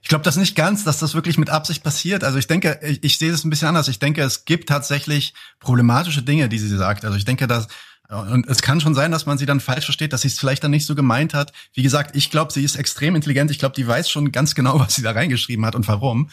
ich 0.02 0.08
glaube 0.08 0.24
das 0.24 0.36
nicht 0.36 0.56
ganz, 0.56 0.84
dass 0.84 0.98
das 0.98 1.14
wirklich 1.14 1.38
mit 1.38 1.48
Absicht 1.48 1.82
passiert. 1.84 2.24
Also 2.24 2.36
ich 2.36 2.48
denke, 2.48 2.80
ich, 2.82 3.02
ich 3.04 3.18
sehe 3.18 3.30
das 3.30 3.44
ein 3.44 3.50
bisschen 3.50 3.68
anders. 3.68 3.88
Ich 3.88 4.00
denke, 4.00 4.22
es 4.22 4.44
gibt 4.44 4.68
tatsächlich 4.68 5.32
problematische 5.60 6.22
Dinge, 6.22 6.48
die 6.48 6.58
sie 6.58 6.76
sagt. 6.76 7.04
Also 7.04 7.16
ich 7.16 7.24
denke, 7.24 7.46
dass 7.46 7.68
und 8.12 8.46
es 8.46 8.60
kann 8.60 8.80
schon 8.80 8.94
sein, 8.94 9.10
dass 9.10 9.24
man 9.24 9.38
sie 9.38 9.46
dann 9.46 9.60
falsch 9.60 9.86
versteht, 9.86 10.12
dass 10.12 10.20
sie 10.20 10.28
es 10.28 10.38
vielleicht 10.38 10.62
dann 10.62 10.70
nicht 10.70 10.84
so 10.84 10.94
gemeint 10.94 11.32
hat. 11.32 11.52
Wie 11.72 11.82
gesagt, 11.82 12.14
ich 12.14 12.30
glaube, 12.30 12.52
sie 12.52 12.62
ist 12.62 12.76
extrem 12.76 13.14
intelligent. 13.14 13.50
Ich 13.50 13.58
glaube, 13.58 13.74
die 13.74 13.86
weiß 13.86 14.10
schon 14.10 14.32
ganz 14.32 14.54
genau, 14.54 14.78
was 14.80 14.94
sie 14.94 15.02
da 15.02 15.12
reingeschrieben 15.12 15.64
hat 15.64 15.74
und 15.74 15.88
warum. 15.88 16.28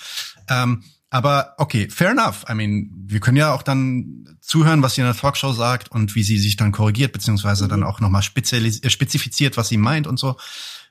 Ähm, 0.49 0.83
aber 1.09 1.55
okay, 1.57 1.89
fair 1.89 2.11
enough. 2.11 2.45
I 2.49 2.53
mean, 2.53 2.89
wir 3.05 3.19
können 3.19 3.37
ja 3.37 3.53
auch 3.53 3.63
dann 3.63 4.37
zuhören, 4.41 4.83
was 4.83 4.95
sie 4.95 5.01
in 5.01 5.07
der 5.07 5.15
Talkshow 5.15 5.53
sagt 5.53 5.89
und 5.89 6.15
wie 6.15 6.23
sie 6.23 6.37
sich 6.37 6.57
dann 6.57 6.71
korrigiert, 6.71 7.13
beziehungsweise 7.13 7.65
mhm. 7.65 7.69
dann 7.69 7.83
auch 7.83 7.99
nochmal 7.99 8.23
spezifiziert, 8.23 9.55
was 9.55 9.69
sie 9.69 9.77
meint 9.77 10.05
und 10.05 10.19
so. 10.19 10.37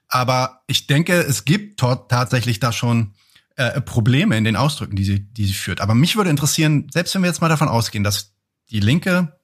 Aber 0.08 0.62
ich 0.66 0.86
denke, 0.86 1.14
es 1.14 1.44
gibt 1.44 1.80
tatsächlich 1.80 2.60
da 2.60 2.72
schon 2.72 3.14
äh, 3.56 3.80
Probleme 3.80 4.36
in 4.36 4.44
den 4.44 4.56
Ausdrücken, 4.56 4.96
die 4.96 5.04
sie, 5.04 5.20
die 5.20 5.44
sie 5.44 5.52
führt. 5.52 5.80
Aber 5.80 5.94
mich 5.94 6.16
würde 6.16 6.30
interessieren, 6.30 6.88
selbst 6.92 7.14
wenn 7.14 7.22
wir 7.22 7.28
jetzt 7.28 7.40
mal 7.40 7.48
davon 7.48 7.68
ausgehen, 7.68 8.04
dass 8.04 8.32
die 8.70 8.80
Linke 8.80 9.36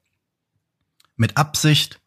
mit 1.15 1.37
Absicht 1.37 1.99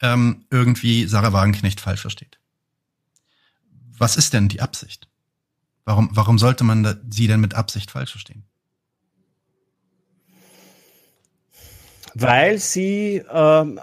ähm, 0.00 0.46
irgendwie 0.50 1.06
Sarah 1.06 1.32
Wagenknecht 1.32 1.80
falsch 1.80 2.00
versteht. 2.00 2.38
Was 3.98 4.16
ist 4.16 4.32
denn 4.32 4.48
die 4.48 4.62
Absicht? 4.62 5.08
Warum, 5.84 6.08
warum 6.12 6.38
sollte 6.38 6.64
man 6.64 6.82
da, 6.82 6.96
sie 7.10 7.26
denn 7.26 7.40
mit 7.40 7.54
Absicht 7.54 7.90
falsch 7.90 8.12
verstehen? 8.12 8.44
Weil 12.14 12.58
sie 12.58 13.22
ähm, 13.30 13.78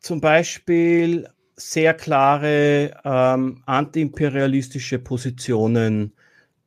zum 0.00 0.20
Beispiel 0.20 1.28
sehr 1.60 1.94
klare 1.94 2.92
ähm, 3.04 3.62
antiimperialistische 3.66 4.98
Positionen 4.98 6.12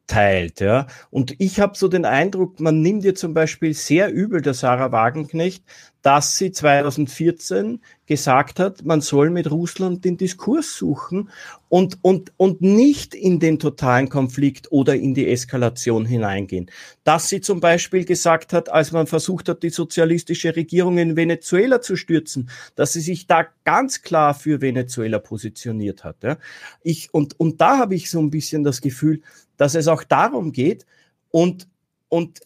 teilt. 0.07 0.59
Ja. 0.59 0.87
Und 1.09 1.35
ich 1.39 1.59
habe 1.59 1.77
so 1.77 1.87
den 1.87 2.05
Eindruck, 2.05 2.59
man 2.59 2.81
nimmt 2.81 3.03
ihr 3.05 3.15
zum 3.15 3.33
Beispiel 3.33 3.73
sehr 3.73 4.11
übel 4.11 4.41
der 4.41 4.53
Sarah 4.53 4.91
Wagenknecht, 4.91 5.63
dass 6.03 6.37
sie 6.37 6.51
2014 6.51 7.79
gesagt 8.05 8.59
hat, 8.59 8.83
man 8.83 8.99
soll 8.99 9.29
mit 9.29 9.49
Russland 9.49 10.03
den 10.03 10.17
Diskurs 10.17 10.75
suchen 10.75 11.29
und, 11.69 11.97
und, 12.01 12.33
und 12.35 12.61
nicht 12.61 13.15
in 13.15 13.39
den 13.39 13.57
totalen 13.57 14.09
Konflikt 14.09 14.69
oder 14.69 14.95
in 14.95 15.13
die 15.13 15.29
Eskalation 15.29 16.05
hineingehen. 16.05 16.69
Dass 17.05 17.29
sie 17.29 17.39
zum 17.39 17.61
Beispiel 17.61 18.03
gesagt 18.03 18.51
hat, 18.51 18.67
als 18.67 18.91
man 18.91 19.07
versucht 19.07 19.47
hat, 19.47 19.63
die 19.63 19.69
sozialistische 19.69 20.53
Regierung 20.53 20.97
in 20.97 21.15
Venezuela 21.15 21.79
zu 21.79 21.95
stürzen, 21.95 22.49
dass 22.75 22.91
sie 22.91 23.01
sich 23.01 23.25
da 23.25 23.47
ganz 23.63 24.01
klar 24.01 24.33
für 24.33 24.59
Venezuela 24.59 25.19
positioniert 25.19 26.03
hat. 26.03 26.21
Ja. 26.21 26.37
Ich, 26.83 27.13
und, 27.13 27.39
und 27.39 27.61
da 27.61 27.77
habe 27.77 27.95
ich 27.95 28.09
so 28.09 28.19
ein 28.19 28.29
bisschen 28.29 28.65
das 28.65 28.81
Gefühl, 28.81 29.21
dass 29.55 29.73
es 29.73 29.87
auch 29.87 30.03
darum 30.03 30.51
geht 30.51 30.85
und, 31.31 31.69
und 32.09 32.41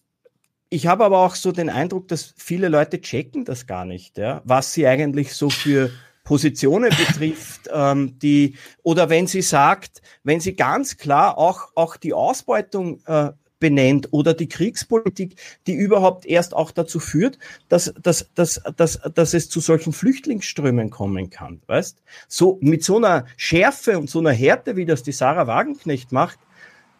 ich 0.69 0.87
habe 0.87 1.05
aber 1.05 1.19
auch 1.19 1.35
so 1.35 1.51
den 1.51 1.69
Eindruck, 1.69 2.07
dass 2.07 2.33
viele 2.37 2.67
Leute 2.67 3.01
checken 3.01 3.45
das 3.45 3.67
gar 3.67 3.85
nicht, 3.85 4.17
ja, 4.17 4.41
was 4.43 4.73
sie 4.73 4.87
eigentlich 4.87 5.33
so 5.33 5.49
für 5.49 5.91
Positionen 6.23 6.89
betrifft, 6.89 7.69
ähm, 7.73 8.19
die 8.19 8.55
oder 8.83 9.09
wenn 9.09 9.27
sie 9.27 9.41
sagt, 9.41 10.01
wenn 10.23 10.39
sie 10.39 10.55
ganz 10.55 10.97
klar 10.97 11.37
auch 11.37 11.69
auch 11.75 11.95
die 11.95 12.13
Ausbeutung 12.13 13.01
äh, 13.05 13.31
benennt 13.59 14.09
oder 14.11 14.33
die 14.33 14.49
Kriegspolitik, 14.49 15.35
die 15.65 15.73
überhaupt 15.73 16.25
erst 16.25 16.53
auch 16.53 16.71
dazu 16.71 16.99
führt, 16.99 17.39
dass, 17.69 17.93
dass, 18.01 18.29
dass, 18.35 18.61
dass, 18.75 18.99
dass 19.13 19.33
es 19.33 19.49
zu 19.49 19.59
solchen 19.59 19.93
Flüchtlingsströmen 19.93 20.89
kommen 20.89 21.29
kann. 21.29 21.61
Weißt? 21.65 22.03
So, 22.27 22.59
mit 22.61 22.83
so 22.83 22.97
einer 22.97 23.25
Schärfe 23.35 23.97
und 23.97 24.09
so 24.09 24.19
einer 24.19 24.31
Härte, 24.31 24.75
wie 24.75 24.85
das 24.85 25.03
die 25.03 25.11
Sarah 25.11 25.47
Wagenknecht 25.47 26.11
macht, 26.11 26.39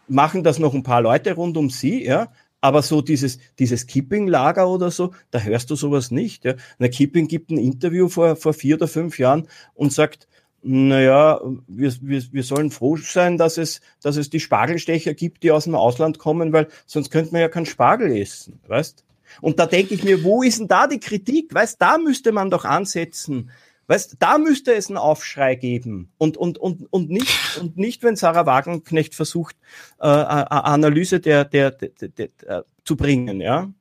machen 0.07 0.43
das 0.43 0.57
noch 0.57 0.74
ein 0.74 0.84
paar 0.84 1.01
Leute 1.01 1.34
rund 1.34 1.57
um 1.57 1.70
sie, 1.70 2.03
ja. 2.03 2.30
Aber 2.59 2.81
so 2.81 3.01
dieses, 3.01 3.37
dieses 3.59 3.85
Kipping-Lager 3.85 4.67
oder 4.67 4.89
so, 4.89 5.13
da 5.31 5.39
hörst 5.39 5.69
du 5.69 5.75
sowas 5.75 6.11
nicht. 6.11 6.43
Ja. 6.43 6.55
Eine 6.79 6.89
Kipping 6.89 7.27
gibt 7.27 7.51
ein 7.51 7.57
Interview 7.57 8.09
vor, 8.09 8.35
vor 8.35 8.53
vier 8.53 8.75
oder 8.75 8.87
fünf 8.87 9.19
Jahren 9.19 9.47
und 9.75 9.93
sagt, 9.93 10.27
naja, 10.63 11.39
wir, 11.67 11.93
wir, 12.01 12.23
wir 12.31 12.43
sollen 12.43 12.71
froh 12.71 12.97
sein, 12.97 13.37
dass 13.37 13.57
es, 13.57 13.79
dass 14.01 14.17
es 14.17 14.29
die 14.29 14.39
Spargelstecher 14.39 15.13
gibt, 15.13 15.43
die 15.43 15.51
aus 15.51 15.65
dem 15.65 15.75
Ausland 15.75 16.17
kommen, 16.17 16.51
weil 16.51 16.67
sonst 16.85 17.11
könnte 17.11 17.31
man 17.31 17.41
ja 17.41 17.47
keinen 17.47 17.67
Spargel 17.67 18.11
essen, 18.15 18.59
weißt? 18.67 19.05
Und 19.41 19.59
da 19.59 19.65
denke 19.65 19.93
ich 19.93 20.03
mir, 20.03 20.23
wo 20.23 20.41
ist 20.41 20.59
denn 20.59 20.67
da 20.67 20.87
die 20.87 20.99
Kritik? 20.99 21.53
Weißt, 21.53 21.81
da 21.81 21.97
müsste 21.97 22.31
man 22.31 22.49
doch 22.49 22.65
ansetzen. 22.65 23.51
Weißt, 23.88 24.17
da 24.19 24.38
müsste 24.38 24.73
es 24.73 24.89
einen 24.89 24.97
Aufschrei 24.97 25.55
geben 25.55 26.11
und 26.17 26.35
und 26.35 26.57
und 26.57 26.85
und 26.91 27.09
nicht 27.09 27.57
und 27.59 27.77
nicht, 27.77 28.03
wenn 28.03 28.15
Sarah 28.15 28.45
Wagenknecht 28.45 29.15
versucht, 29.15 29.55
äh, 29.99 30.07
eine 30.07 30.65
Analyse 30.65 31.19
der, 31.19 31.45
der, 31.45 31.71
der, 31.71 31.89
der, 31.89 32.27
der 32.27 32.65
zu 32.83 32.97
bringen, 32.97 33.39
ja. 33.39 33.71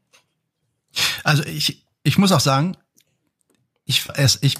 Also 1.24 1.42
ich 1.44 1.84
ich 2.04 2.18
muss 2.18 2.30
auch 2.30 2.40
sagen, 2.40 2.76
ich 3.84 4.04
es, 4.14 4.38
ich 4.42 4.56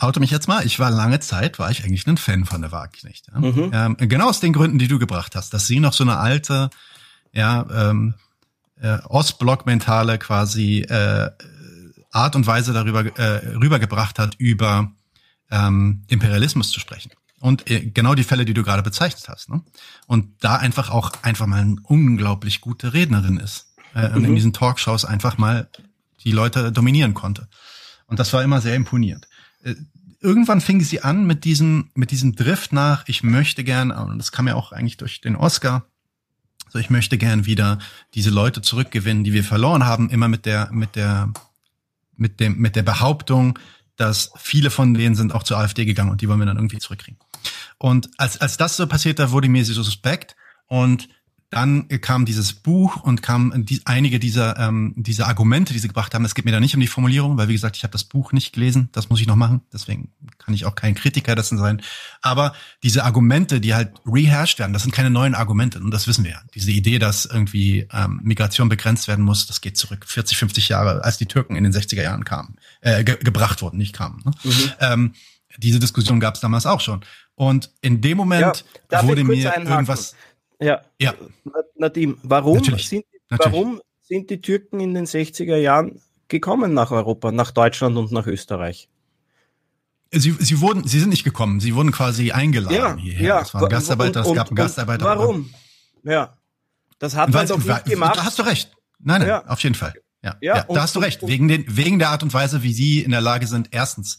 oute 0.00 0.20
mich 0.20 0.30
jetzt 0.30 0.48
mal, 0.48 0.64
ich 0.64 0.78
war 0.78 0.90
lange 0.90 1.20
Zeit, 1.20 1.58
war 1.58 1.70
ich 1.70 1.84
eigentlich 1.84 2.06
ein 2.06 2.16
Fan 2.16 2.44
von 2.44 2.60
der 2.60 2.72
Wagenknecht. 2.72 3.28
Ja? 3.32 3.40
Mhm. 3.40 3.70
Ähm, 3.72 3.96
genau 3.98 4.28
aus 4.28 4.40
den 4.40 4.52
Gründen, 4.52 4.78
die 4.78 4.88
du 4.88 4.98
gebracht 4.98 5.34
hast, 5.34 5.54
dass 5.54 5.66
sie 5.66 5.80
noch 5.80 5.92
so 5.92 6.04
eine 6.04 6.18
alte, 6.18 6.70
ja, 7.32 7.66
ähm, 7.72 8.14
äh, 8.80 8.98
Ostblock-mentale 9.08 10.18
quasi 10.18 10.82
äh, 10.82 11.30
Art 12.18 12.36
und 12.36 12.46
Weise 12.46 12.72
darüber 12.72 13.04
äh, 13.18 13.56
rübergebracht 13.56 14.18
hat, 14.18 14.34
über 14.38 14.92
ähm, 15.50 16.02
Imperialismus 16.08 16.70
zu 16.70 16.80
sprechen. 16.80 17.10
Und 17.40 17.70
äh, 17.70 17.80
genau 17.86 18.14
die 18.14 18.24
Fälle, 18.24 18.44
die 18.44 18.54
du 18.54 18.62
gerade 18.62 18.82
bezeichnet 18.82 19.28
hast. 19.28 19.48
Ne? 19.48 19.62
Und 20.06 20.26
da 20.40 20.56
einfach 20.56 20.90
auch 20.90 21.12
einfach 21.22 21.46
mal 21.46 21.62
eine 21.62 21.76
unglaublich 21.84 22.60
gute 22.60 22.92
Rednerin 22.92 23.38
ist. 23.38 23.68
Äh, 23.94 24.08
mhm. 24.08 24.16
Und 24.16 24.24
in 24.24 24.34
diesen 24.34 24.52
Talkshows 24.52 25.04
einfach 25.04 25.38
mal 25.38 25.68
die 26.24 26.32
Leute 26.32 26.72
dominieren 26.72 27.14
konnte. 27.14 27.48
Und 28.06 28.18
das 28.18 28.32
war 28.32 28.42
immer 28.42 28.60
sehr 28.60 28.74
imponierend. 28.74 29.28
Äh, 29.62 29.76
irgendwann 30.20 30.60
fing 30.60 30.80
sie 30.80 31.02
an 31.02 31.26
mit 31.26 31.44
diesem, 31.44 31.90
mit 31.94 32.10
diesem 32.10 32.34
Drift 32.34 32.72
nach, 32.72 33.04
ich 33.06 33.22
möchte 33.22 33.62
gern, 33.62 33.90
und 33.92 34.18
das 34.18 34.32
kam 34.32 34.48
ja 34.48 34.54
auch 34.54 34.72
eigentlich 34.72 34.96
durch 34.96 35.20
den 35.20 35.36
Oscar, 35.36 35.86
so 36.70 36.78
ich 36.78 36.90
möchte 36.90 37.16
gern 37.18 37.46
wieder 37.46 37.78
diese 38.14 38.30
Leute 38.30 38.60
zurückgewinnen, 38.60 39.24
die 39.24 39.32
wir 39.32 39.44
verloren 39.44 39.86
haben, 39.86 40.10
immer 40.10 40.28
mit 40.28 40.44
der, 40.44 40.70
mit 40.72 40.96
der, 40.96 41.32
mit 42.18 42.40
dem, 42.40 42.58
mit 42.58 42.76
der 42.76 42.82
Behauptung, 42.82 43.58
dass 43.96 44.30
viele 44.36 44.70
von 44.70 44.94
denen 44.94 45.14
sind 45.14 45.34
auch 45.34 45.42
zur 45.42 45.58
AfD 45.58 45.84
gegangen 45.84 46.10
und 46.10 46.20
die 46.20 46.28
wollen 46.28 46.38
wir 46.38 46.46
dann 46.46 46.56
irgendwie 46.56 46.78
zurückkriegen. 46.78 47.18
Und 47.78 48.10
als, 48.16 48.40
als 48.40 48.56
das 48.56 48.76
so 48.76 48.86
passiert, 48.86 49.18
da 49.18 49.30
wurde 49.30 49.48
mir 49.48 49.64
so 49.64 49.82
suspekt 49.82 50.36
und 50.66 51.08
dann 51.50 51.88
kam 52.02 52.26
dieses 52.26 52.52
Buch 52.52 52.96
und 53.02 53.22
kam 53.22 53.64
die, 53.64 53.80
einige 53.86 54.18
dieser, 54.18 54.58
ähm, 54.58 54.92
dieser 54.96 55.28
Argumente, 55.28 55.72
die 55.72 55.78
sie 55.78 55.88
gebracht 55.88 56.14
haben. 56.14 56.24
Es 56.26 56.34
geht 56.34 56.44
mir 56.44 56.52
da 56.52 56.60
nicht 56.60 56.74
um 56.74 56.80
die 56.80 56.86
Formulierung, 56.86 57.38
weil 57.38 57.48
wie 57.48 57.54
gesagt, 57.54 57.76
ich 57.76 57.84
habe 57.84 57.92
das 57.92 58.04
Buch 58.04 58.32
nicht 58.32 58.52
gelesen. 58.52 58.90
Das 58.92 59.08
muss 59.08 59.20
ich 59.20 59.26
noch 59.26 59.36
machen. 59.36 59.62
Deswegen 59.72 60.12
kann 60.36 60.52
ich 60.52 60.66
auch 60.66 60.74
kein 60.74 60.94
Kritiker 60.94 61.34
dessen 61.34 61.56
sein. 61.56 61.80
Aber 62.20 62.52
diese 62.82 63.04
Argumente, 63.04 63.62
die 63.62 63.74
halt 63.74 63.92
rehashed 64.04 64.58
werden, 64.58 64.74
das 64.74 64.82
sind 64.82 64.92
keine 64.92 65.08
neuen 65.08 65.34
Argumente. 65.34 65.80
Und 65.80 65.90
das 65.90 66.06
wissen 66.06 66.24
wir 66.24 66.32
ja. 66.32 66.40
Diese 66.54 66.70
Idee, 66.70 66.98
dass 66.98 67.24
irgendwie 67.24 67.88
ähm, 67.92 68.20
Migration 68.22 68.68
begrenzt 68.68 69.08
werden 69.08 69.24
muss, 69.24 69.46
das 69.46 69.62
geht 69.62 69.78
zurück 69.78 70.04
40, 70.06 70.36
50 70.36 70.68
Jahre, 70.68 71.02
als 71.02 71.16
die 71.16 71.26
Türken 71.26 71.56
in 71.56 71.64
den 71.64 71.72
60er 71.72 72.02
Jahren 72.02 72.24
kamen, 72.24 72.56
äh, 72.82 73.04
ge 73.04 73.16
gebracht 73.22 73.62
wurden, 73.62 73.78
nicht 73.78 73.94
kamen. 73.94 74.20
Ne? 74.24 74.32
Mhm. 74.44 74.72
Ähm, 74.80 75.12
diese 75.56 75.78
Diskussion 75.78 76.20
gab 76.20 76.34
es 76.34 76.40
damals 76.40 76.66
auch 76.66 76.80
schon. 76.80 77.00
Und 77.34 77.70
in 77.80 78.00
dem 78.00 78.16
Moment 78.16 78.64
ja, 78.90 79.02
wurde 79.04 79.24
mir 79.24 79.54
irgendwas 79.56 80.14
ja. 80.60 80.80
ja. 81.00 81.14
Nadim, 81.76 82.18
warum 82.22 82.58
Natürlich. 82.58 82.88
sind, 82.88 83.04
Natürlich. 83.30 83.52
warum 83.52 83.80
sind 84.00 84.30
die 84.30 84.40
Türken 84.40 84.80
in 84.80 84.94
den 84.94 85.06
60er 85.06 85.56
Jahren 85.56 86.00
gekommen 86.28 86.74
nach 86.74 86.90
Europa, 86.90 87.32
nach 87.32 87.50
Deutschland 87.50 87.96
und 87.96 88.12
nach 88.12 88.26
Österreich? 88.26 88.88
Sie, 90.10 90.32
sie 90.38 90.60
wurden, 90.60 90.86
sie 90.88 91.00
sind 91.00 91.10
nicht 91.10 91.24
gekommen, 91.24 91.60
sie 91.60 91.74
wurden 91.74 91.92
quasi 91.92 92.32
eingeladen 92.32 92.74
ja, 92.74 92.96
hierher. 92.96 93.26
Ja. 93.26 93.40
Es 93.42 93.52
waren 93.52 93.68
Gastarbeiter, 93.68 94.22
es 94.22 94.34
gab 94.34 94.48
einen 94.48 94.56
Gastarbeiter. 94.56 95.04
Warum? 95.04 95.52
Ja. 96.02 96.38
Das 96.98 97.14
hat 97.14 97.30
man 97.30 97.46
doch 97.46 97.58
nicht 97.58 97.84
gemacht. 97.84 98.16
Da 98.16 98.24
hast 98.24 98.38
du 98.38 98.42
recht. 98.42 98.72
Nein, 98.98 99.20
nein, 99.20 99.28
ja. 99.28 99.46
auf 99.46 99.62
jeden 99.62 99.74
Fall. 99.74 99.94
Ja, 100.22 100.36
ja, 100.40 100.56
ja 100.56 100.66
da 100.68 100.82
hast 100.82 100.96
du 100.96 101.00
recht. 101.00 101.24
Wegen, 101.26 101.46
den, 101.46 101.64
wegen 101.68 101.98
der 101.98 102.08
Art 102.08 102.22
und 102.22 102.34
Weise, 102.34 102.62
wie 102.62 102.72
sie 102.72 103.02
in 103.02 103.12
der 103.12 103.20
Lage 103.20 103.46
sind, 103.46 103.68
erstens 103.70 104.18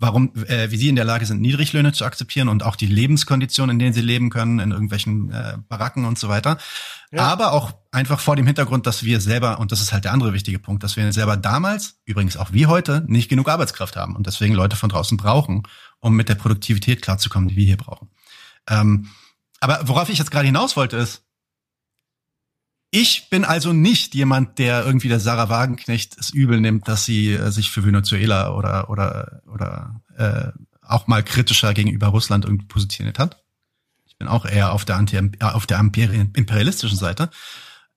warum, 0.00 0.32
äh, 0.46 0.70
wie 0.70 0.76
sie 0.76 0.88
in 0.88 0.96
der 0.96 1.04
Lage 1.04 1.26
sind, 1.26 1.40
Niedriglöhne 1.40 1.92
zu 1.92 2.04
akzeptieren 2.04 2.48
und 2.48 2.64
auch 2.64 2.74
die 2.74 2.86
Lebenskonditionen, 2.86 3.74
in 3.74 3.78
denen 3.78 3.92
sie 3.92 4.00
leben 4.00 4.30
können, 4.30 4.58
in 4.58 4.70
irgendwelchen 4.70 5.30
äh, 5.30 5.58
Baracken 5.68 6.06
und 6.06 6.18
so 6.18 6.28
weiter. 6.28 6.58
Ja. 7.12 7.22
Aber 7.22 7.52
auch 7.52 7.72
einfach 7.92 8.18
vor 8.18 8.34
dem 8.34 8.46
Hintergrund, 8.46 8.86
dass 8.86 9.04
wir 9.04 9.20
selber, 9.20 9.60
und 9.60 9.72
das 9.72 9.80
ist 9.80 9.92
halt 9.92 10.04
der 10.04 10.12
andere 10.12 10.32
wichtige 10.32 10.58
Punkt, 10.58 10.82
dass 10.82 10.96
wir 10.96 11.12
selber 11.12 11.36
damals, 11.36 12.00
übrigens 12.06 12.36
auch 12.36 12.52
wie 12.52 12.66
heute, 12.66 13.04
nicht 13.06 13.28
genug 13.28 13.48
Arbeitskraft 13.48 13.96
haben 13.96 14.16
und 14.16 14.26
deswegen 14.26 14.54
Leute 14.54 14.76
von 14.76 14.88
draußen 14.88 15.18
brauchen, 15.18 15.64
um 16.00 16.16
mit 16.16 16.28
der 16.28 16.34
Produktivität 16.34 17.02
klarzukommen, 17.02 17.48
die 17.48 17.56
wir 17.56 17.66
hier 17.66 17.76
brauchen. 17.76 18.08
Ähm, 18.68 19.08
aber 19.60 19.80
worauf 19.84 20.08
ich 20.08 20.18
jetzt 20.18 20.30
gerade 20.30 20.46
hinaus 20.46 20.76
wollte, 20.76 20.96
ist, 20.96 21.22
ich 22.90 23.28
bin 23.30 23.44
also 23.44 23.72
nicht 23.72 24.14
jemand, 24.14 24.58
der 24.58 24.84
irgendwie 24.84 25.08
der 25.08 25.20
Sarah 25.20 25.48
Wagenknecht 25.48 26.16
es 26.18 26.30
übel 26.30 26.60
nimmt, 26.60 26.88
dass 26.88 27.04
sie 27.04 27.32
äh, 27.32 27.50
sich 27.50 27.70
für 27.70 27.84
Venezuela 27.84 28.54
oder 28.54 28.90
oder 28.90 29.42
oder 29.46 30.00
äh, 30.16 30.48
auch 30.82 31.06
mal 31.06 31.22
kritischer 31.22 31.72
gegenüber 31.72 32.08
Russland 32.08 32.44
irgendwie 32.44 32.66
positioniert 32.66 33.18
hat. 33.18 33.42
Ich 34.06 34.16
bin 34.16 34.26
auch 34.26 34.44
eher 34.44 34.72
auf 34.72 34.84
der 34.84 34.96
Anti 34.96 35.16
äh, 35.16 35.30
auf 35.40 35.66
der 35.66 35.78
imperialistischen 35.78 36.98
Seite. 36.98 37.30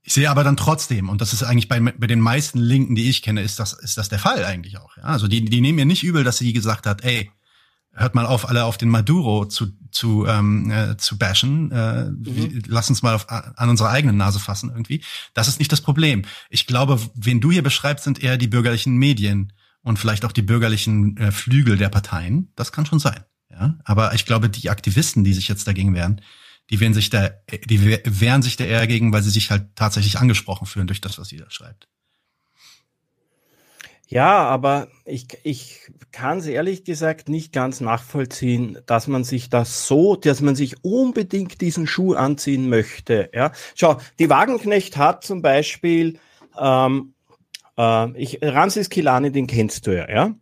Ich 0.05 0.13
sehe 0.13 0.29
aber 0.29 0.43
dann 0.43 0.57
trotzdem, 0.57 1.09
und 1.09 1.21
das 1.21 1.31
ist 1.31 1.43
eigentlich 1.43 1.69
bei, 1.69 1.79
bei 1.79 2.07
den 2.07 2.19
meisten 2.19 2.59
Linken, 2.59 2.93
die 2.93 3.09
ich 3.09 3.21
kenne, 3.21 3.41
ist 3.41 3.59
das, 3.59 3.71
ist 3.71 3.97
das 3.97 4.09
der 4.09 4.19
Fall 4.19 4.43
eigentlich 4.43 4.77
auch. 4.77 4.97
Ja? 4.97 5.03
Also 5.03 5.29
die, 5.29 5.45
die 5.45 5.61
nehmen 5.61 5.77
mir 5.77 5.85
nicht 5.85 6.03
übel, 6.03 6.25
dass 6.25 6.37
sie 6.37 6.51
gesagt 6.51 6.85
hat, 6.85 7.05
ey, 7.05 7.31
hört 7.93 8.15
mal 8.15 8.25
auf, 8.25 8.49
alle 8.49 8.65
auf 8.65 8.77
den 8.77 8.89
Maduro 8.89 9.45
zu, 9.45 9.67
zu, 9.91 10.25
ähm, 10.25 10.71
äh, 10.71 10.97
zu 10.97 11.17
bashen. 11.17 11.71
Äh, 11.71 12.05
mhm. 12.05 12.63
Lass 12.67 12.89
uns 12.89 13.03
mal 13.03 13.15
auf, 13.15 13.29
an 13.29 13.69
unsere 13.69 13.89
eigene 13.89 14.13
Nase 14.13 14.39
fassen 14.39 14.69
irgendwie. 14.69 15.03
Das 15.33 15.47
ist 15.47 15.59
nicht 15.59 15.71
das 15.71 15.81
Problem. 15.81 16.23
Ich 16.49 16.67
glaube, 16.67 16.99
wen 17.15 17.41
du 17.41 17.51
hier 17.51 17.63
beschreibst, 17.63 18.03
sind 18.03 18.21
eher 18.21 18.37
die 18.37 18.47
bürgerlichen 18.47 18.97
Medien 18.97 19.53
und 19.81 19.99
vielleicht 19.99 20.25
auch 20.25 20.31
die 20.31 20.41
bürgerlichen 20.41 21.17
äh, 21.17 21.31
Flügel 21.31 21.77
der 21.77 21.89
Parteien. 21.89 22.51
Das 22.55 22.71
kann 22.71 22.85
schon 22.85 22.99
sein. 22.99 23.23
Ja, 23.49 23.77
aber 23.83 24.15
ich 24.15 24.25
glaube, 24.25 24.49
die 24.49 24.71
Aktivisten, 24.71 25.23
die 25.23 25.33
sich 25.33 25.47
jetzt 25.47 25.67
dagegen 25.67 25.93
wehren, 25.93 26.21
die 26.71 26.79
wehren 26.79 26.93
sich 26.93 27.11
da, 27.11 27.29
die 27.65 27.99
wehren 28.03 28.41
sich 28.41 28.55
da 28.55 28.63
eher 28.63 28.79
dagegen, 28.79 29.13
weil 29.13 29.21
sie 29.21 29.29
sich 29.29 29.51
halt 29.51 29.75
tatsächlich 29.75 30.17
angesprochen 30.17 30.65
fühlen 30.65 30.87
durch 30.87 31.01
das, 31.01 31.19
was 31.19 31.27
sie 31.27 31.37
da 31.37 31.49
schreibt. 31.51 31.87
Ja, 34.13 34.43
aber 34.43 34.89
ich, 35.05 35.25
ich 35.41 35.91
kann 36.11 36.37
es 36.37 36.45
ehrlich 36.45 36.83
gesagt 36.83 37.29
nicht 37.29 37.51
ganz 37.51 37.81
nachvollziehen, 37.81 38.77
dass 38.85 39.07
man 39.07 39.23
sich 39.23 39.49
das 39.49 39.87
so, 39.87 40.15
dass 40.15 40.39
man 40.39 40.53
sich 40.53 40.83
unbedingt 40.83 41.61
diesen 41.61 41.87
Schuh 41.87 42.13
anziehen 42.13 42.69
möchte. 42.69 43.31
Ja, 43.33 43.53
schau, 43.73 43.97
die 44.19 44.29
Wagenknecht 44.29 44.97
hat 44.97 45.23
zum 45.23 45.41
Beispiel, 45.41 46.19
ähm, 46.61 47.15
äh, 47.75 48.11
ich, 48.15 48.37
Ramses 48.43 48.91
Kilani, 48.91 49.31
den 49.31 49.47
kennst 49.47 49.87
du 49.87 49.97
ja, 49.97 50.07
ja. 50.07 50.35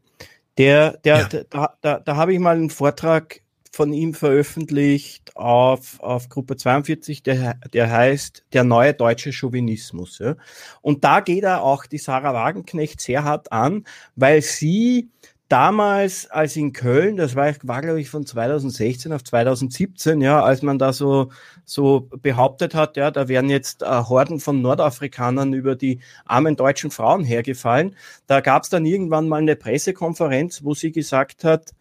Der, 0.58 0.98
der, 1.06 1.30
ja. 1.32 1.44
da, 1.50 1.78
da, 1.80 2.00
da 2.00 2.16
habe 2.18 2.34
ich 2.34 2.39
mal 2.39 2.58
einen 2.58 2.72
Vortrag 2.72 3.39
von 3.72 3.93
ihm 3.93 4.14
veröffentlicht 4.14 5.36
auf, 5.36 6.00
auf 6.02 6.30
Gruppe 6.30 6.58
42, 6.58 7.24
der, 7.24 7.56
der 7.74 7.89
heißt 7.89 8.43
Der 8.54 8.64
neue 8.64 8.93
deutsche 8.93 9.32
Chauvinismus. 9.32 10.20
Ja. 10.20 10.36
Und 10.82 11.04
da 11.04 11.22
geht 11.22 11.43
er 11.43 11.64
auch 11.64 11.86
die 11.86 11.98
Sarah 11.98 12.34
Wagenknecht 12.34 13.00
sehr 13.00 13.24
hart 13.24 13.52
an, 13.52 13.86
weil 14.16 14.42
sie 14.42 15.10
damals, 15.52 16.30
als 16.32 16.56
in 16.56 16.72
Köln, 16.72 17.18
das 17.18 17.36
war, 17.36 17.54
war 17.64 17.82
glaube 17.82 18.00
ich 18.00 18.10
von 18.10 18.26
2016 18.26 19.12
auf 19.12 19.24
2017, 19.24 20.22
ja, 20.22 20.42
als 20.42 20.62
man 20.62 20.80
da 20.80 20.93
so, 20.93 21.30
so 21.66 22.10
behauptet 22.22 22.74
hat, 22.74 22.96
ja, 22.96 23.12
da 23.12 23.28
wären 23.28 23.50
jetzt 23.50 23.84
äh, 23.84 23.86
Horden 23.86 24.39
von 24.39 24.62
Nordafrikanern 24.62 25.54
über 25.54 25.76
die 25.76 26.00
armen 26.26 26.56
deutschen 26.56 26.89
Frauen 26.89 27.26
hergefallen. 27.26 27.96
Da 28.28 28.39
gab 28.39 28.64
es 28.64 28.70
dann 28.70 28.86
irgendwann 28.86 29.28
mal 29.28 29.42
eine 29.42 29.58
Pressekonferenz, 29.58 30.64
wo 30.64 30.74
sie 30.74 30.93
gesagt 30.93 31.43
hat, 31.43 31.72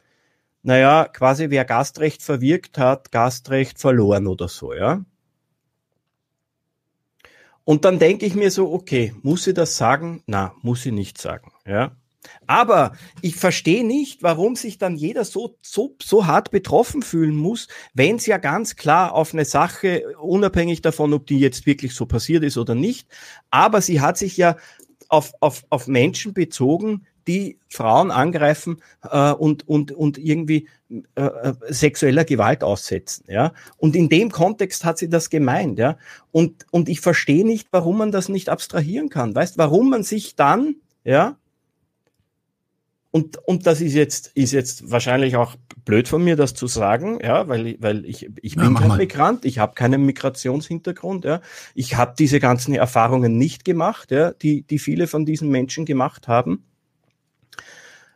naja, 0.62 1.05
quasi 1.05 1.51
wer 1.51 1.65
Gastrecht 1.65 2.23
verwirkt 2.23 2.78
hat, 2.78 3.12
Gastrecht 3.12 3.78
verloren 3.78 4.27
oder 4.27 4.49
so, 4.49 4.73
ja. 4.73 5.05
Und 7.65 7.85
dann 7.85 7.99
denke 7.99 8.27
ich 8.27 8.35
mir 8.35 8.51
so, 8.51 8.73
okay, 8.73 9.15
muss 9.23 9.45
sie 9.45 9.55
das 9.55 9.77
sagen? 9.77 10.23
Na, 10.27 10.55
muss 10.62 10.82
sie 10.82 10.93
nicht 10.93 11.19
sagen, 11.19 11.53
ja. 11.66 11.97
Aber 12.47 12.93
ich 13.23 13.37
verstehe 13.37 13.87
nicht, 13.87 14.23
warum 14.23 14.57
sich 14.57 14.77
dann 14.77 14.97
jeder 14.97 15.24
so, 15.24 15.57
so, 15.62 15.97
so 16.03 16.27
hart 16.27 16.51
betroffen 16.51 17.03
fühlen 17.03 17.35
muss, 17.35 17.69
wenn 17.95 18.16
es 18.16 18.27
ja 18.27 18.37
ganz 18.37 18.77
klar 18.77 19.15
auf 19.15 19.32
eine 19.32 19.45
Sache, 19.45 20.03
unabhängig 20.20 20.82
davon, 20.82 21.15
ob 21.15 21.27
die 21.27 21.39
jetzt 21.39 21.65
wirklich 21.65 21.95
so 21.95 22.07
passiert 22.07 22.45
ist 22.45 22.59
oder 22.59 22.74
nicht, 22.74 23.09
aber 23.51 23.81
sie 23.81 24.01
hat 24.01 24.19
sich 24.19 24.37
ja 24.37 24.57
auf, 25.09 25.32
auf, 25.41 25.65
auf 25.70 25.87
Menschen 25.87 26.35
bezogen, 26.35 27.07
die 27.31 27.59
Frauen 27.69 28.11
angreifen 28.11 28.82
äh, 29.09 29.31
und, 29.31 29.69
und, 29.69 29.93
und 29.93 30.19
irgendwie 30.19 30.66
äh, 31.15 31.23
äh, 31.23 31.55
sexueller 31.69 32.24
Gewalt 32.24 32.65
aussetzen. 32.65 33.24
Ja? 33.28 33.52
Und 33.77 33.94
in 33.94 34.09
dem 34.09 34.32
Kontext 34.32 34.85
hat 34.85 34.98
sie 34.98 35.09
das 35.09 35.31
gemeint. 35.31 35.78
Ja? 35.78 35.97
Und, 36.32 36.66
und 36.73 36.89
ich 36.89 37.01
verstehe 37.01 37.47
nicht, 37.47 37.69
warum 37.70 37.98
man 37.98 38.11
das 38.11 38.28
nicht 38.28 38.48
abstrahieren 38.48 39.11
kann. 39.11 39.32
Weißt, 39.35 39.59
warum 39.59 39.90
man 39.90 40.02
sich 40.02 40.35
dann, 40.35 40.77
ja, 41.05 41.36
und, 43.12 43.39
und 43.39 43.66
das 43.66 43.81
ist 43.81 43.94
jetzt, 43.94 44.28
ist 44.35 44.52
jetzt 44.52 44.90
wahrscheinlich 44.90 45.35
auch 45.35 45.57
blöd 45.85 46.07
von 46.07 46.23
mir, 46.23 46.36
das 46.36 46.55
zu 46.55 46.69
sagen, 46.69 47.19
ja, 47.20 47.48
weil, 47.48 47.77
weil 47.81 48.05
ich, 48.05 48.31
ich 48.40 48.55
bin 48.55 48.74
ja, 48.74 48.81
kein. 48.81 48.97
Migrant, 48.98 49.44
ich 49.44 49.59
habe 49.59 49.74
keinen 49.74 50.07
Migrationshintergrund, 50.07 51.24
ja. 51.24 51.40
Ich 51.74 51.97
habe 51.97 52.15
diese 52.16 52.39
ganzen 52.39 52.74
Erfahrungen 52.74 53.36
nicht 53.36 53.65
gemacht, 53.65 54.12
ja, 54.12 54.31
die, 54.32 54.62
die 54.62 54.78
viele 54.78 55.09
von 55.09 55.27
diesen 55.27 55.48
Menschen 55.48 55.86
gemacht 55.86 56.28
haben. 56.28 56.65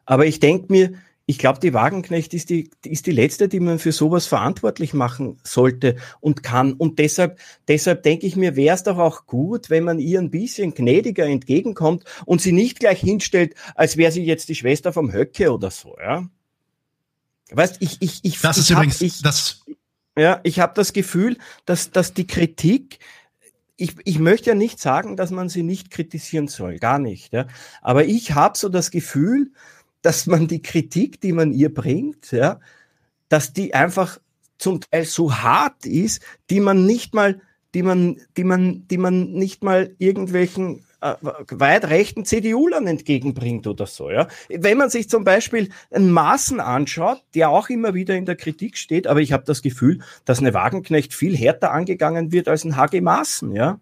Aber 0.06 0.26
ich 0.26 0.40
denke 0.40 0.66
mir, 0.72 0.92
ich 1.26 1.38
glaube, 1.38 1.58
die 1.58 1.72
Wagenknecht 1.72 2.34
ist 2.34 2.50
die, 2.50 2.70
ist 2.84 3.06
die 3.06 3.12
letzte, 3.12 3.48
die 3.48 3.60
man 3.60 3.78
für 3.78 3.92
sowas 3.92 4.26
verantwortlich 4.26 4.92
machen 4.92 5.38
sollte 5.42 5.96
und 6.20 6.42
kann. 6.42 6.74
Und 6.74 6.98
deshalb, 6.98 7.38
deshalb 7.66 8.02
denke 8.02 8.26
ich 8.26 8.36
mir, 8.36 8.56
wäre 8.56 8.74
es 8.74 8.82
doch 8.82 8.98
auch 8.98 9.24
gut, 9.24 9.70
wenn 9.70 9.84
man 9.84 9.98
ihr 9.98 10.18
ein 10.18 10.30
bisschen 10.30 10.74
gnädiger 10.74 11.24
entgegenkommt 11.24 12.04
und 12.26 12.42
sie 12.42 12.52
nicht 12.52 12.78
gleich 12.78 13.00
hinstellt, 13.00 13.54
als 13.74 13.96
wäre 13.96 14.12
sie 14.12 14.24
jetzt 14.24 14.50
die 14.50 14.54
Schwester 14.54 14.92
vom 14.92 15.12
Höcke 15.12 15.50
oder 15.52 15.70
so, 15.70 15.96
ja. 15.98 16.28
Weißt, 17.50 17.76
ich, 17.80 17.98
ich, 18.00 18.20
ich, 18.22 18.40
das 18.40 18.58
ist 18.58 18.70
ich 18.70 18.76
übrigens, 18.76 18.96
hab, 18.96 19.02
ich, 19.02 19.22
das, 19.22 19.64
ja, 20.18 20.40
ich 20.42 20.60
habe 20.60 20.74
das 20.74 20.92
Gefühl, 20.92 21.38
dass, 21.64 21.90
dass 21.90 22.12
die 22.12 22.26
Kritik, 22.26 22.98
ich, 23.76 23.96
ich 24.04 24.18
möchte 24.18 24.50
ja 24.50 24.54
nicht 24.54 24.78
sagen, 24.78 25.16
dass 25.16 25.30
man 25.30 25.48
sie 25.48 25.62
nicht 25.62 25.90
kritisieren 25.90 26.48
soll, 26.48 26.78
gar 26.78 26.98
nicht. 26.98 27.32
Ja. 27.32 27.46
Aber 27.80 28.04
ich 28.04 28.32
habe 28.32 28.58
so 28.58 28.68
das 28.68 28.90
Gefühl, 28.90 29.52
dass 30.04 30.26
man 30.26 30.46
die 30.46 30.60
Kritik, 30.60 31.20
die 31.22 31.32
man 31.32 31.52
ihr 31.52 31.72
bringt, 31.72 32.30
ja, 32.30 32.60
dass 33.30 33.54
die 33.54 33.74
einfach 33.74 34.18
zum 34.58 34.80
Teil 34.80 35.06
so 35.06 35.34
hart 35.34 35.86
ist, 35.86 36.22
die 36.50 36.60
man 36.60 36.84
nicht 36.84 37.14
mal, 37.14 37.40
die 37.72 37.82
man, 37.82 38.20
die 38.36 38.44
man, 38.44 38.86
die 38.86 38.98
man 38.98 39.32
nicht 39.32 39.64
mal 39.64 39.94
irgendwelchen 39.98 40.84
äh, 41.00 41.14
weit 41.22 41.86
rechten 41.86 42.26
CDU-Lern 42.26 42.86
entgegenbringt 42.86 43.66
oder 43.66 43.86
so. 43.86 44.10
Ja. 44.10 44.28
Wenn 44.50 44.76
man 44.76 44.90
sich 44.90 45.08
zum 45.08 45.24
Beispiel 45.24 45.70
einen 45.90 46.10
Maßen 46.10 46.60
anschaut, 46.60 47.22
der 47.34 47.48
auch 47.48 47.70
immer 47.70 47.94
wieder 47.94 48.14
in 48.14 48.26
der 48.26 48.36
Kritik 48.36 48.76
steht, 48.76 49.06
aber 49.06 49.22
ich 49.22 49.32
habe 49.32 49.44
das 49.44 49.62
Gefühl, 49.62 50.00
dass 50.26 50.40
eine 50.40 50.52
Wagenknecht 50.52 51.14
viel 51.14 51.34
härter 51.34 51.72
angegangen 51.72 52.30
wird 52.30 52.48
als 52.48 52.64
ein 52.64 52.76
HG 52.76 53.00
Maßen, 53.00 53.54
ja. 53.54 53.80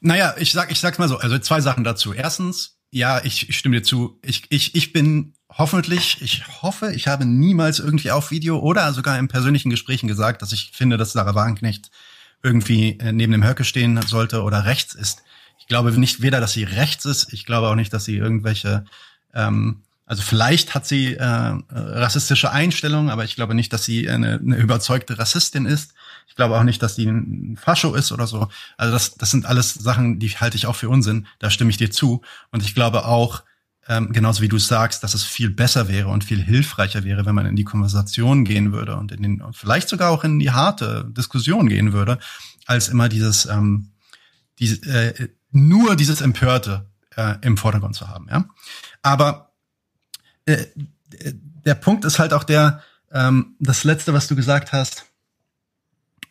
Naja, 0.00 0.36
ich 0.38 0.52
sag, 0.52 0.70
ich 0.70 0.78
sag's 0.78 0.98
mal 0.98 1.08
so, 1.08 1.16
also 1.16 1.40
zwei 1.40 1.60
Sachen 1.60 1.82
dazu. 1.82 2.12
Erstens, 2.12 2.77
ja, 2.90 3.22
ich, 3.24 3.48
ich 3.48 3.58
stimme 3.58 3.76
dir 3.76 3.82
zu. 3.82 4.18
Ich, 4.22 4.44
ich, 4.50 4.74
ich 4.74 4.92
bin 4.92 5.34
hoffentlich, 5.50 6.22
ich 6.22 6.62
hoffe, 6.62 6.92
ich 6.94 7.08
habe 7.08 7.24
niemals 7.24 7.78
irgendwie 7.78 8.10
auf 8.10 8.30
Video 8.30 8.58
oder 8.58 8.92
sogar 8.92 9.18
in 9.18 9.28
persönlichen 9.28 9.70
Gesprächen 9.70 10.08
gesagt, 10.08 10.42
dass 10.42 10.52
ich 10.52 10.72
finde, 10.74 10.96
dass 10.96 11.12
Sarah 11.12 11.34
Wagenknecht 11.34 11.90
irgendwie 12.42 12.98
äh, 13.00 13.12
neben 13.12 13.32
dem 13.32 13.46
Höcke 13.46 13.64
stehen 13.64 14.00
sollte 14.02 14.42
oder 14.42 14.64
rechts 14.64 14.94
ist. 14.94 15.22
Ich 15.58 15.66
glaube 15.66 15.90
nicht 15.98 16.22
weder, 16.22 16.40
dass 16.40 16.52
sie 16.52 16.64
rechts 16.64 17.04
ist, 17.04 17.32
ich 17.32 17.44
glaube 17.44 17.68
auch 17.68 17.74
nicht, 17.74 17.92
dass 17.92 18.04
sie 18.04 18.16
irgendwelche 18.16 18.84
ähm, 19.34 19.82
also 20.08 20.22
vielleicht 20.22 20.74
hat 20.74 20.86
sie 20.86 21.16
äh, 21.16 21.22
rassistische 21.68 22.50
Einstellungen, 22.50 23.10
aber 23.10 23.24
ich 23.24 23.36
glaube 23.36 23.54
nicht, 23.54 23.74
dass 23.74 23.84
sie 23.84 24.08
eine, 24.08 24.40
eine 24.42 24.56
überzeugte 24.56 25.18
Rassistin 25.18 25.66
ist. 25.66 25.92
Ich 26.28 26.36
glaube 26.36 26.56
auch 26.56 26.62
nicht, 26.62 26.82
dass 26.82 26.94
sie 26.94 27.06
ein 27.06 27.56
Fascho 27.56 27.94
ist 27.94 28.12
oder 28.12 28.26
so. 28.26 28.48
Also 28.76 28.92
das, 28.92 29.14
das 29.16 29.30
sind 29.30 29.46
alles 29.46 29.74
Sachen, 29.74 30.20
die 30.20 30.28
halte 30.28 30.56
ich 30.56 30.66
auch 30.66 30.76
für 30.76 30.88
Unsinn. 30.88 31.26
Da 31.40 31.50
stimme 31.50 31.70
ich 31.70 31.78
dir 31.78 31.90
zu. 31.90 32.22
Und 32.52 32.62
ich 32.62 32.74
glaube 32.74 33.06
auch, 33.06 33.42
ähm, 33.88 34.12
genauso 34.12 34.42
wie 34.42 34.48
du 34.48 34.58
sagst, 34.58 35.02
dass 35.02 35.14
es 35.14 35.24
viel 35.24 35.50
besser 35.50 35.88
wäre 35.88 36.08
und 36.08 36.22
viel 36.22 36.42
hilfreicher 36.42 37.04
wäre, 37.04 37.24
wenn 37.24 37.34
man 37.34 37.46
in 37.46 37.56
die 37.56 37.64
Konversation 37.64 38.44
gehen 38.44 38.72
würde 38.72 38.96
und 38.96 39.12
in 39.12 39.22
den, 39.22 39.42
vielleicht 39.52 39.88
sogar 39.88 40.10
auch 40.10 40.24
in 40.24 40.38
die 40.38 40.50
harte 40.50 41.06
Diskussion 41.08 41.68
gehen 41.68 41.94
würde, 41.94 42.18
als 42.66 42.88
immer 42.88 43.08
dieses, 43.08 43.46
ähm, 43.46 43.92
diese, 44.58 44.82
äh, 44.86 45.28
nur 45.50 45.96
dieses 45.96 46.20
Empörte 46.20 46.86
äh, 47.16 47.36
im 47.40 47.56
Vordergrund 47.56 47.94
zu 47.94 48.08
haben. 48.08 48.28
Ja, 48.30 48.44
aber 49.02 49.52
äh, 50.44 50.66
der 51.64 51.74
Punkt 51.74 52.04
ist 52.04 52.18
halt 52.18 52.34
auch 52.34 52.44
der, 52.44 52.82
ähm, 53.10 53.56
das 53.58 53.84
letzte, 53.84 54.12
was 54.12 54.28
du 54.28 54.36
gesagt 54.36 54.72
hast, 54.72 55.06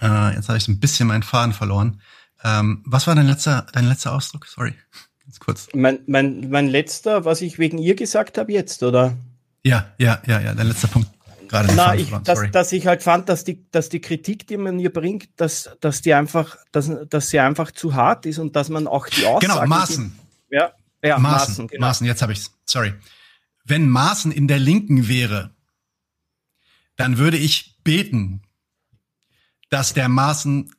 äh, 0.01 0.35
jetzt 0.35 0.47
habe 0.49 0.57
ich 0.57 0.63
so 0.63 0.71
ein 0.71 0.79
bisschen 0.79 1.07
meinen 1.07 1.23
Faden 1.23 1.53
verloren. 1.53 2.01
Ähm, 2.43 2.83
was 2.85 3.07
war 3.07 3.15
dein 3.15 3.27
letzter, 3.27 3.65
dein 3.73 3.87
letzter 3.87 4.13
Ausdruck? 4.13 4.45
Sorry, 4.45 4.73
ganz 5.23 5.39
kurz. 5.39 5.67
Mein, 5.73 5.99
mein, 6.07 6.49
mein 6.49 6.67
letzter, 6.67 7.25
was 7.25 7.41
ich 7.41 7.59
wegen 7.59 7.77
ihr 7.77 7.95
gesagt 7.95 8.37
habe 8.37 8.51
jetzt, 8.51 8.83
oder? 8.83 9.15
Ja, 9.63 9.91
ja, 9.97 10.21
ja, 10.25 10.39
ja, 10.39 10.53
dein 10.53 10.67
letzter 10.67 10.87
Punkt. 10.87 11.09
Gerade 11.49 11.73
Na, 11.75 11.95
ich, 11.95 12.11
dass, 12.23 12.51
dass 12.51 12.71
ich 12.73 12.87
halt 12.87 13.03
fand, 13.03 13.29
dass 13.29 13.45
die, 13.45 13.65
dass 13.71 13.87
die 13.87 14.01
Kritik, 14.01 14.47
die 14.47 14.57
man 14.57 14.79
ihr 14.79 14.91
bringt, 14.91 15.29
dass, 15.37 15.69
dass 15.79 16.01
die 16.01 16.13
einfach, 16.13 16.57
dass, 16.73 16.91
dass 17.09 17.29
sie 17.29 17.39
einfach 17.39 17.71
zu 17.71 17.95
hart 17.95 18.25
ist 18.25 18.37
und 18.37 18.57
dass 18.57 18.67
man 18.67 18.85
auch 18.85 19.07
die 19.07 19.25
Aussagen. 19.25 19.53
Genau, 19.53 19.65
Maßen. 19.65 20.19
Die, 20.51 20.55
ja, 20.55 20.73
ja, 21.01 21.17
Maßen, 21.17 21.53
Maßen, 21.53 21.67
genau. 21.69 21.87
Maßen 21.87 22.05
jetzt 22.05 22.21
habe 22.21 22.33
ich's. 22.33 22.51
Sorry 22.65 22.93
wenn 23.67 23.89
Maaßen 23.89 24.31
in 24.31 24.47
der 24.47 24.59
Linken 24.59 25.07
wäre, 25.07 25.51
dann 26.95 27.17
würde 27.17 27.37
ich 27.37 27.75
beten, 27.83 28.41
dass 29.69 29.93
der 29.93 30.09
Maaßen 30.09 30.71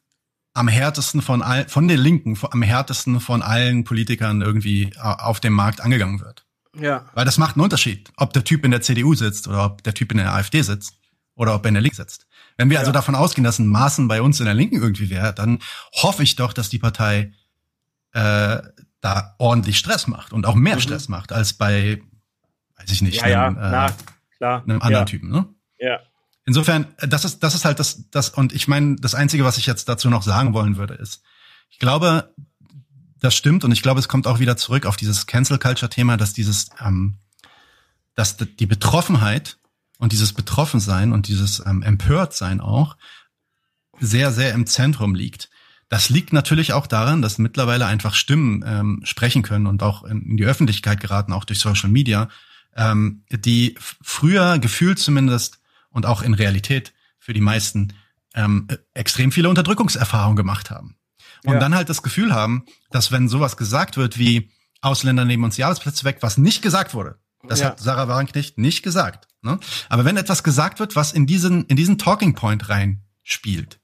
am 0.55 0.69
härtesten 0.69 1.23
von 1.23 1.43
all, 1.43 1.69
von 1.69 1.89
der 1.89 1.97
Linken, 1.97 2.37
am 2.51 2.63
härtesten 2.63 3.21
von 3.21 3.43
allen 3.43 3.85
Politikern 3.85 4.43
irgendwie 4.43 4.93
auf 4.99 5.41
dem 5.41 5.53
Markt 5.53 5.81
angegangen 5.81 6.21
wird. 6.21 6.47
Ja. 6.77 7.07
Weil 7.15 7.25
das 7.25 7.39
macht 7.39 7.57
einen 7.57 7.65
Unterschied, 7.65 8.11
ob 8.17 8.33
der 8.33 8.45
Typ 8.45 8.65
in 8.65 8.71
der 8.71 8.81
CDU 8.81 9.15
sitzt 9.15 9.49
oder 9.49 9.65
ob 9.65 9.83
der 9.83 9.95
Typ 9.95 10.13
in 10.13 10.19
der 10.19 10.33
AfD 10.33 10.63
sitzt 10.63 10.99
oder 11.35 11.55
ob 11.55 11.65
er 11.65 11.69
in 11.69 11.75
der 11.75 11.83
Linken 11.83 11.97
sitzt. 11.97 12.27
Wenn 12.57 12.71
wir 12.71 12.79
also 12.79 12.91
ja. 12.91 12.97
also 12.97 12.99
davon 12.99 13.15
ausgehen, 13.15 13.45
dass 13.45 13.59
ein 13.59 13.67
Maaßen 13.67 14.09
bei 14.09 14.21
uns 14.21 14.41
in 14.41 14.47
der 14.47 14.55
Linken 14.55 14.77
irgendwie 14.77 15.11
wäre, 15.11 15.33
dann 15.33 15.61
hoffe 15.93 16.23
ich 16.23 16.37
doch, 16.37 16.53
dass 16.53 16.69
die 16.69 16.79
Partei 16.79 17.33
äh, 18.13 18.59
da 19.01 19.35
ordentlich 19.39 19.79
Stress 19.79 20.09
macht 20.09 20.33
und 20.33 20.45
auch 20.47 20.57
mehr 20.57 20.77
mhm. 20.77 20.81
Stress 20.81 21.09
macht 21.09 21.33
als 21.33 21.53
bei 21.53 22.03
weiß 22.79 22.91
ich 22.93 23.03
nicht, 23.03 23.17
ja, 23.17 23.47
einem, 23.47 23.57
ja, 23.57 23.87
äh, 23.87 23.93
klar, 24.37 24.63
einem 24.63 24.83
anderen. 24.83 25.07
Typen, 25.07 25.31
ne? 25.31 25.49
Ja. 25.79 26.01
Insofern, 26.49 26.87
äh, 26.97 27.07
das 27.07 27.27
ist, 27.27 27.41
das 27.41 27.55
ist 27.55 27.67
halt 27.67 27.79
das, 27.79 28.09
das, 28.11 28.31
und 28.31 28.55
ich 28.55 28.69
meine, 28.69 28.97
das 28.97 29.15
Einzige, 29.15 29.45
was 29.45 29.59
ich 29.59 29.67
jetzt 29.67 29.87
dazu 29.87 30.09
noch 30.09 30.23
sagen 30.23 30.55
wollen 30.55 30.79
würde, 30.79 30.95
ist, 30.95 31.21
ich 31.69 31.79
glaube, 31.79 32.33
das 33.21 33.37
stimmt 33.37 33.65
und 33.65 33.73
ich 33.73 33.83
glaube, 33.83 34.01
es 34.01 34.09
kommt 34.09 34.27
auch 34.27 34.39
wieder 34.39 34.57
zurück 34.57 34.87
auf 34.87 34.97
dieses 34.97 35.27
Cancel 35.27 35.59
Culture 35.59 35.91
Thema, 35.91 36.17
dass 36.17 36.33
dieses, 36.33 36.71
ähm, 36.83 37.19
dass 38.15 38.39
die 38.39 38.65
Betroffenheit 38.65 39.59
und 39.99 40.13
dieses 40.13 40.33
Betroffensein 40.33 41.13
und 41.13 41.29
dieses 41.29 41.63
ähm, 41.67 41.83
Empörtsein 41.83 42.63
auch 42.63 42.97
sehr, 44.01 44.33
sehr 44.33 44.55
im 44.55 44.67
Zentrum 44.67 45.15
liegt. 45.15 45.51
Das 45.91 46.09
liegt 46.09 46.33
natürlich 46.33 46.73
auch 46.73 46.87
daran, 46.87 47.21
dass 47.21 47.37
mittlerweile 47.37 47.85
einfach 47.85 48.15
Stimmen 48.15 48.65
ähm, 48.67 49.01
sprechen 49.05 49.43
können 49.43 49.67
und 49.67 49.83
auch 49.83 50.03
in, 50.03 50.23
in 50.23 50.37
die 50.39 50.47
Öffentlichkeit 50.47 51.01
geraten, 51.01 51.35
auch 51.35 51.45
durch 51.45 51.59
Social 51.59 51.91
Media, 51.91 52.31
ähm, 52.75 53.25
die 53.31 53.75
früher 53.81 54.59
gefühlt 54.59 54.99
zumindest 54.99 55.58
und 55.99 56.07
auch 56.07 56.23
in 56.23 56.33
Realität 56.33 56.95
für 57.19 57.33
die 57.33 57.41
meisten 57.41 57.93
ähm, 58.35 58.69
extrem 58.95 59.33
viele 59.33 59.49
Unterdrückungserfahrungen 59.49 60.37
gemacht 60.37 60.71
haben. 60.71 60.97
Und 61.45 61.55
ja. 61.55 61.59
dann 61.59 61.75
halt 61.75 61.89
das 61.89 62.05
Gefühl 62.05 62.33
haben, 62.33 62.67
dass 62.91 63.11
wenn 63.11 63.29
sowas 63.29 63.57
gesagt 63.57 63.97
wird 63.97 64.17
wie 64.17 64.53
Ausländer 64.81 65.25
nehmen 65.25 65.43
uns 65.43 65.57
die 65.57 65.65
Arbeitsplätze 65.65 66.05
weg, 66.05 66.19
was 66.21 66.39
nicht 66.39 66.63
gesagt 66.63 66.95
wurde, 66.95 67.19
das 67.49 67.61
ja. 67.61 67.67
hat 67.67 67.81
Sarah 67.81 68.07
Wagenknecht 68.07 68.59
nicht 68.59 68.85
gesagt. 68.85 69.27
Ne? 69.43 69.59
Aber 69.89 70.05
wenn 70.05 70.17
etwas 70.17 70.45
gesagt 70.45 70.79
wird, 70.79 70.95
was 70.95 71.13
in 71.13 71.27
diesen, 71.27 71.65
in 71.67 71.77
diesen 71.77 71.99
Talking 71.99 72.35
Point 72.37 72.69
reinspielt, 72.69 73.81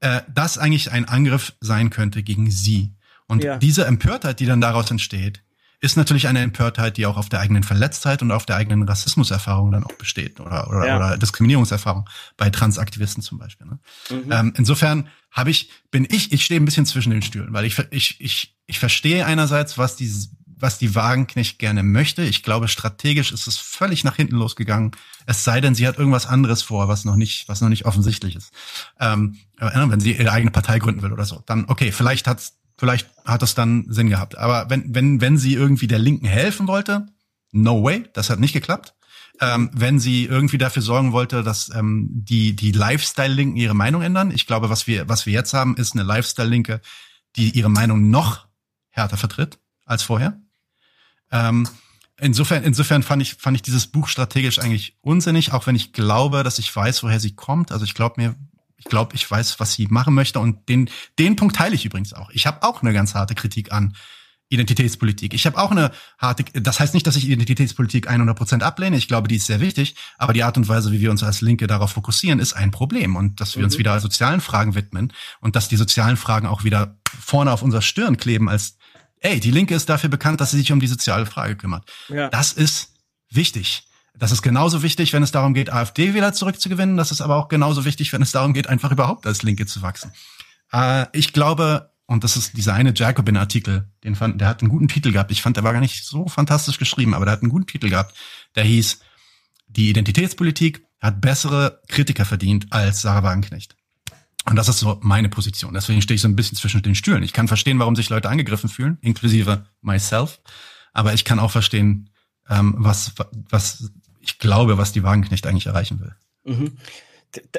äh, 0.00 0.20
das 0.28 0.58
eigentlich 0.58 0.92
ein 0.92 1.06
Angriff 1.06 1.54
sein 1.60 1.88
könnte 1.88 2.22
gegen 2.22 2.50
sie. 2.50 2.94
Und 3.28 3.42
ja. 3.42 3.56
diese 3.56 3.86
Empörtheit, 3.86 4.40
die 4.40 4.46
dann 4.46 4.60
daraus 4.60 4.90
entsteht, 4.90 5.42
ist 5.82 5.96
natürlich 5.96 6.28
eine 6.28 6.40
Empörtheit, 6.40 6.96
die 6.96 7.06
auch 7.06 7.16
auf 7.16 7.28
der 7.28 7.40
eigenen 7.40 7.64
Verletztheit 7.64 8.22
und 8.22 8.30
auf 8.30 8.46
der 8.46 8.54
eigenen 8.56 8.84
Rassismuserfahrung 8.84 9.72
dann 9.72 9.82
auch 9.82 9.94
besteht 9.94 10.38
oder, 10.38 10.68
oder, 10.68 10.86
ja. 10.86 10.96
oder 10.96 11.18
Diskriminierungserfahrung 11.18 12.08
bei 12.36 12.50
Transaktivisten 12.50 13.20
zum 13.20 13.38
Beispiel. 13.38 13.66
Ne? 13.66 13.78
Mhm. 14.08 14.32
Ähm, 14.32 14.54
insofern 14.56 15.08
habe 15.32 15.50
ich, 15.50 15.70
bin 15.90 16.06
ich, 16.08 16.32
ich 16.32 16.44
stehe 16.44 16.60
ein 16.60 16.64
bisschen 16.64 16.86
zwischen 16.86 17.10
den 17.10 17.20
Stühlen, 17.20 17.52
weil 17.52 17.64
ich, 17.64 17.76
ich, 17.90 18.20
ich, 18.20 18.56
ich 18.66 18.78
verstehe 18.78 19.26
einerseits, 19.26 19.76
was 19.76 19.96
die, 19.96 20.08
was 20.46 20.78
die 20.78 20.94
Wagenknecht 20.94 21.58
gerne 21.58 21.82
möchte. 21.82 22.22
Ich 22.22 22.44
glaube, 22.44 22.68
strategisch 22.68 23.32
ist 23.32 23.48
es 23.48 23.56
völlig 23.56 24.04
nach 24.04 24.14
hinten 24.14 24.36
losgegangen. 24.36 24.92
Es 25.26 25.42
sei 25.42 25.60
denn, 25.60 25.74
sie 25.74 25.88
hat 25.88 25.98
irgendwas 25.98 26.26
anderes 26.26 26.62
vor, 26.62 26.86
was 26.86 27.04
noch 27.04 27.16
nicht, 27.16 27.48
was 27.48 27.60
noch 27.60 27.68
nicht 27.68 27.86
offensichtlich 27.86 28.36
ist. 28.36 28.52
Ähm, 29.00 29.38
wenn 29.58 29.98
sie 29.98 30.12
ihre 30.12 30.30
eigene 30.30 30.52
Partei 30.52 30.78
gründen 30.78 31.02
will 31.02 31.12
oder 31.12 31.24
so, 31.24 31.42
dann 31.46 31.64
okay, 31.66 31.90
vielleicht 31.90 32.28
hat's 32.28 32.61
vielleicht 32.82 33.08
hat 33.24 33.42
das 33.42 33.54
dann 33.54 33.84
Sinn 33.86 34.10
gehabt. 34.10 34.36
Aber 34.36 34.68
wenn, 34.68 34.92
wenn, 34.92 35.20
wenn 35.20 35.38
sie 35.38 35.54
irgendwie 35.54 35.86
der 35.86 36.00
Linken 36.00 36.26
helfen 36.26 36.66
wollte, 36.66 37.06
no 37.52 37.84
way, 37.84 38.10
das 38.12 38.28
hat 38.28 38.40
nicht 38.40 38.54
geklappt. 38.54 38.96
Ähm, 39.40 39.70
wenn 39.72 40.00
sie 40.00 40.24
irgendwie 40.24 40.58
dafür 40.58 40.82
sorgen 40.82 41.12
wollte, 41.12 41.44
dass 41.44 41.72
ähm, 41.72 42.08
die, 42.10 42.56
die 42.56 42.72
Lifestyle-Linken 42.72 43.56
ihre 43.56 43.74
Meinung 43.74 44.02
ändern. 44.02 44.32
Ich 44.32 44.48
glaube, 44.48 44.68
was 44.68 44.88
wir, 44.88 45.08
was 45.08 45.26
wir 45.26 45.32
jetzt 45.32 45.54
haben, 45.54 45.76
ist 45.76 45.94
eine 45.94 46.02
Lifestyle-Linke, 46.02 46.80
die 47.36 47.50
ihre 47.50 47.70
Meinung 47.70 48.10
noch 48.10 48.48
härter 48.90 49.16
vertritt 49.16 49.60
als 49.84 50.02
vorher. 50.02 50.40
Ähm, 51.30 51.68
insofern, 52.18 52.64
insofern 52.64 53.04
fand 53.04 53.22
ich, 53.22 53.34
fand 53.34 53.54
ich 53.54 53.62
dieses 53.62 53.86
Buch 53.86 54.08
strategisch 54.08 54.58
eigentlich 54.58 54.96
unsinnig, 55.02 55.52
auch 55.52 55.68
wenn 55.68 55.76
ich 55.76 55.92
glaube, 55.92 56.42
dass 56.42 56.58
ich 56.58 56.74
weiß, 56.74 57.04
woher 57.04 57.20
sie 57.20 57.36
kommt. 57.36 57.70
Also 57.70 57.84
ich 57.84 57.94
glaube 57.94 58.20
mir, 58.20 58.34
ich 58.84 58.90
glaube, 58.90 59.14
ich 59.14 59.30
weiß, 59.30 59.60
was 59.60 59.74
sie 59.74 59.86
machen 59.86 60.12
möchte 60.12 60.40
und 60.40 60.68
den, 60.68 60.90
den 61.18 61.36
Punkt 61.36 61.54
teile 61.54 61.74
ich 61.74 61.84
übrigens 61.84 62.12
auch. 62.12 62.30
Ich 62.30 62.46
habe 62.46 62.64
auch 62.64 62.82
eine 62.82 62.92
ganz 62.92 63.14
harte 63.14 63.36
Kritik 63.36 63.72
an 63.72 63.94
Identitätspolitik. 64.48 65.34
Ich 65.34 65.46
habe 65.46 65.56
auch 65.56 65.70
eine 65.70 65.92
harte, 66.18 66.44
das 66.60 66.80
heißt 66.80 66.92
nicht, 66.92 67.06
dass 67.06 67.16
ich 67.16 67.28
Identitätspolitik 67.28 68.08
100 68.08 68.36
Prozent 68.36 68.62
ablehne. 68.64 68.96
Ich 68.96 69.06
glaube, 69.06 69.28
die 69.28 69.36
ist 69.36 69.46
sehr 69.46 69.60
wichtig. 69.60 69.94
Aber 70.18 70.32
die 70.32 70.42
Art 70.42 70.56
und 70.56 70.68
Weise, 70.68 70.90
wie 70.90 71.00
wir 71.00 71.12
uns 71.12 71.22
als 71.22 71.40
Linke 71.40 71.68
darauf 71.68 71.92
fokussieren, 71.92 72.40
ist 72.40 72.52
ein 72.54 72.72
Problem. 72.72 73.14
Und 73.16 73.40
dass 73.40 73.54
wir 73.54 73.60
mhm. 73.60 73.66
uns 73.66 73.78
wieder 73.78 73.98
sozialen 74.00 74.40
Fragen 74.40 74.74
widmen 74.74 75.12
und 75.40 75.54
dass 75.56 75.68
die 75.68 75.76
sozialen 75.76 76.16
Fragen 76.16 76.48
auch 76.48 76.64
wieder 76.64 76.98
vorne 77.18 77.52
auf 77.52 77.62
unserer 77.62 77.82
Stirn 77.82 78.16
kleben 78.16 78.48
als, 78.48 78.76
ey, 79.20 79.38
die 79.38 79.52
Linke 79.52 79.74
ist 79.74 79.88
dafür 79.88 80.10
bekannt, 80.10 80.40
dass 80.40 80.50
sie 80.50 80.58
sich 80.58 80.72
um 80.72 80.80
die 80.80 80.88
soziale 80.88 81.24
Frage 81.24 81.56
kümmert. 81.56 81.90
Ja. 82.08 82.28
Das 82.28 82.52
ist 82.52 82.94
wichtig. 83.30 83.84
Das 84.14 84.32
ist 84.32 84.42
genauso 84.42 84.82
wichtig, 84.82 85.12
wenn 85.12 85.22
es 85.22 85.32
darum 85.32 85.54
geht, 85.54 85.72
AfD 85.72 86.14
wieder 86.14 86.32
zurückzugewinnen. 86.32 86.96
Das 86.96 87.10
ist 87.10 87.20
aber 87.20 87.36
auch 87.36 87.48
genauso 87.48 87.84
wichtig, 87.84 88.12
wenn 88.12 88.22
es 88.22 88.32
darum 88.32 88.52
geht, 88.52 88.68
einfach 88.68 88.92
überhaupt 88.92 89.26
als 89.26 89.42
Linke 89.42 89.66
zu 89.66 89.82
wachsen. 89.82 90.12
Äh, 90.72 91.06
ich 91.12 91.32
glaube, 91.32 91.90
und 92.06 92.24
das 92.24 92.36
ist 92.36 92.56
dieser 92.56 92.74
eine 92.74 92.92
Jacobin-Artikel, 92.94 93.88
den 94.04 94.14
fand, 94.14 94.40
der 94.40 94.48
hat 94.48 94.60
einen 94.60 94.68
guten 94.68 94.88
Titel 94.88 95.12
gehabt. 95.12 95.30
Ich 95.30 95.40
fand, 95.40 95.56
der 95.56 95.64
war 95.64 95.72
gar 95.72 95.80
nicht 95.80 96.04
so 96.04 96.28
fantastisch 96.28 96.78
geschrieben, 96.78 97.14
aber 97.14 97.24
der 97.24 97.32
hat 97.32 97.42
einen 97.42 97.50
guten 97.50 97.66
Titel 97.66 97.88
gehabt. 97.88 98.14
Der 98.54 98.64
hieß, 98.64 99.00
die 99.68 99.88
Identitätspolitik 99.88 100.84
hat 101.00 101.20
bessere 101.20 101.80
Kritiker 101.88 102.24
verdient 102.24 102.66
als 102.70 103.02
Sarah 103.02 103.22
Wagenknecht. 103.22 103.76
Und 104.44 104.56
das 104.56 104.68
ist 104.68 104.80
so 104.80 104.98
meine 105.02 105.28
Position. 105.28 105.72
Deswegen 105.72 106.02
stehe 106.02 106.16
ich 106.16 106.20
so 106.20 106.28
ein 106.28 106.36
bisschen 106.36 106.58
zwischen 106.58 106.82
den 106.82 106.94
Stühlen. 106.94 107.22
Ich 107.22 107.32
kann 107.32 107.48
verstehen, 107.48 107.78
warum 107.78 107.96
sich 107.96 108.10
Leute 108.10 108.28
angegriffen 108.28 108.68
fühlen, 108.68 108.98
inklusive 109.00 109.66
myself. 109.80 110.40
Aber 110.92 111.14
ich 111.14 111.24
kann 111.24 111.38
auch 111.38 111.50
verstehen, 111.50 112.10
ähm, 112.48 112.74
was, 112.76 113.12
was 113.48 113.90
ich 114.22 114.38
glaube, 114.38 114.78
was 114.78 114.92
die 114.92 115.02
Wagenknecht 115.02 115.46
eigentlich 115.46 115.66
erreichen 115.66 116.00
will. 116.00 116.14
Mhm 116.44 116.72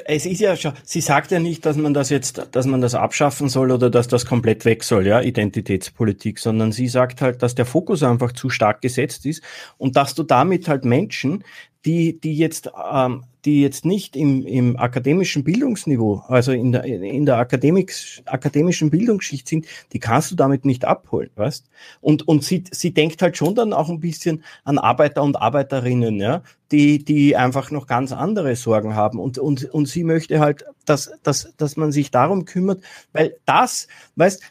es 0.06 0.26
ist 0.26 0.40
ja 0.40 0.56
schon, 0.56 0.72
sie 0.84 1.00
sagt 1.00 1.30
ja 1.30 1.40
nicht, 1.40 1.66
dass 1.66 1.76
man 1.76 1.94
das 1.94 2.10
jetzt, 2.10 2.48
dass 2.52 2.66
man 2.66 2.80
das 2.80 2.94
abschaffen 2.94 3.48
soll 3.48 3.72
oder 3.72 3.90
dass 3.90 4.08
das 4.08 4.26
komplett 4.26 4.64
weg 4.64 4.84
soll, 4.84 5.06
ja, 5.06 5.20
Identitätspolitik, 5.20 6.38
sondern 6.38 6.72
sie 6.72 6.88
sagt 6.88 7.20
halt, 7.20 7.42
dass 7.42 7.54
der 7.54 7.66
Fokus 7.66 8.02
einfach 8.02 8.32
zu 8.32 8.50
stark 8.50 8.82
gesetzt 8.82 9.26
ist 9.26 9.42
und 9.78 9.96
dass 9.96 10.14
du 10.14 10.22
damit 10.22 10.68
halt 10.68 10.84
Menschen, 10.84 11.44
die, 11.84 12.20
die 12.20 12.36
jetzt, 12.36 12.70
ähm, 12.92 13.24
die 13.44 13.60
jetzt 13.60 13.84
nicht 13.84 14.16
im, 14.16 14.46
im 14.46 14.76
akademischen 14.78 15.44
Bildungsniveau, 15.44 16.22
also 16.28 16.52
in 16.52 16.72
der, 16.72 16.84
in 16.84 17.26
der 17.26 17.36
Akademik, 17.36 17.94
akademischen 18.24 18.90
Bildungsschicht 18.90 19.46
sind, 19.46 19.66
die 19.92 19.98
kannst 19.98 20.30
du 20.30 20.34
damit 20.34 20.64
nicht 20.64 20.84
abholen, 20.84 21.30
weißt? 21.34 21.68
Und, 22.00 22.26
und 22.26 22.42
sie, 22.42 22.64
sie 22.70 22.94
denkt 22.94 23.20
halt 23.20 23.36
schon 23.36 23.54
dann 23.54 23.72
auch 23.72 23.90
ein 23.90 24.00
bisschen 24.00 24.42
an 24.64 24.78
Arbeiter 24.78 25.22
und 25.22 25.36
Arbeiterinnen, 25.36 26.18
ja, 26.20 26.42
die, 26.72 27.04
die 27.04 27.36
einfach 27.36 27.70
noch 27.70 27.86
ganz 27.86 28.12
andere 28.12 28.56
Sorgen 28.56 28.94
haben. 28.94 29.18
Und, 29.18 29.38
und, 29.38 29.64
und 29.64 29.86
sie 29.86 30.04
möchte 30.04 30.40
halt, 30.40 30.64
dass, 30.86 31.12
dass, 31.22 31.54
dass 31.56 31.76
man 31.76 31.92
sich 31.92 32.10
darum 32.10 32.46
kümmert, 32.46 32.82
weil 33.12 33.36
das, 33.44 33.88
weißt, 34.16 34.42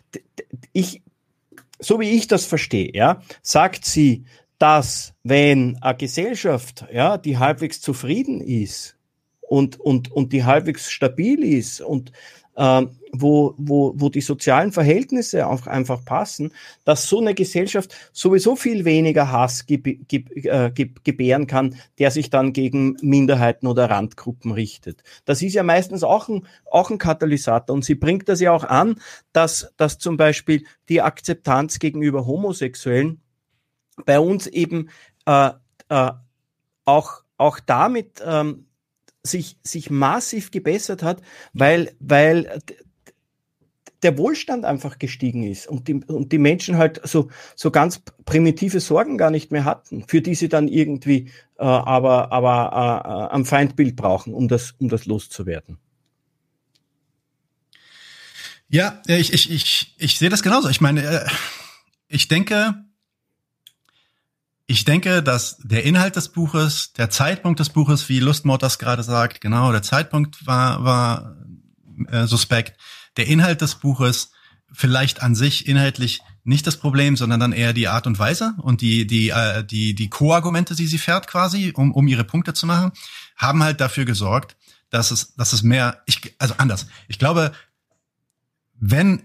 ich, 0.71 1.01
so 1.79 1.99
wie 1.99 2.11
ich 2.11 2.27
das 2.27 2.45
verstehe, 2.45 2.91
ja, 2.93 3.21
sagt 3.41 3.85
sie, 3.85 4.23
dass 4.63 5.13
wenn 5.23 5.77
eine 5.81 5.97
Gesellschaft, 5.97 6.85
ja, 6.89 7.17
die 7.17 7.37
halbwegs 7.37 7.81
zufrieden 7.81 8.39
ist 8.39 8.95
und, 9.41 9.77
und, 9.77 10.09
und 10.09 10.31
die 10.31 10.45
halbwegs 10.45 10.89
stabil 10.89 11.43
ist 11.43 11.81
und 11.81 12.13
äh, 12.55 12.83
wo, 13.11 13.55
wo, 13.57 13.93
wo 13.97 14.07
die 14.07 14.21
sozialen 14.21 14.71
Verhältnisse 14.71 15.47
auch 15.47 15.67
einfach 15.67 16.05
passen, 16.05 16.53
dass 16.85 17.09
so 17.09 17.19
eine 17.19 17.33
Gesellschaft 17.33 17.93
sowieso 18.13 18.55
viel 18.55 18.85
weniger 18.85 19.33
Hass 19.33 19.65
ge 19.65 19.79
ge 19.79 20.23
äh, 20.47 20.71
ge 20.71 20.91
gebären 21.03 21.45
kann, 21.45 21.75
der 21.99 22.11
sich 22.11 22.29
dann 22.29 22.53
gegen 22.53 22.95
Minderheiten 23.01 23.67
oder 23.67 23.89
Randgruppen 23.89 24.53
richtet. 24.53 25.03
Das 25.25 25.41
ist 25.41 25.55
ja 25.55 25.63
meistens 25.63 26.05
auch 26.05 26.29
ein, 26.29 26.47
auch 26.71 26.89
ein 26.89 26.99
Katalysator 26.99 27.75
und 27.75 27.83
sie 27.83 27.95
bringt 27.95 28.29
das 28.29 28.39
ja 28.39 28.53
auch 28.53 28.63
an, 28.63 28.95
dass, 29.33 29.73
dass 29.75 29.97
zum 29.97 30.15
Beispiel 30.15 30.63
die 30.87 31.01
Akzeptanz 31.01 31.79
gegenüber 31.79 32.25
Homosexuellen 32.25 33.19
bei 34.05 34.19
uns 34.19 34.47
eben 34.47 34.89
äh, 35.25 35.51
äh, 35.89 36.11
auch, 36.85 37.23
auch 37.37 37.59
damit 37.59 38.21
ähm, 38.25 38.67
sich, 39.23 39.57
sich 39.63 39.89
massiv 39.89 40.51
gebessert 40.51 41.03
hat, 41.03 41.21
weil, 41.53 41.95
weil 41.99 42.61
der 44.03 44.17
Wohlstand 44.17 44.65
einfach 44.65 44.99
gestiegen 44.99 45.43
ist 45.43 45.67
und 45.67 45.87
die, 45.87 45.95
und 45.95 46.31
die 46.31 46.37
Menschen 46.37 46.77
halt 46.77 46.99
so, 47.05 47.29
so 47.55 47.71
ganz 47.71 48.01
primitive 48.25 48.79
Sorgen 48.79 49.17
gar 49.17 49.31
nicht 49.31 49.51
mehr 49.51 49.63
hatten, 49.63 50.05
für 50.07 50.21
die 50.21 50.35
sie 50.35 50.49
dann 50.49 50.67
irgendwie 50.67 51.29
äh, 51.57 51.63
aber, 51.63 52.31
aber 52.31 52.71
äh, 52.73 53.09
äh 53.09 53.33
am 53.33 53.45
Feindbild 53.45 53.95
brauchen, 53.95 54.33
um 54.33 54.47
das, 54.47 54.73
um 54.79 54.89
das 54.89 55.05
loszuwerden. 55.05 55.77
Ja, 58.67 59.01
ich, 59.07 59.31
ich, 59.31 59.51
ich, 59.51 59.95
ich 59.97 60.17
sehe 60.17 60.29
das 60.29 60.41
genauso. 60.41 60.67
Ich 60.67 60.81
meine, 60.81 61.03
äh, 61.03 61.27
ich 62.07 62.27
denke, 62.27 62.83
ich 64.73 64.85
denke, 64.85 65.21
dass 65.21 65.59
der 65.59 65.83
Inhalt 65.83 66.15
des 66.15 66.29
Buches, 66.29 66.93
der 66.93 67.11
Zeitpunkt 67.11 67.59
des 67.59 67.69
Buches, 67.69 68.09
wie 68.09 68.19
Lustmord 68.19 68.63
das 68.63 68.79
gerade 68.79 69.03
sagt, 69.03 69.39
genau, 69.39 69.71
der 69.71 69.83
Zeitpunkt 69.83 70.47
war, 70.47 70.83
war 70.83 71.35
äh, 72.07 72.25
suspekt. 72.25 72.75
Der 73.15 73.27
Inhalt 73.27 73.61
des 73.61 73.75
Buches 73.75 74.31
vielleicht 74.71 75.21
an 75.21 75.35
sich 75.35 75.67
inhaltlich 75.67 76.21
nicht 76.43 76.65
das 76.65 76.77
Problem, 76.77 77.15
sondern 77.15 77.39
dann 77.39 77.51
eher 77.51 77.73
die 77.73 77.87
Art 77.87 78.07
und 78.07 78.17
Weise 78.17 78.55
und 78.63 78.81
die 78.81 79.05
die 79.05 79.29
äh, 79.29 79.63
die 79.63 79.93
die 79.93 80.09
Co-Argumente, 80.09 80.73
die 80.73 80.87
sie 80.87 80.97
fährt 80.97 81.27
quasi, 81.27 81.71
um 81.75 81.93
um 81.93 82.07
ihre 82.07 82.23
Punkte 82.23 82.55
zu 82.55 82.65
machen, 82.65 82.93
haben 83.35 83.61
halt 83.61 83.79
dafür 83.79 84.05
gesorgt, 84.05 84.57
dass 84.89 85.11
es 85.11 85.35
dass 85.35 85.53
es 85.53 85.61
mehr 85.61 86.01
ich 86.07 86.35
also 86.39 86.55
anders. 86.57 86.87
Ich 87.07 87.19
glaube, 87.19 87.51
wenn 88.79 89.21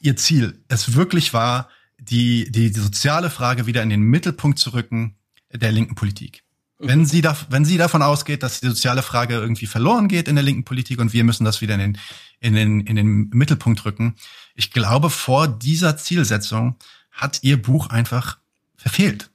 ihr 0.00 0.16
Ziel 0.16 0.64
es 0.68 0.94
wirklich 0.94 1.34
war, 1.34 1.68
die, 2.10 2.50
die, 2.50 2.70
die 2.70 2.80
soziale 2.80 3.30
Frage 3.30 3.66
wieder 3.66 3.82
in 3.82 3.90
den 3.90 4.02
Mittelpunkt 4.02 4.58
zu 4.58 4.70
rücken 4.70 5.16
der 5.52 5.72
linken 5.72 5.94
Politik. 5.94 6.42
Mhm. 6.78 6.88
Wenn 6.88 7.06
sie, 7.06 7.22
da, 7.22 7.36
wenn 7.48 7.64
sie 7.64 7.76
davon 7.76 8.02
ausgeht, 8.02 8.42
dass 8.42 8.60
die 8.60 8.68
soziale 8.68 9.02
Frage 9.02 9.34
irgendwie 9.34 9.66
verloren 9.66 10.08
geht 10.08 10.28
in 10.28 10.36
der 10.36 10.44
linken 10.44 10.64
Politik 10.64 10.98
und 11.00 11.12
wir 11.12 11.24
müssen 11.24 11.44
das 11.44 11.60
wieder 11.60 11.74
in 11.74 11.80
den, 11.80 11.98
in 12.40 12.54
den, 12.54 12.80
in 12.80 12.96
den 12.96 13.28
Mittelpunkt 13.30 13.84
rücken, 13.84 14.16
ich 14.54 14.70
glaube, 14.70 15.10
vor 15.10 15.48
dieser 15.48 15.96
Zielsetzung 15.96 16.76
hat 17.10 17.40
ihr 17.42 17.60
Buch 17.60 17.88
einfach 17.88 18.38
verfehlt. 18.76 19.30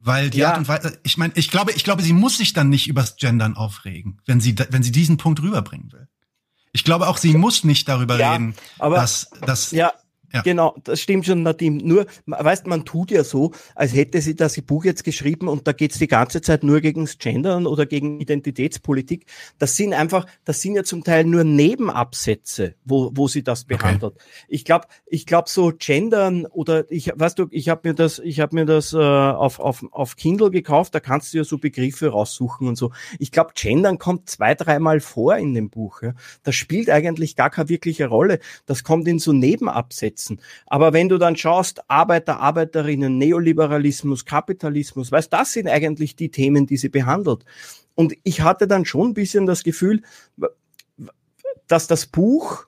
Weil 0.00 0.28
die 0.28 0.38
ja. 0.38 0.50
Art 0.50 0.58
und 0.58 0.68
Weise, 0.68 0.98
ich 1.02 1.16
meine, 1.16 1.32
ich 1.34 1.50
glaube, 1.50 1.72
ich 1.72 1.82
glaube, 1.82 2.02
sie 2.02 2.12
muss 2.12 2.36
sich 2.36 2.52
dann 2.52 2.68
nicht 2.68 2.88
übers 2.88 3.16
Gendern 3.16 3.56
aufregen, 3.56 4.20
wenn 4.26 4.38
sie, 4.38 4.54
wenn 4.68 4.82
sie 4.82 4.92
diesen 4.92 5.16
Punkt 5.16 5.40
rüberbringen 5.40 5.92
will. 5.92 6.08
Ich 6.72 6.84
glaube 6.84 7.08
auch, 7.08 7.16
sie 7.16 7.32
muss 7.34 7.64
nicht 7.64 7.88
darüber 7.88 8.18
ja, 8.18 8.32
reden, 8.32 8.54
aber, 8.78 8.96
dass, 8.96 9.30
dass 9.46 9.70
ja, 9.70 9.92
ja. 10.34 10.42
Genau, 10.42 10.74
das 10.82 11.00
stimmt 11.00 11.26
schon, 11.26 11.44
Nadim. 11.44 11.76
Nur, 11.76 12.06
weißt, 12.26 12.66
man 12.66 12.84
tut 12.84 13.12
ja 13.12 13.22
so, 13.22 13.52
als 13.76 13.94
hätte 13.94 14.20
sie 14.20 14.34
das 14.34 14.60
Buch 14.62 14.84
jetzt 14.84 15.04
geschrieben 15.04 15.46
und 15.46 15.68
da 15.68 15.72
geht's 15.72 15.98
die 15.98 16.08
ganze 16.08 16.40
Zeit 16.40 16.64
nur 16.64 16.80
gegens 16.80 17.18
Gendern 17.18 17.68
oder 17.68 17.86
gegen 17.86 18.20
Identitätspolitik. 18.20 19.26
Das 19.58 19.76
sind 19.76 19.92
einfach, 19.92 20.26
das 20.44 20.60
sind 20.60 20.74
ja 20.74 20.82
zum 20.82 21.04
Teil 21.04 21.24
nur 21.24 21.44
Nebenabsätze, 21.44 22.74
wo, 22.84 23.12
wo 23.14 23.28
sie 23.28 23.44
das 23.44 23.64
behandelt. 23.64 24.14
Okay. 24.14 24.24
Ich 24.48 24.64
glaube, 24.64 24.86
ich 25.06 25.24
glaube 25.24 25.48
so 25.48 25.72
Gendern 25.78 26.46
oder 26.46 26.90
ich, 26.90 27.12
weißt 27.14 27.38
du, 27.38 27.46
ich 27.52 27.68
habe 27.68 27.88
mir 27.88 27.94
das, 27.94 28.18
ich 28.18 28.40
habe 28.40 28.56
mir 28.56 28.66
das 28.66 28.92
äh, 28.92 28.96
auf, 28.98 29.60
auf, 29.60 29.84
auf 29.92 30.16
Kindle 30.16 30.50
gekauft, 30.50 30.96
da 30.96 31.00
kannst 31.00 31.32
du 31.32 31.38
ja 31.38 31.44
so 31.44 31.58
Begriffe 31.58 32.08
raussuchen 32.08 32.66
und 32.66 32.76
so. 32.76 32.90
Ich 33.20 33.30
glaube, 33.30 33.52
Gendern 33.54 33.98
kommt 33.98 34.28
zwei, 34.28 34.56
dreimal 34.56 34.98
vor 34.98 35.36
in 35.36 35.54
dem 35.54 35.70
Buch. 35.70 36.02
Ja. 36.02 36.14
Das 36.42 36.56
spielt 36.56 36.90
eigentlich 36.90 37.36
gar 37.36 37.50
keine 37.50 37.68
wirkliche 37.68 38.08
Rolle. 38.08 38.40
Das 38.66 38.82
kommt 38.82 39.06
in 39.06 39.20
so 39.20 39.32
Nebenabsätzen 39.32 40.23
setzen. 40.24 40.40
Aber 40.66 40.92
wenn 40.92 41.08
du 41.08 41.18
dann 41.18 41.36
schaust, 41.36 41.88
Arbeiter, 41.88 42.40
Arbeiterinnen, 42.40 43.18
Neoliberalismus, 43.18 44.24
Kapitalismus, 44.24 45.12
weißt, 45.12 45.32
das 45.32 45.52
sind 45.52 45.68
eigentlich 45.68 46.16
die 46.16 46.30
Themen, 46.30 46.66
die 46.66 46.76
sie 46.76 46.88
behandelt. 46.88 47.44
Und 47.94 48.14
ich 48.24 48.40
hatte 48.40 48.66
dann 48.66 48.84
schon 48.84 49.08
ein 49.08 49.14
bisschen 49.14 49.46
das 49.46 49.62
Gefühl, 49.62 50.02
dass 51.68 51.86
das 51.86 52.06
Buch 52.06 52.66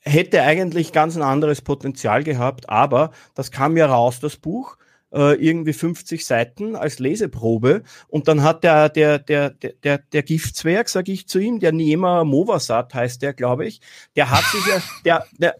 hätte 0.00 0.42
eigentlich 0.42 0.92
ganz 0.92 1.16
ein 1.16 1.22
anderes 1.22 1.62
Potenzial 1.62 2.24
gehabt, 2.24 2.68
aber 2.68 3.12
das 3.34 3.50
kam 3.50 3.76
ja 3.76 3.86
raus, 3.86 4.18
das 4.20 4.36
Buch, 4.36 4.76
äh, 5.12 5.34
irgendwie 5.34 5.72
50 5.72 6.24
Seiten 6.24 6.74
als 6.74 6.98
Leseprobe 6.98 7.82
und 8.08 8.28
dann 8.28 8.42
hat 8.42 8.64
der 8.64 8.88
der 8.88 9.18
der 9.18 9.50
der 9.50 9.98
der 9.98 10.22
Giftzwerg, 10.22 10.88
sage 10.88 11.12
ich 11.12 11.28
zu 11.28 11.38
ihm, 11.38 11.60
der 11.60 11.72
Niema 11.72 12.24
Movasat 12.24 12.94
heißt 12.94 13.22
der, 13.22 13.32
glaube 13.32 13.66
ich, 13.66 13.80
der 14.16 14.30
hat 14.30 14.44
sich 14.44 14.66
ja 14.66 14.82
der 15.04 15.26
der 15.38 15.56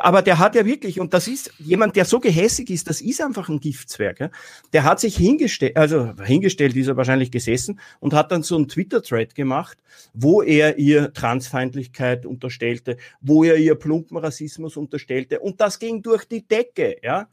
aber 0.00 0.22
der 0.22 0.38
hat 0.38 0.54
ja 0.54 0.64
wirklich, 0.64 1.00
und 1.00 1.12
das 1.14 1.28
ist 1.28 1.52
jemand, 1.58 1.96
der 1.96 2.04
so 2.04 2.20
gehässig 2.20 2.70
ist, 2.70 2.88
das 2.88 3.00
ist 3.00 3.20
einfach 3.20 3.48
ein 3.48 3.60
Giftzwerg. 3.60 4.20
Ja? 4.20 4.30
Der 4.72 4.84
hat 4.84 5.00
sich 5.00 5.16
hingestellt, 5.16 5.76
also 5.76 6.14
hingestellt 6.22 6.76
ist 6.76 6.88
er 6.88 6.96
wahrscheinlich 6.96 7.30
gesessen 7.30 7.80
und 8.00 8.14
hat 8.14 8.32
dann 8.32 8.42
so 8.42 8.56
einen 8.56 8.68
Twitter-Thread 8.68 9.34
gemacht, 9.34 9.78
wo 10.14 10.42
er 10.42 10.78
ihr 10.78 11.12
Transfeindlichkeit 11.12 12.26
unterstellte, 12.26 12.96
wo 13.20 13.44
er 13.44 13.56
ihr 13.56 13.74
plumpen 13.74 14.16
Rassismus 14.16 14.76
unterstellte. 14.76 15.40
Und 15.40 15.60
das 15.60 15.78
ging 15.78 16.02
durch 16.02 16.24
die 16.24 16.46
Decke, 16.46 16.96
ja. 17.02 17.28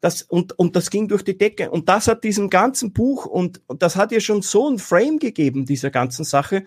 Das, 0.00 0.22
und, 0.22 0.58
und 0.58 0.74
das 0.74 0.90
ging 0.90 1.06
durch 1.06 1.22
die 1.22 1.38
Decke. 1.38 1.70
Und 1.70 1.88
das 1.88 2.08
hat 2.08 2.24
diesem 2.24 2.50
ganzen 2.50 2.92
Buch 2.92 3.24
und, 3.24 3.60
und 3.68 3.82
das 3.82 3.94
hat 3.94 4.10
ihr 4.10 4.20
schon 4.20 4.42
so 4.42 4.68
ein 4.68 4.80
Frame 4.80 5.20
gegeben, 5.20 5.64
dieser 5.64 5.90
ganzen 5.90 6.24
Sache, 6.24 6.64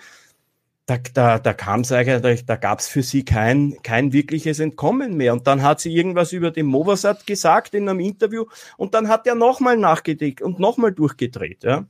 da, 0.85 0.97
da, 1.13 1.39
da 1.39 1.53
kam 1.53 1.81
es 1.81 1.91
eigentlich, 1.91 2.45
da 2.45 2.55
gab 2.55 2.79
es 2.79 2.87
für 2.87 3.01
sie 3.01 3.25
kein, 3.25 3.75
kein 3.81 4.13
wirkliches 4.13 4.59
Entkommen 4.59 5.17
mehr. 5.17 5.33
Und 5.33 5.47
dann 5.47 5.63
hat 5.63 5.79
sie 5.79 5.93
irgendwas 5.93 6.31
über 6.31 6.51
den 6.51 6.67
Movasat 6.67 7.25
gesagt 7.25 7.73
in 7.73 7.89
einem 7.89 7.99
Interview 7.99 8.45
und 8.77 8.93
dann 8.93 9.07
hat 9.07 9.25
er 9.25 9.35
nochmal 9.35 9.77
nachgedeckt 9.77 10.41
und 10.41 10.59
nochmal 10.59 10.91
durchgedreht. 10.91 11.63
Ja. 11.63 11.85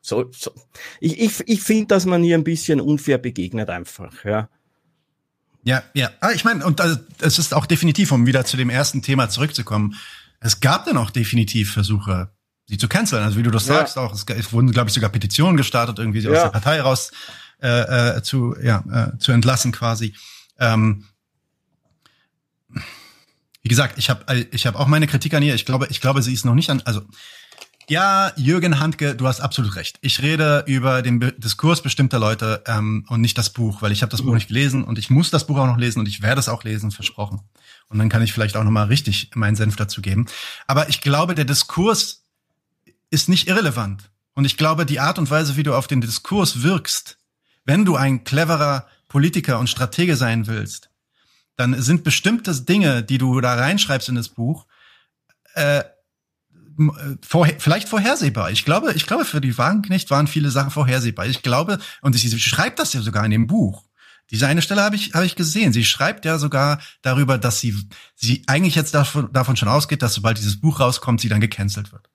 So, 0.00 0.30
so. 0.32 0.50
Ich, 0.98 1.20
ich, 1.20 1.42
ich 1.46 1.62
finde, 1.62 1.86
dass 1.86 2.04
man 2.04 2.24
hier 2.24 2.36
ein 2.36 2.42
bisschen 2.42 2.80
unfair 2.80 3.18
begegnet 3.18 3.70
einfach. 3.70 4.24
Ja. 4.24 4.48
Ja, 5.62 5.84
ja. 5.94 6.10
Ah, 6.18 6.32
ich 6.32 6.44
meine, 6.44 6.66
und 6.66 6.80
es 7.20 7.38
ist 7.38 7.54
auch 7.54 7.66
definitiv, 7.66 8.10
um 8.10 8.26
wieder 8.26 8.44
zu 8.44 8.56
dem 8.56 8.68
ersten 8.68 9.02
Thema 9.02 9.28
zurückzukommen, 9.28 9.94
es 10.40 10.58
gab 10.58 10.86
dann 10.86 10.96
auch 10.96 11.10
definitiv 11.10 11.72
Versuche, 11.72 12.32
sie 12.66 12.78
zu 12.78 12.88
canceln. 12.88 13.22
Also 13.22 13.38
wie 13.38 13.44
du 13.44 13.52
das 13.52 13.68
ja. 13.68 13.74
sagst, 13.74 13.96
auch 13.96 14.12
es, 14.12 14.24
es 14.28 14.52
wurden, 14.52 14.72
glaube 14.72 14.88
ich, 14.88 14.94
sogar 14.94 15.10
Petitionen 15.10 15.56
gestartet, 15.56 16.00
irgendwie 16.00 16.18
ja. 16.18 16.32
aus 16.32 16.42
der 16.42 16.48
Partei 16.48 16.80
raus 16.80 17.12
äh, 17.62 18.16
äh, 18.16 18.22
zu, 18.22 18.56
ja, 18.62 18.84
äh, 18.90 19.18
zu 19.18 19.32
entlassen 19.32 19.72
quasi. 19.72 20.14
Ähm, 20.58 21.04
wie 23.62 23.68
gesagt, 23.68 23.98
ich 23.98 24.10
habe 24.10 24.46
ich 24.50 24.66
hab 24.66 24.74
auch 24.74 24.88
meine 24.88 25.06
Kritik 25.06 25.34
an 25.34 25.42
ihr. 25.42 25.54
Ich 25.54 25.64
glaube, 25.64 25.86
ich 25.90 26.00
glaube, 26.00 26.22
sie 26.22 26.32
ist 26.32 26.44
noch 26.44 26.54
nicht 26.54 26.70
an. 26.70 26.82
Also 26.84 27.02
ja, 27.88 28.32
Jürgen 28.36 28.80
Handke, 28.80 29.14
du 29.14 29.26
hast 29.26 29.40
absolut 29.40 29.76
recht. 29.76 29.98
Ich 30.02 30.22
rede 30.22 30.64
über 30.66 31.02
den 31.02 31.18
Be 31.18 31.32
Diskurs 31.32 31.82
bestimmter 31.82 32.18
Leute 32.18 32.62
ähm, 32.66 33.04
und 33.08 33.20
nicht 33.20 33.36
das 33.38 33.50
Buch, 33.50 33.82
weil 33.82 33.92
ich 33.92 34.02
habe 34.02 34.10
das 34.10 34.22
Buch 34.22 34.34
nicht 34.34 34.48
gelesen 34.48 34.84
und 34.84 34.98
ich 34.98 35.10
muss 35.10 35.30
das 35.30 35.46
Buch 35.46 35.58
auch 35.58 35.66
noch 35.66 35.78
lesen 35.78 36.00
und 36.00 36.08
ich 36.08 36.22
werde 36.22 36.40
es 36.40 36.48
auch 36.48 36.64
lesen, 36.64 36.90
versprochen. 36.90 37.40
Und 37.88 37.98
dann 37.98 38.08
kann 38.08 38.22
ich 38.22 38.32
vielleicht 38.32 38.56
auch 38.56 38.64
noch 38.64 38.70
mal 38.70 38.86
richtig 38.86 39.30
meinen 39.34 39.56
Senf 39.56 39.76
dazu 39.76 40.00
geben. 40.00 40.26
Aber 40.66 40.88
ich 40.88 41.00
glaube, 41.00 41.34
der 41.34 41.44
Diskurs 41.44 42.24
ist 43.10 43.28
nicht 43.28 43.48
irrelevant. 43.48 44.10
Und 44.34 44.46
ich 44.46 44.56
glaube, 44.56 44.86
die 44.86 45.00
Art 45.00 45.18
und 45.18 45.30
Weise, 45.30 45.56
wie 45.56 45.62
du 45.62 45.74
auf 45.74 45.86
den 45.86 46.00
Diskurs 46.00 46.62
wirkst, 46.62 47.18
wenn 47.64 47.84
du 47.84 47.96
ein 47.96 48.24
cleverer 48.24 48.86
Politiker 49.08 49.58
und 49.58 49.68
Stratege 49.68 50.16
sein 50.16 50.46
willst, 50.46 50.90
dann 51.56 51.80
sind 51.80 52.04
bestimmte 52.04 52.54
Dinge, 52.62 53.02
die 53.02 53.18
du 53.18 53.40
da 53.40 53.54
reinschreibst 53.54 54.08
in 54.08 54.14
das 54.14 54.30
Buch, 54.30 54.66
äh, 55.54 55.84
vorher, 57.20 57.60
vielleicht 57.60 57.88
vorhersehbar. 57.88 58.50
Ich 58.50 58.64
glaube, 58.64 58.92
ich 58.94 59.06
glaube, 59.06 59.24
für 59.24 59.40
die 59.40 59.56
Wagenknecht 59.58 60.10
waren 60.10 60.26
viele 60.26 60.50
Sachen 60.50 60.70
vorhersehbar. 60.70 61.26
Ich 61.26 61.42
glaube, 61.42 61.78
und 62.00 62.14
sie, 62.14 62.26
sie 62.26 62.40
schreibt 62.40 62.78
das 62.78 62.94
ja 62.94 63.02
sogar 63.02 63.24
in 63.24 63.30
dem 63.30 63.46
Buch. 63.46 63.84
Diese 64.30 64.46
eine 64.46 64.62
Stelle 64.62 64.82
habe 64.82 64.96
ich, 64.96 65.12
habe 65.12 65.26
ich 65.26 65.36
gesehen. 65.36 65.74
Sie 65.74 65.84
schreibt 65.84 66.24
ja 66.24 66.38
sogar 66.38 66.80
darüber, 67.02 67.36
dass 67.36 67.60
sie, 67.60 67.76
sie 68.16 68.44
eigentlich 68.46 68.74
jetzt 68.74 68.94
davon, 68.94 69.30
davon 69.32 69.56
schon 69.56 69.68
ausgeht, 69.68 70.00
dass 70.00 70.14
sobald 70.14 70.38
dieses 70.38 70.58
Buch 70.58 70.80
rauskommt, 70.80 71.20
sie 71.20 71.28
dann 71.28 71.42
gecancelt 71.42 71.92
wird 71.92 72.11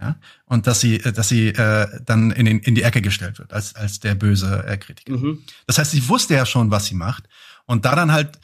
ja, 0.00 0.16
und 0.46 0.66
dass 0.66 0.80
sie, 0.80 0.96
äh, 0.96 1.12
dass 1.12 1.28
sie 1.28 1.48
äh, 1.48 2.00
dann 2.04 2.30
in, 2.30 2.44
den, 2.44 2.60
in 2.60 2.74
die 2.74 2.82
Ecke 2.82 3.02
gestellt 3.02 3.38
wird 3.38 3.52
als 3.52 3.74
als 3.74 4.00
der 4.00 4.14
böse 4.14 4.64
äh, 4.66 4.76
Kritiker. 4.76 5.16
Mhm. 5.16 5.42
Das 5.66 5.78
heißt, 5.78 5.90
sie 5.90 6.08
wusste 6.08 6.34
ja 6.34 6.46
schon, 6.46 6.70
was 6.70 6.86
sie 6.86 6.94
macht 6.94 7.28
und 7.66 7.84
da 7.84 7.94
dann 7.94 8.12
halt, 8.12 8.38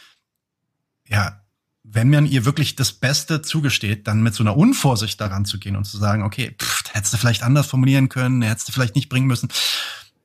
ja, 1.09 1.41
wenn 1.85 2.11
man 2.11 2.27
ihr 2.27 2.45
wirklich 2.45 2.77
das 2.77 2.93
Beste 2.93 3.43
zugesteht, 3.43 4.09
dann 4.09 4.23
mit 4.23 4.35
so 4.35 4.43
einer 4.43 4.57
Unvorsicht 4.57 5.21
daran 5.21 5.45
zu 5.45 5.59
gehen 5.59 5.77
und 5.77 5.85
zu 5.85 5.99
sagen, 5.99 6.23
okay, 6.23 6.57
pff, 6.61 6.83
hättest 6.93 7.13
du 7.13 7.19
vielleicht 7.19 7.43
anders 7.43 7.67
formulieren 7.67 8.09
können, 8.09 8.43
hättest 8.43 8.69
du 8.69 8.73
vielleicht 8.73 8.97
nicht 8.97 9.09
bringen 9.09 9.27
müssen. 9.27 9.49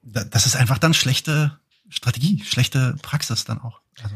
Das 0.02 0.46
ist 0.46 0.56
einfach 0.56 0.78
dann 0.78 0.94
schlechte 0.94 1.60
Strategie, 1.90 2.44
schlechte 2.46 2.96
Praxis 3.02 3.44
dann 3.44 3.60
auch. 3.60 3.82
Also. 4.02 4.16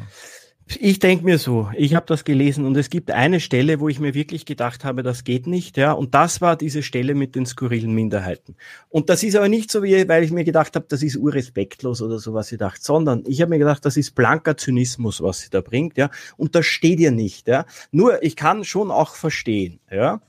Ich 0.65 0.99
denke 0.99 1.25
mir 1.25 1.39
so, 1.39 1.69
ich 1.75 1.93
habe 1.93 2.05
das 2.05 2.23
gelesen 2.23 2.65
und 2.65 2.77
es 2.77 2.89
gibt 2.89 3.11
eine 3.11 3.41
Stelle, 3.41 3.81
wo 3.81 3.89
ich 3.89 3.99
mir 3.99 4.13
wirklich 4.13 4.45
gedacht 4.45 4.85
habe, 4.85 5.03
das 5.03 5.25
geht 5.25 5.45
nicht, 5.45 5.75
ja, 5.75 5.91
und 5.91 6.15
das 6.15 6.39
war 6.39 6.55
diese 6.55 6.83
Stelle 6.83 7.15
mit 7.15 7.35
den 7.35 7.45
skurrilen 7.45 7.93
Minderheiten. 7.93 8.55
Und 8.87 9.09
das 9.09 9.23
ist 9.23 9.35
aber 9.35 9.49
nicht 9.49 9.69
so, 9.69 9.83
wie, 9.83 10.07
weil 10.07 10.23
ich 10.23 10.31
mir 10.31 10.45
gedacht 10.45 10.75
habe, 10.75 10.85
das 10.87 11.03
ist 11.03 11.17
urrespektlos 11.17 12.01
oder 12.01 12.17
so, 12.17 12.33
was 12.33 12.47
sie 12.47 12.57
dacht, 12.57 12.81
sondern 12.81 13.23
ich 13.27 13.41
habe 13.41 13.49
mir 13.49 13.59
gedacht, 13.59 13.85
das 13.85 13.97
ist 13.97 14.15
blanker 14.15 14.55
Zynismus, 14.55 15.21
was 15.21 15.41
sie 15.41 15.49
da 15.49 15.59
bringt, 15.59 15.97
ja, 15.97 16.09
und 16.37 16.55
das 16.55 16.65
steht 16.65 16.99
ihr 16.99 17.11
nicht, 17.11 17.47
ja. 17.49 17.65
Nur, 17.91 18.23
ich 18.23 18.37
kann 18.37 18.63
schon 18.63 18.89
auch 18.89 19.15
verstehen, 19.15 19.79
ja, 19.91 20.21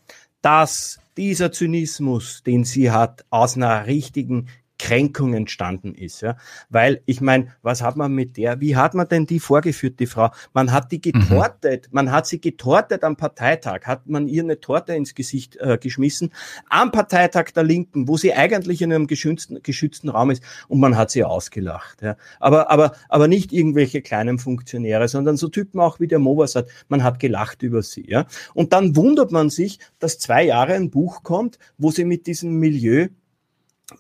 dass 0.43 0.99
dieser 1.17 1.53
Zynismus, 1.53 2.43
den 2.43 2.65
sie 2.65 2.91
hat, 2.91 3.25
aus 3.31 3.57
einer 3.57 3.87
richtigen 3.87 4.49
Kränkung 4.85 5.33
entstanden 5.33 5.95
ist. 5.95 6.21
Ja? 6.21 6.37
Weil 6.69 7.01
ich 7.07 7.23
meine, 7.23 7.49
was 7.63 7.81
hat 7.81 7.97
man 7.97 8.15
mit 8.15 8.37
der, 8.37 8.61
wie 8.61 8.77
hat 8.77 8.93
man 8.93 9.09
denn 9.09 9.25
die 9.25 9.41
vorgeführt, 9.41 9.99
die 9.99 10.07
Frau? 10.07 10.29
Man 10.53 10.73
hat 10.73 10.93
die 10.93 10.99
mhm. 10.99 11.21
getortet, 11.21 11.87
mhm. 11.87 11.95
man 11.95 12.13
hat 12.13 12.27
sie 12.27 12.39
getortet 12.39 13.03
am 13.03 13.17
Parteitag, 13.17 13.87
hat 13.87 14.07
man 14.07 14.29
ihr 14.29 14.43
eine 14.43 14.61
Torte 14.61 14.95
ins 14.95 15.15
Gesicht 15.15 15.57
äh, 15.57 15.79
geschmissen, 15.81 16.35
am 16.69 16.93
Parteitag 16.93 17.53
der 17.57 17.63
Linken, 17.63 18.09
wo 18.09 18.19
sie 18.19 18.35
eigentlich 18.35 18.83
in 18.83 18.93
einem 18.93 19.07
geschützten, 19.07 19.63
geschützten 19.63 20.11
Raum 20.11 20.31
ist 20.31 20.43
und 20.69 20.81
man 20.81 20.99
hat 20.99 21.11
sie 21.11 21.25
ausgelacht. 21.25 22.03
Ja? 22.03 22.19
Aber, 22.39 22.71
aber, 22.71 22.93
aber 23.09 23.27
nicht 23.27 23.55
irgendwelche 23.55 24.03
kleinen 24.03 24.39
Funktionäre, 24.39 25.09
sondern 25.09 25.39
so 25.39 25.49
Typen 25.49 25.81
auch 25.81 25.99
wie 25.99 26.09
der 26.09 26.19
Mobasat, 26.19 26.69
man 26.89 27.03
hat 27.03 27.21
gelacht 27.21 27.63
über 27.63 27.83
sie. 27.83 28.05
Ja? 28.07 28.27
Und 28.53 28.75
dann 28.75 28.97
wundert 28.97 29.33
man 29.33 29.49
sich, 29.49 29.79
dass 29.99 30.19
zwei 30.19 30.45
Jahre 30.45 30.75
ein 30.75 30.91
Buch 30.91 31.23
kommt, 31.23 31.59
wo 31.79 31.91
sie 31.91 32.05
mit 32.05 32.27
diesem 32.27 32.59
Milieu 32.59 33.09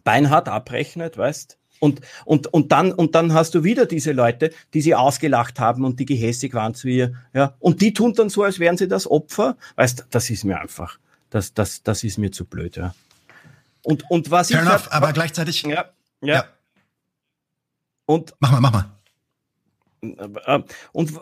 beinhart 0.02 0.48
abrechnet, 0.48 1.18
weißt 1.18 1.58
und, 1.84 2.00
und, 2.24 2.46
und, 2.46 2.72
dann, 2.72 2.92
und 2.92 3.14
dann 3.14 3.34
hast 3.34 3.54
du 3.54 3.62
wieder 3.62 3.86
diese 3.86 4.12
Leute, 4.12 4.52
die 4.72 4.80
sie 4.80 4.94
ausgelacht 4.94 5.60
haben 5.60 5.84
und 5.84 6.00
die 6.00 6.06
gehässig 6.06 6.54
waren 6.54 6.74
zu 6.74 6.88
ihr. 6.88 7.14
Ja? 7.34 7.54
Und 7.58 7.82
die 7.82 7.92
tun 7.92 8.14
dann 8.14 8.30
so, 8.30 8.42
als 8.42 8.58
wären 8.58 8.78
sie 8.78 8.88
das 8.88 9.10
Opfer. 9.10 9.56
Weißt 9.76 10.06
das 10.10 10.30
ist 10.30 10.44
mir 10.44 10.58
einfach, 10.58 10.98
das, 11.30 11.52
das, 11.52 11.82
das 11.82 12.02
ist 12.04 12.16
mir 12.16 12.32
zu 12.32 12.46
blöd. 12.46 12.76
Ja? 12.76 12.94
Und, 13.82 14.10
und 14.10 14.30
was 14.30 14.48
Fair 14.48 14.62
ich. 14.62 14.66
Enough, 14.66 14.88
aber 14.92 15.12
gleichzeitig. 15.12 15.62
Ja, 15.62 15.90
ja. 16.22 16.34
ja. 16.34 16.44
Und. 18.06 18.34
Mach 18.40 18.52
mal, 18.52 18.60
mach 18.60 18.72
mal. 18.72 18.90
Äh, 20.46 20.62
und 20.92 21.12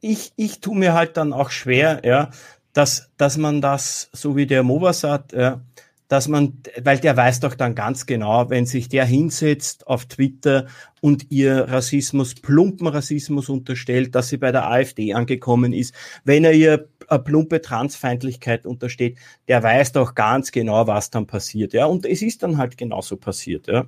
ich, 0.00 0.32
ich 0.36 0.60
tue 0.60 0.76
mir 0.76 0.92
halt 0.92 1.16
dann 1.16 1.32
auch 1.32 1.50
schwer, 1.50 2.02
ja, 2.04 2.30
dass, 2.72 3.10
dass 3.16 3.36
man 3.36 3.60
das, 3.60 4.10
so 4.12 4.36
wie 4.36 4.46
der 4.46 4.62
Movasat, 4.62 5.32
ja, 5.32 5.60
dass 6.08 6.28
man, 6.28 6.58
weil 6.82 6.98
der 6.98 7.16
weiß 7.16 7.40
doch 7.40 7.54
dann 7.54 7.74
ganz 7.74 8.06
genau, 8.06 8.50
wenn 8.50 8.66
sich 8.66 8.88
der 8.88 9.04
hinsetzt 9.04 9.86
auf 9.86 10.04
Twitter 10.06 10.66
und 11.00 11.30
ihr 11.30 11.68
Rassismus, 11.68 12.34
plumpen 12.34 12.86
Rassismus 12.86 13.48
unterstellt, 13.48 14.14
dass 14.14 14.28
sie 14.28 14.36
bei 14.36 14.52
der 14.52 14.70
AfD 14.70 15.14
angekommen 15.14 15.72
ist, 15.72 15.94
wenn 16.24 16.44
er 16.44 16.52
ihr 16.52 16.88
plumpe 17.24 17.60
Transfeindlichkeit 17.60 18.66
untersteht, 18.66 19.18
der 19.48 19.62
weiß 19.62 19.92
doch 19.92 20.14
ganz 20.14 20.52
genau, 20.52 20.86
was 20.86 21.10
dann 21.10 21.26
passiert, 21.26 21.72
ja. 21.72 21.86
Und 21.86 22.06
es 22.06 22.22
ist 22.22 22.42
dann 22.42 22.58
halt 22.58 22.76
genauso 22.76 23.16
passiert, 23.16 23.66
ja. 23.66 23.86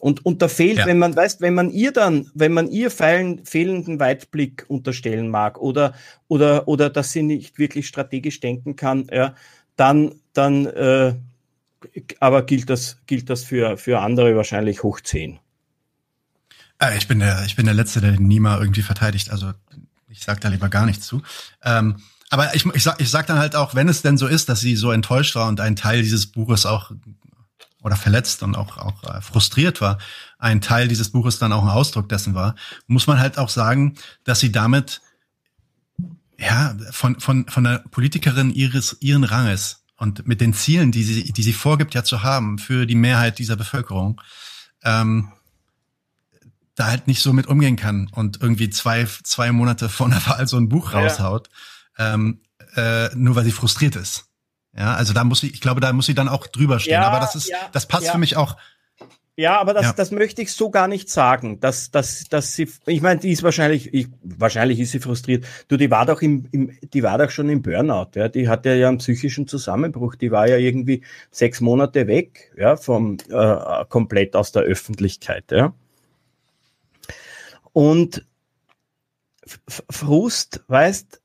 Und, 0.00 0.24
und 0.24 0.42
da 0.42 0.48
fehlt, 0.48 0.78
ja. 0.78 0.86
wenn 0.86 0.98
man 0.98 1.16
weiß, 1.16 1.40
wenn 1.40 1.54
man 1.54 1.70
ihr 1.70 1.90
dann, 1.90 2.30
wenn 2.32 2.52
man 2.52 2.70
ihr 2.70 2.90
feilen, 2.90 3.44
fehlenden 3.44 3.98
Weitblick 3.98 4.64
unterstellen 4.68 5.28
mag 5.28 5.60
oder, 5.60 5.92
oder, 6.28 6.68
oder 6.68 6.88
dass 6.88 7.10
sie 7.10 7.22
nicht 7.22 7.58
wirklich 7.58 7.88
strategisch 7.88 8.38
denken 8.38 8.76
kann, 8.76 9.08
ja, 9.12 9.34
dann, 9.78 10.14
dann 10.34 10.66
äh, 10.66 11.14
aber 12.20 12.42
gilt 12.42 12.68
das, 12.68 12.98
gilt 13.06 13.30
das 13.30 13.44
für, 13.44 13.78
für 13.78 14.00
andere 14.00 14.36
wahrscheinlich 14.36 14.82
hoch 14.82 15.00
zehn. 15.00 15.38
Äh, 16.78 16.98
ich 16.98 17.08
bin 17.08 17.20
der, 17.20 17.44
ich 17.46 17.56
bin 17.56 17.64
der 17.64 17.74
Letzte, 17.74 18.00
der 18.00 18.12
den 18.12 18.26
Nima 18.26 18.58
irgendwie 18.58 18.82
verteidigt. 18.82 19.30
Also 19.30 19.52
ich 20.08 20.22
sag 20.22 20.40
da 20.40 20.48
lieber 20.48 20.68
gar 20.68 20.84
nichts 20.84 21.06
zu. 21.06 21.22
Ähm, 21.62 22.02
aber 22.30 22.54
ich, 22.54 22.66
ich, 22.66 22.82
sag, 22.82 23.00
ich 23.00 23.10
sag 23.10 23.26
dann 23.26 23.38
halt 23.38 23.56
auch, 23.56 23.74
wenn 23.74 23.88
es 23.88 24.02
denn 24.02 24.18
so 24.18 24.26
ist, 24.26 24.48
dass 24.48 24.60
sie 24.60 24.76
so 24.76 24.90
enttäuscht 24.90 25.34
war 25.34 25.48
und 25.48 25.60
ein 25.60 25.76
Teil 25.76 26.02
dieses 26.02 26.26
Buches 26.26 26.66
auch 26.66 26.90
oder 27.82 27.96
verletzt 27.96 28.42
und 28.42 28.56
auch, 28.56 28.76
auch 28.76 29.04
äh, 29.04 29.20
frustriert 29.20 29.80
war, 29.80 29.98
ein 30.38 30.60
Teil 30.60 30.88
dieses 30.88 31.10
Buches 31.10 31.38
dann 31.38 31.52
auch 31.52 31.62
ein 31.62 31.70
Ausdruck 31.70 32.08
dessen 32.08 32.34
war, 32.34 32.56
muss 32.88 33.06
man 33.06 33.20
halt 33.20 33.38
auch 33.38 33.48
sagen, 33.48 33.94
dass 34.24 34.40
sie 34.40 34.50
damit 34.50 35.00
ja, 36.38 36.76
von, 36.92 37.18
von, 37.20 37.46
von 37.48 37.66
einer 37.66 37.78
Politikerin 37.80 38.50
ihres, 38.50 38.96
ihren 39.00 39.24
Ranges 39.24 39.84
und 39.96 40.26
mit 40.26 40.40
den 40.40 40.54
Zielen, 40.54 40.92
die 40.92 41.02
sie, 41.02 41.32
die 41.32 41.42
sie 41.42 41.52
vorgibt, 41.52 41.94
ja 41.94 42.04
zu 42.04 42.22
haben 42.22 42.58
für 42.58 42.86
die 42.86 42.94
Mehrheit 42.94 43.38
dieser 43.38 43.56
Bevölkerung, 43.56 44.20
ähm, 44.84 45.32
da 46.76 46.86
halt 46.86 47.08
nicht 47.08 47.20
so 47.20 47.32
mit 47.32 47.48
umgehen 47.48 47.74
kann 47.74 48.08
und 48.12 48.40
irgendwie 48.40 48.70
zwei, 48.70 49.04
zwei 49.24 49.50
Monate 49.50 49.88
vor 49.88 50.06
einer 50.06 50.24
Wahl 50.26 50.46
so 50.46 50.56
ein 50.56 50.68
Buch 50.68 50.94
raushaut, 50.94 51.48
ja. 51.98 52.14
ähm, 52.14 52.40
äh, 52.76 53.08
nur 53.16 53.34
weil 53.34 53.44
sie 53.44 53.50
frustriert 53.50 53.96
ist. 53.96 54.26
Ja, 54.76 54.94
also 54.94 55.12
da 55.12 55.24
muss 55.24 55.40
sie, 55.40 55.48
ich 55.48 55.60
glaube, 55.60 55.80
da 55.80 55.92
muss 55.92 56.06
sie 56.06 56.14
dann 56.14 56.28
auch 56.28 56.46
drüber 56.46 56.78
stehen. 56.78 56.92
Ja, 56.92 57.08
Aber 57.08 57.18
das 57.18 57.34
ist, 57.34 57.48
ja, 57.48 57.56
das 57.72 57.88
passt 57.88 58.08
für 58.08 58.18
mich 58.18 58.36
auch 58.36 58.56
Ja, 59.38 59.60
aber 59.60 59.72
das, 59.72 59.84
ja. 59.84 59.92
das 59.92 60.10
möchte 60.10 60.42
ich 60.42 60.52
so 60.52 60.68
gar 60.68 60.88
nicht 60.88 61.08
sagen, 61.08 61.60
dass, 61.60 61.92
dass, 61.92 62.24
dass 62.24 62.56
sie, 62.56 62.68
ich 62.86 63.02
meine, 63.02 63.20
die 63.20 63.30
ist 63.30 63.44
wahrscheinlich, 63.44 63.94
ich, 63.94 64.08
wahrscheinlich 64.20 64.80
ist 64.80 64.90
sie 64.90 64.98
frustriert. 64.98 65.46
Du, 65.68 65.76
die 65.76 65.92
war 65.92 66.06
doch 66.06 66.22
im, 66.22 66.48
im 66.50 66.76
die 66.82 67.04
war 67.04 67.18
doch 67.18 67.30
schon 67.30 67.48
im 67.48 67.62
Burnout, 67.62 68.08
ja, 68.16 68.28
die 68.28 68.48
hatte 68.48 68.74
ja 68.74 68.88
einen 68.88 68.98
psychischen 68.98 69.46
Zusammenbruch, 69.46 70.16
die 70.16 70.32
war 70.32 70.48
ja 70.48 70.56
irgendwie 70.56 71.04
sechs 71.30 71.60
Monate 71.60 72.08
weg, 72.08 72.52
ja, 72.58 72.74
vom, 72.74 73.18
äh, 73.30 73.84
komplett 73.88 74.34
aus 74.34 74.50
der 74.50 74.62
Öffentlichkeit, 74.62 75.52
ja. 75.52 75.72
Und 77.72 78.26
Frust, 79.88 80.64
weißt, 80.66 81.22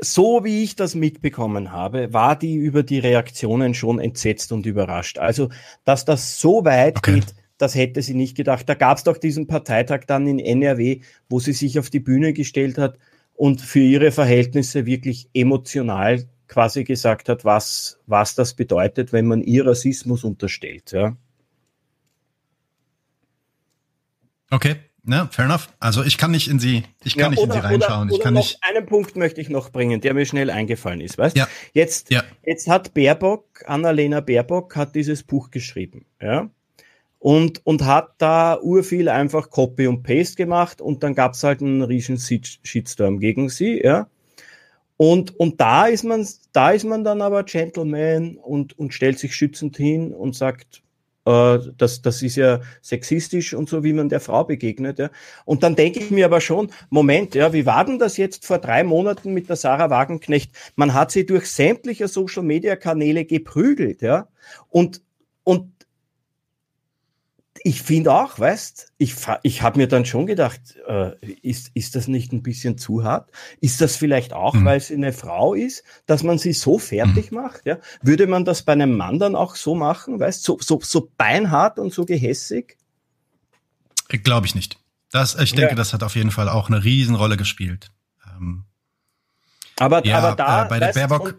so 0.00 0.44
wie 0.44 0.62
ich 0.62 0.76
das 0.76 0.94
mitbekommen 0.94 1.72
habe, 1.72 2.12
war 2.12 2.38
die 2.38 2.54
über 2.54 2.82
die 2.82 2.98
Reaktionen 2.98 3.74
schon 3.74 3.98
entsetzt 3.98 4.52
und 4.52 4.66
überrascht. 4.66 5.18
Also, 5.18 5.50
dass 5.84 6.04
das 6.04 6.40
so 6.40 6.64
weit 6.64 6.98
okay. 6.98 7.14
geht, 7.14 7.34
das 7.58 7.74
hätte 7.74 8.02
sie 8.02 8.14
nicht 8.14 8.36
gedacht. 8.36 8.68
Da 8.68 8.74
gab 8.74 8.98
es 8.98 9.04
doch 9.04 9.18
diesen 9.18 9.46
Parteitag 9.46 10.04
dann 10.06 10.26
in 10.26 10.38
NRW, 10.38 11.00
wo 11.28 11.40
sie 11.40 11.52
sich 11.52 11.78
auf 11.78 11.90
die 11.90 12.00
Bühne 12.00 12.32
gestellt 12.32 12.78
hat 12.78 12.98
und 13.34 13.60
für 13.60 13.80
ihre 13.80 14.12
Verhältnisse 14.12 14.86
wirklich 14.86 15.28
emotional 15.34 16.28
quasi 16.48 16.84
gesagt 16.84 17.28
hat, 17.28 17.44
was, 17.44 17.98
was 18.06 18.34
das 18.34 18.54
bedeutet, 18.54 19.12
wenn 19.12 19.26
man 19.26 19.42
ihr 19.42 19.66
Rassismus 19.66 20.24
unterstellt. 20.24 20.92
Ja. 20.92 21.16
Okay, 24.50 24.76
Ne, 25.08 25.28
fair 25.30 25.44
enough. 25.44 25.68
Also 25.78 26.02
ich 26.02 26.18
kann 26.18 26.32
nicht 26.32 26.48
in 26.48 26.58
sie, 26.58 26.82
ich 27.04 27.14
kann 27.14 27.26
ja, 27.26 27.30
nicht 27.30 27.38
oder, 27.38 27.54
in 27.54 27.60
sie 27.60 27.66
reinschauen. 27.66 28.08
Oder, 28.08 28.16
ich 28.16 28.22
kann 28.22 28.34
noch 28.34 28.40
nicht. 28.40 28.58
Einen 28.62 28.86
Punkt 28.86 29.14
möchte 29.14 29.40
ich 29.40 29.48
noch 29.48 29.70
bringen, 29.70 30.00
der 30.00 30.14
mir 30.14 30.26
schnell 30.26 30.50
eingefallen 30.50 31.00
ist, 31.00 31.16
weißt? 31.16 31.36
Ja. 31.36 31.46
Jetzt, 31.72 32.10
ja. 32.10 32.24
jetzt 32.44 32.68
hat 32.68 32.92
Baerbock, 32.92 33.62
Annalena 33.66 34.20
Baerbock 34.20 34.74
hat 34.74 34.96
dieses 34.96 35.22
Buch 35.22 35.52
geschrieben, 35.52 36.06
ja. 36.20 36.50
Und, 37.20 37.64
und 37.64 37.84
hat 37.84 38.14
da 38.18 38.58
urviel 38.60 39.08
einfach 39.08 39.48
Copy 39.50 39.86
und 39.86 40.02
Paste 40.02 40.36
gemacht 40.36 40.80
und 40.80 41.04
dann 41.04 41.14
gab's 41.14 41.42
halt 41.44 41.60
einen 41.60 41.82
riesen 41.82 42.18
Shitstorm 42.18 43.20
gegen 43.20 43.48
sie, 43.48 43.80
ja. 43.82 44.08
Und, 44.96 45.38
und 45.38 45.60
da 45.60 45.86
ist 45.86 46.02
man, 46.02 46.26
da 46.52 46.70
ist 46.70 46.84
man 46.84 47.04
dann 47.04 47.22
aber 47.22 47.44
Gentleman 47.44 48.38
und, 48.38 48.76
und 48.76 48.92
stellt 48.92 49.20
sich 49.20 49.36
schützend 49.36 49.76
hin 49.76 50.12
und 50.12 50.34
sagt, 50.34 50.82
äh, 51.26 51.58
das, 51.76 52.02
das 52.02 52.22
ist 52.22 52.36
ja 52.36 52.60
sexistisch 52.80 53.52
und 53.52 53.68
so, 53.68 53.84
wie 53.84 53.92
man 53.92 54.08
der 54.08 54.20
Frau 54.20 54.44
begegnet. 54.44 54.98
Ja. 54.98 55.10
Und 55.44 55.62
dann 55.62 55.76
denke 55.76 55.98
ich 56.00 56.10
mir 56.10 56.24
aber 56.26 56.40
schon, 56.40 56.70
Moment, 56.88 57.34
ja, 57.34 57.52
wie 57.52 57.66
war 57.66 57.84
denn 57.84 57.98
das 57.98 58.16
jetzt 58.16 58.46
vor 58.46 58.58
drei 58.58 58.84
Monaten 58.84 59.34
mit 59.34 59.48
der 59.48 59.56
Sarah 59.56 59.90
Wagenknecht? 59.90 60.52
Man 60.76 60.94
hat 60.94 61.10
sie 61.10 61.26
durch 61.26 61.50
sämtliche 61.50 62.08
Social-Media-Kanäle 62.08 63.24
geprügelt, 63.24 64.02
ja. 64.02 64.28
Und, 64.68 65.02
und 65.42 65.72
ich 67.66 67.82
finde 67.82 68.12
auch, 68.12 68.38
weißt, 68.38 68.92
ich, 68.96 69.16
ich 69.42 69.60
habe 69.60 69.80
mir 69.80 69.88
dann 69.88 70.04
schon 70.04 70.26
gedacht, 70.26 70.60
äh, 70.86 71.16
ist, 71.42 71.72
ist 71.74 71.96
das 71.96 72.06
nicht 72.06 72.32
ein 72.32 72.44
bisschen 72.44 72.78
zu 72.78 73.02
hart? 73.02 73.28
Ist 73.60 73.80
das 73.80 73.96
vielleicht 73.96 74.32
auch, 74.34 74.54
mhm. 74.54 74.64
weil 74.64 74.78
sie 74.78 74.94
eine 74.94 75.12
Frau 75.12 75.52
ist, 75.52 75.82
dass 76.06 76.22
man 76.22 76.38
sie 76.38 76.52
so 76.52 76.78
fertig 76.78 77.32
mhm. 77.32 77.38
macht? 77.38 77.66
Ja? 77.66 77.78
Würde 78.02 78.28
man 78.28 78.44
das 78.44 78.62
bei 78.62 78.72
einem 78.72 78.96
Mann 78.96 79.18
dann 79.18 79.34
auch 79.34 79.56
so 79.56 79.74
machen, 79.74 80.20
weißt, 80.20 80.44
so, 80.44 80.58
so, 80.60 80.78
so 80.80 81.10
beinhart 81.18 81.80
und 81.80 81.92
so 81.92 82.04
gehässig? 82.04 82.78
Glaube 84.10 84.46
ich 84.46 84.54
nicht. 84.54 84.78
Das, 85.10 85.34
ich 85.34 85.52
denke, 85.52 85.72
ja. 85.72 85.74
das 85.76 85.92
hat 85.92 86.04
auf 86.04 86.14
jeden 86.14 86.30
Fall 86.30 86.48
auch 86.48 86.68
eine 86.68 86.84
Riesenrolle 86.84 87.36
gespielt. 87.36 87.90
Ähm, 88.28 88.62
aber, 89.76 90.06
ja, 90.06 90.18
aber 90.18 90.36
da, 90.36 90.66
äh, 90.66 90.68
bei 90.68 90.78
der 90.78 90.88
weißt, 90.90 90.94
Baerbock, 90.94 91.34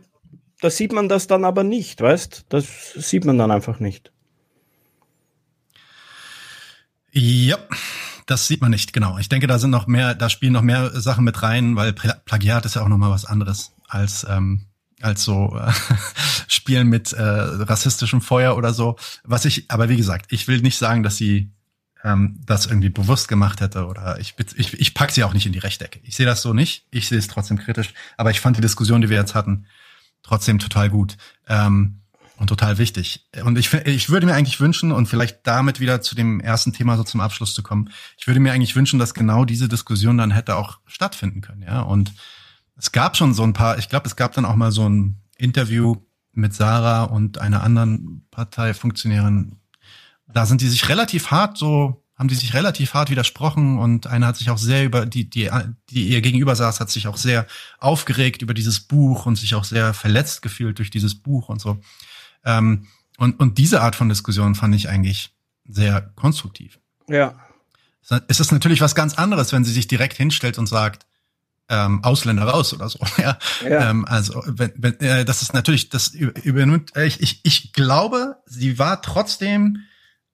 da 0.59 0.69
sieht 0.69 0.91
man 0.91 1.07
das 1.07 1.27
dann 1.27 1.45
aber 1.45 1.63
nicht, 1.63 2.01
weißt? 2.01 2.47
Das 2.49 2.91
sieht 2.95 3.23
man 3.23 3.37
dann 3.37 3.49
einfach 3.49 3.79
nicht. 3.79 4.11
Ja, 7.19 7.57
das 8.27 8.47
sieht 8.47 8.61
man 8.61 8.69
nicht, 8.69 8.93
genau. 8.93 9.17
Ich 9.17 9.27
denke, 9.27 9.47
da 9.47 9.57
sind 9.57 9.71
noch 9.71 9.87
mehr, 9.87 10.13
da 10.13 10.29
spielen 10.29 10.53
noch 10.53 10.61
mehr 10.61 11.01
Sachen 11.01 11.23
mit 11.23 11.41
rein, 11.41 11.75
weil 11.75 11.93
Plagiat 11.93 12.65
ist 12.65 12.75
ja 12.75 12.83
auch 12.83 12.87
noch 12.87 12.97
mal 12.97 13.09
was 13.09 13.25
anderes 13.25 13.73
als 13.87 14.25
ähm, 14.29 14.67
als 15.01 15.23
so 15.23 15.57
äh, 15.57 15.71
Spielen 16.47 16.89
mit 16.89 17.13
äh, 17.13 17.23
rassistischem 17.23 18.21
Feuer 18.21 18.55
oder 18.55 18.71
so. 18.71 18.97
Was 19.23 19.45
ich, 19.45 19.69
aber 19.69 19.89
wie 19.89 19.97
gesagt, 19.97 20.31
ich 20.31 20.47
will 20.47 20.61
nicht 20.61 20.77
sagen, 20.77 21.01
dass 21.01 21.17
sie 21.17 21.51
ähm, 22.03 22.39
das 22.45 22.67
irgendwie 22.67 22.89
bewusst 22.89 23.27
gemacht 23.27 23.61
hätte 23.61 23.87
oder 23.87 24.19
ich, 24.19 24.35
ich, 24.55 24.79
ich 24.79 24.93
pack 24.93 25.11
sie 25.11 25.23
auch 25.23 25.33
nicht 25.33 25.45
in 25.47 25.53
die 25.53 25.59
Rechtecke. 25.59 25.99
Ich 26.03 26.15
sehe 26.15 26.25
das 26.25 26.43
so 26.43 26.53
nicht. 26.53 26.85
Ich 26.91 27.07
sehe 27.07 27.17
es 27.17 27.27
trotzdem 27.27 27.57
kritisch. 27.57 27.93
Aber 28.15 28.29
ich 28.29 28.41
fand 28.41 28.57
die 28.57 28.61
Diskussion, 28.61 29.01
die 29.01 29.09
wir 29.09 29.17
jetzt 29.17 29.33
hatten, 29.33 29.65
trotzdem 30.21 30.59
total 30.59 30.89
gut. 30.89 31.17
Ähm, 31.47 32.01
und 32.37 32.47
total 32.47 32.77
wichtig. 32.77 33.27
Und 33.43 33.57
ich, 33.57 33.73
ich 33.73 34.09
würde 34.09 34.25
mir 34.25 34.35
eigentlich 34.35 34.59
wünschen, 34.59 34.91
und 34.91 35.07
vielleicht 35.07 35.45
damit 35.45 35.79
wieder 35.79 36.01
zu 36.01 36.15
dem 36.15 36.39
ersten 36.39 36.71
Thema 36.71 36.97
so 36.97 37.03
zum 37.03 37.19
Abschluss 37.19 37.53
zu 37.53 37.63
kommen, 37.63 37.89
ich 38.17 38.27
würde 38.27 38.39
mir 38.39 38.53
eigentlich 38.53 38.75
wünschen, 38.75 38.99
dass 38.99 39.13
genau 39.13 39.45
diese 39.45 39.67
Diskussion 39.67 40.17
dann 40.17 40.31
hätte 40.31 40.55
auch 40.55 40.79
stattfinden 40.85 41.41
können, 41.41 41.63
ja. 41.63 41.81
Und 41.81 42.13
es 42.77 42.91
gab 42.91 43.17
schon 43.17 43.33
so 43.33 43.43
ein 43.43 43.53
paar, 43.53 43.77
ich 43.79 43.89
glaube, 43.89 44.07
es 44.07 44.15
gab 44.15 44.33
dann 44.33 44.45
auch 44.45 44.55
mal 44.55 44.71
so 44.71 44.87
ein 44.87 45.17
Interview 45.37 45.95
mit 46.31 46.53
Sarah 46.53 47.03
und 47.03 47.39
einer 47.39 47.63
anderen 47.63 48.25
Parteifunktionärin. 48.29 49.57
Da 50.27 50.45
sind 50.45 50.61
die 50.61 50.67
sich 50.67 50.87
relativ 50.89 51.31
hart 51.31 51.57
so, 51.57 52.03
haben 52.15 52.27
die 52.27 52.35
sich 52.35 52.53
relativ 52.53 52.93
hart 52.93 53.09
widersprochen 53.09 53.79
und 53.79 54.07
einer 54.07 54.27
hat 54.27 54.37
sich 54.37 54.49
auch 54.49 54.57
sehr 54.57 54.85
über 54.85 55.05
die, 55.05 55.29
die, 55.29 55.49
die 55.89 56.09
ihr 56.09 56.21
gegenüber 56.21 56.55
saß, 56.55 56.79
hat 56.79 56.89
sich 56.89 57.07
auch 57.07 57.17
sehr 57.17 57.47
aufgeregt 57.79 58.41
über 58.41 58.53
dieses 58.53 58.79
Buch 58.79 59.25
und 59.25 59.35
sich 59.35 59.55
auch 59.55 59.63
sehr 59.63 59.93
verletzt 59.93 60.41
gefühlt 60.41 60.79
durch 60.79 60.89
dieses 60.89 61.15
Buch 61.15 61.49
und 61.49 61.61
so. 61.61 61.79
Ähm, 62.47 62.87
und, 63.17 63.39
und 63.39 63.57
diese 63.57 63.81
Art 63.81 63.95
von 63.95 64.09
Diskussion 64.09 64.55
fand 64.55 64.73
ich 64.73 64.89
eigentlich 64.89 65.35
sehr 65.67 66.01
konstruktiv. 66.15 66.79
Ja. 67.09 67.35
Es 68.27 68.39
ist 68.39 68.51
natürlich 68.51 68.79
was 68.79 68.95
ganz 68.95 69.15
anderes, 69.15 69.51
wenn 69.51 69.65
sie 69.65 69.73
sich 69.73 69.87
direkt 69.87 70.15
hinstellt 70.15 70.57
und 70.57 70.67
sagt, 70.67 71.05
ähm, 71.69 72.01
Ausländer 72.03 72.43
raus 72.43 72.73
oder 72.73 72.87
so. 72.87 72.99
Ja. 73.17 73.37
ja. 73.63 73.89
Ähm, 73.89 74.05
also 74.05 74.41
wenn, 74.47 74.71
wenn, 74.77 74.99
äh, 75.01 75.25
das 75.25 75.41
ist 75.41 75.53
natürlich, 75.53 75.89
das 75.89 76.09
übernimmt. 76.09 76.95
Äh, 76.95 77.07
ich, 77.07 77.21
ich, 77.21 77.41
ich 77.43 77.73
glaube, 77.73 78.37
sie 78.45 78.79
war 78.79 79.01
trotzdem 79.01 79.79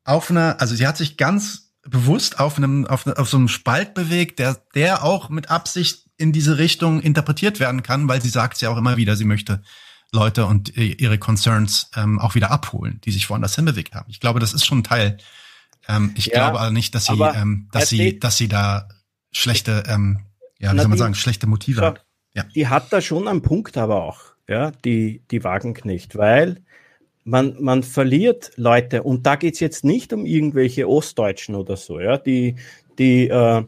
auf 0.03 0.29
einer, 0.29 0.61
also 0.61 0.75
sie 0.75 0.85
hat 0.85 0.97
sich 0.97 1.17
ganz 1.17 1.71
bewusst 1.81 2.39
auf 2.39 2.57
einem, 2.57 2.85
auf, 2.85 3.07
auf 3.07 3.29
so 3.29 3.37
einem 3.37 3.47
Spalt 3.47 3.95
bewegt, 3.95 4.37
der, 4.37 4.61
der 4.75 5.03
auch 5.03 5.29
mit 5.29 5.49
Absicht 5.49 6.09
in 6.17 6.31
diese 6.31 6.59
Richtung 6.59 7.01
interpretiert 7.01 7.59
werden 7.59 7.81
kann, 7.81 8.07
weil 8.07 8.21
sie 8.21 8.29
sagt 8.29 8.61
ja 8.61 8.69
auch 8.69 8.77
immer 8.77 8.97
wieder, 8.97 9.15
sie 9.15 9.25
möchte 9.25 9.63
Leute 10.13 10.45
und 10.45 10.77
ihre 10.77 11.17
Concerns 11.17 11.89
ähm, 11.95 12.19
auch 12.19 12.35
wieder 12.35 12.51
abholen, 12.51 13.01
die 13.03 13.11
sich 13.11 13.29
woanders 13.29 13.55
hinbewegt 13.55 13.95
haben. 13.95 14.09
Ich 14.09 14.19
glaube, 14.19 14.39
das 14.39 14.53
ist 14.53 14.65
schon 14.65 14.79
ein 14.79 14.83
Teil. 14.83 15.17
Ähm, 15.87 16.11
ich 16.15 16.27
ja, 16.27 16.33
glaube 16.33 16.59
aber 16.59 16.71
nicht, 16.71 16.95
dass 16.95 17.05
sie, 17.05 17.19
ähm, 17.19 17.67
dass 17.71 17.89
sie, 17.89 18.19
dass 18.19 18.37
sie 18.37 18.47
da 18.47 18.87
schlechte, 19.31 19.83
ähm, 19.87 20.19
ja, 20.59 20.73
wie 20.73 20.77
soll 20.77 20.87
man 20.87 20.97
sagen, 20.97 21.15
schlechte 21.15 21.47
Motive 21.47 21.79
schau, 21.79 21.87
hat. 21.87 22.05
Ja. 22.35 22.43
Die 22.55 22.67
hat 22.67 22.93
da 22.93 23.01
schon 23.01 23.27
einen 23.27 23.41
Punkt 23.41 23.75
aber 23.75 24.03
auch, 24.03 24.21
ja, 24.47 24.71
die, 24.85 25.23
die 25.31 25.43
Wagenknecht, 25.43 26.15
weil 26.15 26.61
man, 27.23 27.55
man 27.59 27.83
verliert 27.83 28.51
Leute 28.55 29.03
und 29.03 29.25
da 29.25 29.35
geht's 29.35 29.59
jetzt 29.59 29.83
nicht 29.83 30.13
um 30.13 30.25
irgendwelche 30.25 30.87
Ostdeutschen 30.87 31.55
oder 31.55 31.75
so, 31.75 31.99
ja, 31.99 32.17
die, 32.17 32.55
die, 32.99 33.29
äh, 33.29 33.63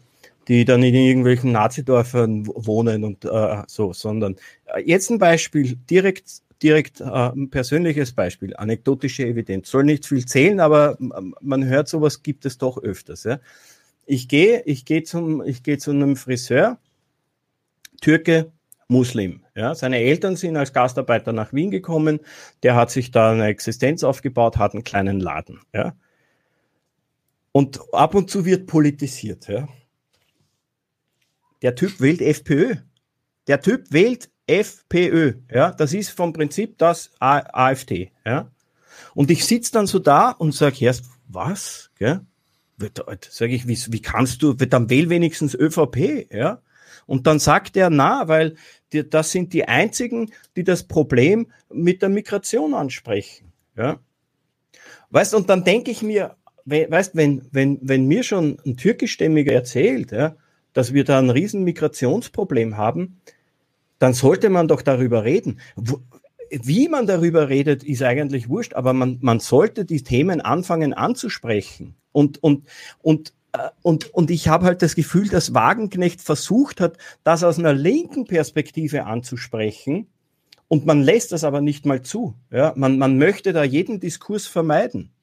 die 0.48 0.66
dann 0.66 0.84
in 0.84 0.96
irgendwelchen 0.96 1.52
Nazidörfern 1.52 2.48
wohnen 2.48 3.04
und 3.04 3.26
äh, 3.26 3.64
so, 3.68 3.94
sondern 3.94 4.36
äh, 4.66 4.82
jetzt 4.86 5.10
ein 5.10 5.20
Beispiel, 5.20 5.78
direkt, 5.90 6.42
direkt 6.62 7.02
äh, 7.02 7.06
ein 7.06 7.50
persönliches 7.50 8.14
Beispiel, 8.14 8.56
anekdotische 8.56 9.26
Evidenz. 9.26 9.70
Soll 9.70 9.84
nicht 9.84 10.06
viel 10.06 10.26
zählen, 10.26 10.60
aber 10.60 10.98
man 11.00 11.66
hört 11.66 11.88
sowas 11.88 12.24
gibt 12.24 12.46
es 12.46 12.58
doch 12.58 12.82
öfters. 12.82 13.24
Ja. 13.24 13.40
Ich 14.06 14.28
gehe, 14.28 14.62
ich 14.66 14.86
gehe 14.86 15.04
zum, 15.04 15.42
ich 15.44 15.64
gehe 15.64 15.78
zu 15.78 15.92
einem 15.92 16.16
Friseur, 16.16 16.78
Türke, 18.02 18.52
Muslim. 18.88 19.42
Ja, 19.56 19.74
seine 19.74 19.98
Eltern 19.98 20.36
sind 20.36 20.58
als 20.58 20.74
Gastarbeiter 20.74 21.34
nach 21.34 21.54
Wien 21.54 21.72
gekommen. 21.72 22.20
Der 22.62 22.76
hat 22.76 22.92
sich 22.92 23.12
da 23.12 23.32
eine 23.32 23.46
Existenz 23.46 24.04
aufgebaut, 24.04 24.58
hat 24.58 24.74
einen 24.74 24.84
kleinen 24.84 25.20
Laden. 25.20 25.62
Ja. 25.74 25.96
Und 27.52 27.80
ab 27.94 28.16
und 28.16 28.30
zu 28.30 28.46
wird 28.46 28.68
politisiert. 28.68 29.48
Ja. 29.48 29.68
Der 31.66 31.74
Typ 31.74 32.00
wählt 32.00 32.22
FPÖ. 32.22 32.76
Der 33.48 33.60
Typ 33.60 33.88
wählt 33.90 34.30
FPÖ. 34.46 35.34
Ja, 35.52 35.72
das 35.72 35.94
ist 35.94 36.12
vom 36.12 36.32
Prinzip 36.32 36.78
das 36.78 37.10
AfD. 37.20 38.12
Ja. 38.24 38.52
Und 39.16 39.32
ich 39.32 39.46
sitze 39.46 39.72
dann 39.72 39.88
so 39.88 39.98
da 39.98 40.30
und 40.30 40.54
sage 40.54 40.86
erst, 40.86 41.06
was? 41.28 41.90
Gell? 41.98 42.22
Sage 43.32 43.56
ich, 43.56 43.68
wie, 43.68 43.80
wie 43.88 44.00
kannst 44.00 44.44
du, 44.44 44.54
dann 44.54 44.92
wähl 44.92 45.10
wenigstens 45.10 45.56
ÖVP, 45.56 46.32
ja? 46.32 46.62
Und 47.08 47.26
dann 47.26 47.40
sagt 47.40 47.76
er, 47.78 47.90
na, 47.90 48.28
weil 48.28 48.58
die, 48.94 49.10
das 49.10 49.32
sind 49.32 49.52
die 49.52 49.68
einzigen, 49.68 50.32
die 50.56 50.64
das 50.64 50.84
Problem 50.84 51.52
mit 51.74 52.04
der 52.04 52.10
Migration 52.10 52.76
ansprechen, 52.76 53.54
ja? 53.76 54.00
Weißt, 55.10 55.34
und 55.34 55.50
dann 55.50 55.64
denke 55.64 55.90
ich 55.90 56.04
mir, 56.04 56.36
weißt, 56.66 57.16
wenn, 57.16 57.48
wenn, 57.52 57.80
wenn 57.82 58.06
mir 58.06 58.22
schon 58.22 58.60
ein 58.68 58.78
türkischstämmiger 58.78 59.54
erzählt, 59.54 60.12
ja, 60.12 60.36
dass 60.76 60.94
wir 60.94 61.06
da 61.06 61.18
ein 61.18 61.32
riesen 61.32 61.64
Migrationsproblem 61.64 62.78
haben, 62.78 63.22
dann 63.98 64.14
sollte 64.14 64.50
man 64.50 64.68
doch 64.68 64.84
darüber 64.84 65.24
reden. 65.24 65.60
wie 66.52 66.90
man 66.90 67.08
darüber 67.08 67.50
redet, 67.50 67.84
ist 67.84 68.04
eigentlich 68.04 68.50
wurscht, 68.50 68.74
aber 68.76 68.94
man, 68.94 69.18
man 69.22 69.40
sollte 69.40 69.86
die 69.86 70.04
Themen 70.04 70.42
anfangen 70.42 70.94
anzusprechen. 70.94 71.96
Und, 72.12 72.44
und, 72.44 72.68
und, 73.02 73.34
äh, 73.54 73.70
und, 73.82 74.14
und 74.14 74.30
ich 74.30 74.50
habe 74.50 74.66
halt 74.66 74.82
das 74.82 74.96
Gefühl, 74.96 75.30
dass 75.30 75.54
Wagenknecht 75.54 76.22
versucht 76.22 76.82
hat, 76.82 76.98
das 77.24 77.44
aus 77.44 77.58
einer 77.58 77.74
linken 77.74 78.26
Perspektive 78.26 79.06
anzusprechen. 79.06 80.08
Und 80.68 80.86
man 80.86 81.02
lässt 81.02 81.32
das 81.32 81.46
aber 81.46 81.62
nicht 81.62 81.86
mal 81.86 82.02
zu. 82.02 82.36
Ja, 82.52 82.74
man, 82.76 82.98
man 82.98 83.18
möchte 83.18 83.54
da 83.54 83.64
jeden 83.64 84.02
Diskurs 84.02 84.46
vermeiden. 84.46 85.15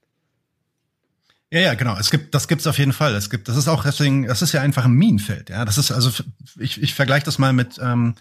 Ja, 1.53 1.61
ja, 1.61 1.75
genau. 1.75 1.99
Es 1.99 2.11
gibt, 2.11 2.35
das 2.35 2.49
gibt's 2.49 2.67
auf 2.67 2.79
jeden 2.79 2.95
Fall. 2.95 3.15
Es 3.15 3.29
gibt, 3.29 3.47
das 3.47 3.59
ist 3.59 3.69
auch 3.69 3.83
deswegen, 3.83 4.27
das 4.27 4.41
ist 4.41 4.53
ja 4.53 4.63
einfach 4.63 4.87
ein 4.87 4.95
Minenfeld. 4.95 5.51
Ja, 5.51 5.67
das 5.67 5.77
ist 5.77 5.93
also, 5.93 6.11
ich, 6.59 6.83
ich 6.83 6.95
vergleiche 6.95 7.27
das 7.27 7.39
mal 7.39 7.53
mit 7.53 7.79
ähm, 7.79 8.15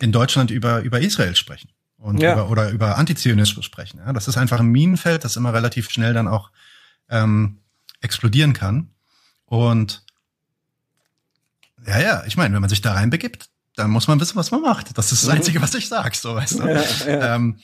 in 0.00 0.12
Deutschland 0.12 0.50
über 0.50 0.80
über 0.80 0.98
Israel 0.98 1.36
sprechen 1.36 1.68
und 1.98 2.22
ja. 2.22 2.32
über, 2.32 2.48
oder 2.48 2.70
über 2.70 2.96
Antizionismus 2.96 3.66
sprechen. 3.66 3.98
Ja, 3.98 4.14
das 4.14 4.28
ist 4.28 4.38
einfach 4.38 4.60
ein 4.60 4.68
Minenfeld, 4.68 5.24
das 5.24 5.36
immer 5.36 5.52
relativ 5.52 5.90
schnell 5.90 6.14
dann 6.14 6.26
auch 6.26 6.52
ähm, 7.10 7.58
explodieren 8.00 8.54
kann. 8.54 8.88
Und 9.44 10.02
ja, 11.86 12.00
ja, 12.00 12.24
ich 12.26 12.38
meine, 12.38 12.54
wenn 12.54 12.62
man 12.62 12.70
sich 12.70 12.80
da 12.80 12.94
reinbegibt, 12.94 13.50
dann 13.76 13.90
muss 13.90 14.08
man 14.08 14.18
wissen, 14.20 14.36
was 14.36 14.52
man 14.52 14.62
macht. 14.62 14.96
Das 14.96 15.12
ist 15.12 15.22
das 15.22 15.28
Einzige, 15.28 15.60
was 15.60 15.74
ich 15.74 15.86
sag, 15.86 16.14
so 16.14 16.34
weißt 16.34 16.60
du. 16.60 16.66
Ja, 16.66 16.82
ja. 17.06 17.34
Ähm, 17.36 17.58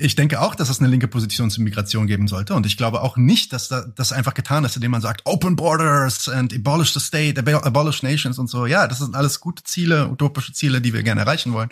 ich 0.00 0.14
denke 0.14 0.40
auch, 0.40 0.54
dass 0.54 0.68
es 0.68 0.80
eine 0.80 0.88
linke 0.88 1.08
Position 1.08 1.50
zur 1.50 1.64
Migration 1.64 2.06
geben 2.06 2.28
sollte. 2.28 2.54
Und 2.54 2.66
ich 2.66 2.76
glaube 2.76 3.02
auch 3.02 3.16
nicht, 3.16 3.52
dass 3.52 3.68
das 3.68 4.12
einfach 4.12 4.34
getan 4.34 4.64
ist, 4.64 4.76
indem 4.76 4.90
man 4.90 5.00
sagt, 5.00 5.22
Open 5.24 5.56
Borders 5.56 6.28
and 6.28 6.54
abolish 6.54 6.92
the 6.92 7.00
state, 7.00 7.40
abolish 7.64 8.02
nations 8.02 8.38
und 8.38 8.48
so. 8.48 8.66
Ja, 8.66 8.86
das 8.86 8.98
sind 8.98 9.14
alles 9.14 9.40
gute 9.40 9.62
Ziele, 9.64 10.08
utopische 10.08 10.52
Ziele, 10.52 10.80
die 10.80 10.92
wir 10.92 11.02
gerne 11.02 11.22
erreichen 11.22 11.52
wollen. 11.52 11.70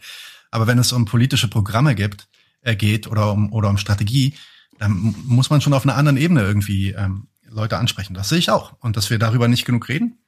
Aber 0.51 0.67
wenn 0.67 0.79
es 0.79 0.93
um 0.93 1.05
politische 1.05 1.49
Programme 1.49 1.95
gibt, 1.95 2.29
äh, 2.63 2.77
geht 2.77 3.07
oder 3.07 3.33
um, 3.33 3.53
oder 3.53 3.69
um 3.69 3.79
Strategie, 3.79 4.35
dann 4.79 5.15
muss 5.25 5.51
man 5.51 5.61
schon 5.61 5.73
auf 5.73 5.85
einer 5.85 5.97
anderen 5.97 6.17
Ebene 6.17 6.43
irgendwie 6.43 6.91
ähm, 6.91 7.29
Leute 7.49 7.79
ansprechen. 7.79 8.15
Das 8.15 8.29
sehe 8.29 8.39
ich 8.39 8.51
auch. 8.51 8.75
Und 8.81 8.97
dass 8.97 9.11
wir 9.11 9.19
darüber 9.19 9.49
nicht 9.49 9.65
genug 9.65 9.89
reden? 9.89 10.19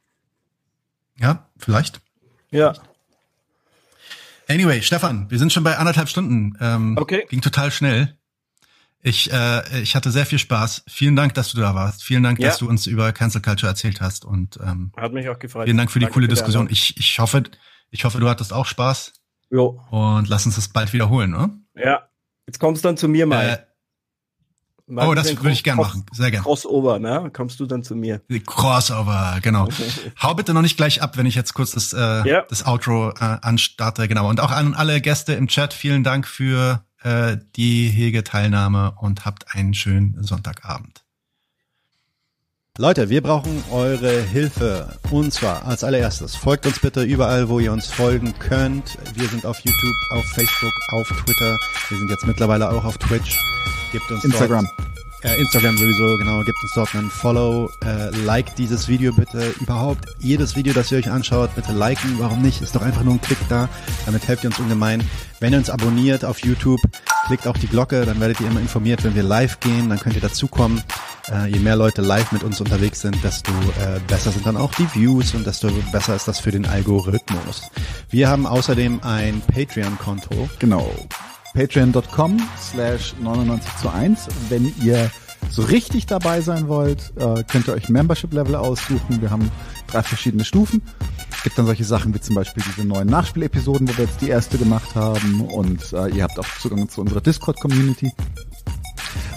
Ja, 1.19 1.49
vielleicht. 1.59 2.01
Ja, 2.51 2.75
Anyway, 4.49 4.81
Stefan, 4.81 5.31
wir 5.31 5.39
sind 5.39 5.53
schon 5.53 5.63
bei 5.63 5.77
anderthalb 5.77 6.09
Stunden. 6.09 6.57
Ähm, 6.61 6.97
okay. 6.99 7.27
Ging 7.29 7.43
total 7.43 7.71
schnell. 7.71 8.17
Ich, 9.01 9.31
äh, 9.31 9.81
ich 9.81 9.95
hatte 9.95 10.11
sehr 10.11 10.27
viel 10.27 10.39
Spaß. 10.39 10.85
Vielen 10.89 11.15
Dank, 11.15 11.35
dass 11.35 11.53
du 11.53 11.61
da 11.61 11.75
warst. 11.75 12.03
Vielen 12.03 12.23
Dank, 12.23 12.39
ja. 12.41 12.49
dass 12.49 12.59
du 12.59 12.69
uns 12.69 12.87
über 12.87 13.13
Cancel 13.13 13.43
Culture 13.43 13.69
erzählt 13.69 14.01
hast. 14.01 14.25
Und 14.25 14.59
ähm, 14.63 14.93
hat 14.97 15.13
mich 15.13 15.29
auch 15.29 15.39
gefreut. 15.39 15.67
Vielen 15.67 15.77
Dank 15.77 15.91
für 15.91 15.99
die 15.99 16.07
Danke 16.07 16.15
coole 16.15 16.29
Diskussion. 16.29 16.69
Ich, 16.71 16.97
ich 16.97 17.19
hoffe, 17.19 17.45
ich 17.91 18.05
hoffe, 18.05 18.19
du 18.19 18.29
hattest 18.29 18.53
auch 18.53 18.67
Spaß. 18.67 19.13
Jo. 19.51 19.81
Und 19.91 20.29
lass 20.29 20.47
uns 20.47 20.57
das 20.57 20.69
bald 20.69 20.93
wiederholen, 20.93 21.31
ne? 21.31 21.51
Ja. 21.75 22.09
Jetzt 22.47 22.59
kommst 22.59 22.83
du 22.83 22.89
dann 22.89 22.97
zu 22.97 23.09
mir 23.09 23.27
mal. 23.27 23.45
Äh, 23.47 23.68
oh, 24.89 25.15
das 25.15 25.37
würde 25.37 25.53
ich 25.53 25.65
gerne 25.65 25.81
machen. 25.81 26.05
Sehr 26.13 26.31
gerne. 26.31 26.45
Crossover, 26.45 26.99
ne? 26.99 27.31
Kommst 27.33 27.61
du 27.61 27.67
dann 27.67 27.83
zu 27.83 27.95
mir. 27.95 28.21
Crossover, 28.47 29.39
genau. 29.43 29.69
Hau 30.23 30.35
bitte 30.35 30.55
noch 30.55 30.63
nicht 30.63 30.77
gleich 30.77 31.03
ab, 31.03 31.17
wenn 31.17 31.27
ich 31.27 31.35
jetzt 31.35 31.55
kurz 31.55 31.73
das, 31.73 31.93
äh, 31.93 32.29
ja. 32.29 32.45
das 32.49 32.67
Outro 32.67 33.11
äh, 33.11 33.15
anstarte. 33.43 34.09
Genau. 34.09 34.29
Und 34.29 34.41
auch 34.41 34.51
an 34.51 34.75
alle 34.75 35.01
Gäste 35.01 35.35
im 35.35 35.49
Chat, 35.49 35.75
vielen 35.75 36.05
Dank 36.05 36.27
für 36.27 36.83
äh, 37.03 37.37
die 37.57 37.89
hege 37.89 38.25
Teilnahme 38.25 38.95
und 38.99 39.25
habt 39.25 39.55
einen 39.55 39.75
schönen 39.75 40.23
Sonntagabend. 40.23 41.05
Leute, 42.81 43.09
wir 43.09 43.23
brauchen 43.25 43.65
eure 43.73 44.23
Hilfe. 44.23 44.87
Und 45.11 45.35
zwar 45.35 45.67
als 45.67 45.83
allererstes, 45.83 46.37
folgt 46.37 46.65
uns 46.65 46.79
bitte 46.79 47.03
überall, 47.03 47.49
wo 47.49 47.59
ihr 47.59 47.73
uns 47.73 47.91
folgen 47.91 48.35
könnt. 48.39 48.97
Wir 49.17 49.27
sind 49.29 49.45
auf 49.45 49.59
YouTube, 49.59 49.97
auf 50.13 50.25
Facebook, 50.27 50.73
auf 50.93 51.09
Twitter. 51.09 51.59
Wir 51.89 51.99
sind 51.99 52.09
jetzt 52.09 52.25
mittlerweile 52.25 52.71
auch 52.71 52.85
auf 52.85 52.97
Twitch. 52.99 53.37
Gebt 53.91 54.09
uns 54.13 54.25
Instagram. 54.25 54.65
Dort, 54.65 54.89
äh, 55.25 55.41
Instagram 55.41 55.77
sowieso, 55.77 56.19
genau. 56.19 56.45
Gebt 56.45 56.63
uns 56.63 56.73
dort 56.77 56.95
einen 56.95 57.11
Follow. 57.11 57.69
Äh, 57.85 58.11
like 58.25 58.55
dieses 58.55 58.87
Video 58.87 59.13
bitte. 59.13 59.53
Überhaupt 59.61 60.07
jedes 60.21 60.55
Video, 60.55 60.73
das 60.73 60.93
ihr 60.93 60.99
euch 60.99 61.11
anschaut, 61.11 61.53
bitte 61.57 61.73
liken. 61.73 62.21
Warum 62.21 62.43
nicht? 62.43 62.63
Ist 62.63 62.77
doch 62.77 62.83
einfach 62.83 63.03
nur 63.03 63.15
ein 63.15 63.21
Klick 63.21 63.39
da. 63.49 63.69
Damit 64.07 64.29
helft 64.29 64.45
ihr 64.45 64.51
uns 64.51 64.61
ungemein. 64.61 65.03
Wenn 65.41 65.53
ihr 65.53 65.59
uns 65.59 65.69
abonniert 65.69 66.25
auf 66.25 66.45
YouTube, 66.45 66.81
klickt 67.29 67.47
auch 67.47 67.59
die 67.59 67.67
Glocke, 67.67 68.07
dann 68.07 68.21
werdet 68.21 68.41
ihr 68.41 68.49
immer 68.49 68.61
informiert, 68.61 69.05
wenn 69.05 69.15
wir 69.15 69.23
live 69.23 69.61
gehen, 69.61 69.91
dann 69.91 70.01
könnt 70.01 70.15
ihr 70.15 70.23
dazukommen. 70.23 70.83
Äh, 71.31 71.49
je 71.49 71.59
mehr 71.59 71.77
Leute 71.77 72.01
live 72.01 72.33
mit 72.33 72.43
uns 72.43 72.59
unterwegs 72.59 73.03
sind, 73.03 73.23
desto 73.23 73.53
äh, 73.53 74.01
besser 74.09 74.33
sind 74.33 74.47
dann 74.47 74.57
auch 74.57 74.75
die 74.75 74.89
Views 74.95 75.35
und 75.35 75.47
desto 75.47 75.69
besser 75.93 76.17
ist 76.17 76.27
das 76.27 76.41
für 76.41 76.53
den 76.53 76.65
Algorithmus. 76.65 77.71
Wir 78.09 78.31
haben 78.31 78.47
außerdem 78.47 79.01
ein 79.03 79.43
Patreon-Konto. 79.43 80.49
Genau 80.59 80.91
patreon.com 81.53 82.41
slash 82.59 83.15
99 83.21 83.77
zu 83.77 83.91
1. 83.91 84.29
Wenn 84.49 84.73
ihr 84.83 85.11
so 85.51 85.63
richtig 85.63 86.07
dabei 86.07 86.41
sein 86.41 86.69
wollt, 86.69 87.13
äh, 87.17 87.45
könnt 87.45 87.69
ihr 87.69 87.75
euch 87.75 87.91
Membership-Level 87.91 88.55
aussuchen. 88.55 89.21
Wir 89.21 89.31
haben 89.31 89.51
drei 89.87 90.03
verschiedene 90.03 90.45
Stufen. 90.45 90.83
Es 91.31 91.43
gibt 91.43 91.59
dann 91.59 91.67
solche 91.67 91.85
Sachen 91.85 92.15
wie 92.15 92.21
zum 92.21 92.35
Beispiel 92.35 92.63
diese 92.67 92.87
neuen 92.87 93.09
Nachspielepisoden, 93.09 93.89
wo 93.89 93.97
wir 93.97 94.05
jetzt 94.05 94.21
die 94.21 94.29
erste 94.29 94.59
gemacht 94.59 94.95
haben. 94.95 95.43
Und 95.43 95.93
äh, 95.93 96.09
ihr 96.09 96.25
habt 96.25 96.39
auch 96.39 96.47
Zugang 96.61 96.89
zu 96.89 97.01
unserer 97.01 97.21
Discord-Community. 97.21 98.13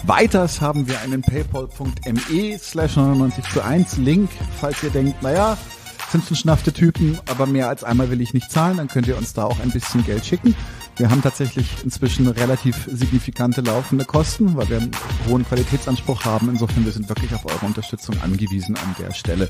Weiters 0.04 0.62
haben 0.62 0.88
wir 0.88 1.00
einen 1.02 1.22
paypal.me 1.22 2.58
slash 2.60 2.96
99 2.96 3.44
zu 3.54 3.64
1 3.64 3.98
Link, 3.98 4.30
falls 4.60 4.82
ihr 4.84 4.90
denkt, 4.90 5.22
naja, 5.22 5.58
sind 6.12 6.26
schon 6.26 6.36
schnaffte 6.36 6.74
Typen, 6.74 7.20
aber 7.30 7.46
mehr 7.46 7.70
als 7.70 7.84
einmal 7.84 8.10
will 8.10 8.20
ich 8.20 8.34
nicht 8.34 8.52
zahlen, 8.52 8.78
dann 8.78 8.88
könnt 8.88 9.08
ihr 9.08 9.18
uns 9.18 9.34
da 9.34 9.46
auch 9.46 9.60
ein 9.60 9.72
bisschen 9.72 10.04
Geld 10.04 10.26
schicken. 10.26 10.56
Wir 10.98 11.10
haben 11.10 11.22
tatsächlich 11.22 11.84
inzwischen 11.84 12.28
relativ 12.28 12.88
signifikante 12.92 13.62
laufende 13.62 14.04
Kosten, 14.04 14.58
weil 14.58 14.70
wir 14.70 14.78
einen 14.78 14.92
hohen 15.30 15.46
Qualitätsanspruch 15.46 16.26
haben. 16.26 16.50
Insofern, 16.50 16.84
wir 16.84 16.92
sind 16.92 17.08
wirklich 17.08 17.34
auf 17.34 17.46
eure 17.46 17.66
Unterstützung 17.66 18.16
angewiesen 18.22 18.76
an 18.76 18.96
der 19.00 19.14
Stelle. 19.14 19.50